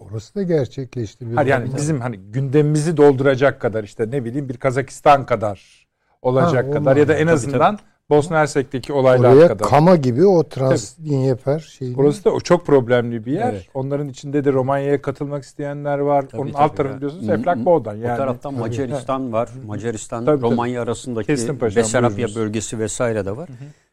Orası 0.00 0.34
da 0.34 0.42
gerçekleşti. 0.42 1.30
Bir 1.30 1.34
Hayır 1.34 1.48
yani 1.48 1.70
bizim 1.76 2.00
hani 2.00 2.16
gündemimizi 2.18 2.96
dolduracak 2.96 3.60
kadar 3.60 3.84
işte 3.84 4.10
ne 4.10 4.24
bileyim 4.24 4.48
bir 4.48 4.56
Kazakistan 4.56 5.26
kadar 5.26 5.86
olacak 6.22 6.66
Ha, 6.66 6.70
kadar 6.70 6.96
ya 6.96 7.08
da 7.08 7.14
en 7.14 7.26
tabii, 7.26 7.32
azından 7.32 7.78
Bosna 8.10 8.38
Hersek'teki 8.38 8.92
olaylar 8.92 9.32
Oraya 9.34 9.48
kadar. 9.48 9.68
Kama 9.68 9.96
gibi 9.96 10.26
o 10.26 10.48
Transdinyeper 10.48 11.58
şeyini 11.58 11.96
Burası 11.96 12.24
da 12.24 12.30
o 12.30 12.40
çok 12.40 12.66
problemli 12.66 13.26
bir 13.26 13.32
yer. 13.32 13.52
Evet. 13.52 13.66
Onların 13.74 14.08
içinde 14.08 14.44
de 14.44 14.52
Romanya'ya 14.52 15.02
katılmak 15.02 15.44
isteyenler 15.44 15.98
var. 15.98 16.22
Tabii, 16.28 16.40
Onun 16.40 16.52
tabii 16.52 16.62
alt 16.62 16.76
tarafı 16.76 16.96
biliyorsunuz 16.96 17.28
Hı, 17.28 17.32
Eflak 17.32 17.58
hı. 17.58 17.64
Boğdan. 17.64 17.98
O 17.98 18.00
Yani 18.00 18.16
taraftan 18.16 18.54
Macaristan 18.54 19.32
var. 19.32 19.48
Macaristan, 19.66 20.24
Tabii, 20.24 20.40
tabii. 20.40 20.50
Romanya 20.50 20.82
arasındaki 20.82 21.26
Kestim 21.26 21.58
paşam, 21.58 21.82
Besarabya 21.82 22.28
bölgesi 22.34 22.78
vesaire 22.78 23.26
de 23.26 23.36
var. 23.36 23.48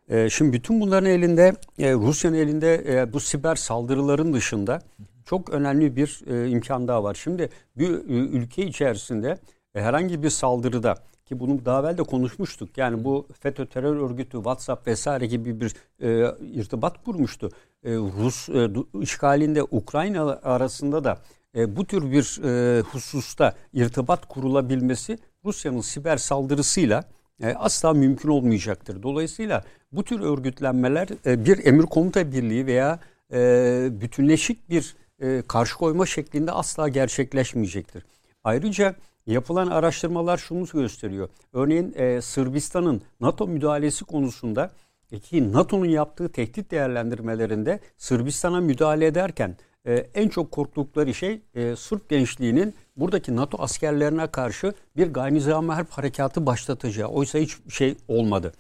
Ee, 0.10 0.30
şimdi 0.30 0.54
bütün 0.54 0.82
bunların 0.82 1.10
elinde, 1.10 1.54
e, 1.80 1.94
Rusya'nın 1.94 2.38
elinde 2.38 3.02
e, 3.02 3.14
bu 3.14 3.20
siber 3.20 3.56
saldırıların 3.56 4.34
dışında 4.34 4.82
çok 5.28 5.50
önemli 5.50 5.96
bir 5.96 6.22
e, 6.28 6.50
imkan 6.50 6.88
daha 6.88 7.04
var. 7.04 7.14
Şimdi 7.14 7.50
bir 7.78 7.90
e, 7.90 8.14
ülke 8.38 8.66
içerisinde 8.66 9.38
e, 9.76 9.82
herhangi 9.82 10.24
bir 10.24 10.30
saldırıda 10.30 10.96
ki 11.26 11.40
bunu 11.40 11.66
daha 11.66 11.80
evvel 11.80 11.98
de 11.98 12.04
konuşmuştuk. 12.04 12.78
Yani 12.78 13.04
bu 13.04 13.28
FETÖ 13.40 13.66
terör 13.66 13.96
örgütü, 13.96 14.38
WhatsApp 14.38 14.88
vesaire 14.88 15.26
gibi 15.26 15.62
bir 15.62 15.76
e, 16.02 16.36
irtibat 16.54 17.04
kurmuştu. 17.04 17.50
E, 17.84 17.96
Rus 17.96 18.50
e, 18.50 18.70
işgalinde 19.02 19.64
Ukrayna 19.64 20.40
arasında 20.44 21.04
da 21.04 21.18
e, 21.56 21.76
bu 21.76 21.86
tür 21.86 22.12
bir 22.12 22.44
e, 22.44 22.82
hususta 22.82 23.54
irtibat 23.74 24.28
kurulabilmesi 24.28 25.18
Rusya'nın 25.46 25.82
siber 25.82 26.18
saldırısıyla 26.18 27.04
e, 27.44 27.54
asla 27.54 27.94
mümkün 27.94 28.30
olmayacaktır. 28.30 29.04
Dolayısıyla 29.04 29.64
bu 29.92 30.04
tür 30.04 30.20
örgütlenmeler 30.20 31.08
e, 31.26 31.46
bir 31.46 31.66
emir 31.66 31.84
komuta 31.84 32.32
birliği 32.32 32.66
veya 32.66 33.00
e, 33.34 33.90
bütünleşik 33.92 34.70
bir 34.70 34.96
e, 35.22 35.44
karşı 35.48 35.78
koyma 35.78 36.06
şeklinde 36.06 36.52
asla 36.52 36.90
gerçekleşmeyecektir. 36.90 38.06
Ayrıca 38.44 38.96
yapılan 39.28 39.68
araştırmalar 39.68 40.38
şunu 40.38 40.66
gösteriyor. 40.74 41.30
Örneğin 41.54 41.94
e, 41.96 42.22
Sırbistan'ın 42.22 43.02
NATO 43.20 43.48
müdahalesi 43.48 44.06
konusunda 44.06 44.72
e, 45.12 45.20
ki 45.20 45.52
NATO'nun 45.54 45.86
yaptığı 45.86 46.30
tehdit 46.30 46.72
değerlendirmelerinde 46.72 47.80
Sırbistan'a 47.98 48.62
müdahale 48.62 49.06
ederken 49.06 49.58
e, 49.88 49.94
en 49.94 50.30
çok 50.30 50.52
korktukları 50.52 51.14
şey 51.14 51.42
e, 51.56 51.76
Sırp 51.76 52.10
gençliğinin 52.10 52.74
buradaki 52.98 53.36
NATO 53.36 53.62
askerlerine 53.62 54.28
karşı 54.28 54.74
bir 54.98 55.14
gayri 55.14 55.52
harp 55.52 55.90
harekatı 55.92 56.46
başlatacağı. 56.46 57.08
Oysa 57.08 57.40
hiç 57.40 57.58
şey 57.70 57.96
olmadı. 58.08 58.54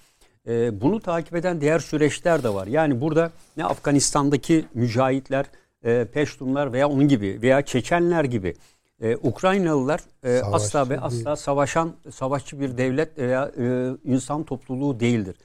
E, 0.47 0.81
bunu 0.81 0.99
takip 0.99 1.35
eden 1.35 1.61
diğer 1.61 1.79
süreçler 1.79 2.43
de 2.43 2.53
var. 2.53 2.67
Yani 2.67 3.01
burada 3.01 3.31
ne 3.57 3.65
Afganistan'daki 3.65 4.65
mücahitler, 4.73 5.45
e, 5.83 6.05
Peştunlar 6.05 6.73
veya 6.73 6.89
onun 6.89 7.07
gibi 7.07 7.39
veya 7.41 7.61
Çeçenler 7.61 8.23
gibi 8.23 8.55
e, 9.01 9.15
Ukraynalılar 9.15 10.01
e, 10.23 10.37
Savaşçı 10.37 10.55
asla 10.55 10.89
ve 10.89 10.99
asla 10.99 11.35
savaşan 11.35 11.93
savaşçı 12.11 12.59
bir 12.59 12.77
devlet 12.77 13.17
veya 13.17 13.51
e, 13.57 13.91
insan 14.03 14.43
topluluğu 14.43 14.99
değildir. 14.99 15.35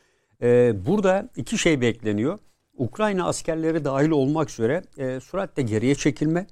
E, 0.43 0.75
burada 0.87 1.29
iki 1.37 1.59
şey 1.59 1.81
bekleniyor. 1.81 2.39
Ukrayna 2.77 3.27
askerleri 3.27 3.85
dahil 3.85 4.11
olmak 4.11 4.51
üzere 4.51 4.83
e, 4.99 5.21
süratle 5.21 5.63
geriye 5.63 5.95
çekilme. 5.95 6.47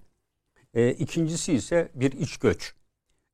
E, 0.74 0.90
ikincisi 0.90 1.52
ise 1.52 1.88
bir 1.94 2.12
iç 2.12 2.36
göç. 2.36 2.74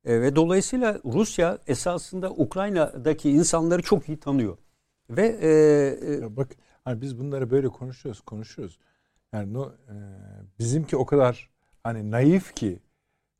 E, 0.04 0.20
ve 0.20 0.36
dolayısıyla 0.36 1.00
Rusya 1.04 1.58
esasında 1.66 2.30
Ukrayna'daki 2.30 3.30
insanları 3.30 3.82
çok 3.82 4.08
iyi 4.08 4.20
tanıyor. 4.20 4.58
Ve 5.10 5.26
e, 5.26 5.48
e, 6.14 6.36
bak 6.36 6.48
hani 6.84 7.00
biz 7.00 7.18
bunları 7.18 7.50
böyle 7.50 7.68
konuşuyoruz, 7.68 8.20
konuşuyoruz. 8.20 8.78
Yani 9.32 9.54
no, 9.54 9.64
e, 9.66 9.94
bizimki 10.58 10.96
o 10.96 11.06
kadar 11.06 11.50
hani 11.82 12.10
naif 12.10 12.54
ki 12.54 12.78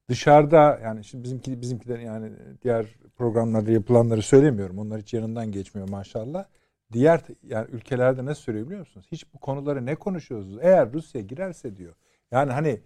dışarıda 0.09 0.81
yani 0.83 1.05
şimdi 1.05 1.25
bizimki 1.25 1.61
bizimkiler 1.61 1.99
yani 1.99 2.33
diğer 2.63 2.87
programlarda 3.17 3.71
yapılanları 3.71 4.23
söylemiyorum. 4.23 4.79
Onlar 4.79 5.01
hiç 5.01 5.15
yanından 5.15 5.53
geçmiyor 5.53 5.89
maşallah. 5.89 6.45
Diğer 6.93 7.21
yani 7.43 7.67
ülkelerde 7.71 8.27
ne 8.27 8.35
söylüyor 8.35 8.67
biliyor 8.67 8.81
musunuz? 8.81 9.07
Hiç 9.13 9.35
bu 9.35 9.39
konuları 9.39 9.87
ne 9.87 9.95
konuşuyoruz? 9.95 10.59
Eğer 10.61 10.93
Rusya 10.93 11.21
girerse 11.21 11.77
diyor. 11.77 11.95
Yani 12.31 12.53
hani 12.53 12.81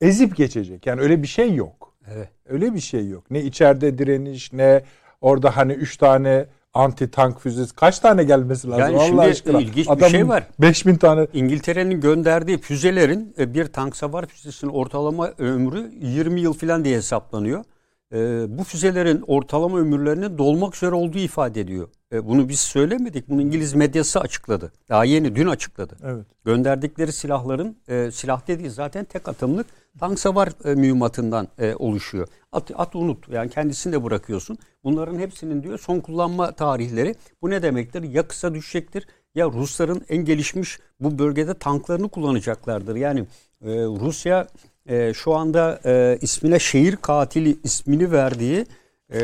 ezip 0.00 0.36
geçecek. 0.36 0.86
Yani 0.86 1.00
öyle 1.00 1.22
bir 1.22 1.26
şey 1.26 1.54
yok. 1.54 1.94
evet. 2.14 2.28
Öyle 2.46 2.74
bir 2.74 2.80
şey 2.80 3.08
yok. 3.08 3.30
Ne 3.30 3.42
içeride 3.42 3.98
direniş 3.98 4.52
ne 4.52 4.82
orada 5.20 5.56
hani 5.56 5.72
üç 5.72 5.96
tane 5.96 6.46
anti 6.74 7.10
tank 7.10 7.40
füzesi 7.40 7.74
kaç 7.74 7.98
tane 7.98 8.24
gelmesi 8.24 8.68
lazım 8.68 8.80
Yani 8.82 8.96
Allah 8.96 9.06
şimdi 9.06 9.20
aşkına. 9.20 9.60
ilginç 9.60 9.88
bir 10.00 10.08
şey 10.08 10.28
var. 10.28 10.46
5000 10.58 10.96
tane 10.96 11.26
İngiltere'nin 11.32 12.00
gönderdiği 12.00 12.58
füzelerin 12.58 13.34
e, 13.38 13.54
bir 13.54 13.66
tank 13.66 13.96
savar 13.96 14.26
füzesinin 14.26 14.70
ortalama 14.70 15.32
ömrü 15.38 15.90
20 16.00 16.40
yıl 16.40 16.52
falan 16.52 16.84
diye 16.84 16.96
hesaplanıyor. 16.96 17.64
E, 18.12 18.46
bu 18.58 18.64
füzelerin 18.64 19.24
ortalama 19.26 19.78
ömürlerinin 19.78 20.38
dolmak 20.38 20.76
üzere 20.76 20.94
olduğu 20.94 21.18
ifade 21.18 21.60
ediyor. 21.60 21.88
E, 22.12 22.26
bunu 22.26 22.48
biz 22.48 22.60
söylemedik. 22.60 23.28
Bunu 23.28 23.42
İngiliz 23.42 23.74
medyası 23.74 24.20
açıkladı. 24.20 24.72
Daha 24.88 25.04
yeni 25.04 25.36
dün 25.36 25.46
açıkladı. 25.46 25.96
evet. 26.04 26.26
Gönderdikleri 26.44 27.12
silahların 27.12 27.76
e, 27.88 28.10
silah 28.10 28.48
dediği 28.48 28.70
zaten 28.70 29.04
tek 29.04 29.28
atımlık 29.28 29.66
tank 29.98 30.18
savar 30.18 30.48
e, 30.64 30.74
mühimmatından 30.74 31.48
e, 31.58 31.74
oluşuyor. 31.74 32.28
At, 32.52 32.70
at 32.74 32.96
unut 32.96 33.28
yani 33.28 33.50
kendisini 33.50 33.92
de 33.92 34.04
bırakıyorsun. 34.04 34.58
Bunların 34.84 35.18
hepsinin 35.18 35.62
diyor 35.62 35.78
son 35.78 36.00
kullanma 36.00 36.52
tarihleri. 36.52 37.14
Bu 37.42 37.50
ne 37.50 37.62
demektir? 37.62 38.02
Ya 38.02 38.28
kısa 38.28 38.54
düşecektir 38.54 39.06
ya 39.34 39.46
Rusların 39.46 40.02
en 40.08 40.24
gelişmiş 40.24 40.78
bu 41.00 41.18
bölgede 41.18 41.54
tanklarını 41.54 42.08
kullanacaklardır. 42.08 42.96
Yani 42.96 43.20
e, 43.62 43.70
Rusya 43.84 44.46
e, 44.88 45.14
şu 45.14 45.34
anda 45.34 45.80
e, 45.84 46.18
ismine 46.20 46.58
şehir 46.58 46.96
katili 46.96 47.56
ismini 47.64 48.12
verdiği 48.12 48.66
e, 49.12 49.20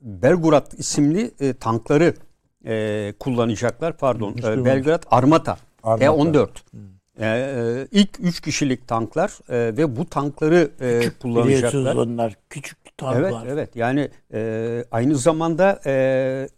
Belgorod 0.00 0.72
isimli 0.78 1.30
e, 1.40 1.52
tankları 1.52 2.14
e, 2.66 3.14
kullanacaklar. 3.18 3.96
Pardon. 3.96 4.36
E. 4.38 4.64
Belgrad 4.64 5.02
Armata. 5.10 5.56
Armata. 5.82 6.04
T-14. 6.04 6.48
E, 7.20 7.26
e, 7.26 7.86
ilk 7.92 8.10
3 8.20 8.40
kişilik 8.40 8.88
tanklar 8.88 9.38
e, 9.48 9.76
ve 9.76 9.96
bu 9.96 10.06
tankları 10.06 10.70
e, 10.80 10.80
Biliyorsunuz 10.80 11.14
kullanacaklar. 11.22 11.94
onlar 11.94 12.36
küçük 12.50 12.98
tanklar. 12.98 13.20
Evet, 13.22 13.34
evet. 13.48 13.76
Yani 13.76 14.10
e, 14.32 14.84
aynı 14.90 15.16
zamanda 15.16 15.80
e, 15.86 16.48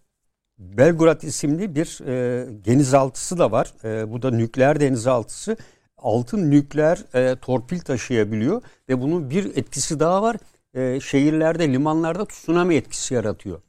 Belgrad 0.59 1.23
isimli 1.23 1.75
bir 1.75 2.01
e, 2.07 2.47
denizaltısı 2.65 3.39
da 3.39 3.53
var. 3.53 3.73
E, 3.85 4.13
bu 4.13 4.23
da 4.23 4.31
nükleer 4.31 4.81
denizaltısı. 4.81 5.57
Altın 6.03 6.51
nükleer 6.51 7.05
e, 7.15 7.37
torpil 7.37 7.81
taşıyabiliyor 7.81 8.63
ve 8.89 9.01
bunun 9.01 9.31
bir 9.31 9.57
etkisi 9.57 10.01
daha 10.01 10.23
var. 10.23 10.37
E, 10.75 11.01
şehirlerde, 11.01 11.73
limanlarda 11.73 12.25
tsunami 12.25 12.75
etkisi 12.75 13.15
yaratıyor. 13.15 13.61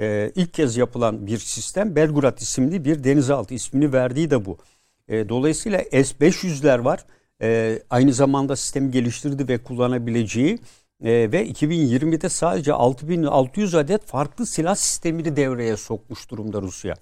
E, 0.00 0.32
ilk 0.34 0.54
kez 0.54 0.76
yapılan 0.76 1.26
bir 1.26 1.38
sistem 1.38 1.96
Belgrad 1.96 2.38
isimli 2.38 2.84
bir 2.84 3.04
denizaltı 3.04 3.54
ismini 3.54 3.92
verdiği 3.92 4.30
de 4.30 4.44
bu. 4.44 4.58
E, 5.08 5.28
dolayısıyla 5.28 5.78
S-500'ler 5.78 6.84
var. 6.84 7.04
E, 7.42 7.78
aynı 7.90 8.12
zamanda 8.12 8.56
sistemi 8.56 8.90
geliştirdi 8.90 9.48
ve 9.48 9.58
kullanabileceği 9.58 10.58
e, 11.02 11.32
ve 11.32 11.48
2020'de 11.48 12.28
sadece 12.28 12.72
6600 12.72 13.74
adet 13.74 14.04
farklı 14.06 14.46
silah 14.46 14.74
sistemini 14.74 15.36
devreye 15.36 15.76
sokmuş 15.76 16.30
durumda 16.30 16.62
Rusya. 16.62 16.94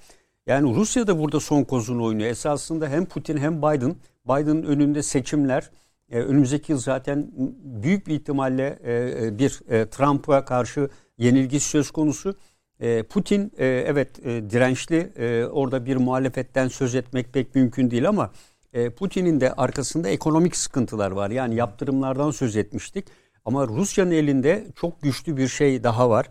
Yani 0.47 0.75
Rusya 0.75 1.07
da 1.07 1.19
burada 1.19 1.41
son 1.41 1.65
kozunu 1.65 2.05
oynuyor. 2.05 2.31
Esasında 2.31 2.89
hem 2.89 3.07
Putin 3.07 3.37
hem 3.37 3.59
Biden, 3.59 3.97
Biden'ın 4.29 4.63
önünde 4.63 5.03
seçimler, 5.03 5.71
e, 6.11 6.21
önümüzdeki 6.21 6.73
yıl 6.73 6.79
zaten 6.79 7.31
büyük 7.65 8.07
bir 8.07 8.15
ihtimalle 8.15 8.79
e, 8.85 8.93
e, 9.27 9.39
bir 9.39 9.61
e, 9.69 9.87
Trump'a 9.91 10.45
karşı 10.45 10.89
yenilgi 11.19 11.61
söz 11.61 11.91
konusu. 11.91 12.35
E, 12.81 13.03
Putin 13.03 13.53
e, 13.59 13.67
evet 13.67 14.27
e, 14.27 14.51
dirençli, 14.51 15.13
e, 15.17 15.45
orada 15.45 15.87
bir 15.87 15.97
muhalefetten 15.97 16.69
söz 16.69 16.95
etmek 16.95 17.33
pek 17.33 17.55
mümkün 17.55 17.91
değil 17.91 18.09
ama 18.09 18.31
e, 18.73 18.91
Putin'in 18.91 19.41
de 19.41 19.53
arkasında 19.53 20.09
ekonomik 20.09 20.57
sıkıntılar 20.57 21.11
var. 21.11 21.31
Yani 21.31 21.55
yaptırımlardan 21.55 22.31
söz 22.31 22.57
etmiştik. 22.57 23.05
Ama 23.45 23.69
Rusya'nın 23.69 24.11
elinde 24.11 24.67
çok 24.77 25.03
güçlü 25.03 25.37
bir 25.37 25.49
şey 25.49 25.85
daha 25.85 26.11
var. 26.11 26.27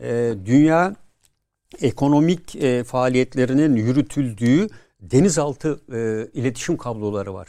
E, 0.00 0.34
dünya 0.46 0.94
ekonomik 1.80 2.56
e, 2.56 2.84
faaliyetlerinin 2.84 3.76
yürütüldüğü 3.76 4.68
denizaltı 5.00 5.80
e, 5.92 6.28
iletişim 6.40 6.76
kabloları 6.76 7.34
var. 7.34 7.48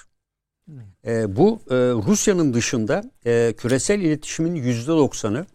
E, 1.07 1.35
bu 1.35 1.59
e, 1.69 1.75
Rusya'nın 1.75 2.53
dışında 2.53 3.03
e, 3.25 3.53
küresel 3.57 3.99
iletişimin 3.99 4.55
yüzde 4.55 4.91
doksanı 4.91 5.45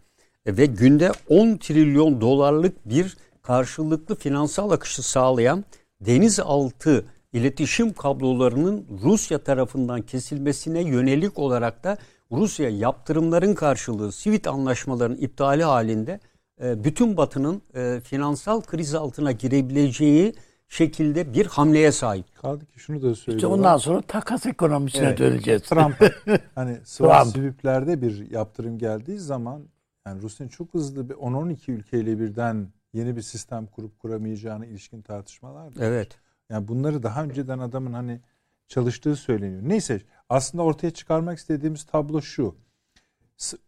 ve 0.47 0.65
günde 0.65 1.11
10 1.29 1.57
trilyon 1.57 2.21
dolarlık 2.21 2.89
bir 2.89 3.17
karşılıklı 3.41 4.15
finansal 4.15 4.71
akışı 4.71 5.03
sağlayan 5.03 5.65
denizaltı 6.01 7.05
iletişim 7.33 7.93
kablolarının 7.93 8.85
Rusya 9.03 9.37
tarafından 9.37 10.01
kesilmesine 10.01 10.81
yönelik 10.81 11.39
olarak 11.39 11.83
da 11.83 11.97
Rusya 12.31 12.69
yaptırımların 12.69 13.53
karşılığı 13.53 14.11
Sivit 14.11 14.47
anlaşmalarının 14.47 15.17
iptali 15.17 15.63
halinde 15.63 16.19
e, 16.63 16.83
bütün 16.83 17.17
Batı'nın 17.17 17.61
e, 17.75 18.01
finansal 18.03 18.61
kriz 18.61 18.95
altına 18.95 19.31
girebileceği 19.31 20.33
şekilde 20.67 21.33
bir 21.33 21.45
hamleye 21.45 21.91
sahip. 21.91 22.35
Kaldı 22.35 22.65
ki 22.65 22.79
şunu 22.79 23.01
da 23.01 23.15
söylüyorlar. 23.15 23.35
İşte 23.35 23.47
ondan 23.47 23.77
sonra 23.77 24.01
takas 24.01 24.45
ekonomisine 24.45 25.07
Evet. 25.07 25.19
döneceğiz. 25.19 25.61
Trump 25.61 25.95
hani 26.55 26.83
Trump. 26.83 27.27
Sivipler'de 27.27 28.01
bir 28.01 28.31
yaptırım 28.31 28.77
geldiği 28.77 29.19
zaman 29.19 29.63
yani 30.07 30.21
Rusya'nın 30.21 30.49
çok 30.49 30.73
hızlı 30.73 31.09
bir 31.09 31.13
10-12 31.13 31.71
ülkeyle 31.71 32.19
birden 32.19 32.67
yeni 32.93 33.15
bir 33.15 33.21
sistem 33.21 33.65
kurup 33.65 33.99
kuramayacağına 33.99 34.65
ilişkin 34.65 35.01
tartışmalar. 35.01 35.73
Evet. 35.79 36.19
Yani 36.49 36.67
bunları 36.67 37.03
daha 37.03 37.23
önceden 37.23 37.59
adamın 37.59 37.93
hani 37.93 38.21
çalıştığı 38.67 39.15
söyleniyor. 39.15 39.61
Neyse 39.63 40.01
aslında 40.29 40.63
ortaya 40.63 40.91
çıkarmak 40.91 41.37
istediğimiz 41.37 41.83
tablo 41.85 42.21
şu. 42.21 42.55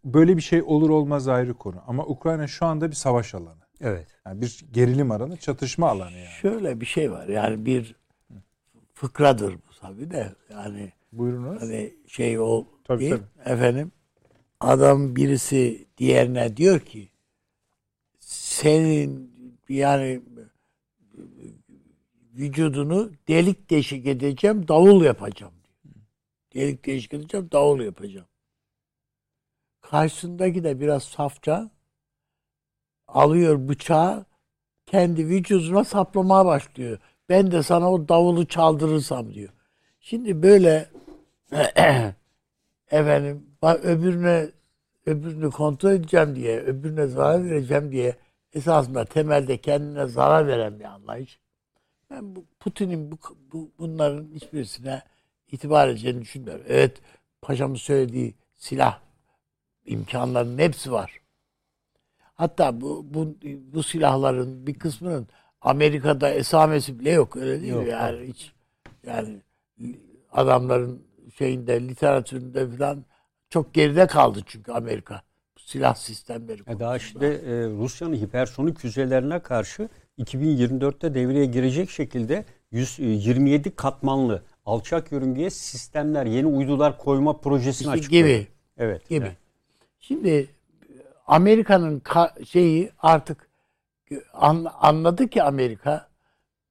Böyle 0.06 0.38
bir 0.38 0.42
şey 0.42 0.62
olur 0.62 0.90
olmaz 0.90 1.28
ayrı 1.28 1.54
konu. 1.54 1.82
Ama 1.88 2.06
Ukrayna 2.06 2.48
şu 2.48 2.66
anda 2.66 2.90
bir 2.90 2.96
savaş 2.96 3.36
alanı. 3.36 3.64
Evet. 3.82 4.08
Yani 4.26 4.42
bir 4.42 4.66
gerilim 4.72 5.12
alanı, 5.12 5.38
çatışma 5.38 5.90
alanı 5.90 6.18
yani. 6.18 6.28
Şöyle 6.42 6.82
bir 6.82 6.86
şey 6.86 7.12
var. 7.12 7.28
Yani 7.28 7.66
bir 7.66 7.96
fıkradır 8.94 9.54
bu 9.54 9.80
tabii 9.82 10.12
de. 10.12 10.36
Yani 10.52 10.94
Buyurunuz. 11.12 11.62
hani 11.62 11.94
şey 12.08 12.40
o 12.40 12.68
Tabii, 12.84 13.00
değil, 13.00 13.16
efendim 13.46 13.92
adam 14.60 15.16
birisi 15.16 15.88
diğerine 15.98 16.58
diyor 16.58 16.80
ki 16.80 17.10
senin 18.20 19.34
yani 19.70 20.22
vücudunu 22.34 23.12
delik 23.28 23.70
deşik 23.70 24.08
edeceğim 24.08 24.68
davul 24.68 25.04
yapacağım 25.04 25.54
diyor. 25.84 25.96
Delik 26.54 26.86
deşik 26.86 27.14
edeceğim 27.14 27.50
davul 27.52 27.82
yapacağım. 27.82 28.28
Karşısındaki 29.90 30.64
de 30.64 30.80
biraz 30.80 31.04
safça 31.04 31.70
alıyor 33.08 33.68
bıçağı 33.70 34.26
kendi 34.86 35.28
vücuduna 35.28 35.84
saplamaya 35.84 36.46
başlıyor. 36.46 37.00
Ben 37.30 37.52
de 37.52 37.64
sana 37.64 37.92
o 37.92 38.10
davulu 38.10 38.48
çaldırırsam 38.48 39.34
diyor. 39.34 39.50
Şimdi 40.00 40.44
böyle 40.44 40.90
efendim 42.92 43.46
öbürüne 43.84 44.50
öbürünü 45.06 45.52
kontrol 45.52 45.92
edeceğim 45.92 46.36
diye, 46.36 46.60
öbürüne 46.60 47.08
zarar 47.08 47.46
vereceğim 47.46 47.92
diye 47.92 48.16
esasında 48.54 49.06
temelde 49.06 49.58
kendine 49.58 50.08
zarar 50.08 50.48
veren 50.48 50.80
bir 50.80 50.86
anlayış. 50.86 51.40
Ben 52.10 52.36
bu 52.36 52.46
Putin'in 52.60 53.12
bu, 53.12 53.18
bu 53.52 53.72
bunların 53.80 54.28
hiçbirisine 54.34 55.02
itibar 55.52 55.88
edeceğini 55.88 56.22
düşünmüyorum. 56.22 56.66
Evet, 56.68 57.02
paşamın 57.42 57.76
söylediği 57.76 58.36
silah 58.56 59.09
imkanlarının 59.90 60.58
hepsi 60.58 60.92
var. 60.92 61.20
Hatta 62.36 62.82
bu, 62.82 63.06
bu, 63.14 63.36
bu 63.74 63.84
silahların 63.84 64.68
bir 64.68 64.74
kısmının 64.74 65.28
Amerika'da 65.62 66.30
esamesi 66.30 67.00
bile 67.00 67.12
yok 67.12 67.36
öyle 67.36 67.62
değil 67.62 67.74
mi? 67.74 67.80
Yok, 67.80 67.88
Yani 67.88 68.28
hiç 68.28 68.52
yani 69.06 69.42
adamların 70.32 71.02
şeyinde 71.38 71.88
literatüründe 71.88 72.70
falan 72.78 73.06
çok 73.50 73.74
geride 73.74 74.08
kaldı 74.08 74.40
çünkü 74.46 74.72
Amerika 74.72 75.22
silah 75.58 75.96
sistemleri. 75.96 76.62
E 76.68 76.80
daha 76.80 76.90
konusunda. 76.92 77.00
şimdi 77.00 77.26
e, 77.26 77.52
Rusya'nın 77.70 78.16
hipersonik 78.16 78.80
füzelerine 78.80 79.40
karşı 79.40 79.90
2024'te 80.20 81.14
devreye 81.14 81.46
girecek 81.46 81.90
şekilde 81.90 82.46
127 82.72 83.76
katmanlı 83.76 84.44
alçak 84.66 85.12
yörüngeye 85.12 85.50
sistemler, 85.50 86.26
yeni 86.26 86.48
uydular 86.48 86.98
koyma 86.98 87.38
projesini 87.42 87.86
İşte 87.86 87.92
açıkladı. 88.00 88.10
gibi 88.16 88.48
Evet. 88.78 89.10
gibi. 89.10 89.26
evet. 89.26 89.38
Şimdi 90.10 90.50
Amerika'nın 91.28 92.00
ka- 92.00 92.46
şeyi 92.46 92.92
artık 93.00 93.50
an- 94.34 94.74
anladı 94.80 95.28
ki 95.28 95.44
Amerika 95.44 96.10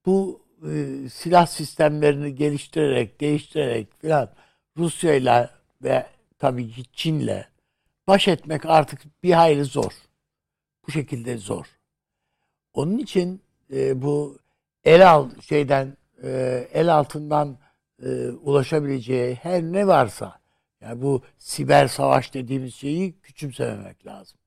bu 0.06 0.43
e, 0.73 1.09
silah 1.09 1.47
sistemlerini 1.47 2.35
geliştirerek, 2.35 3.20
değiştirerek 3.20 4.01
filan 4.01 4.31
Rusya'yla 4.77 5.51
ve 5.82 6.06
tabii 6.39 6.70
ki 6.70 6.82
Çin'le 6.93 7.44
baş 8.06 8.28
etmek 8.28 8.66
artık 8.66 9.23
bir 9.23 9.32
hayli 9.32 9.65
zor. 9.65 9.93
Bu 10.86 10.93
şekilde 10.93 11.36
zor. 11.36 11.66
Onun 12.73 12.98
için 12.98 13.43
e, 13.73 14.02
bu 14.02 14.39
el 14.85 15.10
al 15.10 15.31
şeyden 15.40 15.97
e, 16.23 16.31
el 16.73 16.94
altından 16.94 17.59
e, 18.02 18.28
ulaşabileceği 18.28 19.35
her 19.35 19.62
ne 19.62 19.86
varsa 19.86 20.38
yani 20.80 21.02
bu 21.02 21.22
siber 21.38 21.88
savaş 21.88 22.34
dediğimiz 22.34 22.74
şeyi 22.74 23.20
küçümsememek 23.20 24.06
lazım. 24.06 24.38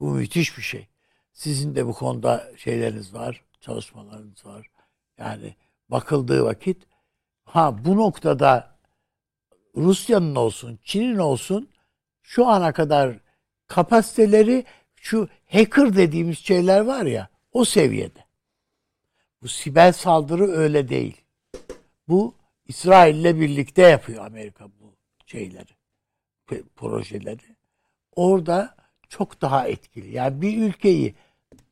Bu 0.00 0.10
müthiş 0.10 0.58
bir 0.58 0.62
şey. 0.62 0.88
Sizin 1.32 1.74
de 1.74 1.86
bu 1.86 1.92
konuda 1.92 2.52
şeyleriniz 2.56 3.14
var, 3.14 3.44
çalışmalarınız 3.60 4.46
var. 4.46 4.66
Yani 5.18 5.54
bakıldığı 5.88 6.44
vakit 6.44 6.86
ha 7.44 7.84
bu 7.84 7.96
noktada 7.96 8.76
Rusya'nın 9.76 10.34
olsun, 10.34 10.78
Çin'in 10.84 11.18
olsun 11.18 11.68
şu 12.22 12.46
ana 12.46 12.72
kadar 12.72 13.18
kapasiteleri 13.66 14.64
şu 14.96 15.28
hacker 15.46 15.96
dediğimiz 15.96 16.38
şeyler 16.38 16.80
var 16.80 17.04
ya 17.06 17.28
o 17.52 17.64
seviyede. 17.64 18.24
Bu 19.42 19.48
siber 19.48 19.92
saldırı 19.92 20.46
öyle 20.46 20.88
değil. 20.88 21.20
Bu 22.08 22.34
İsrail'le 22.66 23.40
birlikte 23.40 23.82
yapıyor 23.82 24.26
Amerika 24.26 24.68
bu 24.68 24.79
şeyleri, 25.30 25.72
projeleri. 26.76 27.56
Orada 28.16 28.74
çok 29.08 29.42
daha 29.42 29.68
etkili. 29.68 30.14
Yani 30.14 30.42
bir 30.42 30.62
ülkeyi 30.62 31.14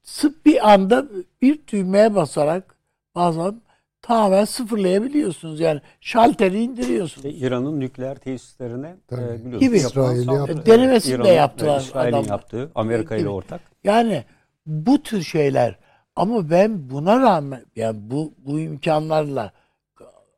sıp 0.03 0.47
bir 0.47 0.73
anda 0.73 1.07
bir 1.43 1.67
düğmeye 1.67 2.15
basarak 2.15 2.77
bazen 3.15 3.61
tamamen 4.03 4.45
sıfırlayabiliyorsunuz. 4.45 5.61
Yani 5.61 5.81
şalteri 6.01 6.63
indiriyorsunuz. 6.63 7.25
İşte 7.25 7.47
İran'ın 7.47 7.81
nükleer 7.81 8.17
tesislerine 8.17 8.97
Tabii. 9.09 9.23
e, 9.23 9.45
biliyorsunuz 9.61 10.23
Gibi. 10.23 10.35
yaptı. 10.35 10.67
Denemesini 10.67 11.25
de 11.25 11.29
yaptılar 11.29 11.81
İsrail'in 11.81 12.29
yaptığı 12.29 12.71
Amerika 12.75 13.17
ile 13.17 13.29
ortak. 13.29 13.61
Yani 13.85 14.25
bu 14.67 15.03
tür 15.03 15.23
şeyler 15.23 15.79
ama 16.17 16.51
ben 16.51 16.91
buna 16.91 17.21
rağmen 17.21 17.65
yani 17.77 17.99
bu 18.01 18.35
bu 18.39 18.61
imkanlarla 18.61 19.53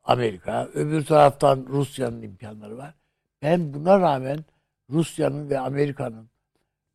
Amerika 0.03 0.65
öbür 0.73 1.05
taraftan 1.05 1.65
Rusya'nın 1.69 2.21
imkanları 2.21 2.77
var. 2.77 2.93
Ben 3.41 3.73
buna 3.73 3.99
rağmen 3.99 4.45
Rusya'nın 4.89 5.49
ve 5.49 5.59
Amerika'nın 5.59 6.29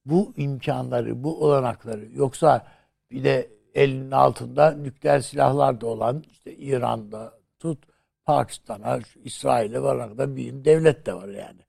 bu 0.05 0.33
imkanları, 0.37 1.25
bu 1.25 1.45
olanakları 1.45 2.09
yoksa 2.13 2.67
bir 3.11 3.25
de 3.25 3.51
elinin 3.75 4.11
altında 4.11 4.71
nükleer 4.71 5.21
silahlar 5.21 5.81
da 5.81 5.87
olan 5.87 6.25
işte 6.31 6.57
İran'da 6.57 7.39
tut 7.59 7.85
Pakistan'a, 8.25 9.01
İsrail'e 9.25 9.83
varana 9.83 10.09
kadar 10.09 10.37
bir 10.37 10.65
devlet 10.65 11.07
de 11.07 11.15
var 11.15 11.29
yani. 11.29 11.61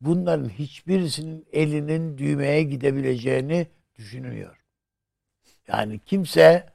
Bunların 0.00 0.48
hiçbirisinin 0.48 1.46
elinin 1.52 2.18
düğmeye 2.18 2.62
gidebileceğini 2.62 3.66
düşünmüyor. 3.94 4.64
Yani 5.68 6.00
kimse 6.06 6.72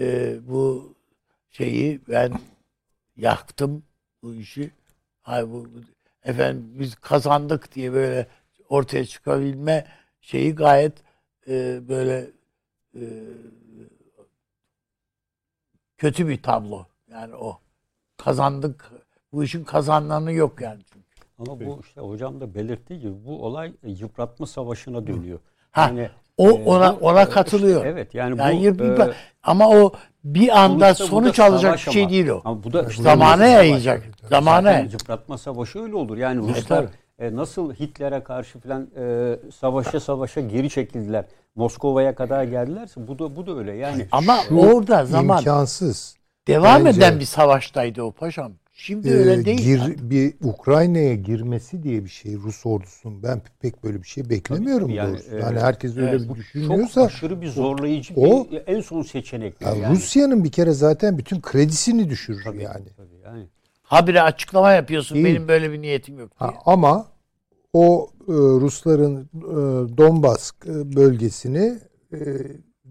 e, 0.00 0.36
bu 0.48 0.94
şeyi 1.50 2.00
ben 2.08 2.32
yaktım 3.16 3.84
bu 4.22 4.34
işi. 4.34 4.70
Hay 5.22 5.48
bu 5.48 5.66
efendim 6.24 6.70
biz 6.80 6.94
kazandık 6.94 7.74
diye 7.74 7.92
böyle 7.92 8.26
ortaya 8.68 9.04
çıkabilme 9.06 9.86
şeyi 10.20 10.54
gayet 10.54 10.92
e, 11.48 11.88
böyle 11.88 12.30
e, 12.94 13.02
kötü 15.98 16.28
bir 16.28 16.42
tablo. 16.42 16.86
Yani 17.10 17.34
o 17.34 17.60
kazandık. 18.16 18.90
Bu 19.32 19.44
işin 19.44 19.64
kazananı 19.64 20.32
yok 20.32 20.60
yani 20.60 20.82
çünkü. 20.92 21.04
Ama 21.38 21.60
bu 21.60 21.80
işte 21.80 22.00
hocam 22.00 22.40
da 22.40 22.54
belirttiği 22.54 23.00
gibi 23.00 23.24
bu 23.24 23.44
olay 23.44 23.72
yıpratma 23.82 24.46
savaşına 24.46 25.06
dönüyor. 25.06 25.38
Ha, 25.70 25.82
Yani, 25.82 26.10
O 26.36 26.48
e, 26.48 26.52
ona 26.52 26.92
ona 26.92 27.22
e, 27.22 27.28
katılıyor. 27.28 27.84
Evet 27.86 28.14
yani, 28.14 28.38
Yani 28.40 28.58
bu 28.58 28.64
yırp- 28.64 29.10
e, 29.10 29.12
ama 29.42 29.68
o 29.68 29.92
bir 30.24 30.60
anda 30.62 30.94
sonuç 30.94 31.40
alacak 31.40 31.74
bir 31.74 31.92
şey 31.92 32.02
ama. 32.02 32.10
değil 32.12 32.28
o. 32.28 32.40
Ama 32.44 32.62
bu 32.64 32.72
da 32.72 32.82
işte 32.82 33.02
Zamana 33.02 33.46
yayacak. 33.46 34.02
Zamana. 34.30 34.72
Zaten 34.72 34.88
yıpratma 34.90 35.38
savaşı 35.38 35.78
öyle 35.82 35.94
olur. 35.96 36.16
Yani 36.18 36.48
Ruslar 36.48 36.62
tabii. 36.78 36.88
e, 37.18 37.36
nasıl 37.36 37.74
Hitler'e 37.74 38.22
karşı 38.22 38.58
falan 38.60 38.88
e, 38.96 39.36
savaşa 39.60 40.00
savaşa 40.00 40.40
geri 40.40 40.70
çekildiler. 40.70 41.24
Moskova'ya 41.56 42.14
kadar 42.14 42.44
geldilerse 42.44 43.08
bu 43.08 43.18
da 43.18 43.36
bu 43.36 43.46
da 43.46 43.58
öyle. 43.58 43.72
Yani 43.76 44.06
Ama 44.12 44.36
Şu 44.48 44.54
orada 44.56 45.04
zaman 45.06 45.38
imkansız. 45.38 46.16
devam 46.48 46.84
bence- 46.84 46.98
eden 47.00 47.20
bir 47.20 47.24
savaştaydı 47.24 48.02
o 48.02 48.12
paşam. 48.12 48.52
Şimdi 48.76 49.08
Ee, 49.08 49.12
öyle 49.12 49.44
değil. 49.44 49.58
gir- 49.60 50.10
bir 50.10 50.34
Ukrayna'ya 50.42 51.14
girmesi 51.14 51.82
diye 51.82 52.04
bir 52.04 52.08
şey 52.10 52.34
Rus 52.36 52.66
ordusunun 52.66 53.22
ben 53.22 53.42
pek 53.60 53.84
böyle 53.84 54.02
bir 54.02 54.08
şey 54.08 54.30
beklemiyorum 54.30 54.86
Tabii, 54.86 54.94
yani, 54.96 55.12
doğrusu. 55.12 55.36
e, 55.36 55.40
Yani 55.40 55.60
herkes 55.60 55.96
öyle 55.96 56.10
evet, 56.10 56.28
bir 56.28 56.34
düşünüyorsa 56.34 57.00
çok 57.00 57.06
aşırı 57.10 57.40
bir 57.40 57.48
zorlayıcı 57.48 58.14
o- 58.16 58.50
bir 58.50 58.62
en 58.66 58.80
son 58.80 59.02
seçenek. 59.02 59.60
ya 59.60 59.74
yani. 59.74 59.94
Rusya'nın 59.96 60.44
bir 60.44 60.52
kere 60.52 60.72
zaten 60.72 61.18
bütün 61.18 61.40
kredisini 61.40 62.10
düşürür 62.10 62.44
Tabii, 62.44 62.62
yani. 62.62 62.86
tabii, 62.96 63.20
yani. 63.24 63.46
Habire 63.82 64.22
açıklama 64.22 64.70
yapıyorsun. 64.72 65.14
Değil. 65.14 65.26
Benim 65.26 65.48
böyle 65.48 65.72
bir 65.72 65.80
niyetim 65.82 66.18
yok 66.18 66.40
diye. 66.40 66.50
Ha, 66.50 66.56
ama 66.66 67.06
o 67.72 68.10
e, 68.28 68.32
Rusların 68.32 69.20
e, 69.34 69.96
Donbas 69.98 70.50
e, 70.66 70.96
bölgesini 70.96 71.78
e, 72.12 72.18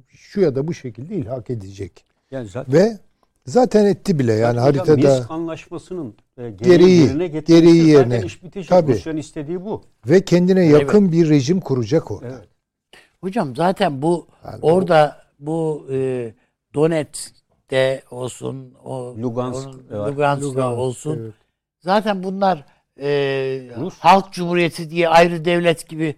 şu 0.10 0.42
ya 0.42 0.56
da 0.56 0.68
bu 0.68 0.74
şekilde 0.74 1.16
ilhak 1.16 1.50
edecek. 1.50 2.06
Yani 2.32 2.48
zaten 2.48 2.74
Ve 2.74 2.98
zaten 3.46 3.86
etti 3.86 4.20
bile 4.20 4.34
yani 4.34 4.56
Zaten 4.60 4.62
haritada 4.62 4.96
Minsk 5.16 5.32
anlaşmasının 5.32 6.16
e, 6.38 6.50
gereği, 6.52 6.78
Gereği, 6.78 7.00
yerine 7.00 7.28
gereği 7.28 7.82
zaten 7.82 8.10
yerine. 8.12 8.26
iş 8.26 8.44
bitecek. 8.44 8.70
Tabii. 8.70 8.92
Rusya'nın 8.94 9.18
istediği 9.18 9.66
bu. 9.66 9.84
ve 10.08 10.26
kendine 10.26 10.66
yakın 10.66 11.12
bir 11.12 11.30
rejim 11.30 11.60
kuracak 11.60 12.12
orada. 12.12 12.28
Evet. 12.28 12.48
Hocam 13.22 13.56
zaten 13.56 14.02
bu 14.02 14.28
Yani 14.46 14.60
orada 14.62 15.18
bu 15.40 15.88
e, 15.92 16.34
Donetsk'te 16.76 18.04
olsun, 18.12 18.74
o 18.84 19.16
Lugansk 19.18 19.68
onun- 19.68 20.00
var. 20.00 20.08
Lugansk'ta 20.12 20.48
Lugansk, 20.48 20.78
olsun. 20.80 21.20
evet. 21.24 21.34
Zaten 21.80 22.24
bunlar 22.24 22.66
e, 23.00 23.08
Rus. 23.80 23.94
halk 24.00 24.34
cumhuriyeti 24.34 24.90
diye 24.90 25.10
ayrı 25.10 25.46
devlet 25.46 25.90
gibi 25.90 26.16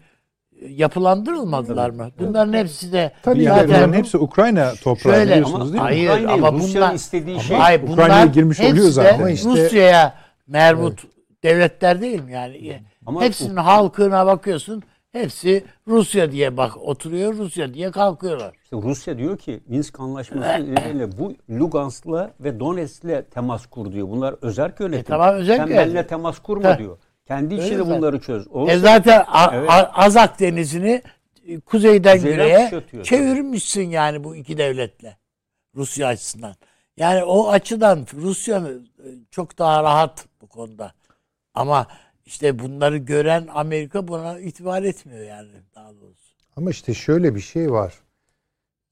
yapılandırılmadılar 0.69 1.89
mı? 1.89 2.09
Bunların 2.19 2.53
hepsi 2.53 2.93
de 2.93 3.11
Tabii 3.23 3.43
zaten 3.43 3.67
bunların 3.67 3.93
hepsi 3.93 4.17
Ukrayna 4.17 4.73
toprağı 4.83 5.13
Şöyle, 5.13 5.31
biliyorsunuz 5.31 5.61
Ama 5.61 5.65
değil 5.65 5.73
mi? 5.73 5.79
hayır 5.79 6.09
Ukrayna'nın, 6.09 6.43
ama 6.43 6.59
bunlar 6.59 6.93
istediği 6.93 7.39
şey 7.39 7.57
hayır, 7.57 7.83
Ukrayna'ya 7.83 8.23
bunlar 8.23 8.33
girmiş 8.33 8.59
hepsi 8.59 8.73
oluyor 8.73 8.89
zaten. 8.89 9.19
Ama 9.19 9.29
işte- 9.29 9.49
Rusya'ya 9.49 10.13
merbut 10.47 11.03
devletler 11.43 12.01
değil 12.01 12.23
mi 12.23 12.31
yani? 12.31 12.83
Ama 13.05 13.21
Hepsinin 13.21 13.55
halkına 13.55 14.25
bakıyorsun. 14.25 14.83
Hepsi 15.11 15.63
Rusya 15.87 16.31
diye 16.31 16.57
bak 16.57 16.77
oturuyor, 16.77 17.37
Rusya 17.37 17.73
diye 17.73 17.91
kalkıyorlar. 17.91 18.55
İşte 18.63 18.75
Rusya 18.75 19.17
diyor 19.17 19.37
ki 19.37 19.59
Minsk 19.67 19.99
Anlaşması 19.99 20.49
nedeniyle 20.49 21.17
bu 21.17 21.33
Lugansk'la 21.49 22.31
ve 22.39 22.59
Donetsk'le 22.59 23.31
temas 23.31 23.65
kur 23.65 23.91
diyor. 23.91 24.09
Bunlar 24.09 24.35
özerk 24.41 24.79
yönetim. 24.79 24.99
E 24.99 25.03
tamam, 25.03 25.35
özerk 25.35 25.57
Sen 25.57 25.69
benimle 25.69 26.07
temas 26.07 26.39
kurma 26.39 26.77
diyor. 26.77 26.97
Kendi 27.27 27.53
Öyle 27.53 27.65
içinde 27.65 27.83
zaten. 27.83 27.97
bunları 27.97 28.19
çöz. 28.21 28.47
O 28.51 28.69
E 28.69 28.77
zaten 28.77 29.23
A- 29.27 29.49
Evet. 29.55 29.69
A- 29.69 29.91
Azak 29.93 30.39
Denizi'ni 30.39 31.01
e, 31.47 31.59
kuzeyden 31.59 32.15
Kuzeyden 32.17 32.37
güneye 32.45 32.63
kuşatıyor. 32.65 33.03
çevirmişsin 33.03 33.89
yani 33.89 34.23
bu 34.23 34.35
iki 34.35 34.57
devletle. 34.57 35.17
Rusya 35.75 36.07
açısından. 36.07 36.55
Yani 36.97 37.23
o 37.23 37.49
açıdan 37.49 38.07
Rusya 38.13 38.57
e, 38.57 39.07
çok 39.31 39.57
daha 39.57 39.83
rahat 39.83 40.25
bu 40.41 40.47
konuda. 40.47 40.93
Ama 41.53 41.87
işte 42.25 42.59
bunları 42.59 42.97
gören 42.97 43.47
Amerika 43.53 44.07
buna 44.07 44.39
itibar 44.39 44.83
etmiyor 44.83 45.25
yani 45.25 45.51
daha 45.75 45.89
doğrusu. 45.95 46.35
Ama 46.55 46.69
işte 46.69 46.93
şöyle 46.93 47.35
bir 47.35 47.39
şey 47.41 47.71
var. 47.71 47.93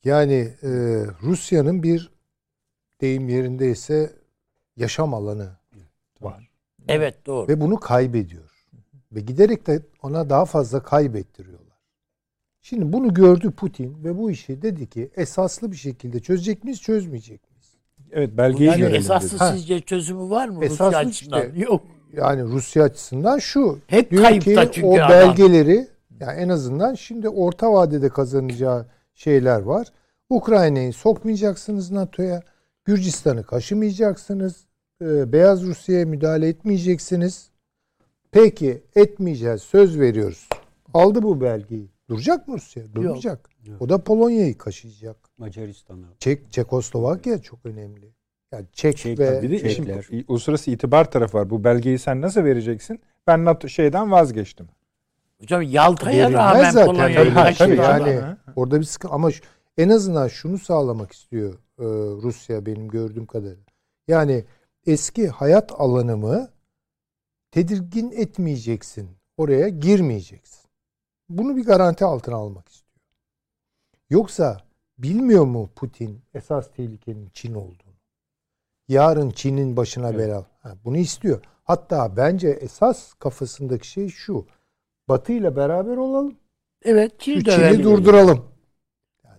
Yani 0.03 0.33
e, 0.63 0.69
Rusya'nın 1.23 1.83
bir 1.83 2.11
deyim 3.01 3.29
yerindeyse 3.29 4.13
yaşam 4.77 5.13
alanı. 5.13 5.49
Evet 6.87 7.25
doğru. 7.25 7.47
Ve 7.47 7.61
bunu 7.61 7.79
kaybediyor. 7.79 8.65
Ve 9.11 9.19
giderek 9.21 9.67
de 9.67 9.81
ona 10.03 10.29
daha 10.29 10.45
fazla 10.45 10.83
kaybettiriyorlar. 10.83 11.77
Şimdi 12.61 12.93
bunu 12.93 13.13
gördü 13.13 13.51
Putin 13.51 14.03
ve 14.03 14.17
bu 14.17 14.31
işi 14.31 14.61
dedi 14.61 14.89
ki 14.89 15.11
esaslı 15.15 15.71
bir 15.71 15.77
şekilde 15.77 16.19
çözecek 16.19 16.63
miyiz, 16.63 16.81
çözmeyecek 16.81 17.51
miyiz? 17.51 17.73
Evet 18.11 18.37
belgeyi 18.37 18.69
Yani 18.69 18.79
görelim 18.79 18.99
esaslı 18.99 19.29
dedi. 19.29 19.37
Ha. 19.37 19.51
sizce 19.53 19.81
çözümü 19.81 20.29
var 20.29 20.47
mı 20.49 20.65
Esaslı 20.65 20.85
Rusya 20.85 20.99
açısından? 20.99 21.47
işte. 21.47 21.59
Yok. 21.61 21.81
Yani 22.13 22.43
Rusya 22.43 22.83
açısından 22.83 23.39
şu. 23.39 23.79
Hep 23.87 24.11
diyor 24.11 24.23
kayıpta 24.23 24.65
ki 24.65 24.71
çünkü 24.73 24.87
o 24.87 24.95
adam. 24.95 25.09
belgeleri 25.09 25.87
yani 26.19 26.39
en 26.39 26.49
azından 26.49 26.93
şimdi 26.93 27.29
orta 27.29 27.73
vadede 27.73 28.09
kazanacağı 28.09 28.85
şeyler 29.13 29.61
var. 29.61 29.87
Ukrayna'yı 30.29 30.93
sokmayacaksınız 30.93 31.91
NATO'ya. 31.91 32.41
Gürcistan'ı 32.85 33.43
kaşımayacaksınız. 33.43 34.65
E, 35.01 35.33
Beyaz 35.33 35.63
Rusya'ya 35.63 36.05
müdahale 36.05 36.47
etmeyeceksiniz. 36.47 37.49
Peki 38.31 38.81
etmeyeceğiz 38.95 39.61
söz 39.61 39.99
veriyoruz. 39.99 40.49
Aldı 40.93 41.23
bu 41.23 41.41
belgeyi. 41.41 41.89
Duracak 42.09 42.47
mı 42.47 42.55
Rusya? 42.55 42.83
Durmayacak. 42.95 43.49
O 43.79 43.89
da 43.89 44.03
Polonya'yı 44.03 44.57
kaşıyacak. 44.57 45.17
Macaristan'a. 45.37 46.05
Çek, 46.19 46.51
Çekoslovakya 46.51 47.41
çok 47.41 47.59
önemli. 47.65 48.13
Yani 48.51 48.65
Çek, 48.73 48.97
Çek 48.97 49.19
ve 49.19 49.41
Bir 49.41 49.51
de 49.51 49.59
Çekler. 49.69 50.01
şimdi 50.01 50.25
uluslararası 50.27 50.71
itibar 50.71 51.11
tarafı 51.11 51.37
var. 51.37 51.49
Bu 51.49 51.63
belgeyi 51.63 51.99
sen 51.99 52.21
nasıl 52.21 52.43
vereceksin? 52.43 52.99
Ben 53.27 53.45
NATO 53.45 53.67
şeyden 53.67 54.11
vazgeçtim. 54.11 54.67
Hocam 55.41 55.61
Yalta'ya 55.61 56.31
rağmen 56.31 56.71
zaten. 56.71 56.85
Polonya'yı 56.85 57.55
Tabii, 57.57 57.75
yani 57.75 58.21
orada 58.55 58.79
bir 58.79 58.85
sıkıntı 58.85 59.13
ama 59.13 59.31
şu- 59.31 59.43
en 59.77 59.89
azından 59.89 60.27
şunu 60.27 60.57
sağlamak 60.57 61.11
istiyor 61.11 61.53
e, 61.79 61.83
Rusya 62.23 62.65
benim 62.65 62.87
gördüğüm 62.87 63.25
kadarıyla. 63.25 63.63
Yani 64.07 64.43
eski 64.87 65.27
hayat 65.27 65.71
alanımı 65.71 66.51
tedirgin 67.51 68.11
etmeyeceksin. 68.11 69.09
Oraya 69.37 69.69
girmeyeceksin. 69.69 70.69
Bunu 71.29 71.57
bir 71.57 71.65
garanti 71.65 72.05
altına 72.05 72.35
almak 72.35 72.69
istiyor. 72.69 72.99
Yoksa 74.09 74.57
bilmiyor 74.97 75.45
mu 75.45 75.69
Putin 75.75 76.21
esas 76.33 76.71
tehlikenin 76.71 77.29
Çin 77.33 77.53
olduğunu? 77.53 77.93
Yarın 78.87 79.29
Çin'in 79.29 79.77
başına 79.77 80.09
Evet. 80.09 80.19
bela. 80.19 80.45
Ha, 80.61 80.75
bunu 80.83 80.97
istiyor. 80.97 81.41
Hatta 81.63 82.17
bence 82.17 82.49
esas 82.49 83.13
kafasındaki 83.13 83.87
şey 83.87 84.09
şu. 84.09 84.47
Batı 85.09 85.31
ile 85.33 85.55
beraber 85.55 85.97
olalım. 85.97 86.37
Evet 86.81 87.11
Şu 87.11 87.19
Çin'i 87.25 87.43
Çin'i 87.43 87.83
durduralım. 87.83 88.45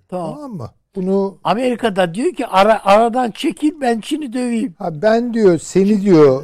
Tamam. 0.08 0.34
Tamam 0.34 0.52
mı? 0.52 0.70
Bunu 0.96 1.38
Amerika'da 1.44 2.14
diyor 2.14 2.32
ki 2.32 2.46
ara, 2.46 2.84
aradan 2.84 3.30
çekil 3.30 3.80
ben 3.80 4.00
Çin'i 4.00 4.32
döveyim. 4.32 4.74
ha 4.78 5.02
ben 5.02 5.34
diyor 5.34 5.58
seni 5.58 6.02
diyor 6.02 6.42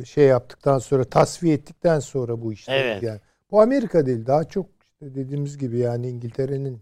e, 0.00 0.04
şey 0.04 0.24
yaptıktan 0.26 0.78
sonra 0.78 1.04
tasfiye 1.04 1.54
ettikten 1.54 1.98
sonra 2.00 2.42
bu 2.42 2.52
işte 2.52 2.72
Evet. 2.72 3.02
yani 3.02 3.20
bu 3.50 3.60
Amerika 3.60 4.06
değil 4.06 4.26
daha 4.26 4.44
çok 4.44 4.66
işte 4.92 5.14
dediğimiz 5.14 5.58
gibi 5.58 5.78
yani 5.78 6.08
İngiltere'nin 6.08 6.80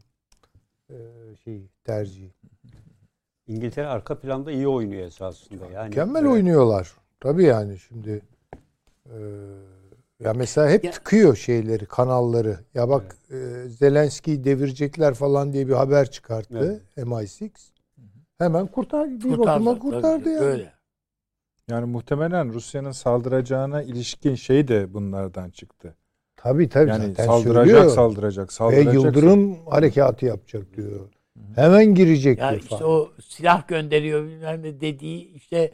e, 0.90 0.96
şeyi 1.44 1.68
tercihi. 1.84 2.30
İngiltere 3.46 3.86
arka 3.86 4.18
planda 4.18 4.52
iyi 4.52 4.68
oynuyor 4.68 5.06
esasında. 5.06 5.66
Yani 5.74 5.88
Mükemmel 5.88 6.20
Evet. 6.22 6.32
oynuyorlar. 6.32 6.92
Tabii 7.20 7.44
yani 7.44 7.78
şimdi 7.78 8.22
e, 9.06 9.16
ya 10.24 10.32
mesela 10.34 10.70
hep 10.70 10.84
Ya- 10.84 10.90
tıkıyor 10.90 11.36
şeyleri, 11.36 11.86
kanalları. 11.86 12.58
Ya 12.74 12.88
bak 12.88 13.16
e, 13.30 13.68
Zelenski'yi 13.68 14.44
devirecekler 14.44 15.14
falan 15.14 15.52
diye 15.52 15.68
bir 15.68 15.72
haber 15.72 16.10
çıkarttı 16.10 16.82
MI6. 16.96 17.50
Hemen 18.38 18.66
kurtar 18.66 19.10
bir 19.10 19.38
bakıma 19.38 19.38
Kurtardı. 19.38 19.78
kurtardı 19.80 20.18
tabii, 20.18 20.30
yani. 20.30 20.40
Böyle. 20.40 20.72
Yani 21.68 21.86
muhtemelen 21.86 22.52
Rusya'nın 22.52 22.92
saldıracağına 22.92 23.82
ilişkin 23.82 24.34
şey 24.34 24.68
de 24.68 24.94
bunlardan 24.94 25.50
çıktı. 25.50 25.94
Tabii 26.36 26.68
tabii 26.68 26.90
Yani 26.90 27.06
zaten 27.08 27.26
saldıracak, 27.26 27.66
söylüyor. 27.66 27.88
saldıracak, 27.90 28.48
Ve 28.48 28.52
saldıracak. 28.52 28.94
Yıldırım 28.94 29.66
harekatı 29.66 30.26
yapacak 30.26 30.76
diyor. 30.76 31.00
Hemen 31.54 31.94
girecek 31.94 32.38
Ya 32.38 32.50
diyor 32.50 32.60
işte 32.60 32.76
falan. 32.76 32.90
o 32.90 33.12
silah 33.22 33.68
gönderiyor 33.68 34.24
bilmem 34.24 34.62
ne 34.62 34.80
dediği 34.80 35.32
işte 35.32 35.72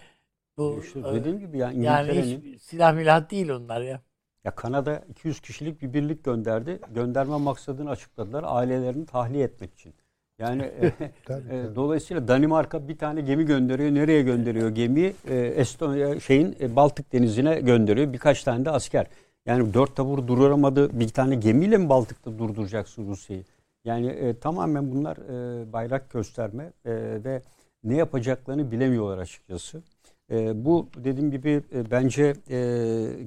bu 0.59 0.81
İşte 0.87 1.01
e, 1.01 1.15
dediğim 1.15 1.39
gibi 1.39 1.59
ya 1.59 1.73
yani 1.73 2.23
hiç 2.23 2.63
silah 2.63 2.95
milah 2.95 3.31
değil 3.31 3.49
onlar 3.49 3.81
ya. 3.81 4.03
Ya 4.45 4.51
Kanada 4.51 5.03
200 5.11 5.41
kişilik 5.41 5.83
bir 5.83 5.93
birlik 5.93 6.25
gönderdi. 6.25 6.79
Gönderme 6.95 7.37
maksadını 7.37 7.91
açıkladılar. 7.91 8.45
Ailelerini 8.47 9.07
tahliye 9.07 9.45
etmek 9.45 9.75
için. 9.75 9.95
Yani 10.39 10.63
e, 10.81 10.93
Tabii, 11.25 11.49
e, 11.49 11.63
tabii. 11.63 11.75
dolayısıyla 11.77 12.29
Danimarka 12.29 12.89
bir 12.89 12.99
tane 12.99 13.21
gemi 13.21 13.45
gönderiyor. 13.47 13.95
Nereye 13.95 14.23
gönderiyor 14.23 14.69
gemiyi? 14.69 15.15
E, 15.29 15.37
Estonya 15.37 16.21
şeyin 16.21 16.57
e, 16.61 16.77
Baltık 16.77 17.13
Denizi'ne 17.13 17.61
gönderiyor. 17.61 18.13
Birkaç 18.13 18.45
tane 18.45 18.65
de 18.65 18.71
asker. 18.71 19.07
Yani 19.47 19.75
dört 19.75 19.97
tabur 19.97 20.27
duramadı. 20.27 21.01
Bir 21.01 21.09
tane 21.09 21.35
gemiyle 21.35 21.77
mi 21.77 21.89
Baltık'ta 21.89 22.39
durduracaksın 22.39 23.09
Rusya'yı? 23.09 23.45
Yani 23.85 24.07
e, 24.07 24.39
tamamen 24.39 24.93
bunlar 24.93 25.17
e, 25.17 25.73
bayrak 25.73 26.11
gösterme 26.11 26.65
e, 26.85 26.93
ve 27.25 27.43
ne 27.85 27.97
yapacaklarını 27.97 28.71
bilemiyorlar 28.73 29.19
açıkçası. 29.19 29.83
E, 30.31 30.65
bu 30.65 30.89
dediğim 30.97 31.31
gibi 31.31 31.63
e, 31.75 31.91
bence 31.91 32.23
e, 32.23 32.57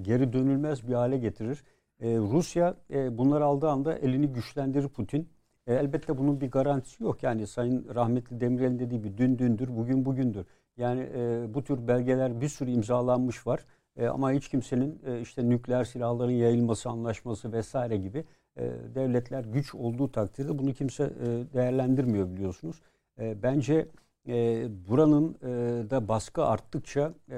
geri 0.01 0.34
dönülmez 0.34 0.88
bir 0.88 0.93
hale 0.93 1.17
getirir. 1.17 1.63
E, 2.01 2.17
Rusya 2.17 2.75
e, 2.93 3.17
bunları 3.17 3.45
aldığı 3.45 3.69
anda 3.69 3.97
elini 3.97 4.27
güçlendirir 4.27 4.88
Putin. 4.88 5.30
E, 5.67 5.73
elbette 5.73 6.17
bunun 6.17 6.41
bir 6.41 6.51
garantisi 6.51 7.03
yok. 7.03 7.23
Yani 7.23 7.47
Sayın 7.47 7.95
Rahmetli 7.95 8.41
Demirel'in 8.41 8.80
dediği 8.80 8.97
gibi 8.97 9.17
dün 9.17 9.38
dündür, 9.39 9.67
bugün 9.77 10.05
bugündür. 10.05 10.45
Yani 10.77 11.09
e, 11.15 11.53
bu 11.53 11.63
tür 11.63 11.88
belgeler 11.88 12.41
bir 12.41 12.49
sürü 12.49 12.71
imzalanmış 12.71 13.47
var. 13.47 13.65
E, 13.97 14.07
ama 14.07 14.31
hiç 14.31 14.49
kimsenin 14.49 15.01
e, 15.05 15.21
işte 15.21 15.49
nükleer 15.49 15.84
silahların 15.84 16.31
yayılması 16.31 16.89
anlaşması 16.89 17.51
vesaire 17.51 17.97
gibi 17.97 18.25
e, 18.57 18.71
devletler 18.95 19.43
güç 19.43 19.75
olduğu 19.75 20.11
takdirde 20.11 20.59
bunu 20.59 20.73
kimse 20.73 21.03
e, 21.03 21.53
değerlendirmiyor 21.53 22.30
biliyorsunuz. 22.30 22.81
E, 23.19 23.43
bence 23.43 23.88
e, 24.27 24.65
buranın 24.89 25.35
e, 25.41 25.47
da 25.89 26.07
baskı 26.07 26.45
arttıkça 26.45 27.13
e, 27.31 27.37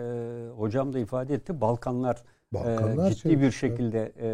hocam 0.58 0.94
da 0.94 1.00
ifade 1.00 1.34
etti 1.34 1.62
Balkanlar, 1.62 2.24
Balkanlar 2.54 3.12
e, 3.12 3.14
ciddi 3.16 3.22
şey- 3.30 3.42
bir 3.42 3.52
şekilde 3.52 4.12
e, 4.22 4.28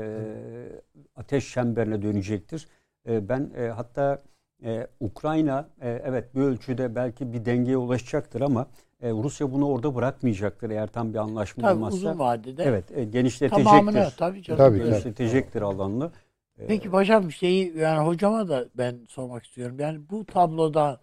ateş 1.15 1.53
çemberine 1.53 2.01
dönecektir. 2.01 2.67
E, 3.09 3.29
ben 3.29 3.49
e, 3.57 3.67
hatta 3.67 4.21
e, 4.65 4.87
Ukrayna 4.99 5.69
e, 5.81 6.01
evet 6.05 6.35
bir 6.35 6.41
ölçüde 6.41 6.95
belki 6.95 7.33
bir 7.33 7.45
dengeye 7.45 7.77
ulaşacaktır 7.77 8.41
ama 8.41 8.67
e, 9.01 9.09
Rusya 9.11 9.51
bunu 9.51 9.67
orada 9.67 9.95
bırakmayacaktır 9.95 10.69
eğer 10.69 10.87
tam 10.87 11.13
bir 11.13 11.17
anlaşma 11.19 11.61
Tabii 11.63 11.73
olmazsa. 11.75 11.95
uzun 11.95 12.19
vadede 12.19 12.63
Evet, 12.63 12.97
e, 12.97 13.03
genişletecektir. 13.03 13.63
tamamını 13.71 14.07
tabii 14.17 14.43
canım. 14.43 14.57
Tabii, 14.57 14.77
genişletecektir 14.83 15.61
alanını. 15.61 16.11
E, 16.59 16.67
Peki 16.67 16.89
hocam 16.89 17.31
şeyi 17.31 17.77
yani 17.77 18.07
hocama 18.07 18.49
da 18.49 18.65
ben 18.77 18.95
sormak 19.09 19.45
istiyorum. 19.45 19.79
Yani 19.79 19.99
bu 20.09 20.25
tabloda 20.25 20.99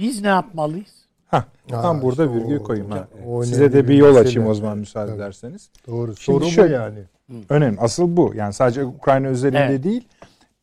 biz 0.00 0.20
ne 0.22 0.28
yapmalıyız? 0.28 1.00
Hah, 1.26 1.44
tam 1.68 1.96
Ha, 1.96 2.02
burada 2.02 2.24
işte 2.26 2.34
virgül 2.36 2.56
o- 2.56 2.62
koyayım. 2.62 2.90
Ha. 2.90 3.08
Size 3.44 3.72
de 3.72 3.88
bir 3.88 3.94
yol 3.94 4.08
mesele. 4.08 4.28
açayım 4.28 4.48
o 4.48 4.54
zaman 4.54 4.78
müsaade 4.78 5.10
Tabii. 5.10 5.16
ederseniz. 5.22 5.70
Doğru. 5.86 6.06
Şimdi 6.16 6.20
Soru 6.38 6.44
bu 6.44 6.50
şöyle- 6.50 6.74
yani. 6.74 6.98
Önemli. 7.48 7.80
Asıl 7.80 8.16
bu. 8.16 8.32
Yani 8.36 8.52
sadece 8.52 8.84
Ukrayna 8.84 9.26
özelinde 9.28 9.58
Evet. 9.58 9.84
değil. 9.84 10.08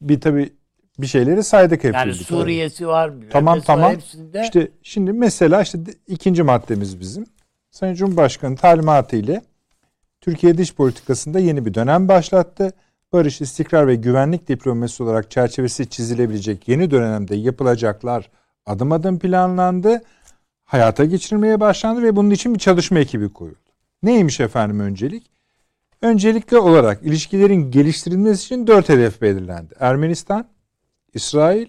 Bir 0.01 0.21
tabii 0.21 0.53
bir 0.99 1.07
şeyleri 1.07 1.43
saydık 1.43 1.83
hep 1.83 1.93
Yani 1.93 2.07
birlikte. 2.07 2.25
Suriye'si 2.25 2.87
var. 2.87 3.11
Tamam 3.29 3.61
tamam. 3.61 3.91
Hepsinde 3.91 4.41
İşte 4.43 4.71
şimdi 4.83 5.13
mesela 5.13 5.61
işte 5.61 5.79
ikinci 6.07 6.43
maddemiz 6.43 6.99
bizim. 6.99 7.25
Sayın 7.71 7.95
Cumhurbaşkanı 7.95 8.55
talimatı 8.55 9.15
ile 9.15 9.41
Türkiye 10.21 10.57
dış 10.57 10.75
politikasında 10.75 11.39
yeni 11.39 11.65
bir 11.65 11.73
dönem 11.73 12.07
başlattı. 12.07 12.71
Barış, 13.13 13.41
istikrar 13.41 13.87
ve 13.87 13.95
güvenlik 13.95 14.47
diplomasisi 14.47 15.03
olarak 15.03 15.31
çerçevesi 15.31 15.89
çizilebilecek 15.89 16.67
yeni 16.67 16.91
dönemde 16.91 17.35
yapılacaklar 17.35 18.29
adım 18.67 18.91
adım 18.91 19.19
planlandı. 19.19 20.01
Hayata 20.65 21.05
geçirilmeye 21.05 21.59
başlandı 21.59 22.01
ve 22.01 22.15
bunun 22.15 22.29
için 22.29 22.53
bir 22.53 22.59
çalışma 22.59 22.99
ekibi 22.99 23.33
koyuldu. 23.33 23.57
Neymiş 24.03 24.39
efendim 24.39 24.79
öncelik? 24.79 25.31
Öncelikli 26.01 26.57
olarak 26.57 27.03
ilişkilerin 27.03 27.71
geliştirilmesi 27.71 28.45
için 28.45 28.67
dört 28.67 28.89
hedef 28.89 29.21
belirlendi. 29.21 29.73
Ermenistan, 29.79 30.47
İsrail, 31.13 31.67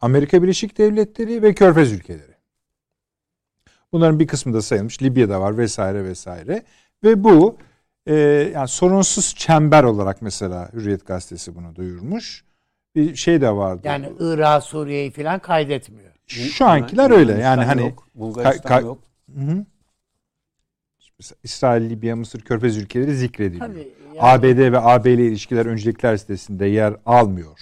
Amerika 0.00 0.42
Birleşik 0.42 0.78
Devletleri 0.78 1.42
ve 1.42 1.54
Körfez 1.54 1.92
ülkeleri. 1.92 2.34
Bunların 3.92 4.20
bir 4.20 4.26
kısmı 4.26 4.54
da 4.54 4.62
sayılmış. 4.62 5.02
Libya'da 5.02 5.40
var 5.40 5.58
vesaire 5.58 6.04
vesaire. 6.04 6.62
Ve 7.04 7.24
bu 7.24 7.56
e, 8.06 8.14
yani 8.54 8.68
sorunsuz 8.68 9.34
çember 9.34 9.84
olarak 9.84 10.22
mesela 10.22 10.70
Hürriyet 10.72 11.06
Gazetesi 11.06 11.54
bunu 11.54 11.76
duyurmuş. 11.76 12.44
Bir 12.94 13.16
şey 13.16 13.40
de 13.40 13.50
vardı. 13.50 13.80
yani 13.84 14.12
Irak, 14.20 14.62
Suriye'yi 14.62 15.10
falan 15.10 15.38
kaydetmiyor. 15.38 16.09
Şu 16.30 16.64
ankiler 16.66 17.10
öyle. 17.10 17.32
Yani 17.32 17.64
hani 17.64 17.82
yok, 17.82 18.08
Bulgaristan 18.14 18.70
ka- 18.72 18.80
ka- 18.80 18.84
yok. 18.84 18.98
İsrail, 21.42 21.90
Libya, 21.90 22.16
Mısır, 22.16 22.40
Körfez 22.40 22.76
ülkeleri 22.76 23.16
zikrediliyor. 23.16 23.66
Tabii. 23.66 23.88
yani- 24.06 24.18
ABD 24.20 24.72
ve 24.72 24.78
AB 24.80 25.12
ile 25.12 25.26
ilişkiler 25.26 25.66
öncelikler 25.66 26.14
listesinde 26.14 26.66
yer 26.66 26.96
almıyor 27.06 27.58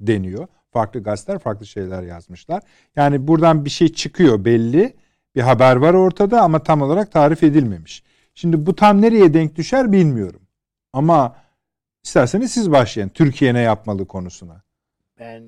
deniyor. 0.00 0.46
Farklı 0.72 1.02
gazeteler 1.02 1.38
farklı 1.38 1.66
şeyler 1.66 2.02
yazmışlar. 2.02 2.62
Yani 2.96 3.28
buradan 3.28 3.64
bir 3.64 3.70
şey 3.70 3.88
çıkıyor 3.92 4.44
belli. 4.44 4.96
Bir 5.34 5.40
haber 5.40 5.76
var 5.76 5.94
ortada 5.94 6.42
ama 6.42 6.58
tam 6.62 6.82
olarak 6.82 7.12
tarif 7.12 7.42
edilmemiş. 7.42 8.02
Şimdi 8.34 8.66
bu 8.66 8.76
tam 8.76 9.02
nereye 9.02 9.34
denk 9.34 9.56
düşer 9.56 9.92
bilmiyorum. 9.92 10.40
Ama 10.92 11.36
isterseniz 12.04 12.52
siz 12.52 12.70
başlayın. 12.70 13.08
Türkiye 13.08 13.54
ne 13.54 13.60
yapmalı 13.60 14.06
konusuna. 14.06 14.62
Ben 15.20 15.42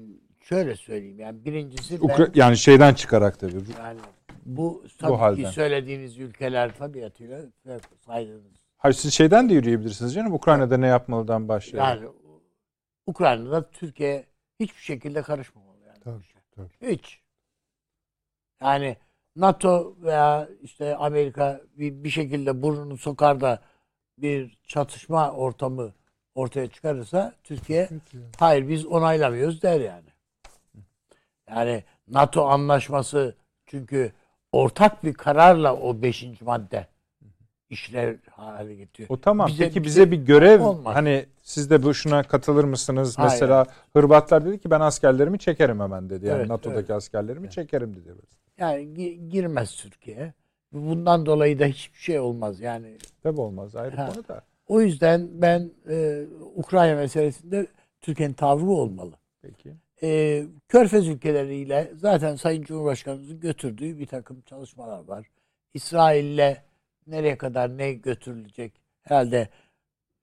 şöyle 0.49 0.77
söyleyeyim 0.77 1.21
yani 1.21 1.45
birincisi 1.45 1.95
Ukra- 1.95 2.27
ben, 2.27 2.41
yani 2.41 2.57
şeyden 2.57 2.95
çıkarak 2.95 3.41
tabii. 3.41 3.53
yani 3.79 4.01
bu 4.47 4.85
tabii 4.99 5.17
halden. 5.17 5.45
ki 5.45 5.51
söylediğiniz 5.53 6.19
ülkeler 6.19 6.77
tabiatıyla 6.77 7.43
saydığınız 8.07 8.57
Hayır 8.77 8.95
siz 8.95 9.15
şeyden 9.15 9.49
de 9.49 9.55
yürüyebilirsiniz 9.55 10.15
canım. 10.15 10.33
Ukrayna'da 10.33 10.77
ne 10.77 10.87
yapmalıdan 10.87 11.49
başlayalım. 11.49 12.05
yani 12.05 12.15
Ukrayna'da 13.07 13.71
Türkiye 13.71 14.27
hiçbir 14.61 14.81
şekilde 14.81 15.23
karışmamalı 15.23 15.81
yani. 15.87 16.01
Tabii, 16.01 16.23
tabii. 16.57 16.93
Hiç. 16.93 17.21
Yani 18.61 18.97
NATO 19.37 19.97
veya 20.03 20.49
işte 20.63 20.97
Amerika 20.97 21.61
bir, 21.77 22.05
bir 22.05 22.11
şekilde 22.11 22.63
burnunu 22.63 22.99
sokar 22.99 23.41
da 23.41 23.63
bir 24.19 24.59
çatışma 24.67 25.33
ortamı 25.33 25.93
ortaya 26.35 26.67
çıkarırsa 26.67 27.35
Türkiye 27.45 27.89
hayır 28.39 28.69
biz 28.69 28.87
onaylamıyoruz 28.87 29.63
der 29.63 29.81
yani. 29.81 30.16
Yani 31.51 31.85
NATO 32.09 32.45
anlaşması 32.47 33.35
çünkü 33.67 34.13
ortak 34.53 35.05
bir 35.05 35.15
kararla 35.15 35.77
o 35.77 36.03
beşinci 36.03 36.45
madde 36.45 36.87
işlev 37.71 38.17
hale 38.31 38.75
getiriyor. 38.75 39.09
O 39.11 39.21
tamam. 39.21 39.47
Bize- 39.49 39.65
Peki 39.65 39.85
bize 39.85 40.01
bize 40.01 40.11
bir 40.11 40.17
görev 40.27 40.63
olmaz. 40.63 40.95
hani 40.97 41.27
siz 41.43 41.71
de 41.71 41.83
bu 41.83 41.95
şuna 41.95 42.23
katılır 42.23 42.65
mısınız? 42.65 43.19
Hayır. 43.19 43.31
Mesela 43.31 43.67
Hırvatlar 43.93 44.45
dedi 44.45 44.59
ki 44.61 44.71
ben 44.71 44.81
askerlerimi 44.81 45.39
çekerim 45.39 45.81
hemen 45.81 46.11
dedi. 46.11 46.27
Yani 46.27 46.39
Evet, 46.39 46.49
NATO'daki 46.49 46.79
evet. 46.79 46.91
askerlerimi 46.91 47.51
çekerim 47.51 47.95
dedi. 47.97 48.13
Yani 48.59 48.81
gi- 48.83 49.29
girmez 49.29 49.77
Türkiye. 49.77 50.33
Bundan 50.73 51.27
dolayı 51.27 51.59
da 51.59 51.65
hiçbir 51.65 51.99
şey 51.99 52.19
olmaz. 52.21 52.61
Yani 52.61 52.97
Tabi 53.23 53.41
olmaz 53.41 53.77
ayrı 53.77 53.97
Ha. 53.97 54.07
konu 54.13 54.29
da. 54.29 54.43
O 54.69 54.81
yüzden 54.81 55.29
ben 55.33 55.71
e, 55.91 56.25
Ukrayna 56.55 56.97
meselesinde 56.97 57.67
Türkiye'nin 58.01 58.35
tavrı 58.35 58.67
olmalı. 58.67 59.13
Peki. 59.43 59.73
E, 60.03 60.43
Körfez 60.69 61.09
ülkeleriyle 61.09 61.93
zaten 61.95 62.37
Sayın 62.37 62.63
Cumhurbaşkanımızın 62.63 63.41
götürdüğü 63.41 63.99
bir 63.99 64.07
takım 64.07 64.41
çalışmalar 64.41 65.05
var. 65.05 65.27
İsrail'le 65.75 66.57
nereye 67.07 67.39
kadar 67.39 67.79
ne 67.79 67.93
götürülecek 67.93 68.73
herhalde 69.03 69.49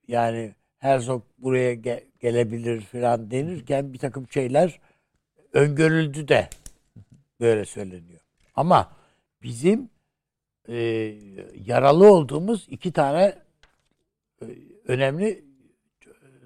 yani 0.08 0.56
Herzog 0.78 1.24
buraya 1.38 1.74
ge- 1.74 2.04
gelebilir 2.20 2.82
falan 2.82 3.32
denirken 3.32 3.94
bir 3.94 3.98
takım 3.98 4.30
şeyler 4.30 4.80
öngörüldü 5.54 6.28
de 6.28 6.50
böyle 7.40 7.66
söyleniyor. 7.66 8.22
Ama 8.56 8.92
bizim 9.44 9.90
e, 10.68 10.76
yaralı 11.66 12.14
olduğumuz 12.14 12.68
iki 12.70 12.92
tane 12.92 13.38
e, 14.42 14.46
önemli 14.88 15.46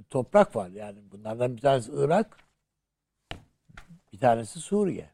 toprak 0.09 0.55
var. 0.55 0.69
Yani 0.69 0.99
bunlardan 1.11 1.55
bir 1.57 1.61
tanesi 1.61 1.91
Irak, 1.95 2.37
bir 4.18 4.22
tanesi 4.22 4.60
Suriye. 4.60 5.10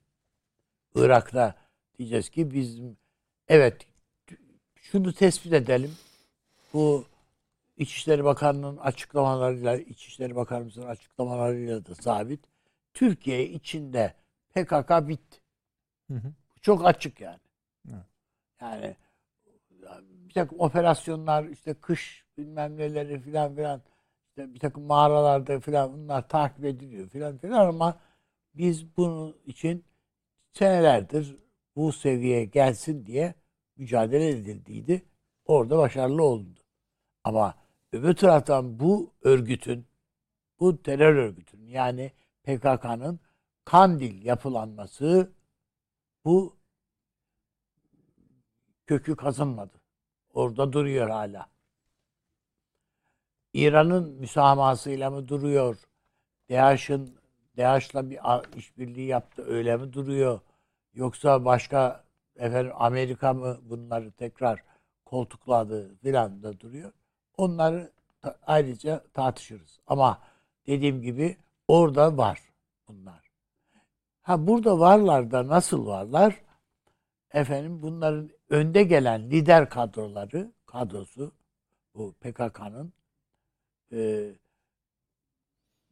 Irak'ta 0.96 1.56
diyeceğiz 1.98 2.30
ki 2.30 2.54
bizim 2.54 2.98
evet 3.48 3.88
şunu 4.76 5.14
tespit 5.14 5.54
edelim. 5.54 5.96
Bu 6.74 7.06
İçişleri 7.78 8.24
Bakanlığı'nın 8.24 8.78
açıklamalarıyla, 8.78 9.78
İçişleri 9.78 10.36
Bakanımızın 10.36 10.88
açıklamalarıyla 10.88 11.86
da 11.86 11.96
sabit. 11.96 12.40
Türkiye 12.94 13.50
içinde 13.50 14.14
PKK 14.56 15.08
bitti. 15.08 15.40
Hı 16.08 16.14
hı. 16.14 16.34
Çok 16.62 16.86
açık 16.86 17.22
yani. 17.22 17.40
Evet. 18.62 18.98
Yani 19.84 20.06
bir 20.10 20.34
takım 20.34 20.60
operasyonlar 20.60 21.44
işte 21.44 21.74
kış 21.74 22.26
bilmem 22.38 22.78
neleri 22.78 23.20
filan 23.20 23.56
filan 23.56 23.82
işte 24.30 24.54
bir 24.54 24.60
takım 24.60 24.84
mağaralarda 24.84 25.60
filan 25.60 25.94
bunlar 25.94 26.28
takip 26.28 26.66
ediliyor 26.66 27.10
filan 27.10 27.38
filan 27.38 27.68
ama 27.68 28.00
biz 28.54 28.98
bunun 28.98 29.38
için 29.46 29.86
senelerdir 30.52 31.36
bu 31.76 31.92
seviyeye 31.92 32.46
gelsin 32.46 33.06
diye 33.06 33.36
mücadele 33.78 34.30
edildiydi. 34.30 35.06
Orada 35.46 35.78
başarılı 35.78 36.24
olundu. 36.24 36.60
Ama 37.24 37.56
öbür 37.92 38.14
taraftan 38.16 38.80
bu 38.80 39.14
örgütün 39.22 39.86
bu 40.60 40.82
terör 40.84 41.16
örgütünün 41.16 41.68
yani 41.68 42.12
PKK'nın 42.44 43.20
Kandil 43.66 44.26
yapılanması 44.26 45.32
bu 46.26 46.58
kökü 48.88 49.16
kazınmadı. 49.16 49.82
Orada 50.34 50.74
duruyor 50.74 51.10
hala. 51.10 51.50
İran'ın 53.54 54.10
müsamahasıyla 54.10 55.10
mı 55.10 55.28
duruyor? 55.28 55.78
DAEŞ'in 56.50 57.23
DAEŞ'la 57.58 58.10
bir 58.10 58.20
işbirliği 58.58 59.08
yaptı 59.08 59.46
öyle 59.48 59.78
mi 59.78 59.94
duruyor? 59.94 60.40
Yoksa 60.94 61.46
başka 61.46 62.04
efendim 62.36 62.72
Amerika 62.76 63.34
mı 63.34 63.60
bunları 63.62 64.12
tekrar 64.12 64.64
koltukladı 65.06 65.96
filan 65.96 66.44
da 66.44 66.60
duruyor. 66.60 66.92
Onları 67.38 67.92
ta- 68.22 68.40
ayrıca 68.48 69.04
tartışırız. 69.14 69.80
Ama 69.88 70.20
dediğim 70.68 71.02
gibi 71.02 71.38
orada 71.68 72.18
var 72.18 72.40
bunlar. 72.88 73.32
Ha 74.22 74.48
burada 74.48 74.80
varlar 74.80 75.32
da 75.32 75.48
nasıl 75.48 75.86
varlar? 75.88 76.42
Efendim 77.34 77.82
bunların 77.82 78.30
önde 78.50 78.84
gelen 78.84 79.30
lider 79.32 79.70
kadroları, 79.70 80.52
kadrosu 80.66 81.32
bu 81.96 82.14
PKK'nın 82.14 82.94
e, 83.92 84.30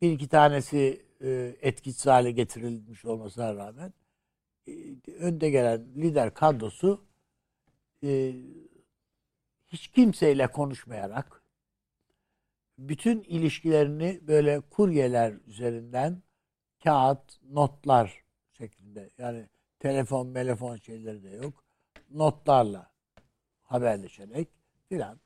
bir 0.02 0.12
iki 0.12 0.28
tanesi 0.28 1.06
e, 1.24 1.56
etkisiz 1.62 2.06
hale 2.06 2.32
getirilmiş 2.32 3.06
olmasına 3.06 3.56
rağmen 3.56 3.94
e, 4.68 4.72
önde 5.20 5.50
gelen 5.50 5.86
lider 5.96 6.34
kadrosu 6.34 7.06
e, 8.04 8.36
hiç 9.68 9.88
kimseyle 9.88 10.48
konuşmayarak 10.48 11.42
bütün 12.78 13.22
ilişkilerini 13.22 14.20
böyle 14.28 14.62
kuryeler 14.62 15.34
üzerinden 15.48 16.24
kağıt, 16.84 17.42
notlar 17.50 18.24
şeklinde 18.58 19.10
yani 19.18 19.50
telefon, 19.80 20.34
telefon 20.34 20.78
şeyleri 20.78 21.24
de 21.24 21.30
yok. 21.30 21.64
Notlarla 22.10 22.92
haberleşerek 23.64 24.48
filan 24.90 25.20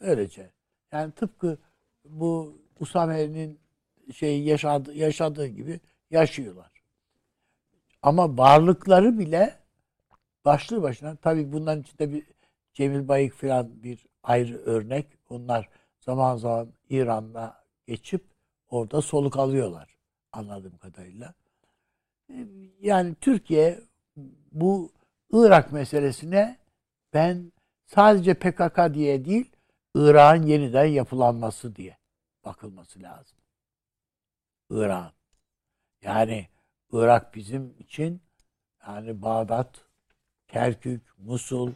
öylece. 0.00 0.52
Yani 0.92 1.12
tıpkı 1.12 1.58
bu 2.04 2.62
Usame'nin 2.80 3.61
şey 4.12 4.42
yaşadı, 4.42 4.94
yaşadığı 4.94 5.46
gibi 5.46 5.80
yaşıyorlar. 6.10 6.70
Ama 8.02 8.38
varlıkları 8.38 9.18
bile 9.18 9.58
başlı 10.44 10.82
başına 10.82 11.16
tabii 11.16 11.52
bundan 11.52 11.80
içinde 11.80 12.12
bir 12.12 12.24
Cemil 12.74 13.08
Bayık 13.08 13.34
filan 13.34 13.82
bir 13.82 14.06
ayrı 14.22 14.58
örnek. 14.58 15.06
Onlar 15.28 15.68
zaman 16.00 16.36
zaman 16.36 16.72
İran'da 16.90 17.64
geçip 17.86 18.24
orada 18.68 19.02
soluk 19.02 19.36
alıyorlar 19.36 19.96
anladığım 20.32 20.76
kadarıyla. 20.78 21.34
Yani 22.80 23.14
Türkiye 23.20 23.80
bu 24.52 24.92
Irak 25.32 25.72
meselesine 25.72 26.58
ben 27.14 27.52
sadece 27.86 28.34
PKK 28.34 28.94
diye 28.94 29.24
değil 29.24 29.52
Irak'ın 29.94 30.46
yeniden 30.46 30.84
yapılanması 30.84 31.76
diye 31.76 31.96
bakılması 32.44 33.02
lazım. 33.02 33.38
Irak. 34.72 35.14
Yani 36.02 36.48
Irak 36.92 37.34
bizim 37.34 37.74
için 37.78 38.22
yani 38.86 39.22
Bağdat, 39.22 39.84
Kerkük, 40.48 41.02
Musul, 41.18 41.72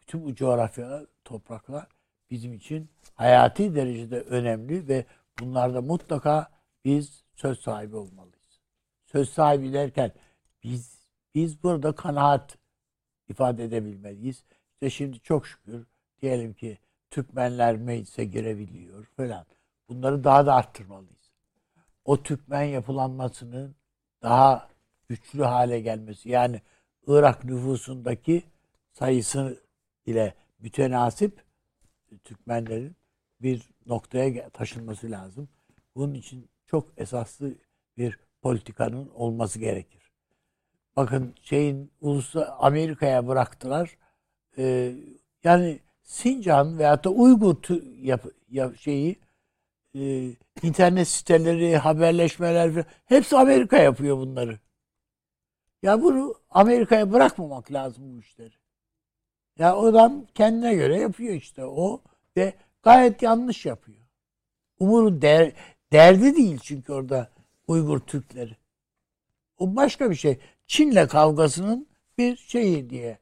bütün 0.00 0.24
bu 0.24 0.34
coğrafya, 0.34 1.06
topraklar 1.24 1.88
bizim 2.30 2.54
için 2.54 2.90
hayati 3.14 3.74
derecede 3.74 4.20
önemli 4.20 4.88
ve 4.88 5.06
bunlarda 5.40 5.82
mutlaka 5.82 6.50
biz 6.84 7.24
söz 7.34 7.60
sahibi 7.60 7.96
olmalıyız. 7.96 8.60
Söz 9.06 9.30
sahibi 9.30 9.72
derken 9.72 10.12
biz 10.64 11.04
biz 11.34 11.62
burada 11.62 11.94
kanaat 11.94 12.58
ifade 13.28 13.64
edebilmeliyiz. 13.64 14.44
İşte 14.72 14.90
şimdi 14.90 15.20
çok 15.20 15.46
şükür 15.46 15.86
diyelim 16.22 16.54
ki 16.54 16.78
Türkmenler 17.10 17.76
meclise 17.76 18.24
girebiliyor 18.24 19.04
falan. 19.04 19.46
Bunları 19.88 20.24
daha 20.24 20.46
da 20.46 20.54
arttırmalıyız. 20.54 21.23
O 22.04 22.22
Türkmen 22.22 22.62
yapılanmasının 22.62 23.74
daha 24.22 24.68
güçlü 25.08 25.42
hale 25.42 25.80
gelmesi 25.80 26.28
yani 26.28 26.60
Irak 27.06 27.44
nüfusundaki 27.44 28.42
sayısı 28.92 29.62
ile 30.06 30.34
mütenasip 30.58 31.44
Türkmenlerin 32.24 32.96
bir 33.40 33.70
noktaya 33.86 34.50
taşınması 34.50 35.10
lazım. 35.10 35.48
Bunun 35.96 36.14
için 36.14 36.48
çok 36.66 36.88
esaslı 36.96 37.54
bir 37.98 38.18
politikanın 38.42 39.10
olması 39.14 39.58
gerekir. 39.58 40.12
Bakın 40.96 41.34
şeyin 41.42 41.92
ulusu 42.00 42.46
Amerika'ya 42.58 43.28
bıraktılar. 43.28 43.96
Ee, 44.58 44.94
yani 45.44 45.80
Sincan 46.02 46.78
veyahut 46.78 47.04
da 47.04 47.10
Uygur 47.10 47.56
yap, 48.02 48.24
yap, 48.50 48.76
şeyi 48.76 49.16
e, 49.94 50.30
internet 50.62 51.08
siteleri, 51.08 51.76
haberleşmeler 51.76 52.84
hepsi 53.06 53.36
Amerika 53.36 53.76
yapıyor 53.76 54.16
bunları. 54.16 54.58
Ya 55.82 56.02
bunu 56.02 56.34
Amerika'ya 56.50 57.12
bırakmamak 57.12 57.72
lazım 57.72 58.14
bu 58.14 58.20
işleri. 58.20 58.54
Ya 59.58 59.76
adam 59.76 60.26
kendine 60.34 60.74
göre 60.74 61.00
yapıyor 61.00 61.34
işte 61.34 61.64
o 61.64 62.02
ve 62.36 62.54
gayet 62.82 63.22
yanlış 63.22 63.66
yapıyor. 63.66 63.98
Umur'un 64.78 65.22
der, 65.22 65.52
derdi 65.92 66.36
değil 66.36 66.58
çünkü 66.62 66.92
orada 66.92 67.30
Uygur 67.68 68.00
Türkleri. 68.00 68.56
O 69.58 69.76
başka 69.76 70.10
bir 70.10 70.14
şey. 70.14 70.38
Çin'le 70.66 71.06
kavgasının 71.06 71.86
bir 72.18 72.36
şeyi 72.36 72.90
diye 72.90 73.18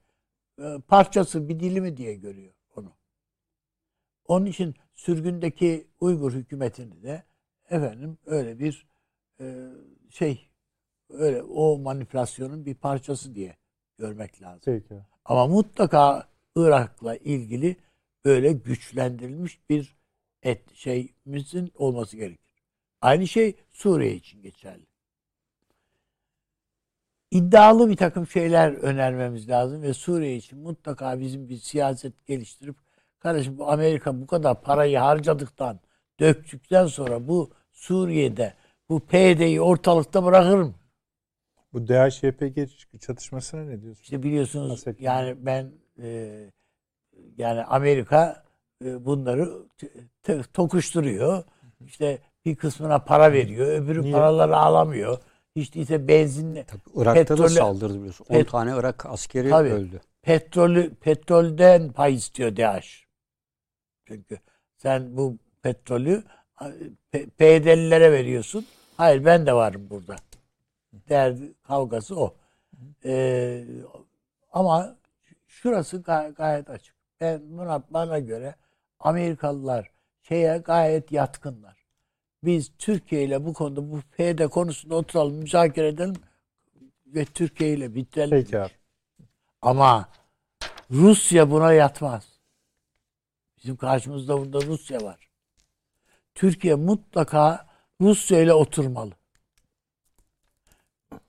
e, 0.58 0.78
parçası, 0.88 1.48
bir 1.48 1.60
dilimi 1.60 1.96
diye 1.96 2.14
görüyor 2.14 2.54
onu. 2.76 2.92
Onun 4.24 4.46
için 4.46 4.74
sürgündeki 4.94 5.86
Uygur 6.00 6.32
hükümetini 6.32 7.02
de 7.02 7.22
efendim 7.70 8.18
öyle 8.26 8.58
bir 8.58 8.86
e, 9.40 9.68
şey 10.10 10.50
öyle 11.08 11.42
o 11.42 11.78
manipülasyonun 11.78 12.66
bir 12.66 12.74
parçası 12.74 13.34
diye 13.34 13.56
görmek 13.98 14.42
lazım. 14.42 14.62
Peki. 14.64 15.02
Ama 15.24 15.46
mutlaka 15.46 16.28
Irak'la 16.56 17.16
ilgili 17.16 17.76
böyle 18.24 18.52
güçlendirilmiş 18.52 19.70
bir 19.70 19.96
et 20.42 20.74
şeyimizin 20.74 21.72
olması 21.74 22.16
gerekir. 22.16 22.62
Aynı 23.00 23.28
şey 23.28 23.56
Suriye 23.72 24.14
için 24.14 24.42
geçerli. 24.42 24.86
İddialı 27.30 27.90
bir 27.90 27.96
takım 27.96 28.26
şeyler 28.26 28.72
önermemiz 28.72 29.48
lazım 29.48 29.82
ve 29.82 29.94
Suriye 29.94 30.36
için 30.36 30.58
mutlaka 30.58 31.20
bizim 31.20 31.48
bir 31.48 31.56
siyaset 31.56 32.26
geliştirip 32.26 32.76
kardeşim 33.22 33.58
bu 33.58 33.70
Amerika 33.70 34.20
bu 34.20 34.26
kadar 34.26 34.62
parayı 34.62 34.98
harcadıktan 34.98 35.80
döktükten 36.20 36.86
sonra 36.86 37.28
bu 37.28 37.50
Suriye'de 37.72 38.54
bu 38.88 39.00
PYD'yi 39.00 39.60
ortalıkta 39.60 40.24
bırakır 40.24 40.58
mı? 40.58 40.74
Bu 41.72 41.88
DHYPG 41.88 42.58
çatışmasına 43.00 43.60
ne 43.60 43.82
diyorsun? 43.82 44.02
İşte 44.02 44.22
biliyorsunuz 44.22 44.70
Nasıl? 44.70 44.92
yani 44.98 45.36
ben 45.46 45.72
e, 46.02 46.38
yani 47.38 47.64
Amerika 47.64 48.42
e, 48.84 49.04
bunları 49.04 49.50
t- 50.22 50.42
tokuşturuyor. 50.54 51.44
İşte 51.86 52.18
bir 52.44 52.56
kısmına 52.56 52.98
para 52.98 53.32
veriyor, 53.32 53.66
öbürü 53.66 54.02
Niye? 54.02 54.12
paraları 54.12 54.56
alamıyor. 54.56 55.18
Hiç 55.56 55.74
değilse 55.74 56.08
benzinle 56.08 56.66
Irak'ta 56.94 57.38
da 57.38 57.42
Petrolü- 57.44 57.48
saldırdı 57.48 57.94
biliyorsun. 57.98 58.26
10 58.28 58.34
Pet- 58.34 58.46
tane 58.50 58.72
Irak 58.76 59.06
askeri 59.06 59.50
Tabii. 59.50 59.68
öldü. 59.68 60.00
petrolü 60.22 60.94
petrolden 60.94 61.92
pay 61.92 62.14
istiyor 62.14 62.56
DAEŞ. 62.56 63.06
Çünkü 64.06 64.38
sen 64.76 65.16
bu 65.16 65.36
petrolü 65.62 66.22
P- 67.12 67.26
PYD'lilere 67.26 68.12
veriyorsun. 68.12 68.66
Hayır 68.96 69.24
ben 69.24 69.46
de 69.46 69.52
varım 69.52 69.90
burada. 69.90 70.16
Derdi 71.08 71.52
kavgası 71.62 72.20
o. 72.20 72.34
Ee, 73.04 73.64
ama 74.52 74.96
şurası 75.46 76.02
gay- 76.02 76.34
gayet 76.34 76.70
açık. 76.70 76.94
Ben 77.20 77.40
buna 77.58 77.82
bana 77.90 78.18
göre 78.18 78.54
Amerikalılar 79.00 79.90
şeye 80.22 80.58
gayet 80.58 81.12
yatkınlar. 81.12 81.82
Biz 82.44 82.72
Türkiye 82.78 83.24
ile 83.24 83.44
bu 83.46 83.52
konuda 83.52 83.90
bu 83.92 84.00
PYD 84.16 84.48
konusunda 84.48 84.94
oturalım, 84.94 85.34
müzakere 85.34 85.88
edelim 85.88 86.14
ve 87.06 87.24
Türkiye 87.24 87.72
ile 87.72 87.94
bitirelim. 87.94 88.30
Peki 88.30 88.58
abi. 88.58 88.70
Ama 89.62 90.08
Rusya 90.90 91.50
buna 91.50 91.72
yatmaz. 91.72 92.31
Bizim 93.62 93.76
karşımızda 93.76 94.38
burada 94.38 94.66
Rusya 94.66 95.00
var. 95.00 95.28
Türkiye 96.34 96.74
mutlaka 96.74 97.66
Rusya 98.00 98.42
ile 98.42 98.52
oturmalı. 98.52 99.12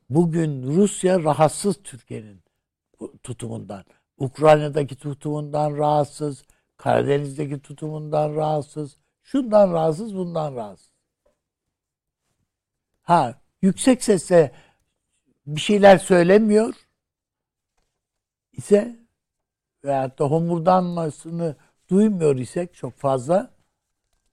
Bugün 0.10 0.64
Rusya 0.64 1.24
rahatsız 1.24 1.84
Türkiye'nin 1.84 2.44
tutumundan. 3.24 3.86
Ukrayna'daki 4.18 4.96
tutumundan 4.96 5.78
rahatsız. 5.78 6.44
Karadeniz'deki 6.78 7.62
tutumundan 7.62 8.36
rahatsız. 8.36 8.98
Şundan 9.24 9.74
rahatsız, 9.74 10.16
bundan 10.16 10.56
rahatsız. 10.56 10.92
Ha, 13.02 13.42
yüksek 13.62 14.04
sesle 14.04 14.56
bir 15.46 15.62
şeyler 15.62 15.98
söylemiyor 15.98 16.74
ise 18.52 19.00
veyahut 19.84 20.20
da 20.20 20.26
homurdanmasını 20.26 21.56
duymuyor 21.90 22.36
isek 22.36 22.74
çok 22.74 22.94
fazla 22.94 23.54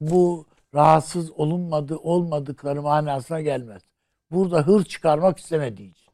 bu 0.01 0.47
rahatsız 0.75 1.31
olunmadı 1.31 1.97
olmadıkları 1.97 2.83
manasına 2.83 3.41
gelmez. 3.41 3.83
Burada 4.31 4.67
hır 4.67 4.85
çıkarmak 4.85 5.39
istemediği 5.39 5.91
için. 5.91 6.13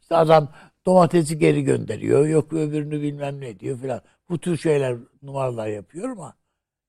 İşte 0.00 0.16
adam 0.16 0.48
domatesi 0.86 1.38
geri 1.38 1.64
gönderiyor. 1.64 2.26
Yok 2.26 2.52
öbürünü 2.52 3.02
bilmem 3.02 3.40
ne 3.40 3.60
diyor 3.60 3.78
filan. 3.78 4.00
Bu 4.28 4.38
tür 4.38 4.56
şeyler 4.56 4.96
numaralar 5.22 5.66
yapıyor 5.66 6.08
ama 6.08 6.34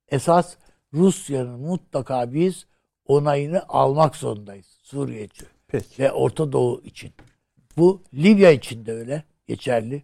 esas 0.07 0.55
Rusya'nın 0.93 1.59
mutlaka 1.59 2.33
biz 2.33 2.65
onayını 3.05 3.63
almak 3.67 4.15
zorundayız. 4.15 4.65
Suriye 4.65 5.23
için 5.23 5.47
Peki. 5.67 6.03
ve 6.03 6.11
Orta 6.11 6.51
Doğu 6.51 6.81
için. 6.83 7.13
Bu 7.77 8.03
Libya 8.13 8.51
için 8.51 8.85
de 8.85 8.93
öyle 8.93 9.23
geçerli. 9.47 10.03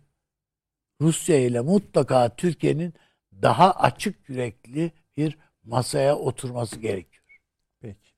Rusya 1.02 1.38
ile 1.38 1.62
mutlaka 1.62 2.36
Türkiye'nin 2.36 2.94
daha 3.42 3.72
açık 3.72 4.30
yürekli 4.30 4.92
bir 5.18 5.38
masaya 5.64 6.16
oturması 6.16 6.80
gerekiyor. 6.80 7.24
Peki. 7.82 8.12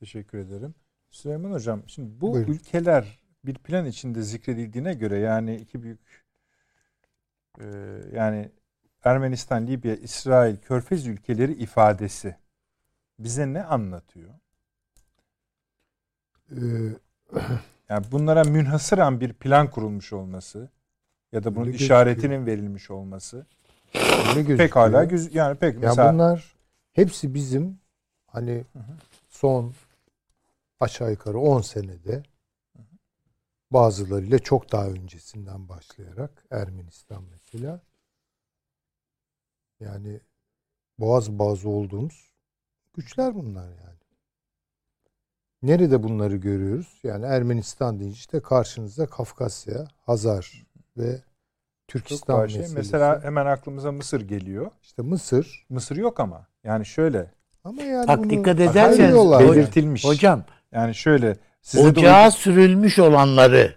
Teşekkür 0.00 0.38
ederim. 0.38 0.74
Süleyman 1.10 1.52
Hocam 1.52 1.82
şimdi 1.86 2.20
bu 2.20 2.32
Buyurun. 2.32 2.52
ülkeler 2.52 3.18
bir 3.44 3.54
plan 3.54 3.86
içinde 3.86 4.22
zikredildiğine 4.22 4.94
göre 4.94 5.18
yani 5.18 5.56
iki 5.56 5.82
büyük 5.82 6.24
e, 7.60 7.64
yani 8.12 8.50
Ermenistan, 9.04 9.66
Libya, 9.66 9.94
İsrail, 9.96 10.56
Körfez 10.56 11.06
ülkeleri 11.06 11.52
ifadesi 11.52 12.36
bize 13.18 13.52
ne 13.52 13.62
anlatıyor? 13.64 14.30
Ee, 16.50 16.56
Yani 17.88 18.06
bunlara 18.12 18.44
münhasıran 18.44 19.20
bir 19.20 19.32
plan 19.32 19.70
kurulmuş 19.70 20.12
olması 20.12 20.70
ya 21.32 21.44
da 21.44 21.56
bunun 21.56 21.72
işaretinin 21.72 22.46
verilmiş 22.46 22.90
olması 22.90 23.46
öyle 23.94 24.34
gözüküyor. 24.34 24.58
pek 24.58 24.76
hala 24.76 25.04
göz 25.04 25.34
yani 25.34 25.56
pek 25.56 25.74
Ya 25.74 25.80
mesela 25.80 26.12
bunlar 26.12 26.54
hepsi 26.92 27.34
bizim 27.34 27.78
hani 28.26 28.64
son 29.28 29.74
aşağı 30.80 31.10
yukarı 31.10 31.38
10 31.38 31.60
senede 31.60 32.22
bazılarıyla 33.70 34.38
çok 34.38 34.72
daha 34.72 34.88
öncesinden 34.88 35.68
başlayarak 35.68 36.44
Ermenistan 36.50 37.24
mesela 37.30 37.80
yani 39.80 40.20
boğaz 40.98 41.38
bazı 41.38 41.68
olduğumuz 41.68 42.32
güçler 42.94 43.34
bunlar 43.34 43.68
yani. 43.68 43.94
Nerede 45.62 46.02
bunları 46.02 46.36
görüyoruz? 46.36 47.00
Yani 47.02 47.26
Ermenistan 47.26 48.00
deyince 48.00 48.16
işte 48.16 48.40
karşınızda 48.40 49.06
Kafkasya, 49.06 49.88
Hazar 50.06 50.66
ve 50.96 51.22
Türkistan 51.88 52.46
şey. 52.46 52.60
meselesi. 52.60 52.74
Mesela 52.76 53.24
hemen 53.24 53.46
aklımıza 53.46 53.92
Mısır 53.92 54.20
geliyor. 54.20 54.70
işte 54.82 55.02
Mısır 55.02 55.66
Mısır 55.70 55.96
yok 55.96 56.20
ama 56.20 56.46
yani 56.64 56.86
şöyle 56.86 57.26
ama 57.64 57.82
yani 57.82 58.08
Bak 58.08 58.30
dikkat 58.30 58.60
ederseniz 58.60 59.16
belirtilmiş. 59.16 60.04
hocam 60.04 60.44
Yani 60.72 60.94
şöyle 60.94 61.36
size 61.62 61.84
de 61.84 61.88
ocağa 61.88 62.30
sürülmüş 62.30 62.98
olanları 62.98 63.74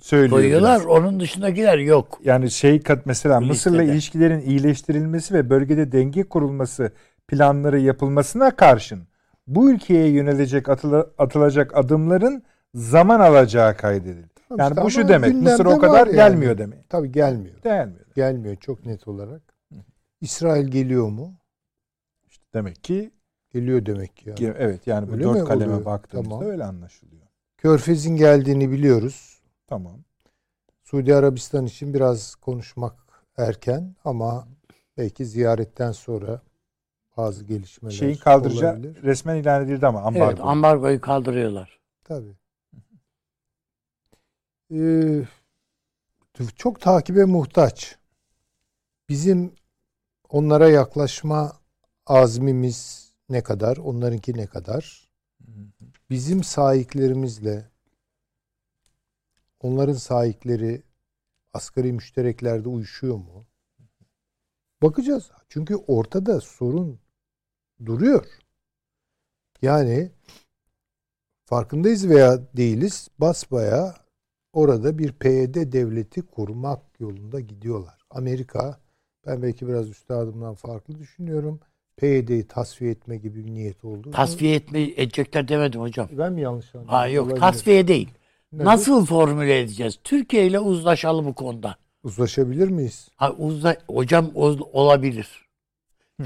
söylüyor 0.00 0.30
koyuyorlar. 0.30 0.80
Onun 0.84 1.20
dışındakiler 1.20 1.78
yok. 1.78 2.20
Yani 2.24 2.50
şey 2.50 2.82
kat 2.82 3.06
mesela 3.06 3.40
Bu 3.40 3.44
Mısır'la 3.44 3.76
listede. 3.76 3.92
ilişkilerin 3.94 4.40
iyileştirilmesi 4.40 5.34
ve 5.34 5.50
bölgede 5.50 5.92
denge 5.92 6.22
kurulması 6.22 6.92
planları 7.28 7.80
yapılmasına 7.80 8.56
karşın 8.56 9.06
bu 9.46 9.70
ülkeye 9.70 10.08
yönelecek 10.08 10.68
atıla- 10.68 11.06
atılacak 11.18 11.76
adımların 11.76 12.42
zaman 12.74 13.20
alacağı 13.20 13.76
kaydedildi. 13.76 14.33
Yani 14.58 14.70
işte 14.70 14.82
bu 14.82 14.90
şu 14.90 15.08
demek 15.08 15.34
Mısır 15.34 15.66
o 15.66 15.78
kadar 15.78 16.06
yani. 16.06 16.16
gelmiyor 16.16 16.58
demek. 16.58 16.88
Tabii 16.90 17.12
gelmiyor. 17.12 17.56
Gelmiyor. 17.62 18.06
Gelmiyor 18.14 18.56
çok 18.56 18.86
net 18.86 19.08
olarak. 19.08 19.42
İsrail 20.20 20.66
geliyor 20.68 21.08
mu? 21.08 21.34
İşte 22.28 22.44
demek 22.54 22.84
ki 22.84 23.10
Geliyor 23.50 23.86
demek 23.86 24.16
ki. 24.16 24.34
Yani. 24.40 24.54
evet 24.58 24.86
yani 24.86 25.08
bu 25.08 25.12
Öyle 25.12 25.24
dört 25.24 25.34
mi 25.40 25.44
kaleme 25.44 25.72
oluyor? 25.72 25.84
baktığımızda 25.84 26.30
Tamam. 26.30 26.46
öyle 26.46 26.64
anlaşılıyor. 26.64 27.22
Körfez'in 27.56 28.16
geldiğini 28.16 28.70
biliyoruz. 28.70 29.42
Tamam. 29.66 29.98
Suudi 30.82 31.14
Arabistan 31.14 31.66
için 31.66 31.94
biraz 31.94 32.34
konuşmak 32.34 32.94
erken 33.36 33.94
ama 34.04 34.48
belki 34.98 35.24
ziyaretten 35.26 35.92
sonra 35.92 36.40
bazı 37.16 37.44
gelişmeler 37.44 37.94
Şeyin 37.94 38.16
kaldıracağı 38.16 38.72
olabilir. 38.72 39.02
resmen 39.02 39.36
ilan 39.36 39.64
edildi 39.64 39.86
ama 39.86 40.00
ambargo. 40.02 40.26
Evet 40.30 40.38
ambargoyu 40.42 41.00
kaldırıyorlar. 41.00 41.80
Tabii. 42.04 42.36
Ee, 44.72 45.24
çok 46.56 46.80
takibe 46.80 47.24
muhtaç. 47.24 47.98
Bizim 49.08 49.54
onlara 50.28 50.68
yaklaşma 50.68 51.52
azmimiz 52.06 53.12
ne 53.28 53.42
kadar, 53.42 53.76
onlarınki 53.76 54.36
ne 54.36 54.46
kadar? 54.46 55.08
Bizim 56.10 56.44
sahiplerimizle 56.44 57.70
onların 59.60 59.94
sahipleri 59.94 60.82
asgari 61.52 61.92
müştereklerde 61.92 62.68
uyuşuyor 62.68 63.16
mu? 63.16 63.46
Bakacağız. 64.82 65.30
Çünkü 65.48 65.76
ortada 65.76 66.40
sorun 66.40 67.00
duruyor. 67.86 68.26
Yani 69.62 70.12
farkındayız 71.44 72.08
veya 72.08 72.56
değiliz 72.56 73.08
basbaya 73.18 74.03
orada 74.54 74.98
bir 74.98 75.12
PYD 75.12 75.72
devleti 75.72 76.22
kurmak 76.22 76.80
yolunda 77.00 77.40
gidiyorlar. 77.40 77.94
Amerika 78.10 78.78
ben 79.26 79.42
belki 79.42 79.68
biraz 79.68 79.90
üstadımdan 79.90 80.54
farklı 80.54 80.98
düşünüyorum. 80.98 81.60
PYD'yi 81.96 82.46
tasfiye 82.48 82.90
etme 82.90 83.16
gibi 83.16 83.46
bir 83.46 83.50
niyet 83.54 83.84
oldu. 83.84 84.10
Tasfiye 84.10 84.54
etme 84.54 84.82
edecekler 84.82 85.48
demedim 85.48 85.80
hocam. 85.80 86.08
Ben 86.12 86.32
mi 86.32 86.40
yanlış 86.40 86.74
anladım? 86.74 86.88
Ha 86.90 87.06
yok 87.08 87.24
Olabilir. 87.26 87.40
tasfiye 87.40 87.88
değil. 87.88 88.08
Nedir? 88.52 88.64
Nasıl 88.64 89.06
formüle 89.06 89.60
edeceğiz? 89.60 89.98
Türkiye 90.04 90.46
ile 90.46 90.58
uzlaşalım 90.60 91.26
bu 91.26 91.34
konuda. 91.34 91.76
Uzlaşabilir 92.04 92.68
miyiz? 92.68 93.08
Ha, 93.16 93.32
uzla, 93.32 93.76
hocam 93.88 94.30
o- 94.34 94.58
olabilir. 94.72 95.44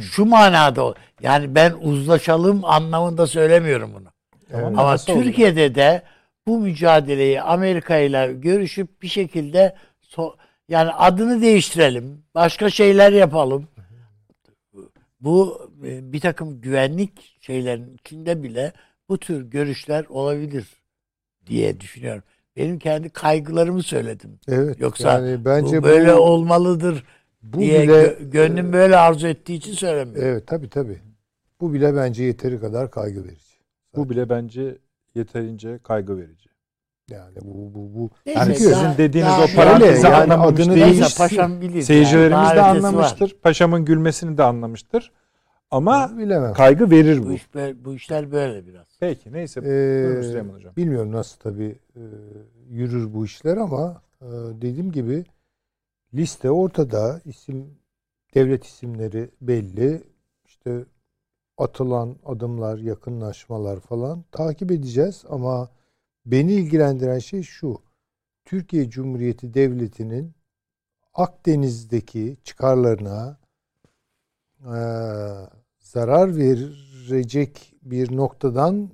Şu 0.01 0.25
manada 0.25 0.95
yani 1.23 1.55
ben 1.55 1.75
uzlaşalım 1.83 2.65
anlamında 2.65 3.27
söylemiyorum 3.27 3.91
bunu. 3.95 4.09
Evet. 4.53 4.65
Ama 4.65 4.87
nasıl 4.87 5.13
olur? 5.13 5.23
Türkiye'de 5.23 5.75
de 5.75 6.03
bu 6.49 6.59
mücadeleyi 6.61 7.43
Amerika 7.43 7.99
ile 7.99 8.33
görüşüp 8.33 9.03
bir 9.03 9.09
şekilde 9.09 9.75
so- 10.03 10.37
yani 10.69 10.91
adını 10.91 11.43
değiştirelim. 11.43 12.23
Başka 12.35 12.71
şeyler 12.71 13.13
yapalım. 13.13 13.69
Bu 15.21 15.71
e, 15.85 16.13
bir 16.13 16.21
takım 16.21 16.61
güvenlik 16.61 17.37
şeylerin 17.41 17.95
içinde 17.95 18.43
bile 18.43 18.73
bu 19.09 19.19
tür 19.19 19.51
görüşler 19.51 20.05
olabilir 20.09 20.67
diye 21.47 21.81
düşünüyorum. 21.81 22.23
Benim 22.57 22.79
kendi 22.79 23.11
kaygılarımı 23.11 23.83
söyledim. 23.83 24.41
Evet. 24.49 24.81
Yoksa 24.81 25.13
yani 25.13 25.45
bence 25.45 25.83
bu 25.83 25.87
böyle 25.87 26.15
bu, 26.15 26.19
olmalıdır 26.19 27.05
bu 27.43 27.61
diye 27.61 27.83
bile 27.83 27.93
gö- 27.93 28.31
gönlüm 28.31 28.73
böyle 28.73 28.97
arzu 28.97 29.27
ettiği 29.27 29.55
için 29.55 29.73
söylemiyorum. 29.73 30.29
Evet 30.29 30.47
tabii 30.47 30.69
tabii. 30.69 30.99
Bu 31.61 31.73
bile 31.73 31.97
bence 31.97 32.25
yeteri 32.25 32.61
kadar 32.61 32.91
kaygı 32.91 33.25
verici. 33.25 33.59
Bu 33.97 34.11
bile 34.11 34.29
bence 34.29 34.79
yeterince 35.19 35.79
kaygı 35.83 36.17
verici. 36.19 36.49
Yani 37.11 37.37
bu 37.43 37.75
bu 37.75 37.95
bu 37.95 38.11
Neyse, 38.27 38.41
Yani 38.41 38.55
sizin 38.55 38.73
daha- 38.73 38.99
dediğiniz 38.99 39.31
daha- 39.33 39.45
o 39.45 39.47
parantezi 39.57 40.07
yani 40.07 40.33
adını 40.35 40.75
değil. 40.75 40.87
Neyse 40.87 41.19
paşam 41.19 41.61
bilir. 41.61 41.83
Seyircilerimiz 41.83 42.49
yani, 42.49 42.57
de 42.57 42.61
ötesi 42.61 42.83
var. 42.85 42.89
anlamıştır. 42.89 43.37
Paşamın 43.43 43.85
gülmesini 43.85 44.39
de 44.39 44.43
anlamıştır. 44.43 45.13
Ama 45.71 46.19
bilemem. 46.19 46.53
kaygı 46.53 46.91
verir 46.91 47.23
Bu, 47.23 47.27
bu. 47.27 47.33
iş 47.33 47.55
böyle- 47.55 47.85
bu 47.85 47.95
işler 47.95 48.33
böyle 48.33 48.67
biraz. 48.67 48.87
Peki 49.01 49.33
neyse. 49.33 49.61
Ee, 49.61 50.23
Süleyman 50.23 50.55
Hocam. 50.55 50.77
bilmiyorum 50.77 51.13
nasıl 51.13 51.39
tabii 51.39 51.79
e, 51.97 52.03
yürür 52.71 53.15
bu 53.15 53.25
işler 53.25 53.57
ama 53.57 54.03
e, 54.23 54.27
dediğim 54.61 54.93
gibi 54.93 55.25
liste 56.15 56.51
ortada. 56.51 57.21
isim 57.25 57.67
devlet 58.35 58.65
isimleri 58.65 59.31
belli. 59.41 60.03
İşte 60.47 60.85
atılan 61.59 62.17
adımlar, 62.25 62.79
yakınlaşmalar 62.79 63.81
falan 63.81 64.25
takip 64.33 64.73
edeceğiz 64.73 65.25
ama 65.29 65.69
beni 66.27 66.53
ilgilendiren 66.53 67.19
şey 67.19 67.43
şu. 67.43 67.83
Türkiye 68.45 68.91
Cumhuriyeti 68.91 69.55
Devleti'nin 69.55 70.33
Akdeniz'deki 71.15 72.37
çıkarlarına 72.45 73.39
e, 74.61 74.77
zarar 75.79 76.37
verecek 76.37 77.75
bir 77.83 78.17
noktadan 78.17 78.91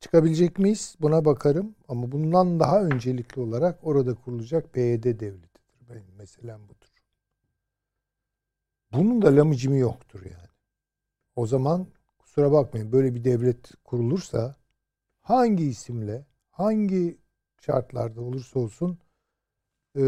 çıkabilecek 0.00 0.58
miyiz? 0.58 0.96
Buna 1.00 1.24
bakarım. 1.24 1.74
Ama 1.88 2.12
bundan 2.12 2.60
daha 2.60 2.82
öncelikli 2.82 3.40
olarak 3.40 3.78
orada 3.82 4.14
kurulacak 4.14 4.72
PYD 4.72 5.04
devletidir. 5.04 5.62
Benim 5.90 6.14
meselem 6.18 6.64
budur. 6.68 6.94
Bunun 8.92 9.22
da 9.22 9.36
lamıcımı 9.36 9.76
yoktur 9.76 10.22
yani. 10.22 10.43
O 11.36 11.46
zaman 11.46 11.86
kusura 12.18 12.52
bakmayın 12.52 12.92
böyle 12.92 13.14
bir 13.14 13.24
devlet 13.24 13.70
kurulursa 13.84 14.56
hangi 15.20 15.64
isimle, 15.64 16.26
hangi 16.50 17.18
şartlarda 17.60 18.20
olursa 18.20 18.60
olsun 18.60 18.98
e, 19.96 20.02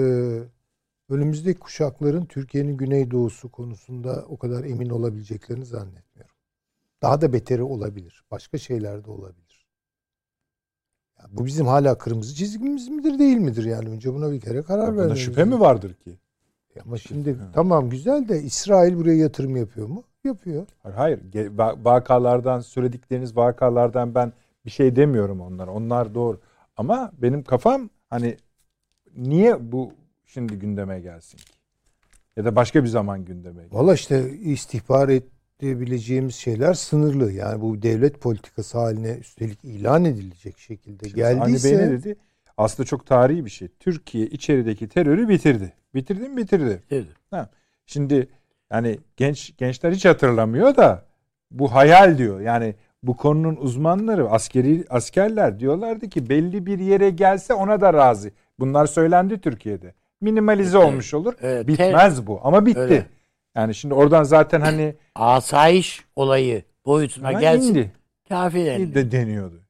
önümüzdeki 1.08 1.60
kuşakların 1.60 2.24
Türkiye'nin 2.26 2.76
güneydoğusu 2.76 3.50
konusunda 3.50 4.24
o 4.28 4.38
kadar 4.38 4.64
emin 4.64 4.90
olabileceklerini 4.90 5.64
zannetmiyorum. 5.64 6.34
Daha 7.02 7.20
da 7.20 7.32
beteri 7.32 7.62
olabilir. 7.62 8.24
Başka 8.30 8.58
şeyler 8.58 9.04
de 9.04 9.10
olabilir. 9.10 9.66
Ya 11.18 11.24
bu 11.30 11.46
bizim 11.46 11.66
hala 11.66 11.98
kırmızı 11.98 12.34
çizgimiz 12.34 12.88
midir 12.88 13.18
değil 13.18 13.36
midir 13.36 13.64
yani 13.64 13.88
önce 13.88 14.14
buna 14.14 14.32
bir 14.32 14.40
kere 14.40 14.62
karar 14.62 14.88
Buna 14.88 14.96
vermemiz 14.96 15.20
şüphe 15.20 15.44
mi 15.44 15.60
vardır 15.60 15.94
ki? 15.94 16.18
Ama 16.84 16.98
şimdi 16.98 17.36
tamam 17.54 17.90
güzel 17.90 18.28
de 18.28 18.42
İsrail 18.42 18.96
buraya 18.96 19.16
yatırım 19.16 19.56
yapıyor 19.56 19.88
mu? 19.88 20.04
Yapıyor. 20.24 20.66
Hayır, 20.82 21.20
Vakalardan 21.84 22.60
söyledikleriniz 22.60 23.36
vakalardan 23.36 24.14
ben 24.14 24.32
bir 24.64 24.70
şey 24.70 24.96
demiyorum 24.96 25.40
onlara. 25.40 25.70
Onlar 25.70 26.14
doğru. 26.14 26.40
Ama 26.76 27.12
benim 27.18 27.42
kafam 27.42 27.90
hani 28.10 28.36
niye 29.16 29.72
bu 29.72 29.92
şimdi 30.26 30.58
gündeme 30.58 31.00
gelsin 31.00 31.38
ki? 31.38 31.52
Ya 32.36 32.44
da 32.44 32.56
başka 32.56 32.82
bir 32.82 32.88
zaman 32.88 33.24
gündeme 33.24 33.62
gelsin. 33.62 33.76
Valla 33.76 33.94
işte 33.94 34.30
istihbar 34.30 35.08
et, 35.08 35.24
diyebileceğimiz 35.60 36.34
şeyler 36.34 36.74
sınırlı. 36.74 37.32
Yani 37.32 37.60
bu 37.60 37.82
devlet 37.82 38.20
politikası 38.20 38.78
haline 38.78 39.10
üstelik 39.12 39.64
ilan 39.64 40.04
edilecek 40.04 40.58
şekilde 40.58 41.04
Şimdi 41.04 41.16
geldiyse 41.16 41.78
Bey 41.78 41.86
ne 41.86 41.90
dedi? 41.90 42.16
Aslında 42.56 42.86
çok 42.86 43.06
tarihi 43.06 43.44
bir 43.44 43.50
şey. 43.50 43.68
Türkiye 43.68 44.26
içerideki 44.26 44.88
terörü 44.88 45.28
bitirdi. 45.28 45.72
Bitirdi 45.94 46.28
mi 46.28 46.36
bitirdi. 46.36 46.82
Dedi. 46.90 47.08
Şimdi 47.86 48.28
yani 48.72 48.98
genç 49.16 49.56
gençler 49.56 49.92
hiç 49.92 50.04
hatırlamıyor 50.04 50.76
da 50.76 51.04
bu 51.50 51.74
hayal 51.74 52.18
diyor. 52.18 52.40
Yani 52.40 52.74
bu 53.02 53.16
konunun 53.16 53.56
uzmanları 53.56 54.30
askeri 54.30 54.84
askerler 54.90 55.60
diyorlardı 55.60 56.08
ki 56.08 56.28
belli 56.28 56.66
bir 56.66 56.78
yere 56.78 57.10
gelse 57.10 57.54
ona 57.54 57.80
da 57.80 57.94
razı. 57.94 58.30
Bunlar 58.58 58.86
söylendi 58.86 59.40
Türkiye'de. 59.40 59.94
Minimalize 60.20 60.78
Evet. 60.78 60.88
olmuş 60.88 61.14
olur. 61.14 61.34
Evet, 61.42 61.66
Bitmez 61.68 62.26
bu 62.26 62.40
ama 62.44 62.66
bitti. 62.66 62.80
Öyle. 62.80 63.06
Yani 63.54 63.74
şimdi 63.74 63.94
oradan 63.94 64.22
zaten 64.22 64.60
hani 64.60 64.94
Asayiş 65.14 66.04
olayı 66.16 66.62
boyutuna 66.86 67.32
gelsin. 67.32 67.68
indi. 67.68 67.92
De 68.94 69.12
deniyordu. 69.12 69.60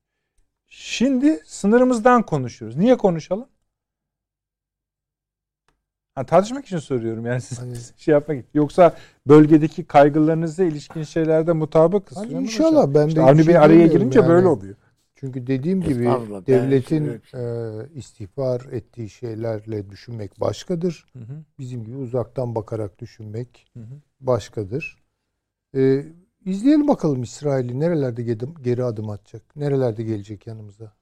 Şimdi 0.78 1.40
sınırımızdan 1.44 2.22
konuşuyoruz. 2.22 2.76
Niye 2.76 2.96
konuşalım? 2.96 3.48
Ha, 6.14 6.26
tartışmak 6.26 6.64
için 6.64 6.78
soruyorum 6.78 7.26
yani 7.26 7.40
siz 7.40 7.58
Hani- 7.58 7.76
şey 7.96 8.12
yapmak 8.12 8.38
için. 8.38 8.48
Yoksa 8.54 8.96
bölgedeki 9.26 9.84
kaygılarınıza 9.84 10.64
ilişkin 10.64 11.02
şeylerde 11.02 11.52
mutabık. 11.52 12.16
Hani 12.16 12.32
inşallah 12.32 12.94
ben 12.94 13.06
İşte 13.08 13.20
de 13.20 13.24
Avni 13.24 13.38
bir 13.38 13.44
şey 13.44 13.54
Bey 13.54 13.58
araya 13.58 13.86
girince 13.86 14.18
yani. 14.18 14.28
böyle 14.28 14.46
oluyor. 14.46 14.76
Çünkü 15.14 15.46
dediğim 15.46 15.80
gibi 15.82 16.04
devletin 16.46 17.20
şöyle- 17.32 17.82
e, 17.84 17.88
istihbar 17.94 18.60
ettiği 18.72 19.08
şeylerle 19.08 19.90
düşünmek 19.90 20.40
başkadır. 20.40 21.06
Hı 21.12 21.18
hı, 21.18 21.44
Bizim 21.58 21.84
gibi 21.84 21.96
uzaktan 21.96 22.54
bakarak 22.54 22.98
düşünmek 22.98 23.66
hı 23.74 23.80
hı. 23.80 24.00
başkadır. 24.20 25.02
E, 25.76 26.04
izleyelim 26.46 26.88
bakalım 26.88 27.22
İsrail'i 27.22 27.80
nerelerde 27.80 28.22
geri, 28.62 28.84
adım 28.84 29.10
atacak? 29.10 29.56
Nerelerde 29.56 30.02
gelecek 30.02 30.46
yanımıza? 30.46 30.92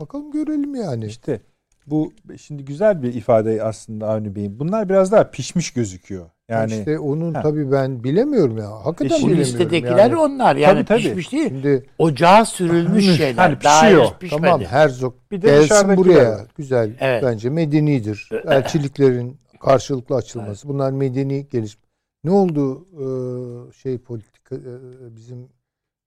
Bakalım 0.00 0.30
görelim 0.30 0.74
yani. 0.74 1.06
İşte 1.06 1.40
bu 1.86 2.12
şimdi 2.40 2.64
güzel 2.64 3.02
bir 3.02 3.14
ifade 3.14 3.62
aslında 3.62 4.08
Avni 4.08 4.34
Bey'in. 4.34 4.58
Bunlar 4.58 4.88
biraz 4.88 5.12
daha 5.12 5.30
pişmiş 5.30 5.72
gözüküyor. 5.72 6.30
Yani 6.48 6.72
işte 6.78 6.98
onun 6.98 7.34
Ha. 7.34 7.42
tabii 7.42 7.72
ben 7.72 8.04
bilemiyorum 8.04 8.58
ya. 8.58 8.70
Hakikaten 8.70 9.04
E 9.04 9.18
şimdi 9.18 9.32
bilemiyorum. 9.32 9.58
listedekiler 9.60 9.96
yani. 10.10 10.16
onlar. 10.16 10.56
Yani 10.56 10.84
Tabii, 10.84 10.84
tabii. 10.84 11.02
pişmiş 11.02 11.32
değil. 11.32 11.48
Şimdi 11.48 11.86
Ocağa 11.98 12.44
sürülmüş 12.44 13.06
Hani 13.08 13.16
şeyler. 13.16 13.62
Daha 13.62 13.80
pişiyor. 13.82 14.02
henüz 14.04 14.18
pişmedi. 14.18 14.42
tamam 14.42 14.60
Herzog 14.60 15.14
bir 15.30 15.42
de 15.42 15.46
gelsin 15.46 15.96
buraya. 15.96 16.30
var. 16.32 16.46
Güzel. 16.56 16.90
Evet. 17.00 17.22
Bence 17.26 17.50
medenidir. 17.50 18.28
Elçiliklerin 18.48 19.36
karşılıklı 19.60 20.16
açılması. 20.16 20.68
Bunlar 20.68 20.90
medeni 20.92 21.46
gelişme. 21.48 21.82
Ne 22.24 22.30
oldu 22.30 22.86
e, 22.92 23.72
şey 23.72 23.98
politika 23.98 24.56
e, 24.56 25.16
bizim 25.16 25.48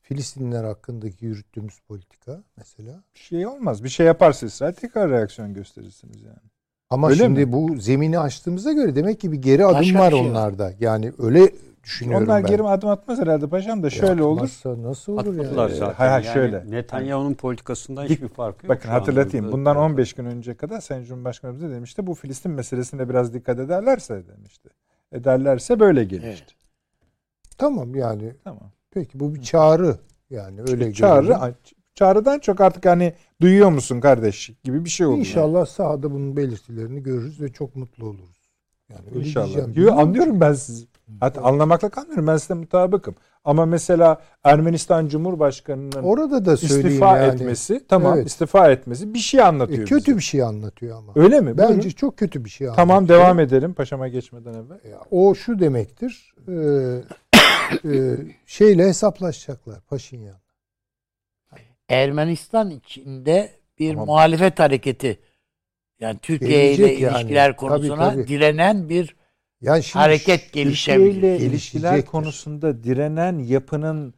Filistinler 0.01 0.63
hakkındaki 0.63 1.25
yürüttüğümüz 1.25 1.79
politika 1.79 2.43
mesela? 2.57 3.03
Bir 3.15 3.19
şey 3.19 3.47
olmaz. 3.47 3.83
Bir 3.83 3.89
şey 3.89 4.05
yaparsa 4.05 4.45
İsrail 4.45 4.73
tekrar 4.73 5.09
reaksiyon 5.09 5.53
gösterirsiniz 5.53 6.21
yani. 6.21 6.49
Ama 6.89 7.09
Öyle 7.09 7.23
şimdi 7.23 7.45
mi? 7.45 7.51
bu 7.51 7.77
zemini 7.77 8.19
açtığımıza 8.19 8.71
göre 8.71 8.95
demek 8.95 9.19
ki 9.19 9.31
bir 9.31 9.37
geri 9.37 9.65
adım 9.65 9.79
Başka 9.79 9.99
var 9.99 10.11
şey 10.11 10.19
onlarda. 10.19 10.73
Yani 10.79 11.13
öyle 11.19 11.51
düşünüyorum 11.83 12.27
Onlar 12.27 12.43
ben. 12.43 12.49
geri 12.49 12.63
adım 12.63 12.89
atmaz 12.89 13.19
herhalde 13.19 13.47
paşam 13.49 13.83
da 13.83 13.89
şöyle 13.89 14.23
olur. 14.23 14.37
Atmazsa 14.37 14.83
nasıl 14.83 15.13
olur 15.13 15.19
Atmadılar 15.19 15.69
yani? 15.69 15.77
zaten. 15.77 15.93
Hay 15.93 16.09
hay 16.09 16.23
yani 16.23 16.33
şöyle. 16.33 16.71
Netanyahu'nun 16.71 17.33
politikasından 17.33 18.05
hiçbir 18.05 18.27
farkı 18.27 18.65
yok. 18.65 18.75
Bakın 18.75 18.89
anda. 18.89 18.99
hatırlatayım. 18.99 19.45
Evet, 19.45 19.53
Bundan 19.53 19.75
evet. 19.77 19.85
15 19.91 20.13
gün 20.13 20.25
önce 20.25 20.53
kadar 20.53 20.81
Sayın 20.81 21.03
Cumhurbaşkanımız 21.03 21.61
da 21.61 21.69
demişti. 21.71 22.07
Bu 22.07 22.13
Filistin 22.13 22.51
meselesine 22.51 23.09
biraz 23.09 23.33
dikkat 23.33 23.59
ederlerse 23.59 24.23
demişti. 24.27 24.69
Ederlerse 25.11 25.79
böyle 25.79 26.03
gelir. 26.03 26.23
Evet. 26.23 26.45
Tamam 27.57 27.95
yani 27.95 28.33
Tamam. 28.43 28.71
peki 28.91 29.19
bu 29.19 29.35
bir 29.35 29.41
çağrı 29.41 29.97
yani 30.29 30.61
öyle 30.61 30.93
Çağrı, 30.93 31.25
görelim. 31.27 31.55
çağrıdan 31.95 32.39
çok 32.39 32.61
artık 32.61 32.85
hani 32.85 33.13
duyuyor 33.41 33.69
musun 33.69 33.99
kardeş 33.99 34.51
gibi 34.63 34.85
bir 34.85 34.89
şey 34.89 35.07
oldu. 35.07 35.19
İnşallah 35.19 35.65
sahada 35.65 36.11
bunun 36.11 36.37
belirtilerini 36.37 37.03
görürüz 37.03 37.41
ve 37.41 37.51
çok 37.53 37.75
mutlu 37.75 38.05
oluruz. 38.07 38.49
Yani 38.89 39.05
öyle 39.15 39.19
İnşallah. 39.27 39.45
diyeceğim. 39.45 39.73
Yo, 39.89 39.95
anlıyorum 39.95 40.41
ben 40.41 40.53
sizi. 40.53 40.85
Hatta 41.19 41.41
anlamakla 41.41 41.89
kalmıyorum. 41.89 42.27
Ben 42.27 42.37
size 42.37 42.53
mutabıkım. 42.53 43.15
Ama 43.43 43.65
mesela 43.65 44.21
Ermenistan 44.43 45.07
Cumhurbaşkanı'nın 45.07 46.03
Orada 46.03 46.45
da 46.45 46.57
söyleyeyim 46.57 46.87
istifa 46.87 47.17
yani. 47.17 47.33
etmesi, 47.35 47.87
tamam 47.87 48.17
Evet. 48.17 48.27
istifa 48.27 48.71
etmesi 48.71 49.13
bir 49.13 49.19
şey 49.19 49.39
E, 49.39 49.43
anlatıyor. 49.43 49.87
kötü 49.87 50.05
bize. 50.07 50.17
bir 50.17 50.23
şey 50.23 50.43
anlatıyor 50.43 50.97
ama. 50.97 51.11
Öyle 51.15 51.41
mi? 51.41 51.57
Bence 51.57 51.73
Buyurun. 51.73 51.89
çok 51.89 52.17
kötü 52.17 52.45
bir 52.45 52.49
şey 52.49 52.67
anlatıyor. 52.67 52.87
Tamam 52.87 53.07
devam 53.07 53.39
edelim 53.39 53.73
paşama 53.73 54.07
geçmeden 54.07 54.53
evvel. 54.53 54.91
Ya, 54.91 54.99
O 55.11 55.35
şu 55.35 55.59
demektir. 55.59 56.33
e, 56.47 56.53
e, 57.93 58.17
şeyle 58.45 58.83
hesaplaşacaklar 58.87 59.79
Paşinyan. 59.81 60.37
Ermenistan 61.89 62.69
içinde 62.69 63.49
bir 63.79 63.89
Tamam. 63.91 64.05
muhalefet 64.05 64.59
hareketi 64.59 65.19
yani 65.99 66.17
Türkiye 66.21 66.73
ile 66.73 66.85
yani. 66.93 66.93
ilişkiler 67.17 67.47
Tabii, 67.47 67.57
konusuna 67.57 68.11
tabii. 68.11 68.27
direnen 68.27 68.89
bir 68.89 69.15
Yani 69.65 69.83
şimdi 69.83 70.03
hareket 70.03 70.53
gelişebilir. 70.53 71.11
ile 71.11 71.37
ilişkiler 71.37 72.05
konusunda 72.05 72.83
direnen 72.83 73.39
yapının 73.39 74.13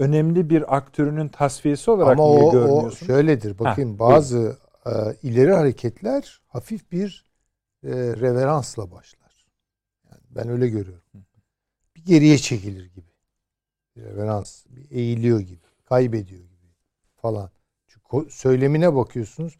önemli 0.00 0.50
bir 0.50 0.76
aktörünün 0.76 1.28
tasfiyesi 1.28 1.90
olarak 1.90 2.18
ama 2.18 2.28
niye 2.28 2.42
o, 2.42 2.48
o 2.48 2.52
görmüyorsun? 2.52 3.06
şöyledir. 3.06 3.58
Bakayım 3.58 3.92
Ha, 3.92 3.98
bazı 3.98 4.58
e, 4.86 4.90
ileri 5.22 5.52
hareketler 5.52 6.40
hafif 6.46 6.92
bir 6.92 7.24
e, 7.84 7.90
reveransla 7.92 8.90
başlar. 8.90 9.46
Yani 10.10 10.20
ben 10.30 10.48
öyle 10.48 10.68
görüyorum. 10.68 11.02
Bir 11.96 12.04
geriye 12.04 12.38
çekilir 12.38 12.84
gibi. 12.84 13.12
Bir 13.96 14.02
reverans, 14.02 14.66
bir 14.68 14.90
eğiliyor 14.90 15.40
gibi, 15.40 15.66
kaybediyor 15.84 16.42
gibi 16.42 16.74
falan. 17.16 17.50
Çünkü 17.86 18.30
söylemine 18.30 18.94
bakıyorsunuz. 18.94 19.58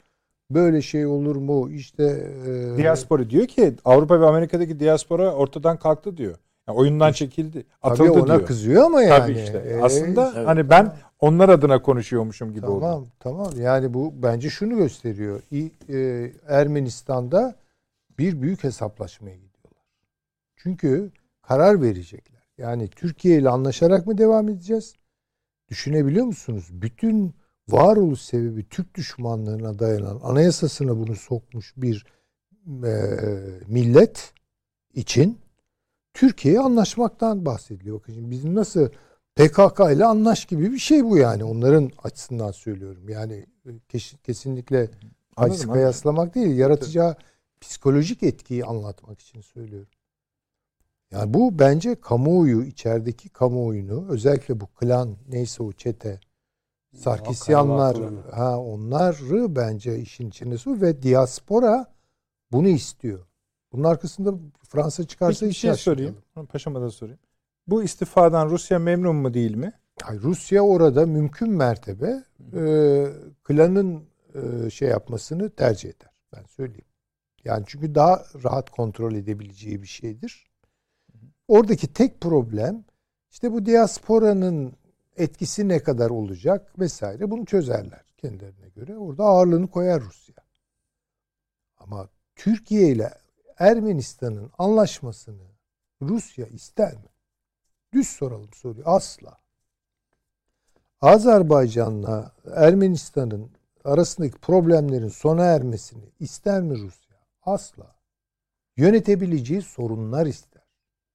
Böyle 0.50 0.82
şey 0.82 1.06
olur 1.06 1.36
mu? 1.36 1.70
İşte 1.70 2.04
e, 2.46 2.76
Diaspora 2.78 3.30
diyor 3.30 3.46
ki 3.46 3.74
Avrupa 3.84 4.20
ve 4.20 4.26
Amerika'daki 4.26 4.80
diaspora 4.80 5.34
ortadan 5.34 5.76
kalktı 5.76 6.16
diyor. 6.16 6.36
Yani 6.68 6.78
oyundan 6.78 7.12
çekildi, 7.12 7.64
tabii 7.82 7.92
atıldı 7.92 8.12
ona 8.12 8.26
diyor. 8.26 8.46
kızıyor 8.46 8.84
ama 8.84 9.02
yani. 9.02 9.18
Tabii 9.18 9.40
işte. 9.40 9.58
E, 9.58 9.80
Aslında 9.82 10.32
evet. 10.36 10.46
hani 10.46 10.70
ben 10.70 10.96
onlar 11.20 11.48
adına 11.48 11.82
konuşuyormuşum 11.82 12.52
gibi 12.54 12.66
oldu. 12.66 12.80
Tamam 12.80 13.06
tamam 13.20 13.52
yani 13.60 13.94
bu 13.94 14.14
bence 14.22 14.50
şunu 14.50 14.76
gösteriyor. 14.76 15.42
E, 15.88 16.32
Ermenistan'da 16.48 17.54
bir 18.18 18.42
büyük 18.42 18.64
hesaplaşmaya 18.64 19.36
gidiyorlar. 19.36 19.84
Çünkü 20.56 21.10
karar 21.42 21.82
verecekler. 21.82 22.42
Yani 22.58 22.88
Türkiye 22.88 23.38
ile 23.38 23.48
anlaşarak 23.48 24.06
mı 24.06 24.18
devam 24.18 24.48
edeceğiz? 24.48 24.94
Düşünebiliyor 25.68 26.26
musunuz? 26.26 26.68
Bütün 26.70 27.34
varoluş 27.68 28.20
sebebi 28.20 28.68
Türk 28.68 28.94
düşmanlığına 28.94 29.78
dayanan 29.78 30.20
anayasasına 30.22 30.98
bunu 30.98 31.16
sokmuş 31.16 31.74
bir 31.76 32.06
e, 32.84 32.92
millet 33.66 34.32
için 34.94 35.38
Türkiye'ye 36.14 36.60
anlaşmaktan 36.60 37.46
bahsediliyor. 37.46 38.00
Bakın 38.00 38.12
şimdi 38.12 38.30
bizim 38.30 38.54
nasıl 38.54 38.88
PKK 39.36 39.80
ile 39.92 40.04
anlaş 40.04 40.44
gibi 40.44 40.72
bir 40.72 40.78
şey 40.78 41.04
bu 41.04 41.18
yani. 41.18 41.44
Onların 41.44 41.90
açısından 42.02 42.50
söylüyorum. 42.50 43.08
Yani 43.08 43.46
e, 43.66 43.70
kes- 43.88 44.22
kesinlikle 44.22 44.90
anladım. 45.36 45.72
kıyaslamak 45.72 46.34
değil. 46.34 46.56
Yaratacağı 46.56 47.16
psikolojik 47.60 48.22
etkiyi 48.22 48.64
anlatmak 48.64 49.20
için 49.20 49.40
söylüyorum. 49.40 49.88
Yani 51.10 51.34
bu 51.34 51.58
bence 51.58 51.94
kamuoyu, 51.94 52.62
içerideki 52.62 53.28
kamuoyunu 53.28 54.06
özellikle 54.08 54.60
bu 54.60 54.66
klan 54.66 55.16
neyse 55.28 55.62
o 55.62 55.72
çete 55.72 56.20
Sarkisyanlar 56.96 57.96
ha 58.32 58.58
onları 58.58 59.56
bence 59.56 59.98
işin 59.98 60.28
içine 60.28 60.58
su 60.58 60.80
ve 60.80 61.02
diaspora 61.02 61.86
bunu 62.52 62.68
istiyor. 62.68 63.26
Bunun 63.72 63.84
arkasında 63.84 64.34
Fransa 64.68 65.04
çıkarsa 65.04 65.40
Peki 65.40 65.50
bir 65.50 65.54
şey 65.54 65.74
sorayım. 65.74 66.16
Paşama 66.48 66.80
da 66.80 66.90
sorayım. 66.90 67.20
Bu 67.66 67.82
istifadan 67.82 68.50
Rusya 68.50 68.78
memnun 68.78 69.16
mu 69.16 69.34
değil 69.34 69.54
mi? 69.54 69.72
Hayır, 70.02 70.22
Rusya 70.22 70.62
orada 70.62 71.06
mümkün 71.06 71.50
mertebe 71.50 72.24
e, 72.54 73.04
klanın 73.44 74.04
e, 74.34 74.70
şey 74.70 74.88
yapmasını 74.88 75.50
tercih 75.50 75.88
eder. 75.88 76.10
Ben 76.36 76.44
söyleyeyim. 76.44 76.84
Yani 77.44 77.64
çünkü 77.66 77.94
daha 77.94 78.24
rahat 78.44 78.70
kontrol 78.70 79.14
edebileceği 79.14 79.82
bir 79.82 79.86
şeydir. 79.86 80.50
Oradaki 81.48 81.92
tek 81.92 82.20
problem 82.20 82.84
işte 83.30 83.52
bu 83.52 83.66
diasporanın 83.66 84.72
etkisi 85.18 85.68
ne 85.68 85.82
kadar 85.82 86.10
olacak 86.10 86.78
vesaire 86.78 87.30
bunu 87.30 87.46
çözerler 87.46 88.04
kendilerine 88.16 88.68
göre. 88.68 88.98
Orada 88.98 89.24
ağırlığını 89.24 89.70
koyar 89.70 90.00
Rusya. 90.00 90.34
Ama 91.78 92.08
Türkiye 92.36 92.88
ile 92.88 93.14
Ermenistan'ın 93.58 94.50
anlaşmasını 94.58 95.46
Rusya 96.02 96.46
ister 96.46 96.94
mi? 96.94 97.08
Düz 97.92 98.08
soralım 98.08 98.52
soruyu. 98.52 98.82
Asla. 98.86 99.38
Azerbaycan'la 101.00 102.32
Ermenistan'ın 102.54 103.50
arasındaki 103.84 104.38
problemlerin 104.38 105.08
sona 105.08 105.44
ermesini 105.44 106.12
ister 106.20 106.62
mi 106.62 106.78
Rusya? 106.78 107.16
Asla. 107.42 107.96
Yönetebileceği 108.76 109.62
sorunlar 109.62 110.26
ister. 110.26 110.62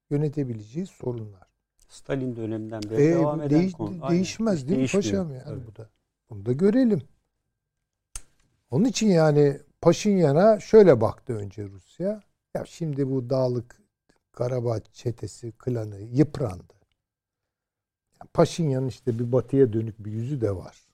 Yönetebileceği 0.09 0.85
sorunlar. 0.85 1.52
Stalin 1.93 2.35
döneminden 2.35 2.81
beri 2.83 3.03
E, 3.03 3.11
devam 3.11 3.41
eden 3.41 3.49
değiş- 3.61 3.73
konu. 3.73 3.89
Aynen. 4.01 4.09
değişmez 4.15 4.59
Hiç 4.61 4.67
değil 4.69 4.81
mi 4.81 4.87
paşam 4.91 5.33
yani 5.33 5.43
Tabii. 5.43 5.67
bu 5.67 5.75
da. 5.75 5.89
Bunu 6.29 6.45
da 6.45 6.53
görelim. 6.53 7.01
Onun 8.71 8.85
için 8.85 9.07
yani 9.07 9.59
Paşinyan'a 9.81 10.59
şöyle 10.59 11.01
baktı 11.01 11.33
önce 11.33 11.63
Rusya. 11.65 12.21
Ya 12.55 12.65
şimdi 12.65 13.11
bu 13.11 13.29
dağlık 13.29 13.83
Karabağ 14.31 14.79
çetesi, 14.79 15.51
klanı 15.51 15.99
yıprandı. 15.99 16.73
Paşinyan'ın 18.33 18.87
işte 18.87 19.19
bir 19.19 19.31
batıya 19.31 19.73
dönük 19.73 20.05
bir 20.05 20.11
yüzü 20.11 20.41
de 20.41 20.55
var. 20.55 20.87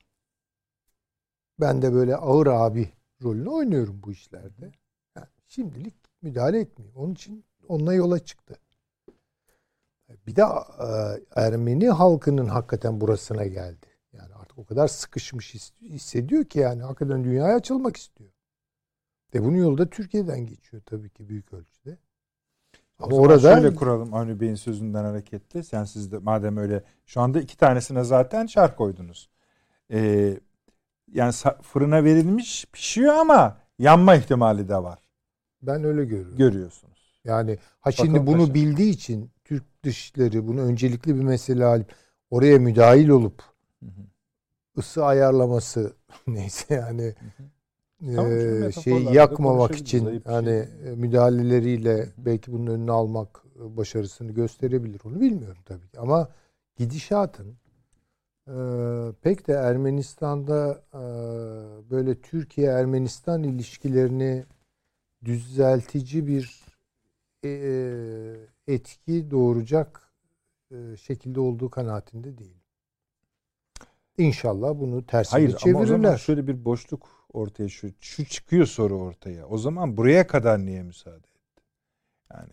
Ben 1.59 1.81
de 1.81 1.93
böyle 1.93 2.15
ağır 2.15 2.47
abi 2.47 2.89
rolünü 3.23 3.49
oynuyorum 3.49 4.01
bu 4.03 4.11
işlerde. 4.11 4.71
Yani 5.15 5.27
şimdilik 5.47 5.95
müdahale 6.21 6.59
etmeyeyim. 6.59 6.97
Onun 6.97 7.13
için 7.13 7.45
onunla 7.67 7.93
yola 7.93 8.19
çıktı. 8.19 8.55
Bir 10.27 10.35
de 10.35 10.41
e, 10.41 10.87
Ermeni 11.41 11.89
halkının 11.89 12.47
hakikaten 12.47 13.01
burasına 13.01 13.45
geldi. 13.45 13.85
Yani 14.13 14.33
artık 14.33 14.57
o 14.57 14.65
kadar 14.65 14.87
sıkışmış 14.87 15.53
his- 15.53 15.73
hissediyor 15.81 16.45
ki 16.45 16.59
yani 16.59 16.81
hakikaten 16.81 17.23
dünyaya 17.23 17.55
açılmak 17.55 17.97
istiyor. 17.97 18.29
Ve 19.33 19.43
bunun 19.43 19.57
yolu 19.57 19.77
da 19.77 19.89
Türkiye'den 19.89 20.39
geçiyor 20.45 20.83
tabii 20.85 21.09
ki 21.09 21.29
büyük 21.29 21.53
ölçüde. 21.53 21.97
Ama 22.99 23.15
orada 23.15 23.55
şöyle 23.55 23.75
kuralım 23.75 24.13
Avni 24.13 24.39
Bey'in 24.39 24.55
sözünden 24.55 25.03
hareketle. 25.03 25.63
Sen 25.63 25.83
siz 25.83 26.11
de 26.11 26.17
madem 26.17 26.57
öyle 26.57 26.83
şu 27.05 27.21
anda 27.21 27.39
iki 27.41 27.57
tanesine 27.57 28.03
zaten 28.03 28.45
şart 28.45 28.75
koydunuz. 28.75 29.29
Ee, 29.91 30.39
yani 31.13 31.33
fırına 31.61 32.03
verilmiş 32.03 32.65
pişiyor 32.73 33.13
ama 33.13 33.57
yanma 33.79 34.15
ihtimali 34.15 34.69
de 34.69 34.83
var. 34.83 34.99
ben 35.61 35.83
öyle 35.83 36.05
görüyorum. 36.05 36.37
Görüyorsunuz. 36.37 37.19
Yani 37.23 37.57
ha 37.79 37.91
şimdi 37.91 38.09
Bakalım 38.13 38.27
bunu 38.27 38.41
paşa. 38.41 38.53
bildiği 38.53 38.89
için 38.91 39.31
Dışları 39.83 40.47
bunu 40.47 40.61
öncelikli 40.61 41.15
bir 41.15 41.23
mesele 41.23 41.65
alıp 41.65 41.95
oraya 42.29 42.59
müdahil 42.59 43.09
olup 43.09 43.43
ısı 44.77 45.05
ayarlaması 45.05 45.93
neyse 46.27 46.73
yani 46.73 47.15
Tamam, 48.15 48.31
eee, 48.31 48.71
şu 48.71 48.81
şey 48.81 48.93
metaforlarda 48.93 49.13
yakmamak 49.13 49.75
için 49.75 50.05
şey 50.05 50.21
hani 50.25 50.67
e, 50.85 50.95
müdahaleleriyle 50.95 52.09
belki 52.17 52.51
bunun 52.51 52.67
önünü 52.67 52.91
almak 52.91 53.43
e, 53.55 53.77
başarısını 53.77 54.31
gösterebilir. 54.31 55.01
Onu 55.05 55.21
bilmiyorum 55.21 55.61
tabii 55.65 55.89
ki. 55.89 55.99
Ama 55.99 56.29
gidişatın 56.77 57.55
e, 58.47 58.55
pek 59.21 59.47
de 59.47 59.53
Ermenistan'da 59.53 60.83
e, 60.93 61.01
böyle 61.89 62.21
Türkiye-Ermenistan 62.21 63.43
ilişkilerini 63.43 64.45
düzeltici 65.25 66.27
bir 66.27 66.63
e, 67.45 67.49
etki 68.73 69.31
doğuracak 69.31 70.11
e, 70.71 70.97
şekilde 70.97 71.39
olduğu 71.39 71.69
kanaatinde 71.69 72.37
değilim. 72.37 72.61
İnşallah 74.17 74.69
bunu 74.79 75.05
tersine 75.05 75.31
Hayır 75.31 75.47
ama 75.65 75.79
o 75.79 75.85
zaman 75.85 75.97
çevirirler. 75.99 76.17
şöyle 76.17 76.47
bir 76.47 76.65
boşluk 76.65 77.09
ortaya 77.33 77.69
şu, 77.69 77.87
şu 77.99 78.25
çıkıyor 78.25 78.65
soru 78.65 78.97
ortaya. 78.97 79.45
O 79.47 79.57
zaman 79.57 79.97
buraya 79.97 80.27
kadar 80.27 80.59
niye 80.65 80.83
müsaade 80.83 81.17
etti? 81.17 81.63
Yani 82.33 82.49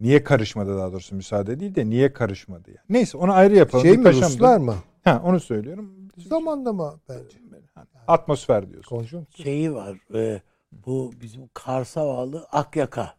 niye 0.00 0.24
karışmadı 0.24 0.76
daha 0.78 0.92
doğrusu 0.92 1.16
müsaade 1.16 1.60
değil 1.60 1.74
de 1.74 1.90
niye 1.90 2.12
karışmadı 2.12 2.70
yani. 2.70 2.86
Neyse 2.88 3.18
onu 3.18 3.32
ayrı 3.32 3.56
yapalım. 3.56 3.82
şey 3.82 3.92
Bir 3.92 3.98
mi 3.98 4.04
paşam 4.04 4.20
da- 4.22 4.26
Ruslar 4.34 4.58
mı? 4.58 4.74
Ha, 5.04 5.22
onu 5.24 5.40
söylüyorum. 5.40 6.08
Zamanlama 6.16 7.00
bence. 7.08 7.38
Atmosfer 8.06 8.70
diyorsun. 8.70 8.96
Konjonktür. 8.96 9.44
şeyi 9.44 9.74
var. 9.74 9.98
e, 10.14 10.42
bu 10.72 11.12
bizim 11.20 11.48
Kars'a 11.54 12.06
bağlı 12.06 12.46
Akyaka. 12.52 13.17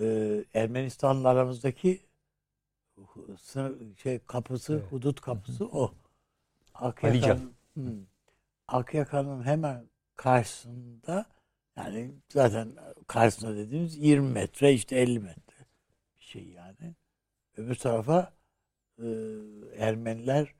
E, 0.00 0.44
Ermenistan'la 0.54 1.28
aramızdaki 1.28 2.00
sınır 3.40 3.96
şey 3.96 4.18
kapısı, 4.18 4.72
Evet. 4.72 4.92
hudut 4.92 5.20
kapısı 5.20 5.66
o. 5.66 5.94
Akyaka'nın 6.74 7.54
Hı. 7.74 7.94
Akyaka'nın 8.68 9.42
hemen 9.42 9.90
karşısında 10.16 11.26
yani 11.76 12.14
zaten 12.32 12.76
karşısında 13.06 13.56
dediğimiz 13.56 13.96
20 13.96 14.28
metre 14.30 14.72
işte 14.72 14.96
50 14.96 15.18
metre 15.20 15.66
bir 16.18 16.24
şey 16.24 16.48
yani. 16.48 16.94
Öbür 17.56 17.74
tarafa 17.74 18.32
e, 18.98 19.06
Ermeniler 19.76 20.54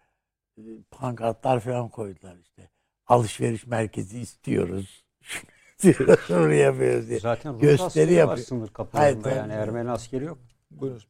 e, 0.58 0.62
pankartlar 0.90 1.60
falan 1.60 1.88
koydular 1.88 2.36
işte. 2.36 2.70
Alışveriş 3.06 3.66
merkezi 3.66 4.20
istiyoruz. 4.20 5.04
Şunu 6.26 6.52
yapıyoruz 6.54 7.08
diye. 7.08 7.20
Zaten 7.20 7.54
Rus 7.54 7.60
Gösteri 7.60 7.86
askeri 7.86 8.10
var 8.10 8.18
yapıyor. 8.18 8.46
sınır 8.46 8.68
kapılarında 8.68 9.28
Hayır, 9.28 9.36
yani 9.36 9.52
tabii. 9.52 9.62
Ermeni 9.62 9.90
askeri 9.90 10.24
yok. 10.24 10.38
Buyurun. 10.70 11.00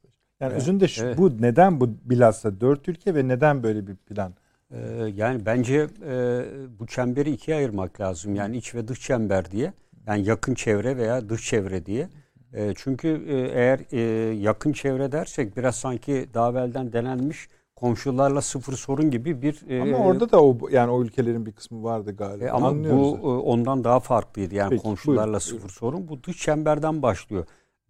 Yani 0.40 0.50
Evet, 0.52 0.62
özünde 0.62 0.88
şu, 0.88 1.04
evet. 1.04 1.18
bu 1.18 1.42
neden 1.42 1.80
bu 1.80 1.88
bilhassa 2.04 2.60
dört 2.60 2.88
ülke 2.88 3.14
ve 3.14 3.28
neden 3.28 3.62
böyle 3.62 3.86
bir 3.86 3.96
plan? 3.96 4.34
Ee, 4.70 4.78
yani 5.14 5.46
bence 5.46 5.86
e, 6.06 6.42
bu 6.78 6.86
çemberi 6.86 7.30
ikiye 7.30 7.56
ayırmak 7.56 8.00
lazım. 8.00 8.34
Yani 8.34 8.56
iç 8.56 8.74
ve 8.74 8.88
dış 8.88 9.00
çember 9.00 9.50
diye. 9.50 9.72
Yani 10.06 10.28
yakın 10.28 10.54
çevre 10.54 10.96
veya 10.96 11.28
dış 11.28 11.46
çevre 11.46 11.86
diye. 11.86 12.08
E, 12.52 12.72
çünkü 12.76 13.08
e, 13.28 13.34
eğer 13.36 13.80
e, 13.92 14.00
yakın 14.34 14.72
çevre 14.72 15.12
dersek 15.12 15.56
biraz 15.56 15.76
sanki 15.76 16.28
daha 16.34 16.50
evvelden 16.50 16.92
denenmiş 16.92 17.48
komşularla 17.80 18.40
sıfır 18.42 18.72
sorun 18.72 19.10
gibi 19.10 19.42
bir 19.42 19.70
e, 19.70 19.82
Ama 19.82 19.96
orada 19.98 20.30
da 20.32 20.42
o 20.44 20.58
yani 20.70 20.90
o 20.90 21.02
ülkelerin 21.02 21.46
bir 21.46 21.52
kısmı 21.52 21.82
vardı 21.82 22.16
galiba. 22.16 22.44
e, 22.44 22.50
ama 22.50 22.68
Anlıyoruz 22.68 23.00
bu 23.00 23.10
zaten. 23.16 23.28
e, 23.28 23.30
ondan 23.30 23.84
daha 23.84 24.00
farklıydı. 24.00 24.54
Yani 24.54 24.70
Peki, 24.70 24.82
komşularla 24.82 25.22
buyurun, 25.24 25.38
sıfır 25.38 25.56
buyurun. 25.58 25.68
sorun. 25.74 26.08
Bu 26.08 26.22
dış 26.22 26.36
çemberden 26.42 27.02
başlıyor. 27.02 27.46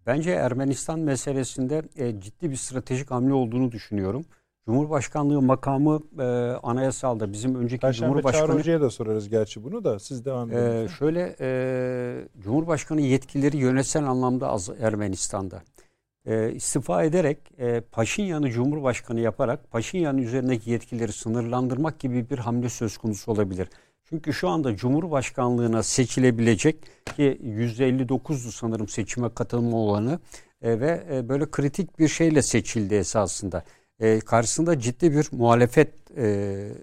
Bence 0.07 0.31
Ermenistan 0.31 0.99
meselesinde 0.99 1.81
e, 1.97 2.19
ciddi 2.19 2.51
bir 2.51 2.55
stratejik 2.55 3.11
hamle 3.11 3.33
olduğunu 3.33 3.71
düşünüyorum. 3.71 4.25
Cumhurbaşkanlığı 4.65 5.41
makamı 5.41 5.99
e, 6.19 6.23
anayasalda 6.63 7.33
bizim 7.33 7.55
önceki 7.55 7.81
Perşembe 7.81 8.07
Çağrı 8.13 8.21
Cumhurbaşkanı 8.21 8.59
Hoca'ya 8.59 8.81
da 8.81 8.89
sorarız 8.89 9.29
gerçi 9.29 9.63
bunu 9.63 9.83
da 9.83 9.99
siz 9.99 10.25
devam 10.25 10.51
edin. 10.51 10.57
ee, 10.57 10.87
şöyle 10.99 11.35
e, 11.39 11.49
Cumhurbaşkanı 12.43 13.01
yetkileri 13.01 13.57
yönetsel 13.57 14.03
anlamda 14.05 14.49
az 14.49 14.69
Ermenistan'da. 14.79 15.61
E, 16.25 16.51
istifa 16.51 17.03
ederek 17.03 17.37
e, 17.57 17.81
Paşinyan'ı 17.81 18.51
Cumhurbaşkanı 18.51 19.19
yaparak 19.19 19.71
Paşinyan'ın 19.71 20.17
üzerindeki 20.17 20.71
yetkileri 20.71 21.11
sınırlandırmak 21.11 21.99
gibi 21.99 22.29
bir 22.29 22.37
hamle 22.37 22.69
söz 22.69 22.97
konusu 22.97 23.31
olabilir. 23.31 23.69
Çünkü 24.03 24.33
şu 24.33 24.49
anda 24.49 24.75
Cumhurbaşkanlığına 24.75 25.83
seçilebilecek 25.83 26.75
ki 27.15 27.39
%59'du 27.43 28.51
sanırım 28.51 28.87
seçime 28.87 29.33
katılma 29.33 29.77
olanı 29.77 30.19
e, 30.61 30.79
ve 30.79 31.03
e, 31.11 31.29
böyle 31.29 31.51
kritik 31.51 31.99
bir 31.99 32.07
şeyle 32.07 32.41
seçildi 32.41 32.95
esasında. 32.95 33.63
E, 33.99 34.19
karşısında 34.19 34.79
ciddi 34.79 35.11
bir 35.11 35.27
muhalefet 35.31 36.17
e, 36.17 36.25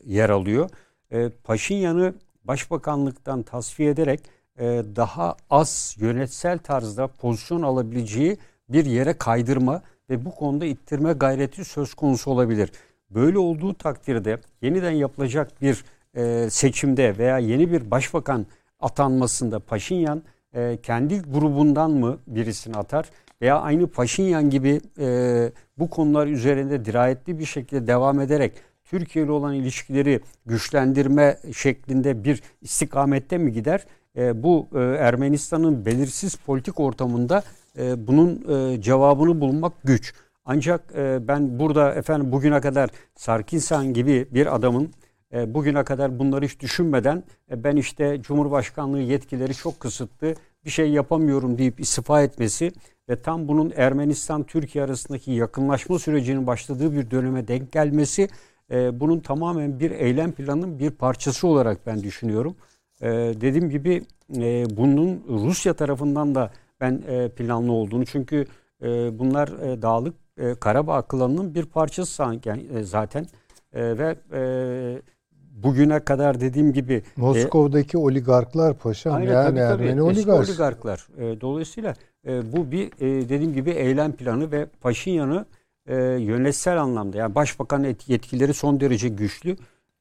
yer 0.06 0.30
alıyor. 0.30 0.70
E, 1.10 1.28
Paşinyan'ı 1.28 2.14
başbakanlıktan 2.44 3.42
tasfiye 3.42 3.90
ederek 3.90 4.20
e, 4.58 4.64
daha 4.96 5.36
az 5.50 5.96
yönetsel 5.98 6.58
tarzda 6.58 7.06
pozisyon 7.06 7.62
alabileceği 7.62 8.38
bir 8.68 8.84
yere 8.84 9.12
kaydırma 9.12 9.82
ve 10.10 10.24
bu 10.24 10.34
konuda 10.34 10.64
ittirme 10.64 11.12
gayreti 11.12 11.64
söz 11.64 11.94
konusu 11.94 12.30
olabilir. 12.30 12.72
Böyle 13.10 13.38
olduğu 13.38 13.74
takdirde 13.74 14.38
yeniden 14.62 14.90
yapılacak 14.90 15.62
bir 15.62 15.84
e, 16.16 16.50
seçimde 16.50 17.18
veya 17.18 17.38
yeni 17.38 17.72
bir 17.72 17.90
başbakan 17.90 18.46
atanmasında 18.80 19.60
Paşinyan 19.60 20.22
e, 20.54 20.78
kendi 20.82 21.22
grubundan 21.22 21.90
mı 21.90 22.18
birisini 22.26 22.76
atar 22.76 23.10
veya 23.42 23.60
aynı 23.60 23.86
Paşinyan 23.86 24.50
gibi 24.50 24.80
e, 24.98 25.52
bu 25.78 25.90
konular 25.90 26.26
üzerinde 26.26 26.84
dirayetli 26.84 27.38
bir 27.38 27.44
şekilde 27.44 27.86
devam 27.86 28.20
ederek 28.20 28.52
Türkiye 28.84 29.24
ile 29.24 29.32
olan 29.32 29.54
ilişkileri 29.54 30.20
güçlendirme 30.46 31.38
şeklinde 31.56 32.24
bir 32.24 32.42
istikamette 32.62 33.38
mi 33.38 33.52
gider? 33.52 33.84
E, 34.16 34.42
bu 34.42 34.68
e, 34.74 34.78
Ermenistan'ın 34.78 35.86
belirsiz 35.86 36.34
politik 36.34 36.80
ortamında 36.80 37.42
e, 37.78 38.06
bunun 38.06 38.44
e, 38.48 38.80
cevabını 38.80 39.40
bulmak 39.40 39.72
güç. 39.84 40.14
Ancak 40.44 40.92
e, 40.96 41.28
ben 41.28 41.58
burada 41.58 41.94
efendim 41.94 42.32
bugüne 42.32 42.60
kadar 42.60 42.90
Sarkinsan 43.14 43.92
gibi 43.92 44.28
bir 44.30 44.54
adamın 44.54 44.90
e, 45.32 45.54
bugüne 45.54 45.84
kadar 45.84 46.18
bunları 46.18 46.44
hiç 46.44 46.60
düşünmeden 46.60 47.24
e, 47.50 47.64
ben 47.64 47.76
işte 47.76 48.22
Cumhurbaşkanlığı 48.22 49.00
yetkileri 49.00 49.54
çok 49.54 49.80
kısıtlı 49.80 50.34
bir 50.64 50.70
şey 50.70 50.90
yapamıyorum 50.90 51.58
deyip 51.58 51.80
istifa 51.80 52.22
etmesi 52.22 52.72
ve 53.08 53.22
tam 53.22 53.48
bunun 53.48 53.72
Ermenistan-Türkiye 53.76 54.84
arasındaki 54.84 55.32
yakınlaşma 55.32 55.98
sürecinin 55.98 56.46
başladığı 56.46 56.92
bir 56.92 57.10
döneme 57.10 57.48
denk 57.48 57.72
gelmesi 57.72 58.28
e, 58.70 59.00
bunun 59.00 59.20
tamamen 59.20 59.80
bir 59.80 59.90
eylem 59.90 60.32
planının 60.32 60.78
bir 60.78 60.90
parçası 60.90 61.46
olarak 61.48 61.86
ben 61.86 62.02
düşünüyorum. 62.02 62.56
E, 63.00 63.08
dediğim 63.40 63.70
gibi 63.70 64.02
e, 64.36 64.76
bunun 64.76 65.24
Rusya 65.28 65.74
tarafından 65.74 66.34
da 66.34 66.50
ben 66.80 67.02
e, 67.08 67.28
planlı 67.28 67.72
olduğunu 67.72 68.06
çünkü 68.06 68.46
e, 68.82 69.18
bunlar 69.18 69.48
e, 69.48 69.82
dağlık 69.82 70.14
e, 70.38 70.54
Karabağ 70.54 71.02
klanının 71.02 71.54
bir 71.54 71.64
parçası 71.64 72.12
sanki 72.12 72.50
e, 72.50 72.82
zaten 72.82 73.26
E, 73.72 73.98
ve 73.98 74.16
e, 74.32 74.40
bugüne 75.62 76.00
kadar 76.00 76.40
dediğim 76.40 76.72
gibi 76.72 77.02
Moskova'daki 77.16 77.98
oligarklar 77.98 78.74
paşam 78.78 79.14
Aynen, 79.14 79.32
yani 79.32 79.46
tabii, 79.46 79.58
tabii. 79.58 79.82
Ermeni 79.84 80.02
oligark. 80.02 80.48
oligarklar. 80.48 81.06
E, 81.18 81.40
dolayısıyla 81.40 81.94
e, 82.26 82.52
bu 82.52 82.70
bir 82.70 82.86
e, 82.86 83.28
dediğim 83.28 83.52
gibi 83.54 83.70
eylem 83.70 84.12
planı 84.12 84.52
ve 84.52 84.66
Paşinyan'ı 84.80 85.46
e, 85.86 85.96
yönetsel 86.04 86.82
anlamda 86.82 87.18
yani 87.18 87.34
başbakan 87.34 87.84
et- 87.84 88.08
yetkileri 88.08 88.54
son 88.54 88.80
derece 88.80 89.08
güçlü 89.08 89.56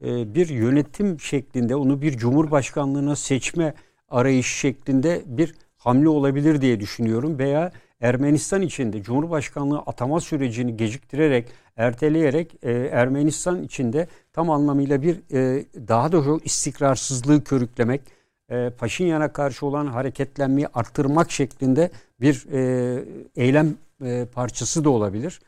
e, 0.06 0.36
bir 0.36 0.50
yönetim 0.50 1.20
şeklinde 1.20 1.76
onu 1.76 2.02
bir 2.02 2.18
cumhurbaşkanlığına 2.18 3.16
seçme 3.16 3.74
arayış 4.10 4.48
şeklinde 4.60 5.22
bir 5.26 5.56
hamle 5.86 6.10
olabilir 6.10 6.62
diye 6.62 6.80
düşünüyorum 6.80 7.40
veya 7.40 7.72
Ermenistan 8.02 8.62
içinde 8.62 9.04
Cumhurbaşkanlığı 9.04 9.80
atama 9.80 10.20
sürecini 10.22 10.78
geciktirerek, 10.78 11.48
erteleyerek 11.76 12.56
e, 12.64 12.72
Ermenistan 12.72 13.64
içinde 13.64 14.08
tam 14.34 14.50
anlamıyla 14.50 15.02
bir 15.02 15.16
e, 15.34 15.66
daha 15.88 16.12
da 16.12 16.24
çok 16.24 16.46
istikrarsızlığı 16.46 17.44
körüklemek, 17.44 18.02
e, 18.50 18.70
Paşinyan'a 18.70 19.34
karşı 19.34 19.66
olan 19.66 19.88
hareketlenmeyi 19.88 20.68
arttırmak 20.68 21.32
şeklinde 21.32 21.92
bir 22.22 22.46
e, 22.52 23.04
eylem 23.36 23.76
e, 24.06 24.26
parçası 24.34 24.84
da 24.84 24.90
olabilir. 24.90 25.40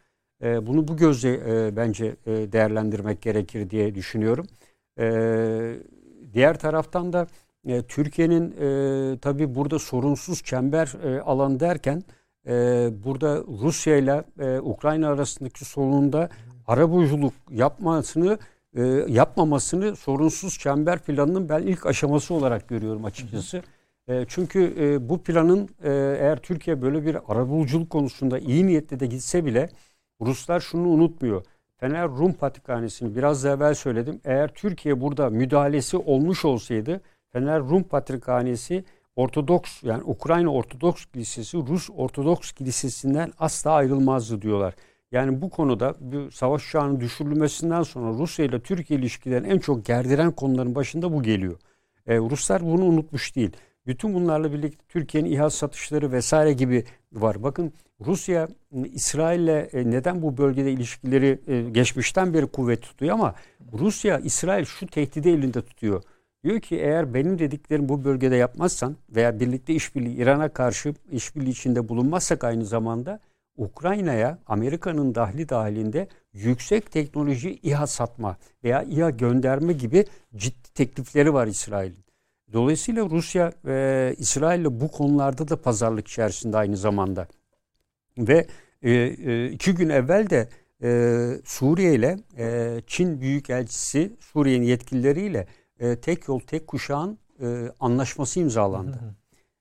E, 0.43 0.68
bunu 0.68 0.88
bu 0.88 0.97
gözle 0.97 1.34
e, 1.34 1.76
bence 1.76 2.15
e, 2.26 2.31
değerlendirmek 2.31 3.22
gerekir 3.22 3.69
diye 3.69 3.95
düşünüyorum. 3.95 4.47
E, 4.99 5.07
diğer 6.34 6.59
taraftan 6.59 7.14
da 7.14 7.27
e, 7.66 7.82
Türkiye'nin 7.82 8.52
e, 8.52 9.18
tabii 9.20 9.56
burada 9.56 9.80
sorunsuz 9.80 10.44
çember 10.44 10.94
e, 11.04 11.22
alan 11.22 11.60
derken 11.60 12.04
e, 12.48 12.54
burada 13.04 13.44
Rusya 13.62 13.98
ile 13.98 14.24
e, 14.40 14.60
Ukrayna 14.60 15.10
arasındaki 15.10 15.66
sorununda 15.66 16.30
arabuluculuk 16.68 17.34
yapmasını 17.50 18.38
e, 18.76 18.84
yapmamasını 19.08 19.96
sorunsuz 19.96 20.60
çember 20.60 21.00
planının 21.00 21.50
ben 21.50 21.62
ilk 21.62 21.86
aşaması 21.86 22.34
olarak 22.34 22.68
görüyorum 22.68 23.06
açıkçası. 23.06 23.62
E, 24.08 24.26
çünkü 24.28 24.74
e, 24.80 25.10
bu 25.10 25.24
planın 25.24 25.70
e, 25.84 25.90
eğer 26.20 26.38
Türkiye 26.38 26.82
böyle 26.82 27.06
bir 27.06 27.18
arabuluculuk 27.28 27.90
konusunda 27.90 28.40
iyi 28.40 28.68
niyetle 28.68 29.00
de 29.00 29.06
gitse 29.06 29.46
bile 29.46 29.70
Ruslar 30.22 30.60
şunu 30.60 30.88
unutmuyor. 30.88 31.44
Fener 31.78 32.08
Rum 32.08 32.34
Patrikhanesi'ni 32.34 33.16
biraz 33.16 33.44
da 33.44 33.50
evvel 33.50 33.74
söyledim. 33.74 34.22
Eğer 34.26 34.54
Türkiye 34.54 35.02
burada 35.02 35.30
müdahalesi 35.30 35.98
olmuş 35.98 36.46
olsaydı 36.46 37.02
Fener 37.34 37.60
Rum 37.60 37.84
Patrikhanesi 37.84 38.84
Ortodoks 39.16 39.84
yani 39.84 40.04
Ukrayna 40.04 40.49
Ortodoks 40.49 41.06
Kilisesi 41.06 41.58
Rus 41.58 41.90
Ortodoks 41.98 42.52
Kilisesi'nden 42.52 43.32
asla 43.40 43.72
ayrılmazdı 43.72 44.41
diyorlar. 44.41 44.74
Yani 45.12 45.41
bu 45.41 45.49
konuda 45.49 45.95
bu 45.99 46.32
savaş 46.32 46.68
uçağının 46.68 46.99
düşürülmesinden 46.99 47.84
sonra 47.84 48.20
Rusya 48.20 48.45
ile 48.45 48.60
Türkiye 48.60 48.99
ilişkilerini 48.99 49.48
en 49.48 49.60
çok 49.60 49.86
gerdiren 49.86 50.32
konuların 50.32 50.76
başında 50.76 51.14
bu 51.14 51.24
geliyor. 51.24 51.58
Ee, 52.08 52.18
Ruslar 52.18 52.62
bunu 52.62 52.86
unutmuş 52.86 53.36
değil. 53.36 53.52
Bütün 53.88 54.14
bunlarla 54.14 54.54
birlikte 54.54 54.84
Türkiye'nin 54.90 55.32
İHA 55.32 55.49
satışları 55.49 56.12
vesaire 56.12 56.54
gibi 56.54 56.84
var. 57.14 57.44
Bakın 57.44 57.74
Rusya 58.06 58.48
İsrail'le 58.94 59.70
e, 59.74 59.91
neden 59.91 60.22
bu 60.22 60.38
bölgede 60.38 60.72
ilişkileri 60.72 61.40
e, 61.48 61.62
geçmişten 61.62 62.34
beri 62.34 62.48
kuvvet 62.48 62.82
tutuyor 62.82 63.14
ama 63.14 63.36
Rusya 63.74 64.20
İsrail 64.20 64.66
şu 64.66 64.88
tehdidi 64.88 65.30
elinde 65.30 65.62
tutuyor. 65.62 66.04
Diyor 66.48 66.60
ki 66.60 66.76
eğer 66.76 67.14
benim 67.14 67.40
dediklerim 67.40 67.90
bu 67.90 68.03
bölgede 68.03 68.36
yapmazsan 68.36 68.95
veya 69.10 69.40
birlikte 69.40 69.74
işbirliği 69.74 70.15
İran'a 70.15 70.49
karşı 70.49 70.94
işbirliği 71.11 71.49
içinde 71.49 71.90
bulunmazsak 71.90 72.44
aynı 72.44 72.65
zamanda 72.65 73.19
Ukrayna'ya 73.57 74.40
Amerika'nın 74.48 75.15
dahli 75.15 75.49
dahilinde 75.49 76.07
yüksek 76.34 76.91
teknoloji 76.91 77.60
İHA 77.64 77.88
satma 77.88 78.38
veya 78.64 78.84
İHA 78.84 79.10
gönderme 79.10 79.74
gibi 79.74 80.06
ciddi 80.36 80.74
teklifleri 80.74 81.34
var 81.34 81.48
İsrail'in. 81.48 82.06
Dolayısıyla 82.53 83.10
Rusya 83.10 83.52
e, 83.68 84.15
İsrail'le 84.18 84.82
bu 84.82 84.91
konularda 84.91 85.48
da 85.48 85.61
pazarlık 85.61 86.07
içerisinde 86.07 86.57
aynı 86.57 86.78
zamanda. 86.78 87.28
Ve 88.18 88.48
e, 88.82 88.91
e, 88.91 89.49
iki 89.52 89.76
gün 89.76 89.90
evvel 89.90 90.30
de 90.30 90.49
e, 90.84 90.90
Suriye 91.45 91.95
ile 91.95 92.18
e, 92.38 92.78
Çin 92.88 93.22
Büyükelçisi 93.22 94.11
Suriye'nin 94.19 94.65
yetkilileriyle 94.65 95.48
e, 95.80 95.95
tek 95.95 96.28
yol 96.28 96.40
tek 96.40 96.68
kuşağın 96.68 97.18
e, 97.41 97.72
anlaşması 97.80 98.40
imzalandı. 98.40 98.99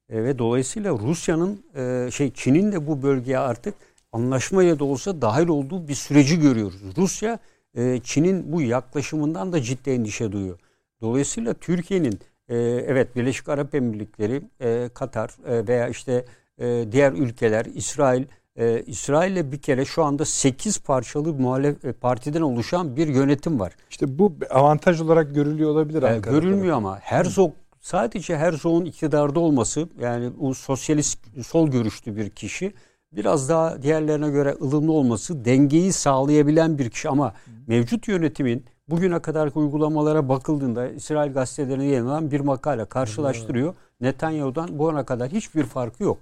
E, 0.09 0.25
ve 0.25 0.39
dolayısıyla 0.39 0.93
Rusya'nın 0.93 1.65
e, 1.77 2.11
şey 2.11 2.33
Çin'in 2.33 2.73
de 2.73 2.87
bu 2.87 3.03
bölgeye 3.03 3.39
artık 3.39 3.75
anlaşmaya 4.13 4.79
da 4.79 4.85
olsa 4.85 5.23
dahil 5.23 5.49
olduğu 5.49 5.89
bir 5.89 5.95
süreci 5.95 6.41
görüyoruz. 6.41 6.81
Rusya 6.97 7.39
e, 7.75 8.01
Çin'in 8.05 8.53
bu 8.53 8.63
yaklaşımından 8.63 9.53
da 9.53 9.63
ciddi 9.63 9.91
endişe 9.91 10.33
duyuyor. 10.33 10.59
Dolayısıyla 11.01 11.55
Türkiye'nin 11.55 12.21
e, 12.49 12.57
evet 12.87 13.17
Birleşik 13.17 13.49
Arap 13.49 13.75
Emirlikleri, 13.75 14.43
e, 14.61 14.91
Katar 14.95 15.37
e, 15.47 15.69
veya 15.69 15.89
işte 15.89 16.25
e, 16.59 16.85
diğer 16.93 17.13
ülkeler, 17.13 17.65
İsrail, 17.65 18.25
e, 18.57 18.83
İsrail'le 18.87 19.53
bir 19.53 19.59
kere 19.59 19.85
şu 19.85 20.05
anda 20.05 20.25
8 20.25 20.79
parçalı 20.79 21.33
muhalef 21.33 21.85
e, 21.85 21.93
partiden 21.93 22.41
oluşan 22.41 22.97
bir 22.97 23.09
yönetim 23.09 23.61
var. 23.61 23.73
İşte 23.91 24.19
bu 24.19 24.33
avantaj 24.51 25.01
olarak 25.01 25.35
görülüyor 25.35 25.71
olabilir. 25.71 26.03
E, 26.03 26.07
Ankara'da. 26.07 26.39
görülmüyor 26.39 26.77
ama 26.77 26.99
Herzog 26.99 27.53
sadece 27.81 28.37
Herzog'un 28.37 28.85
iktidarda 28.85 29.41
olması 29.41 29.89
yani 30.01 30.31
o 30.41 30.55
sosyalist 30.55 31.19
sol 31.47 31.69
görüşlü 31.69 32.17
bir 32.17 32.31
kişi 32.31 32.73
biraz 33.13 33.49
daha 33.49 33.83
diğerlerine 33.83 34.31
göre 34.31 34.57
ılımlı 34.63 34.93
olması 34.93 35.45
dengeyi 35.45 35.93
sağlayabilen 35.93 36.79
bir 36.79 36.91
kişi 36.91 37.09
ama 37.09 37.35
mevcut 37.67 38.09
yönetimin 38.09 38.65
bugüne 38.89 39.19
kadar 39.19 39.51
uygulamalara 39.55 40.29
bakıldığında 40.29 40.89
İsrail 40.89 41.33
gazetelerine 41.33 41.85
yayınlanan 41.85 42.31
bir 42.31 42.41
makale 42.41 42.85
karşılaştırıyor. 42.85 43.75
Netanyahu'dan 44.01 44.79
bu 44.79 44.91
ana 44.91 45.07
kadar 45.07 45.29
hiçbir 45.31 45.65
farkı 45.65 46.03
yok. 46.03 46.19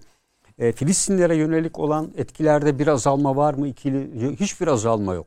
E, 0.59 0.72
Filistinlere 0.72 1.36
yönelik 1.36 1.78
olan 1.78 2.12
etkilerde 2.16 2.78
bir 2.78 2.86
azalma 2.86 3.36
var 3.36 3.55
mı? 3.55 3.68
İkili, 3.68 4.36
hiçbir 4.36 4.66
azalma 4.66 5.14
yok. 5.14 5.26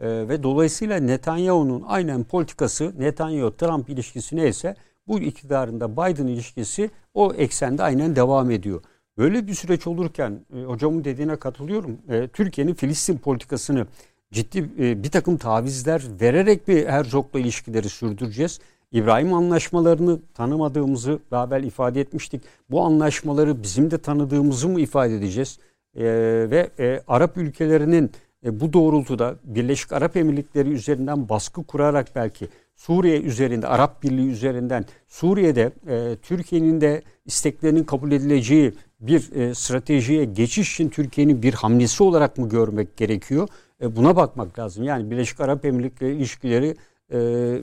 E, 0.00 0.08
ve 0.08 0.42
dolayısıyla 0.42 0.96
Netanyahu'nun 0.96 1.84
aynen 1.86 2.24
politikası 2.24 2.92
Netanyahu-Trump 2.98 3.88
ilişkisi 3.88 4.36
neyse 4.36 4.76
bu 5.06 5.20
iktidarında 5.20 5.92
Biden 5.92 6.26
ilişkisi 6.26 6.90
o 7.14 7.32
eksende 7.34 7.82
aynen 7.82 8.16
devam 8.16 8.50
ediyor. 8.50 8.82
Böyle 9.18 9.46
bir 9.46 9.54
süreç 9.54 9.86
olurken 9.86 10.40
e, 10.56 10.62
hocamın 10.62 11.04
dediğine 11.04 11.36
katılıyorum. 11.36 11.98
E, 12.08 12.28
Türkiye'nin 12.28 12.74
Filistin 12.74 13.18
politikasını 13.18 13.86
ciddi 14.32 14.58
e, 14.78 15.02
bir 15.02 15.10
takım 15.10 15.36
tavizler 15.36 16.02
vererek 16.20 16.68
bir 16.68 16.86
Herzog'la 16.86 17.38
ilişkileri 17.40 17.88
sürdüreceğiz. 17.88 18.60
İbrahim 18.96 19.34
anlaşmalarını 19.34 20.20
tanımadığımızı 20.34 21.18
daha 21.30 21.46
evvel 21.46 21.64
ifade 21.64 22.00
etmiştik. 22.00 22.42
Bu 22.70 22.82
anlaşmaları 22.82 23.62
bizim 23.62 23.90
de 23.90 23.98
tanıdığımızı 23.98 24.68
mı 24.68 24.80
ifade 24.80 25.16
edeceğiz? 25.16 25.58
E, 25.94 26.04
ve 26.50 26.70
e, 26.78 27.00
Arap 27.08 27.36
ülkelerinin 27.36 28.10
e, 28.44 28.60
bu 28.60 28.72
doğrultuda 28.72 29.36
Birleşik 29.44 29.92
Arap 29.92 30.16
Emirlikleri 30.16 30.70
üzerinden 30.70 31.28
baskı 31.28 31.64
kurarak 31.64 32.06
belki 32.14 32.48
Suriye 32.76 33.20
üzerinde, 33.20 33.66
Arap 33.66 34.02
Birliği 34.02 34.30
üzerinden 34.30 34.84
Suriye'de 35.08 35.72
e, 35.88 36.16
Türkiye'nin 36.22 36.80
de 36.80 37.02
isteklerinin 37.24 37.84
kabul 37.84 38.12
edileceği 38.12 38.72
bir 39.00 39.32
e, 39.32 39.54
stratejiye 39.54 40.24
geçiş 40.24 40.74
için 40.74 40.88
Türkiye'nin 40.88 41.42
bir 41.42 41.54
hamlesi 41.54 42.02
olarak 42.02 42.38
mı 42.38 42.48
görmek 42.48 42.96
gerekiyor? 42.96 43.48
E, 43.82 43.96
buna 43.96 44.16
bakmak 44.16 44.58
lazım. 44.58 44.84
Yani 44.84 45.10
Birleşik 45.10 45.40
Arap 45.40 45.64
Emirlikleri 45.64 46.14
ilişkileri 46.14 46.76
e, 47.10 47.18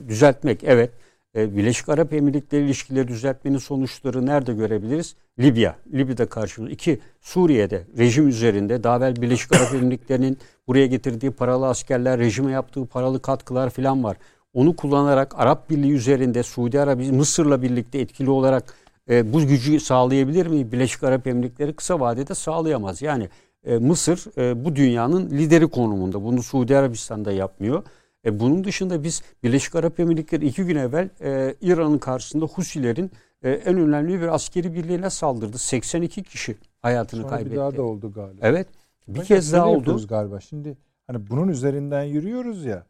düzeltmek 0.08 0.64
evet. 0.64 0.90
E, 1.36 1.56
Birleşik 1.56 1.88
Arap 1.88 2.12
Emirlikleri 2.12 2.64
ilişkileri 2.64 3.08
düzeltmenin 3.08 3.58
sonuçları 3.58 4.26
nerede 4.26 4.54
görebiliriz? 4.54 5.16
Libya. 5.38 5.76
Libya'da 5.92 6.26
karşımız. 6.26 6.72
İki, 6.72 7.00
Suriye'de 7.20 7.84
rejim 7.98 8.28
üzerinde 8.28 8.82
daha 8.84 8.96
evvel 8.96 9.16
Birleşik 9.16 9.56
Arap 9.56 9.74
Emirlikleri'nin 9.74 10.38
buraya 10.68 10.86
getirdiği 10.86 11.30
paralı 11.30 11.66
askerler, 11.66 12.18
rejime 12.18 12.52
yaptığı 12.52 12.86
paralı 12.86 13.22
katkılar 13.22 13.70
falan 13.70 14.04
var. 14.04 14.16
Onu 14.52 14.76
kullanarak 14.76 15.34
Arap 15.38 15.70
Birliği 15.70 15.92
üzerinde 15.92 16.42
Suudi 16.42 16.80
Arabistan, 16.80 17.16
Mısır'la 17.16 17.62
birlikte 17.62 17.98
etkili 17.98 18.30
olarak 18.30 18.74
e, 19.10 19.32
bu 19.32 19.46
gücü 19.46 19.80
sağlayabilir 19.80 20.46
mi? 20.46 20.72
Birleşik 20.72 21.04
Arap 21.04 21.26
Emirlikleri 21.26 21.72
kısa 21.72 22.00
vadede 22.00 22.34
sağlayamaz. 22.34 23.02
Yani 23.02 23.28
e, 23.64 23.78
Mısır 23.78 24.38
e, 24.38 24.64
bu 24.64 24.76
dünyanın 24.76 25.30
lideri 25.30 25.68
konumunda. 25.68 26.24
Bunu 26.24 26.42
Suudi 26.42 26.76
Arabistan'da 26.76 27.32
yapmıyor. 27.32 27.82
E, 28.24 28.40
bunun 28.40 28.64
dışında 28.64 29.02
biz 29.02 29.22
Birleşik 29.42 29.74
Arap 29.74 30.00
Emirlikleri 30.00 30.46
iki 30.46 30.64
gün 30.64 30.76
evvel 30.76 31.10
e, 31.20 31.54
İran'ın 31.60 31.98
karşısında 31.98 32.44
Husilerin 32.44 33.10
e, 33.42 33.50
en 33.50 33.78
önemli 33.78 34.20
bir 34.20 34.34
askeri 34.34 34.74
birliğine 34.74 35.10
saldırdı. 35.10 35.58
82 35.58 36.22
kişi 36.22 36.56
hayatını 36.82 37.20
Sonra 37.20 37.30
kaybetti. 37.30 37.52
bir 37.52 37.56
daha 37.56 37.76
da 37.76 37.82
oldu 37.82 38.12
galiba. 38.12 38.38
Evet. 38.46 38.68
Bir 39.08 39.14
Fakat 39.14 39.28
kez 39.28 39.52
daha 39.52 39.68
oldu. 39.68 40.06
galiba. 40.08 40.40
Şimdi 40.40 40.76
hani 41.06 41.30
bunun 41.30 41.48
üzerinden 41.48 42.02
yürüyoruz 42.02 42.64
ya. 42.64 42.86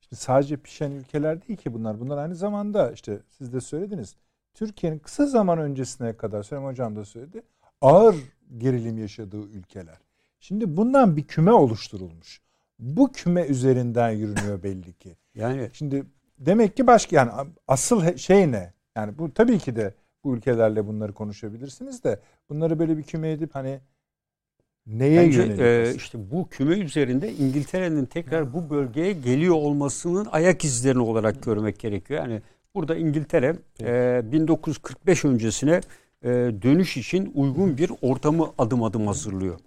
İşte 0.00 0.16
sadece 0.16 0.56
pişen 0.56 0.90
ülkeler 0.90 1.48
değil 1.48 1.58
ki 1.58 1.74
bunlar. 1.74 2.00
Bunlar 2.00 2.18
aynı 2.18 2.34
zamanda 2.34 2.92
işte 2.92 3.18
siz 3.30 3.52
de 3.52 3.60
söylediniz. 3.60 4.16
Türkiye'nin 4.54 4.98
kısa 4.98 5.26
zaman 5.26 5.58
öncesine 5.58 6.16
kadar 6.16 6.42
Süleyman 6.42 6.70
Hocam 6.70 6.96
da 6.96 7.04
söyledi. 7.04 7.42
Ağır 7.80 8.16
gerilim 8.58 8.98
yaşadığı 8.98 9.42
ülkeler. 9.42 9.98
Şimdi 10.40 10.76
bundan 10.76 11.16
bir 11.16 11.24
küme 11.24 11.52
oluşturulmuş. 11.52 12.40
Bu 12.78 13.12
küme 13.12 13.46
üzerinden 13.46 14.10
yürünüyor 14.10 14.62
belli 14.62 14.92
ki. 14.92 15.16
Yani 15.34 15.70
Şimdi 15.72 16.04
demek 16.38 16.76
ki 16.76 16.86
başka 16.86 17.16
yani 17.16 17.30
asıl 17.68 18.16
şey 18.16 18.52
ne? 18.52 18.72
Yani 18.96 19.18
bu 19.18 19.34
tabii 19.34 19.58
ki 19.58 19.76
de 19.76 19.94
bu 20.24 20.36
ülkelerle 20.36 20.86
bunları 20.86 21.12
konuşabilirsiniz 21.12 22.04
de 22.04 22.20
bunları 22.48 22.78
böyle 22.78 22.98
bir 22.98 23.02
küme 23.02 23.30
edip 23.30 23.54
hani 23.54 23.80
Neye 24.86 25.20
Bence 25.20 25.42
yönelik? 25.42 25.60
e, 25.60 25.94
işte 25.96 26.30
bu 26.30 26.48
küme 26.48 26.78
üzerinde 26.78 27.32
İngiltere'nin 27.32 28.04
tekrar 28.04 28.54
bu 28.54 28.70
bölgeye 28.70 29.12
geliyor 29.12 29.54
olmasının 29.54 30.26
ayak 30.32 30.64
izlerini 30.64 31.02
olarak 31.02 31.42
görmek 31.42 31.78
gerekiyor. 31.78 32.20
Yani 32.20 32.42
burada 32.74 32.96
İngiltere 32.96 33.56
e, 33.80 34.22
1945 34.32 35.24
öncesine 35.24 35.80
e, 36.22 36.28
dönüş 36.62 36.96
için 36.96 37.32
uygun 37.34 37.78
bir 37.78 37.92
ortamı 38.02 38.52
adım 38.58 38.82
adım 38.82 39.06
hazırlıyor. 39.06 39.58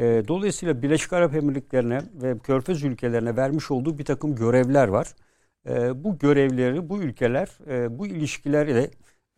E, 0.00 0.28
dolayısıyla 0.28 0.82
Birleşik 0.82 1.12
Arap 1.12 1.34
Emirlikleri'ne 1.34 2.00
ve 2.22 2.38
Körfez 2.38 2.84
ülkelerine 2.84 3.36
vermiş 3.36 3.70
olduğu 3.70 3.98
bir 3.98 4.04
takım 4.04 4.34
görevler 4.34 4.88
var. 4.88 5.14
E, 5.68 6.04
bu 6.04 6.18
görevleri 6.18 6.88
bu 6.88 7.02
ülkeler 7.02 7.48
e, 7.68 7.98
bu 7.98 8.06
ilişkilerle 8.06 8.90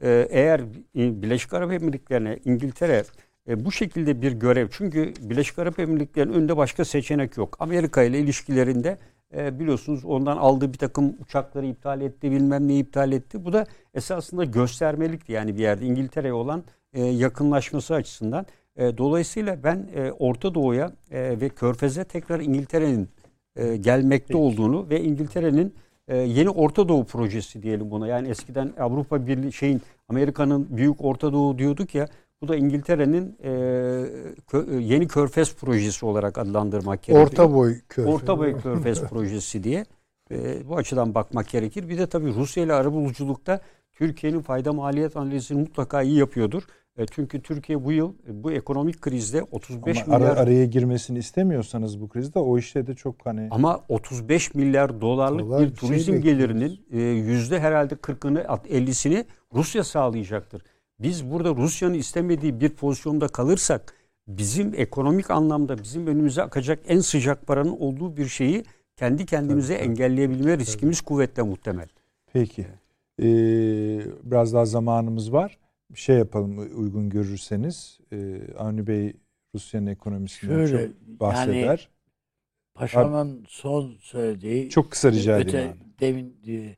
e, 0.03 0.27
eğer 0.31 0.63
Birleşik 0.95 1.55
Arap 1.55 1.73
Emirlikleri'ne 1.73 2.39
İngiltere 2.45 3.05
e, 3.49 3.65
bu 3.65 3.73
şekilde 3.73 4.23
bir 4.23 4.33
görev 4.33 4.69
çünkü 4.71 5.13
Birleşik 5.21 5.59
Arap 5.59 5.79
Emirlikleri'nin 5.79 6.33
önünde 6.33 6.57
başka 6.57 6.85
seçenek 6.85 7.37
yok. 7.37 7.57
Amerika 7.61 8.03
ile 8.03 8.19
ilişkilerinde 8.19 8.99
e, 9.37 9.59
biliyorsunuz 9.61 10.05
ondan 10.05 10.37
aldığı 10.37 10.73
bir 10.73 10.79
takım 10.79 11.17
uçakları 11.21 11.67
iptal 11.67 12.01
etti 12.01 12.31
bilmem 12.31 12.69
neyi 12.69 12.83
iptal 12.83 13.13
etti. 13.13 13.45
Bu 13.45 13.53
da 13.53 13.67
esasında 13.95 14.45
göstermelikti 14.45 15.33
yani 15.33 15.57
bir 15.57 15.63
yerde 15.63 15.87
İngiltere'ye 15.87 16.33
olan 16.33 16.65
e, 16.93 17.05
yakınlaşması 17.05 17.95
açısından. 17.95 18.47
E, 18.77 18.99
dolayısıyla 18.99 19.63
ben 19.65 19.87
e, 19.95 20.13
Orta 20.13 20.55
Doğu'ya 20.55 20.93
e, 21.11 21.41
ve 21.41 21.49
Körfez'e 21.49 22.05
tekrar 22.05 22.41
İngiltere'nin 22.41 23.09
e, 23.57 23.77
gelmekte 23.77 24.27
Peki. 24.27 24.37
olduğunu 24.37 24.91
ve 24.91 25.01
İngiltere'nin 25.01 25.75
e, 26.09 26.17
yeni 26.17 26.51
Orta 26.51 26.89
Doğu 26.89 27.05
projesi 27.05 27.63
diyelim 27.63 27.91
buna. 27.91 28.07
Yani 28.09 28.29
eskiden 28.29 28.73
Avrupa 28.79 29.27
Birliği 29.27 29.53
şeyin 29.53 29.83
Amerika'nın 30.09 30.77
büyük 30.77 31.05
Orta 31.05 31.33
Doğu 31.33 31.59
diyorduk 31.59 31.95
ya. 31.95 32.09
Bu 32.43 32.49
da 32.49 32.57
İngiltere'nin 32.57 33.37
e, 33.43 33.49
kö- 34.53 34.79
e, 34.79 34.83
yeni 34.83 35.09
Körfez 35.09 35.55
projesi 35.55 36.07
olarak 36.07 36.39
adlandırmak 36.39 37.03
gerekiyor. 37.03 37.27
Orta 37.27 37.55
boy 37.55 37.81
körfez. 37.89 38.15
Orta 38.15 38.39
boy 38.39 38.61
Körfez 38.61 39.03
projesi 39.11 39.65
diye 39.65 39.85
e, 40.31 40.69
bu 40.69 40.77
açıdan 40.77 41.15
bakmak 41.15 41.49
gerekir. 41.49 41.89
Bir 41.89 41.99
de 41.99 42.07
tabii 42.07 42.35
Rusya 42.35 42.65
ile 42.65 42.73
arabuluculukta 42.73 43.61
Türkiye'nin 43.93 44.41
fayda 44.41 44.73
maliyet 44.73 45.17
analizini 45.17 45.61
mutlaka 45.61 46.03
iyi 46.03 46.19
yapıyordur. 46.19 46.63
E, 46.99 47.07
çünkü 47.07 47.43
Türkiye 47.43 47.85
bu 47.85 47.93
yıl 47.93 48.13
e, 48.29 48.43
bu 48.45 48.53
ekonomik 48.53 49.01
krizde 49.01 49.43
35 49.43 50.03
Ama 50.07 50.17
ara- 50.17 50.25
milyar 50.25 50.37
araya 50.37 50.65
girmesini 50.65 51.19
istemiyorsanız 51.19 52.01
bu 52.01 52.09
krizde 52.09 52.39
o 52.39 52.59
işte 52.59 52.87
de 52.87 52.95
çok 52.95 53.27
hani 53.27 53.49
ama 53.51 53.81
35 53.89 54.55
milyar 54.55 55.01
dolarlık 55.01 55.41
Dolar 55.47 55.61
bir 55.61 55.67
şey 55.67 55.75
turizm 55.75 56.13
bekliyoruz. 56.13 56.25
gelirinin 56.25 56.81
e, 56.93 57.01
yüzde 57.01 57.61
herhalde 57.61 57.95
40'ını 57.95 58.43
50'sini 58.45 59.25
Rusya 59.55 59.85
sağlayacaktır. 59.85 60.63
Biz 61.01 61.31
burada 61.31 61.55
Rusya'nın 61.55 61.95
istemediği 61.95 62.61
bir 62.61 62.69
pozisyonda 62.71 63.29
kalırsak 63.29 63.95
bizim 64.29 64.73
ekonomik 64.77 65.31
anlamda 65.31 65.79
bizim 65.79 66.07
önümüze 66.07 66.43
akacak 66.43 66.79
en 66.87 67.01
sıcak 67.01 67.47
paranın 67.47 67.77
olduğu 67.81 68.17
bir 68.17 68.27
şeyi 68.27 68.65
kendi 68.97 69.27
kendimize 69.27 69.75
Tabii, 69.75 69.83
tabii. 69.85 69.91
engelleyebilme 69.91 70.59
riskimiz 70.59 71.01
kuvvetle 71.01 71.43
muhtemel. 71.43 71.89
Peki. 72.33 72.67
Ee, 73.23 73.25
biraz 74.23 74.55
daha 74.55 74.65
zamanımız 74.65 75.33
var. 75.33 75.59
Bir 75.93 75.97
şey 75.99 76.17
yapalım 76.17 76.59
uygun 76.59 77.11
görürseniz. 77.11 77.99
Ee, 78.13 78.41
Avni 78.59 78.87
Bey 78.87 79.13
Rusya'nın 79.55 79.87
ekonomisinden 79.87 80.67
Şöyle 80.67 80.87
çok 80.87 80.97
bahseder. 81.21 81.65
yani 81.65 81.79
paşamın 82.75 83.45
son 83.49 83.97
söylediği 84.01 84.71
çok 84.71 84.91
kısa 84.91 85.13
rica 85.13 85.39
öte, 85.39 85.51
edeyim. 85.51 85.71
abi. 85.71 85.99
demin 86.01 86.37
e, 86.49 86.77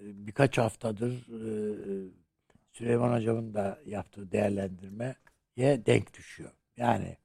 birkaç 0.00 0.58
haftadır 0.58 1.12
e, 1.12 2.10
Süleyman 2.72 3.16
Hocam'ın 3.16 3.54
da 3.54 3.78
yaptığı 3.86 4.32
değerlendirmeye 4.32 5.16
denk 5.58 6.14
düşüyor. 6.14 6.50
Yani 6.76 7.16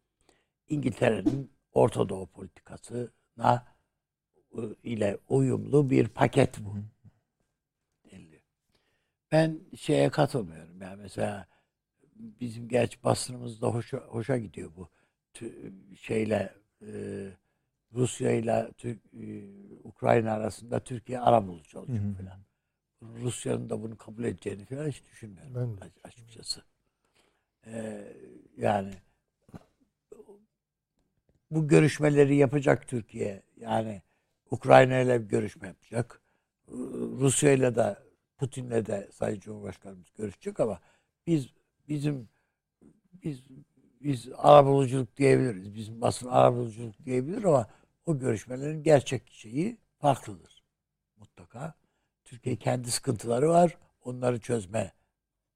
İngiltere'nin 0.69 1.51
Orta 1.73 2.09
Doğu 2.09 2.27
politikasına 2.27 3.65
e, 4.57 4.61
ile 4.83 5.17
uyumlu 5.29 5.89
bir 5.89 6.07
paket 6.07 6.59
bu. 6.59 6.75
Ben 9.31 9.59
şeye 9.77 10.09
katılmıyorum. 10.09 10.81
Yani 10.81 11.01
mesela 11.01 11.47
bizim 12.15 12.67
gerçi 12.69 13.03
basınımızda 13.03 13.67
hoşa, 13.67 13.97
hoşa 13.97 14.37
gidiyor 14.37 14.71
bu 14.77 14.89
Tü- 15.35 15.97
şeyle 15.97 16.53
e, 16.81 16.91
Rusya 17.93 18.31
ile 18.31 18.71
Türk, 18.77 18.99
e, 19.13 19.43
Ukrayna 19.83 20.33
arasında 20.33 20.79
Türkiye 20.83 21.19
ara 21.19 21.47
bulucu 21.47 21.79
olacak 21.79 22.05
falan. 22.17 22.39
Rusya'nın 23.23 23.69
da 23.71 23.81
bunu 23.83 23.97
kabul 23.97 24.23
edeceğini 24.23 24.65
falan 24.65 24.87
hiç 24.89 25.05
düşünmüyorum 25.05 25.55
Ben 25.55 25.77
de. 25.77 25.85
aç- 25.85 25.99
açıkçası. 26.05 26.63
E, 27.65 28.03
yani 28.57 28.93
bu 31.51 31.67
görüşmeleri 31.67 32.35
yapacak 32.35 32.87
Türkiye. 32.87 33.43
Yani 33.57 34.01
Ukrayna 34.51 34.99
ile 34.99 35.21
bir 35.21 35.27
görüşme 35.29 35.67
yapacak. 35.67 36.21
Rusya 37.19 37.51
ile 37.51 37.75
de 37.75 37.97
Putin'le 38.41 38.85
de 38.85 39.09
Sayın 39.11 39.39
Cumhurbaşkanımız 39.39 40.07
görüşecek 40.17 40.59
ama 40.59 40.79
biz 41.27 41.47
bizim 41.87 42.29
biz 43.23 43.43
biz 44.01 44.29
arabuluculuk 44.37 45.17
diyebiliriz. 45.17 45.75
Bizim 45.75 46.01
basın 46.01 46.27
arabuluculuk 46.27 47.05
diyebilir 47.05 47.43
ama 47.43 47.67
o 48.05 48.19
görüşmelerin 48.19 48.83
gerçek 48.83 49.31
şeyi 49.31 49.77
farklıdır. 49.97 50.63
Mutlaka. 51.17 51.73
Türkiye 52.23 52.55
kendi 52.55 52.91
sıkıntıları 52.91 53.49
var. 53.49 53.77
Onları 54.03 54.39
çözme 54.39 54.93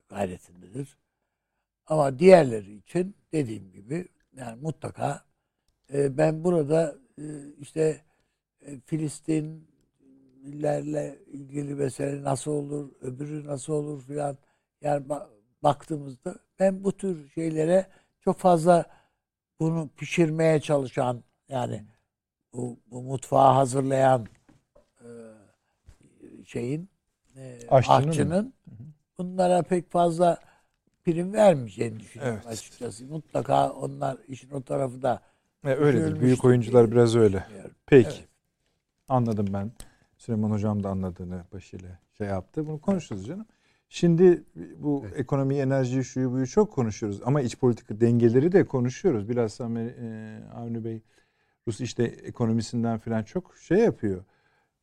gayretindedir. 0.09 0.97
Ama 1.85 2.19
diğerleri 2.19 2.75
için 2.75 3.15
dediğim 3.31 3.71
gibi 3.71 4.07
yani 4.35 4.61
mutlaka 4.61 5.25
e, 5.93 6.17
ben 6.17 6.43
burada 6.43 6.95
e, 7.17 7.23
işte 7.59 8.01
e, 8.61 8.79
Filistinlilerle 10.49 11.19
ilgili 11.27 11.75
mesele 11.75 12.23
nasıl 12.23 12.51
olur, 12.51 12.89
öbürü 13.01 13.47
nasıl 13.47 13.73
olur 13.73 14.01
filan 14.01 14.37
yani 14.81 15.05
ba- 15.07 15.27
baktığımızda 15.63 16.35
ben 16.59 16.83
bu 16.83 16.91
tür 16.91 17.29
şeylere 17.29 17.87
çok 18.21 18.37
fazla 18.37 18.85
bunu 19.59 19.89
pişirmeye 19.97 20.59
çalışan 20.59 21.23
yani 21.49 21.85
bu, 22.53 22.79
bu 22.91 23.01
mutfağı 23.01 23.53
hazırlayan 23.53 24.25
e, 25.01 25.07
şeyin 26.45 26.89
e, 27.35 27.59
Aşçının 27.69 28.27
mı? 28.27 28.51
bunlara 29.17 29.63
pek 29.63 29.91
fazla 29.91 30.39
prim 31.03 31.33
vermeyeceğini 31.33 31.99
düşünüyorum 31.99 32.39
Evet. 32.45 32.47
açıkçası. 32.47 33.05
Mutlaka 33.05 33.69
onlar 33.69 34.17
işin 34.27 34.49
o 34.51 34.61
tarafı 34.61 35.01
da 35.01 35.21
E, 35.65 35.69
öyledir. 35.69 36.19
Büyük 36.19 36.45
oyuncular 36.45 36.91
biraz 36.91 37.15
öyle. 37.15 37.47
Peki. 37.85 38.09
Evet. 38.09 38.27
Anladım 39.09 39.47
ben. 39.53 39.71
Süleyman 40.25 40.51
Hocam 40.51 40.83
da 40.83 40.89
anladığını 40.89 41.43
başıyla 41.53 41.99
şey 42.17 42.27
yaptı. 42.27 42.67
Bunu 42.67 42.81
konuşuruz 42.81 43.27
canım. 43.27 43.45
Şimdi 43.89 44.43
bu 44.77 45.05
ekonomi, 45.15 45.55
enerji, 45.55 46.03
şuyu 46.03 46.31
buyu 46.31 46.47
çok 46.47 46.73
konuşuyoruz. 46.73 47.21
Ama 47.25 47.41
iç 47.41 47.57
politika 47.57 48.01
dengeleri 48.01 48.51
de 48.51 48.65
konuşuyoruz. 48.65 49.61
Amer, 49.61 49.85
e, 49.85 50.43
Avni 50.55 50.83
Bey 50.83 51.01
Rus 51.67 51.81
işte 51.81 52.03
ekonomisinden 52.03 52.97
falan 52.97 53.23
çok 53.23 53.57
şey 53.57 53.77
yapıyor. 53.77 54.23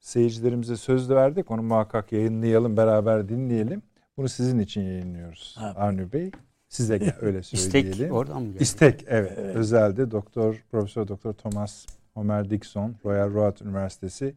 Seyircilerimize 0.00 0.76
söz 0.76 1.10
de 1.10 1.14
verdik. 1.14 1.50
Onu 1.50 1.62
muhakkak 1.62 2.12
yayınlayalım, 2.12 2.76
beraber 2.76 3.28
dinleyelim. 3.28 3.82
Bunu 4.16 4.28
sizin 4.28 4.58
için 4.58 4.80
yayınlıyoruz 4.82 5.56
Ha. 5.58 5.74
Avni 5.76 6.12
Bey. 6.12 6.30
Size 6.68 6.98
gel, 6.98 7.16
öyle 7.20 7.38
İstek 7.52 7.86
söyleyelim. 7.86 8.14
oradan 8.14 8.42
mı 8.42 8.52
geldi? 8.52 8.62
İstek 8.62 9.04
evet. 9.08 9.32
Evet. 9.36 9.56
Özelde 9.56 10.10
Doktor 10.10 10.64
Profesör 10.70 11.08
Doktor 11.08 11.32
Thomas 11.32 11.86
Homer 12.14 12.50
Dixon 12.50 12.94
Royal 13.04 13.34
Road 13.34 13.60
Üniversitesi 13.60 14.34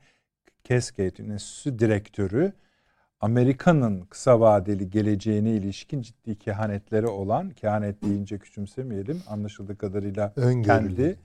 Cascade 0.64 1.24
Üniversitesi 1.24 1.80
direktörü 1.80 2.54
Amerika'nın 3.20 4.02
kısa 4.02 4.40
vadeli 4.40 4.90
geleceğine 4.90 5.52
ilişkin 5.52 6.02
ciddi 6.02 6.40
kehanetleri 6.40 7.08
olan 7.08 7.50
kehanet 7.50 8.04
deyince 8.04 8.40
küçümsemeyelim 8.40 9.24
anlaşıldığı 9.28 9.78
kadarıyla 9.78 10.34
kendi 10.66 11.20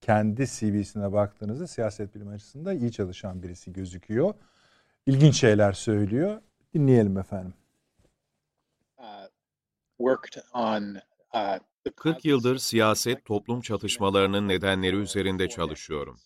kendi 0.00 0.46
CV'sine 0.46 1.12
baktığınızda 1.12 1.66
siyaset 1.66 2.14
bilim 2.14 2.28
açısından 2.28 2.78
iyi 2.78 2.92
çalışan 2.92 3.42
birisi 3.42 3.72
gözüküyor. 3.72 4.34
İlginç 5.06 5.36
şeyler 5.36 5.72
söylüyor. 5.72 6.40
Dinleyelim 6.74 7.18
efendim. 7.18 7.54
uh, 8.98 9.26
worked 9.98 10.42
on 10.54 10.94
uh, 11.34 11.58
the 11.84 11.90
40 11.96 12.24
yıldır 12.24 12.58
siyaset 12.58 13.24
toplum 13.24 13.60
çatışmalarının 13.60 14.48
nedenleri 14.48 14.96
üzerinde 14.96 15.48
çalışıyorum. 15.48 16.18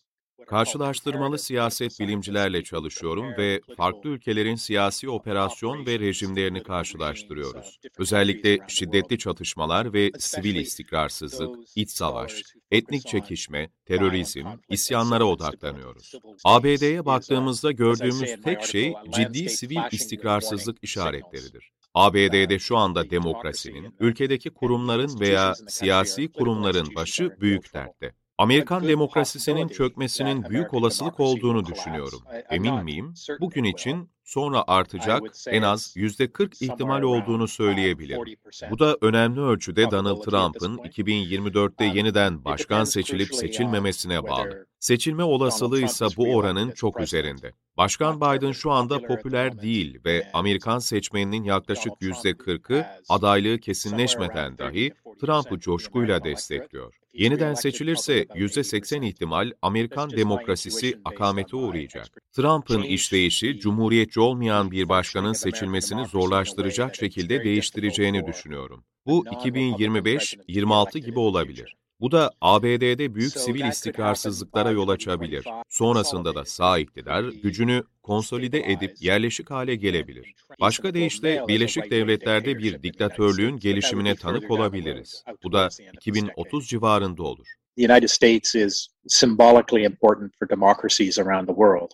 Karşılaştırmalı 0.46 1.38
siyaset 1.38 2.00
bilimcilerle 2.00 2.64
çalışıyorum 2.64 3.36
ve 3.38 3.60
farklı 3.76 4.10
ülkelerin 4.10 4.54
siyasi 4.54 5.10
operasyon 5.10 5.86
ve 5.86 5.98
rejimlerini 5.98 6.62
karşılaştırıyoruz. 6.62 7.78
Özellikle 7.98 8.58
şiddetli 8.68 9.18
çatışmalar 9.18 9.92
ve 9.92 10.10
sivil 10.18 10.54
istikrarsızlık, 10.54 11.58
iç 11.76 11.90
savaş, 11.90 12.42
etnik 12.70 13.06
çekişme, 13.06 13.70
terörizm, 13.84 14.46
isyanlara 14.68 15.24
odaklanıyoruz. 15.24 16.12
ABD'ye 16.44 17.04
baktığımızda 17.04 17.72
gördüğümüz 17.72 18.42
tek 18.44 18.62
şey 18.62 18.94
ciddi 19.14 19.48
sivil 19.48 19.80
istikrarsızlık 19.92 20.78
işaretleridir. 20.82 21.70
ABD'de 21.94 22.58
şu 22.58 22.76
anda 22.76 23.10
demokrasinin, 23.10 23.96
ülkedeki 24.00 24.50
kurumların 24.50 25.20
veya 25.20 25.54
siyasi 25.68 26.32
kurumların 26.32 26.94
başı 26.94 27.40
büyük 27.40 27.74
dertte. 27.74 28.12
Amerikan 28.38 28.88
demokrasisinin 28.88 29.68
çökmesinin 29.68 30.44
büyük 30.44 30.74
olasılık 30.74 31.20
olduğunu 31.20 31.66
düşünüyorum. 31.66 32.20
Emin 32.50 32.84
miyim? 32.84 33.14
Bugün 33.40 33.64
için 33.64 34.10
sonra 34.24 34.64
artacak 34.66 35.22
en 35.48 35.62
az 35.62 35.96
%40 35.96 36.64
ihtimal 36.64 37.02
olduğunu 37.02 37.48
söyleyebilirim. 37.48 38.36
Bu 38.70 38.78
da 38.78 38.96
önemli 39.00 39.40
ölçüde 39.40 39.90
Donald 39.90 40.22
Trump'ın 40.22 40.76
2024'te 40.76 41.84
yeniden 41.84 42.44
başkan 42.44 42.84
seçilip 42.84 43.34
seçilmemesine 43.34 44.22
bağlı. 44.22 44.66
Seçilme 44.80 45.22
olasılığı 45.22 45.80
ise 45.80 46.06
bu 46.16 46.34
oranın 46.34 46.70
çok 46.70 47.00
üzerinde. 47.00 47.52
Başkan 47.76 48.20
Biden 48.20 48.52
şu 48.52 48.70
anda 48.70 49.02
popüler 49.02 49.62
değil 49.62 49.98
ve 50.04 50.30
Amerikan 50.32 50.78
seçmeninin 50.78 51.44
yaklaşık 51.44 51.92
%40'ı 51.92 52.86
adaylığı 53.08 53.58
kesinleşmeden 53.58 54.58
dahi 54.58 54.92
Trump'ı 55.20 55.60
coşkuyla 55.60 56.24
destekliyor. 56.24 56.94
Yeniden 57.16 57.54
seçilirse 57.54 58.22
%80 58.34 59.06
ihtimal 59.06 59.50
Amerikan 59.62 60.10
demokrasisi 60.10 61.00
akamete 61.04 61.56
uğrayacak. 61.56 62.06
Trump'ın 62.32 62.82
işleyişi, 62.82 63.58
cumhuriyetçi 63.58 64.20
olmayan 64.20 64.70
bir 64.70 64.88
başkanın 64.88 65.32
seçilmesini 65.32 66.06
zorlaştıracak 66.06 66.96
şekilde 66.96 67.44
değiştireceğini 67.44 68.26
düşünüyorum. 68.26 68.84
Bu 69.06 69.24
2025-26 69.26 70.98
gibi 70.98 71.18
olabilir. 71.18 71.76
Bu 72.00 72.12
da 72.12 72.30
ABD'de 72.40 73.14
büyük 73.14 73.38
sivil 73.38 73.64
istikrarsızlıklara 73.64 74.70
yol 74.70 74.88
açabilir. 74.88 75.44
Sonrasında 75.68 76.34
da 76.34 76.44
sağ 76.44 76.78
iktidar 76.78 77.24
gücünü 77.24 77.82
konsolide 78.02 78.72
edip 78.72 78.96
yerleşik 79.00 79.50
hale 79.50 79.74
gelebilir. 79.74 80.34
Başka 80.60 80.94
deyişle 80.94 81.44
Birleşik 81.48 81.90
Devletler'de 81.90 82.58
bir 82.58 82.82
diktatörlüğün 82.82 83.56
gelişimine 83.56 84.16
tanık 84.16 84.50
olabiliriz. 84.50 85.24
Bu 85.44 85.52
da 85.52 85.68
2030 85.92 86.68
civarında 86.68 87.22
olur. 87.22 87.46
The 87.76 87.92
United 87.92 88.08
States 88.08 88.54
is 88.54 88.88
symbolically 89.06 89.84
important 89.84 90.32
for 90.38 90.48
democracies 90.48 91.18
around 91.18 91.46
the 91.46 91.54
world. 91.54 91.90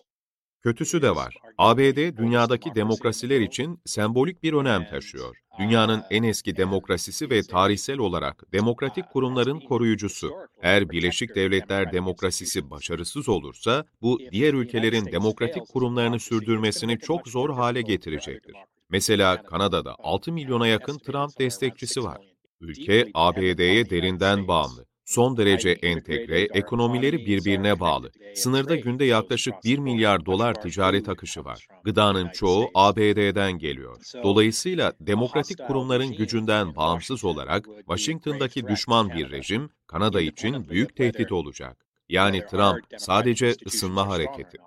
Kötüsü 0.63 1.01
de 1.01 1.15
var. 1.15 1.37
ABD 1.57 2.17
dünyadaki 2.17 2.75
demokrasiler 2.75 3.41
için 3.41 3.79
sembolik 3.85 4.43
bir 4.43 4.53
önem 4.53 4.89
taşıyor. 4.89 5.37
Dünyanın 5.59 6.03
en 6.09 6.23
eski 6.23 6.57
demokrasisi 6.57 7.29
ve 7.29 7.41
tarihsel 7.43 7.97
olarak 7.97 8.43
demokratik 8.53 9.09
kurumların 9.09 9.59
koruyucusu. 9.59 10.31
Eğer 10.61 10.89
Birleşik 10.89 11.35
Devletler 11.35 11.93
demokrasisi 11.93 12.69
başarısız 12.69 13.29
olursa 13.29 13.85
bu 14.01 14.19
diğer 14.31 14.53
ülkelerin 14.53 15.05
demokratik 15.05 15.67
kurumlarını 15.67 16.19
sürdürmesini 16.19 16.99
çok 16.99 17.27
zor 17.27 17.49
hale 17.53 17.81
getirecektir. 17.81 18.55
Mesela 18.89 19.43
Kanada'da 19.43 19.95
6 19.99 20.31
milyona 20.31 20.67
yakın 20.67 20.97
Trump 20.97 21.39
destekçisi 21.39 22.03
var. 22.03 22.21
Ülke 22.61 23.05
ABD'ye 23.13 23.89
derinden 23.89 24.47
bağımlı 24.47 24.85
son 25.05 25.37
derece 25.37 25.69
entegre, 25.69 26.41
ekonomileri 26.41 27.25
birbirine 27.25 27.79
bağlı. 27.79 28.11
Sınırda 28.35 28.75
günde 28.75 29.05
yaklaşık 29.05 29.53
1 29.63 29.79
milyar 29.79 30.25
dolar 30.25 30.61
ticaret 30.61 31.09
akışı 31.09 31.45
var. 31.45 31.67
Gıdanın 31.83 32.29
çoğu 32.29 32.71
ABD'den 32.73 33.51
geliyor. 33.51 33.97
Dolayısıyla 34.23 34.93
demokratik 34.99 35.67
kurumların 35.67 36.11
gücünden 36.11 36.75
bağımsız 36.75 37.23
olarak 37.23 37.65
Washington'daki 37.77 38.67
düşman 38.67 39.09
bir 39.09 39.31
rejim 39.31 39.69
Kanada 39.87 40.21
için 40.21 40.69
büyük 40.69 40.95
tehdit 40.95 41.31
olacak. 41.31 41.85
Yani 42.09 42.45
Trump 42.45 42.85
sadece 42.97 43.53
ısınma 43.65 44.07
hareketi. 44.07 44.57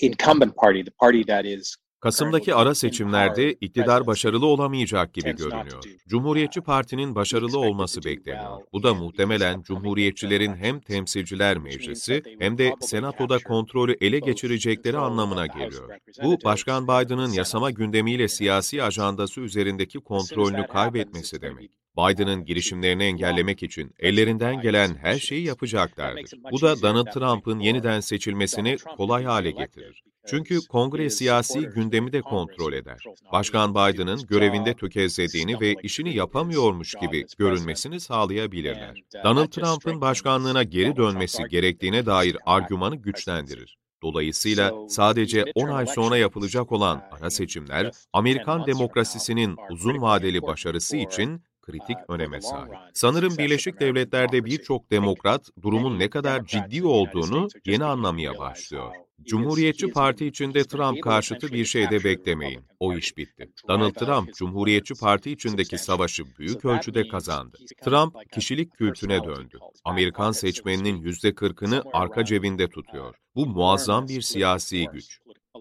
Incumbent 0.00 0.56
party, 0.56 0.82
the 0.82 0.90
party 0.90 1.22
that 1.22 1.44
is 1.44 1.76
Kasım'daki 2.04 2.54
ara 2.54 2.74
seçimlerde 2.74 3.52
iktidar 3.52 4.06
başarılı 4.06 4.46
olamayacak 4.46 5.14
gibi 5.14 5.36
görünüyor. 5.36 5.84
Cumhuriyetçi 6.08 6.60
Parti'nin 6.60 7.14
başarılı 7.14 7.58
olması 7.58 8.04
bekleniyor. 8.04 8.60
Bu 8.72 8.82
da 8.82 8.94
muhtemelen 8.94 9.62
Cumhuriyetçilerin 9.62 10.54
hem 10.54 10.80
Temsilciler 10.80 11.58
Meclisi 11.58 12.22
hem 12.38 12.58
de 12.58 12.74
Senato'da 12.80 13.38
kontrolü 13.38 13.96
ele 14.00 14.18
geçirecekleri 14.18 14.98
anlamına 14.98 15.46
geliyor. 15.46 15.90
Bu, 16.22 16.38
Başkan 16.44 16.84
Biden'ın 16.84 17.32
yasama 17.32 17.70
gündemiyle 17.70 18.28
siyasi 18.28 18.82
ajandası 18.82 19.40
üzerindeki 19.40 20.00
kontrolünü 20.00 20.66
kaybetmesi 20.66 21.42
demek. 21.42 21.83
Biden'ın 21.96 22.44
girişimlerini 22.44 23.04
engellemek 23.04 23.62
için 23.62 23.94
ellerinden 23.98 24.60
gelen 24.60 24.94
her 24.94 25.18
şeyi 25.18 25.44
yapacaklardır. 25.44 26.30
Bu 26.52 26.60
da 26.60 26.82
Donald 26.82 27.06
Trump'ın 27.06 27.58
yeniden 27.58 28.00
seçilmesini 28.00 28.76
kolay 28.96 29.24
hale 29.24 29.50
getirir. 29.50 30.02
Çünkü 30.26 30.58
kongre 30.68 31.10
siyasi 31.10 31.60
gündemi 31.60 32.12
de 32.12 32.20
kontrol 32.20 32.72
eder. 32.72 33.04
Başkan 33.32 33.74
Biden'ın 33.74 34.26
görevinde 34.26 34.74
tökezlediğini 34.74 35.60
ve 35.60 35.74
işini 35.82 36.16
yapamıyormuş 36.16 36.94
gibi 37.00 37.24
görünmesini 37.38 38.00
sağlayabilirler. 38.00 38.94
Donald 39.24 39.48
Trump'ın 39.48 40.00
başkanlığına 40.00 40.62
geri 40.62 40.96
dönmesi 40.96 41.42
gerektiğine 41.50 42.06
dair 42.06 42.36
argümanı 42.46 42.96
güçlendirir. 42.96 43.76
Dolayısıyla 44.02 44.72
sadece 44.88 45.44
10 45.54 45.68
ay 45.68 45.86
sonra 45.86 46.16
yapılacak 46.16 46.72
olan 46.72 47.02
ara 47.10 47.30
seçimler, 47.30 47.90
Amerikan 48.12 48.66
demokrasisinin 48.66 49.56
uzun 49.70 50.02
vadeli 50.02 50.42
başarısı 50.42 50.96
için 50.96 51.42
kritik 51.64 51.96
öneme 52.08 52.40
sahip. 52.40 52.74
Sanırım 52.94 53.38
Birleşik 53.38 53.80
Devletler'de 53.80 54.44
birçok 54.44 54.90
demokrat 54.90 55.48
durumun 55.62 55.98
ne 55.98 56.10
kadar 56.10 56.44
ciddi 56.44 56.86
olduğunu 56.86 57.48
yeni 57.66 57.84
anlamaya 57.84 58.38
başlıyor. 58.38 58.92
Cumhuriyetçi 59.22 59.90
Parti 59.90 60.26
içinde 60.26 60.64
Trump 60.64 61.02
karşıtı 61.02 61.52
bir 61.52 61.64
şey 61.64 61.90
de 61.90 62.04
beklemeyin. 62.04 62.64
O 62.80 62.94
iş 62.94 63.16
bitti. 63.16 63.50
Donald 63.68 63.92
Trump, 63.94 64.34
Cumhuriyetçi 64.34 64.94
Parti 64.94 65.30
içindeki 65.30 65.78
savaşı 65.78 66.24
büyük 66.38 66.64
ölçüde 66.64 67.08
kazandı. 67.08 67.58
Trump, 67.84 68.32
kişilik 68.32 68.72
kültüne 68.72 69.24
döndü. 69.24 69.58
Amerikan 69.84 70.32
seçmeninin 70.32 71.02
%40'ını 71.02 71.82
arka 71.92 72.24
cebinde 72.24 72.68
tutuyor. 72.68 73.14
Bu 73.36 73.46
muazzam 73.46 74.08
bir 74.08 74.20
siyasi 74.20 74.86
güç. 74.92 75.18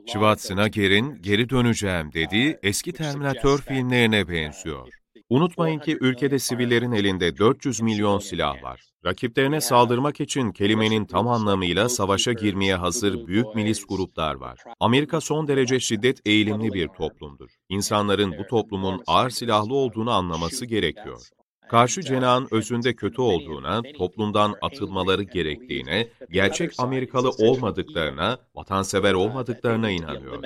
Schwarzenegger'in 0.07 1.21
geri 1.21 1.49
döneceğim 1.49 2.13
dediği 2.13 2.57
eski 2.63 2.93
Terminator 2.93 3.59
filmlerine 3.59 4.29
benziyor. 4.29 5.02
Unutmayın 5.33 5.79
ki 5.79 5.97
ülkede 6.01 6.39
sivillerin 6.39 6.91
elinde 6.91 7.37
400 7.37 7.81
milyon 7.81 8.19
silah 8.19 8.63
var. 8.63 8.81
Rakiplerine 9.05 9.61
saldırmak 9.61 10.21
için 10.21 10.51
kelimenin 10.51 11.05
tam 11.05 11.27
anlamıyla 11.27 11.89
savaşa 11.89 12.33
girmeye 12.33 12.75
hazır 12.75 13.27
büyük 13.27 13.55
milis 13.55 13.85
gruplar 13.85 14.35
var. 14.35 14.59
Amerika 14.79 15.21
son 15.21 15.47
derece 15.47 15.79
şiddet 15.79 16.19
eğilimli 16.25 16.73
bir 16.73 16.87
toplumdur. 16.87 17.49
İnsanların 17.69 18.35
bu 18.37 18.47
toplumun 18.47 19.03
ağır 19.07 19.29
silahlı 19.29 19.75
olduğunu 19.75 20.11
anlaması 20.11 20.65
gerekiyor. 20.65 21.21
Karşı 21.69 22.01
cenahın 22.01 22.47
özünde 22.51 22.95
kötü 22.95 23.21
olduğuna, 23.21 23.81
toplumdan 23.97 24.55
atılmaları 24.61 25.23
gerektiğine, 25.23 26.07
gerçek 26.31 26.71
Amerikalı 26.77 27.29
olmadıklarına, 27.29 28.37
vatansever 28.55 29.13
olmadıklarına 29.13 29.89
inanıyor. 29.89 30.43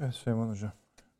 Evet 0.00 0.14
Süleyman 0.14 0.48
Hocam. 0.48 0.72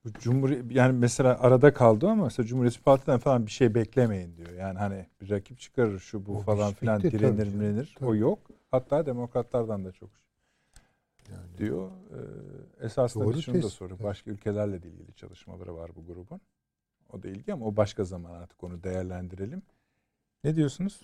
Bu 0.05 0.13
Cumhur 0.13 0.51
yani 0.71 0.93
mesela 0.99 1.41
arada 1.41 1.75
kaldı 1.75 2.09
ama 2.09 2.25
mesela 2.25 2.47
Cumhuriyetçi 2.47 2.83
Parti'den 2.83 3.19
falan 3.19 3.47
bir 3.47 3.51
şey 3.51 3.75
beklemeyin 3.75 4.37
diyor. 4.37 4.53
Yani 4.53 4.79
hani 4.79 5.07
bir 5.21 5.31
rakip 5.31 5.59
çıkarır 5.59 5.99
şu 5.99 6.27
bu 6.27 6.37
O 6.37 6.41
falan 6.43 6.73
filan 6.73 7.03
bitti, 7.03 7.19
direnir 7.19 7.47
tabii 7.47 7.57
mirenir. 7.57 7.95
canım, 8.01 8.13
O 8.13 8.15
yok. 8.15 8.39
Hatta 8.71 9.07
demokratlardan 9.07 9.85
da 9.85 9.93
çok 9.93 10.11
Yani 11.33 11.59
diyor. 11.59 11.91
Ee, 11.91 12.85
esasında 12.87 13.25
Doğru 13.25 13.43
şunu 13.43 13.63
da 13.63 13.69
soruyor. 13.69 14.03
Başka 14.03 14.31
ülkelerle 14.31 14.83
de 14.83 14.89
ilgili 14.89 15.15
çalışmaları 15.15 15.75
var 15.77 15.91
bu 15.97 16.07
grubun. 16.07 16.41
O 17.13 17.23
da 17.23 17.29
ilgi 17.29 17.53
ama 17.53 17.67
o 17.67 17.77
başka 17.77 18.05
zaman 18.05 18.31
artık 18.31 18.65
onu 18.65 18.83
değerlendirelim. 18.83 19.63
Ne 20.45 20.57
diyorsunuz? 20.57 21.01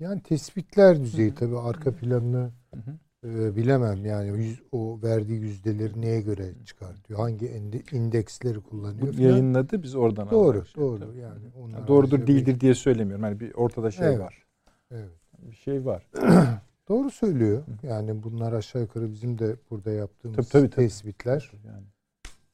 Yani 0.00 0.22
tespitler 0.22 1.00
düzeyi 1.00 1.34
tabii 1.34 1.58
arka 1.58 1.96
planını 1.96 2.50
Hı 2.74 2.80
hı. 2.80 2.98
E, 3.24 3.56
bilemem. 3.56 4.04
Yani 4.04 4.28
yüz, 4.38 4.62
o 4.72 4.98
verdiği 5.02 5.40
yüzdeleri 5.40 6.00
neye 6.00 6.20
göre 6.20 6.52
çıkartıyor? 6.64 7.20
Hangi 7.20 7.46
indeksleri 7.92 8.56
Bu 8.56 8.62
kullanıyor? 8.62 9.12
filan. 9.12 9.30
yayınladı 9.30 9.82
biz 9.82 9.94
oradan 9.94 10.30
Doğru, 10.30 10.58
aldık. 10.58 10.76
doğru. 10.76 10.98
Tabii, 11.00 11.18
Yani 11.18 11.42
Yani 11.72 11.86
doğrudur 11.86 12.18
haricinde 12.18 12.26
değildir 12.38 12.60
diye 12.60 12.74
söylemiyorum. 12.74 13.24
Yani 13.24 13.40
bir 13.40 13.54
ortada 13.54 13.90
şey 13.90 14.06
Evet. 14.08 14.18
var. 14.20 14.44
Evet. 14.90 15.10
Bir 15.38 15.56
şey 15.56 15.84
var. 15.84 16.06
Doğru 16.88 17.10
söylüyor. 17.10 17.62
Yani 17.82 18.22
bunlar 18.22 18.52
aşağı 18.52 18.82
yukarı 18.82 19.12
bizim 19.12 19.38
de 19.38 19.56
burada 19.70 19.90
yaptığımız 19.90 20.36
Tabii, 20.36 20.48
tabii, 20.48 20.70
tabii. 20.70 20.84
tespitler 20.86 21.50
Yani 21.66 21.84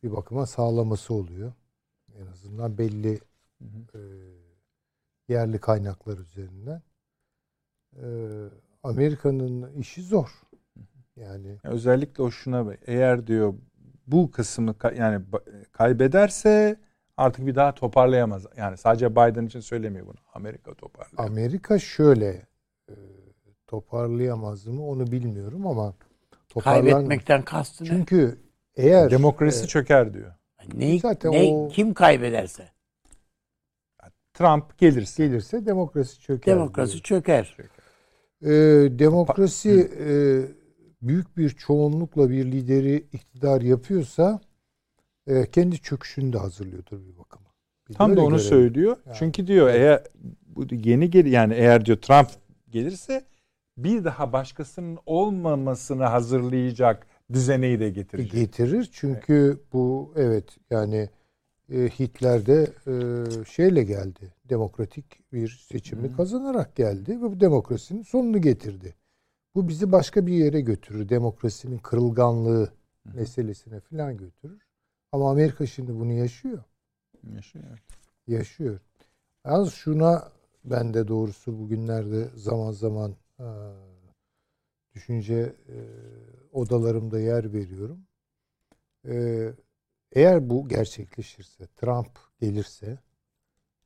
bir 0.02 0.12
bakıma 0.12 0.46
sağlaması 0.46 1.14
oluyor. 1.14 1.52
En 2.22 2.26
azından 2.26 2.78
belli 2.78 3.20
Hı 3.58 3.64
hı. 3.64 3.98
e, 3.98 4.00
yerli 5.28 5.58
kaynaklar 5.58 6.18
üzerinden. 6.18 6.82
E, 7.96 8.06
Amerika'nın 8.82 9.72
işi 9.72 10.02
zor. 10.02 10.28
Yani 11.20 11.58
özellikle 11.64 12.22
o 12.22 12.30
şuna. 12.30 12.74
Eğer 12.86 13.26
diyor 13.26 13.54
bu 14.06 14.30
kısmı 14.30 14.74
yani 14.96 15.24
kaybederse 15.72 16.76
artık 17.16 17.46
bir 17.46 17.54
daha 17.54 17.74
toparlayamaz. 17.74 18.46
Yani 18.56 18.76
sadece 18.76 19.10
Biden 19.12 19.46
için 19.46 19.60
söylemiyor 19.60 20.06
bunu. 20.06 20.16
Amerika 20.34 20.74
toparlayamaz. 20.74 21.30
Amerika 21.30 21.78
şöyle 21.78 22.46
e, 22.88 22.94
toparlayamaz 23.66 24.66
mı 24.66 24.86
onu 24.86 25.06
bilmiyorum 25.06 25.66
ama 25.66 25.94
Toparlar 26.48 26.80
mı? 26.82 26.90
Kaybetmekten 26.90 27.42
kastı 27.42 27.84
ne? 27.84 27.88
Çünkü 27.88 28.38
eğer 28.76 29.10
Demokrasi 29.10 29.64
e, 29.64 29.66
çöker 29.66 30.14
diyor. 30.14 30.34
Neyi, 30.74 31.00
zaten 31.00 31.32
ne, 31.32 31.52
o- 31.52 31.68
kim 31.68 31.94
kaybederse 31.94 32.68
Trump 34.34 34.78
gelirse. 34.78 35.26
gelirse 35.26 35.66
demokrasi 35.66 36.20
çöker. 36.20 36.54
demokrasi 36.54 36.92
diyor. 36.92 37.02
çöker. 37.02 37.56
Ee, 38.42 38.48
demokrasi 38.98 39.90
e, 40.00 40.10
büyük 41.02 41.36
bir 41.36 41.50
çoğunlukla 41.50 42.30
bir 42.30 42.44
lideri 42.52 42.96
iktidar 43.12 43.60
yapıyorsa 43.62 44.40
e, 45.26 45.46
kendi 45.50 45.78
çöküşünü 45.78 46.32
de 46.32 46.38
hazırlıyordur 46.38 47.06
bir 47.06 47.18
bakıma. 47.18 47.50
Biz 47.88 47.96
Tam 47.96 48.16
da 48.16 48.20
onu 48.20 48.30
görelim. 48.30 48.48
söylüyor. 48.48 48.96
Yani. 49.06 49.16
Çünkü 49.18 49.46
diyor 49.46 49.68
eğer 49.68 50.02
bu 50.46 50.66
yeni 50.70 51.10
gel 51.10 51.26
yani 51.26 51.54
eğer 51.54 51.84
diyor 51.84 51.98
Trump 51.98 52.28
gelirse 52.70 53.24
bir 53.78 54.04
daha 54.04 54.32
başkasının 54.32 54.98
olmamasını 55.06 56.04
hazırlayacak 56.04 57.06
düzeneyi 57.32 57.80
de 57.80 57.90
getirecek. 57.90 58.32
getirir. 58.32 58.90
Çünkü 58.92 59.60
bu 59.72 60.12
evet 60.16 60.44
yani 60.70 61.08
e, 61.72 61.88
Hitler 61.88 62.46
de 62.46 62.70
e, 62.86 62.94
şeyle 63.44 63.84
geldi. 63.84 64.34
Demokratik 64.48 65.32
bir 65.32 65.64
seçimi 65.68 66.12
kazanarak 66.12 66.76
geldi 66.76 67.10
ve 67.10 67.22
bu 67.22 67.40
demokrasinin 67.40 68.02
sonunu 68.02 68.40
getirdi. 68.40 68.94
Bu 69.54 69.68
bizi 69.68 69.92
başka 69.92 70.26
bir 70.26 70.32
yere 70.32 70.60
götürür. 70.60 71.08
Demokrasinin 71.08 71.78
kırılganlığı 71.78 72.72
meselesine 73.04 73.80
falan 73.80 74.16
götürür. 74.16 74.66
Ama 75.12 75.30
Amerika 75.30 75.66
şimdi 75.66 75.94
bunu 75.94 76.12
yaşıyor. 76.12 76.64
Yaşıyor. 77.34 77.84
Yaşıyor. 78.26 78.80
Yalnız 79.46 79.74
şuna 79.74 80.32
ben 80.64 80.94
de 80.94 81.08
doğrusu 81.08 81.58
bugünlerde 81.58 82.28
zaman 82.34 82.72
zaman 82.72 83.16
e, 83.40 83.46
düşünce 84.94 85.54
e, 85.68 85.78
odalarımda 86.52 87.20
yer 87.20 87.52
veriyorum. 87.52 88.06
E, 89.08 89.46
eğer 90.12 90.50
bu 90.50 90.68
gerçekleşirse, 90.68 91.66
Trump 91.66 92.18
gelirse 92.40 92.98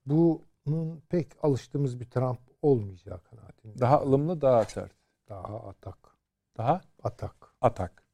bunun 0.07 1.01
pek 1.09 1.28
alıştığımız 1.43 2.01
bir 2.01 2.05
Trump 2.05 2.41
olmayacağı 2.62 3.20
kanaatindeyim. 3.23 3.81
Daha 3.81 4.02
ılımlı, 4.02 4.41
daha 4.41 4.65
sert. 4.65 5.03
Daha 5.28 5.69
atak. 5.69 5.99
Daha 6.57 6.81
Atak. 7.03 7.55
atak. 7.61 8.05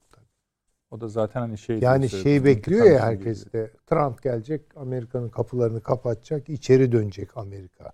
O 0.91 1.01
da 1.01 1.09
zaten 1.09 1.41
hani 1.41 1.59
şey 1.59 1.79
Yani 1.81 2.11
şey 2.11 2.45
bekliyor 2.45 2.85
ya 2.87 2.93
intikam 2.93 3.09
herkes 3.09 3.53
de. 3.53 3.71
Trump 3.87 4.23
gelecek, 4.23 4.77
Amerika'nın 4.77 5.29
kapılarını 5.29 5.83
kapatacak, 5.83 6.49
içeri 6.49 6.93
dönecek 6.93 7.37
Amerika. 7.37 7.93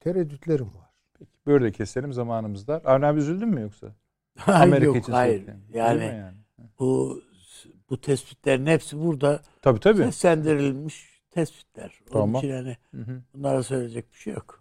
Tereddütlerim 0.00 0.66
var. 0.66 0.90
Peki, 1.18 1.30
böyle 1.46 1.64
de 1.64 1.72
keselim 1.72 2.12
zamanımız 2.12 2.66
dar. 2.66 2.82
Avni 2.84 3.06
abi 3.06 3.20
üzüldün 3.20 3.48
mü 3.48 3.60
yoksa? 3.60 3.86
Hayır 4.36 4.82
yok 4.82 4.96
için 4.96 5.12
hayır. 5.12 5.44
Yani, 5.72 6.04
yani? 6.04 6.36
bu 6.78 7.22
bu 7.90 8.00
tespitlerin 8.00 8.66
hepsi 8.66 9.00
burada 9.00 9.42
Tabii 9.62 9.80
tabii. 9.80 10.02
seslendirilmiş 10.02 11.22
tespitler. 11.30 12.00
Onun 12.10 12.12
Tamam. 12.12 12.34
için 12.34 12.48
yani 12.48 12.76
Hı 12.94 13.02
hı. 13.02 13.22
bunlara 13.34 13.62
söyleyecek 13.62 14.12
bir 14.12 14.18
şey 14.18 14.32
yok. 14.32 14.59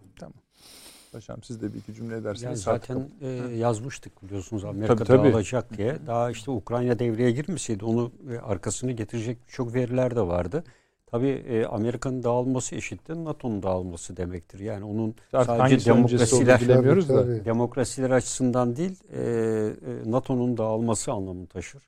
Paşam 1.11 1.43
siz 1.43 1.61
de 1.61 1.73
bir 1.73 1.79
iki 1.79 1.93
cümle 1.93 2.17
ederseniz. 2.17 2.43
Yani 2.43 2.57
zaten 2.57 3.09
e, 3.21 3.27
yazmıştık 3.57 4.23
biliyorsunuz 4.23 4.65
Amerika 4.65 4.95
Tabii, 4.95 5.07
tabii. 5.07 5.31
dağılacak 5.31 5.77
diye. 5.77 5.97
Daha 6.07 6.31
işte 6.31 6.51
Ukrayna 6.51 6.99
devreye 6.99 7.31
girmeseydi 7.31 7.85
onu 7.85 8.11
e, 8.31 8.37
arkasını 8.37 8.91
getirecek 8.91 9.37
birçok 9.47 9.73
veriler 9.73 10.15
de 10.15 10.21
vardı. 10.21 10.63
Tabii 11.11 11.27
e, 11.27 11.65
Amerika'nın 11.65 12.23
dağılması 12.23 12.75
eşittir 12.75 13.15
NATO'nun 13.15 13.63
dağılması 13.63 14.17
demektir. 14.17 14.59
Yani 14.59 14.85
onun 14.85 15.15
Artık 15.33 15.55
sadece 15.57 15.85
demokrasiler 15.85 16.61
bilemiyoruz 16.61 17.09
da. 17.09 17.23
Tabii. 17.23 17.45
demokrasiler 17.45 18.09
açısından 18.09 18.75
değil 18.75 18.99
e, 19.13 19.21
e, 19.21 20.11
NATO'nun 20.11 20.57
dağılması 20.57 21.11
anlamını 21.11 21.47
taşır. 21.47 21.83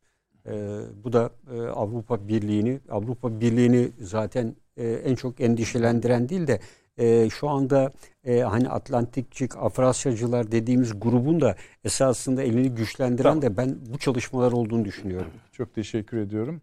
E, 0.46 0.80
bu 1.04 1.14
da 1.14 1.30
e, 1.54 1.62
Avrupa 1.62 2.28
Birliği'ni 2.28 2.80
Avrupa 2.90 3.42
Birliği'ni 3.42 3.92
zaten 4.00 4.56
e, 4.78 4.90
en 4.92 5.16
çok 5.16 5.42
endişelendiren 5.42 6.30
değil 6.30 6.48
de 6.48 6.60
e, 7.02 7.30
şu 7.30 7.50
anda 7.50 7.92
e, 8.24 8.40
hani 8.40 8.70
Atlantikçik, 8.70 9.58
Afrasyacılar 9.58 10.52
dediğimiz 10.52 11.00
grubun 11.00 11.42
da 11.42 11.56
esasında 11.84 12.44
elini 12.44 12.70
güçlendiren 12.70 13.42
de 13.42 13.58
ben 13.58 13.78
bu 13.94 13.98
çalışmalar 13.98 14.52
olduğunu 14.52 14.86
düşünüyorum. 14.86 15.32
Çok 15.52 15.74
teşekkür 15.74 16.18
ediyorum. 16.18 16.62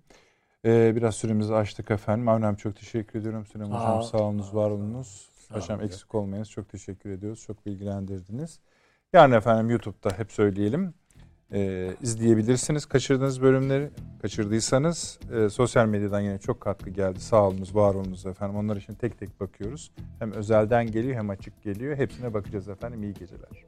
Ee, 0.65 0.97
biraz 0.97 1.15
süremizi 1.15 1.55
açtık 1.55 1.91
efendim. 1.91 2.29
Avni 2.29 2.57
çok 2.57 2.77
teşekkür 2.77 3.19
ediyorum. 3.19 3.47
Süleyman 3.47 3.79
Sağ 3.79 3.97
Hocam 3.97 4.03
sağ 4.03 4.19
olunuz, 4.19 4.55
var 4.55 4.71
olunuz. 4.71 5.29
Paşam 5.49 5.83
eksik 5.83 6.15
olmayınız. 6.15 6.51
Çok 6.51 6.69
teşekkür 6.69 7.11
ediyoruz. 7.11 7.43
Çok 7.47 7.67
bilgilendirdiniz. 7.67 8.61
Yarın 9.13 9.33
efendim 9.33 9.71
YouTube'da 9.71 10.19
hep 10.19 10.33
söyleyelim. 10.33 10.95
Ee, 11.53 11.95
izleyebilirsiniz 12.03 12.87
kaçırdığınız 12.87 13.43
bölümleri. 13.43 13.91
Kaçırdıysanız 14.23 15.19
e, 15.33 15.49
sosyal 15.49 15.87
medyadan 15.87 16.21
yine 16.21 16.39
çok 16.39 16.61
katkı 16.61 16.91
geldi. 16.91 17.21
Sağ 17.21 17.49
olunuz, 17.49 17.75
var 17.75 17.95
olunuz 17.95 18.27
efendim. 18.27 18.57
Onlar 18.57 18.77
için 18.77 18.95
tek 18.95 19.19
tek 19.19 19.41
bakıyoruz. 19.41 19.91
Hem 20.19 20.33
özelden 20.33 20.87
geliyor 20.87 21.17
hem 21.17 21.31
açık 21.31 21.63
geliyor. 21.63 21.97
Hepsine 21.97 22.35
bakacağız 22.35 22.69
efendim. 22.69 23.03
İyi 23.03 23.15
geceler. 23.15 23.67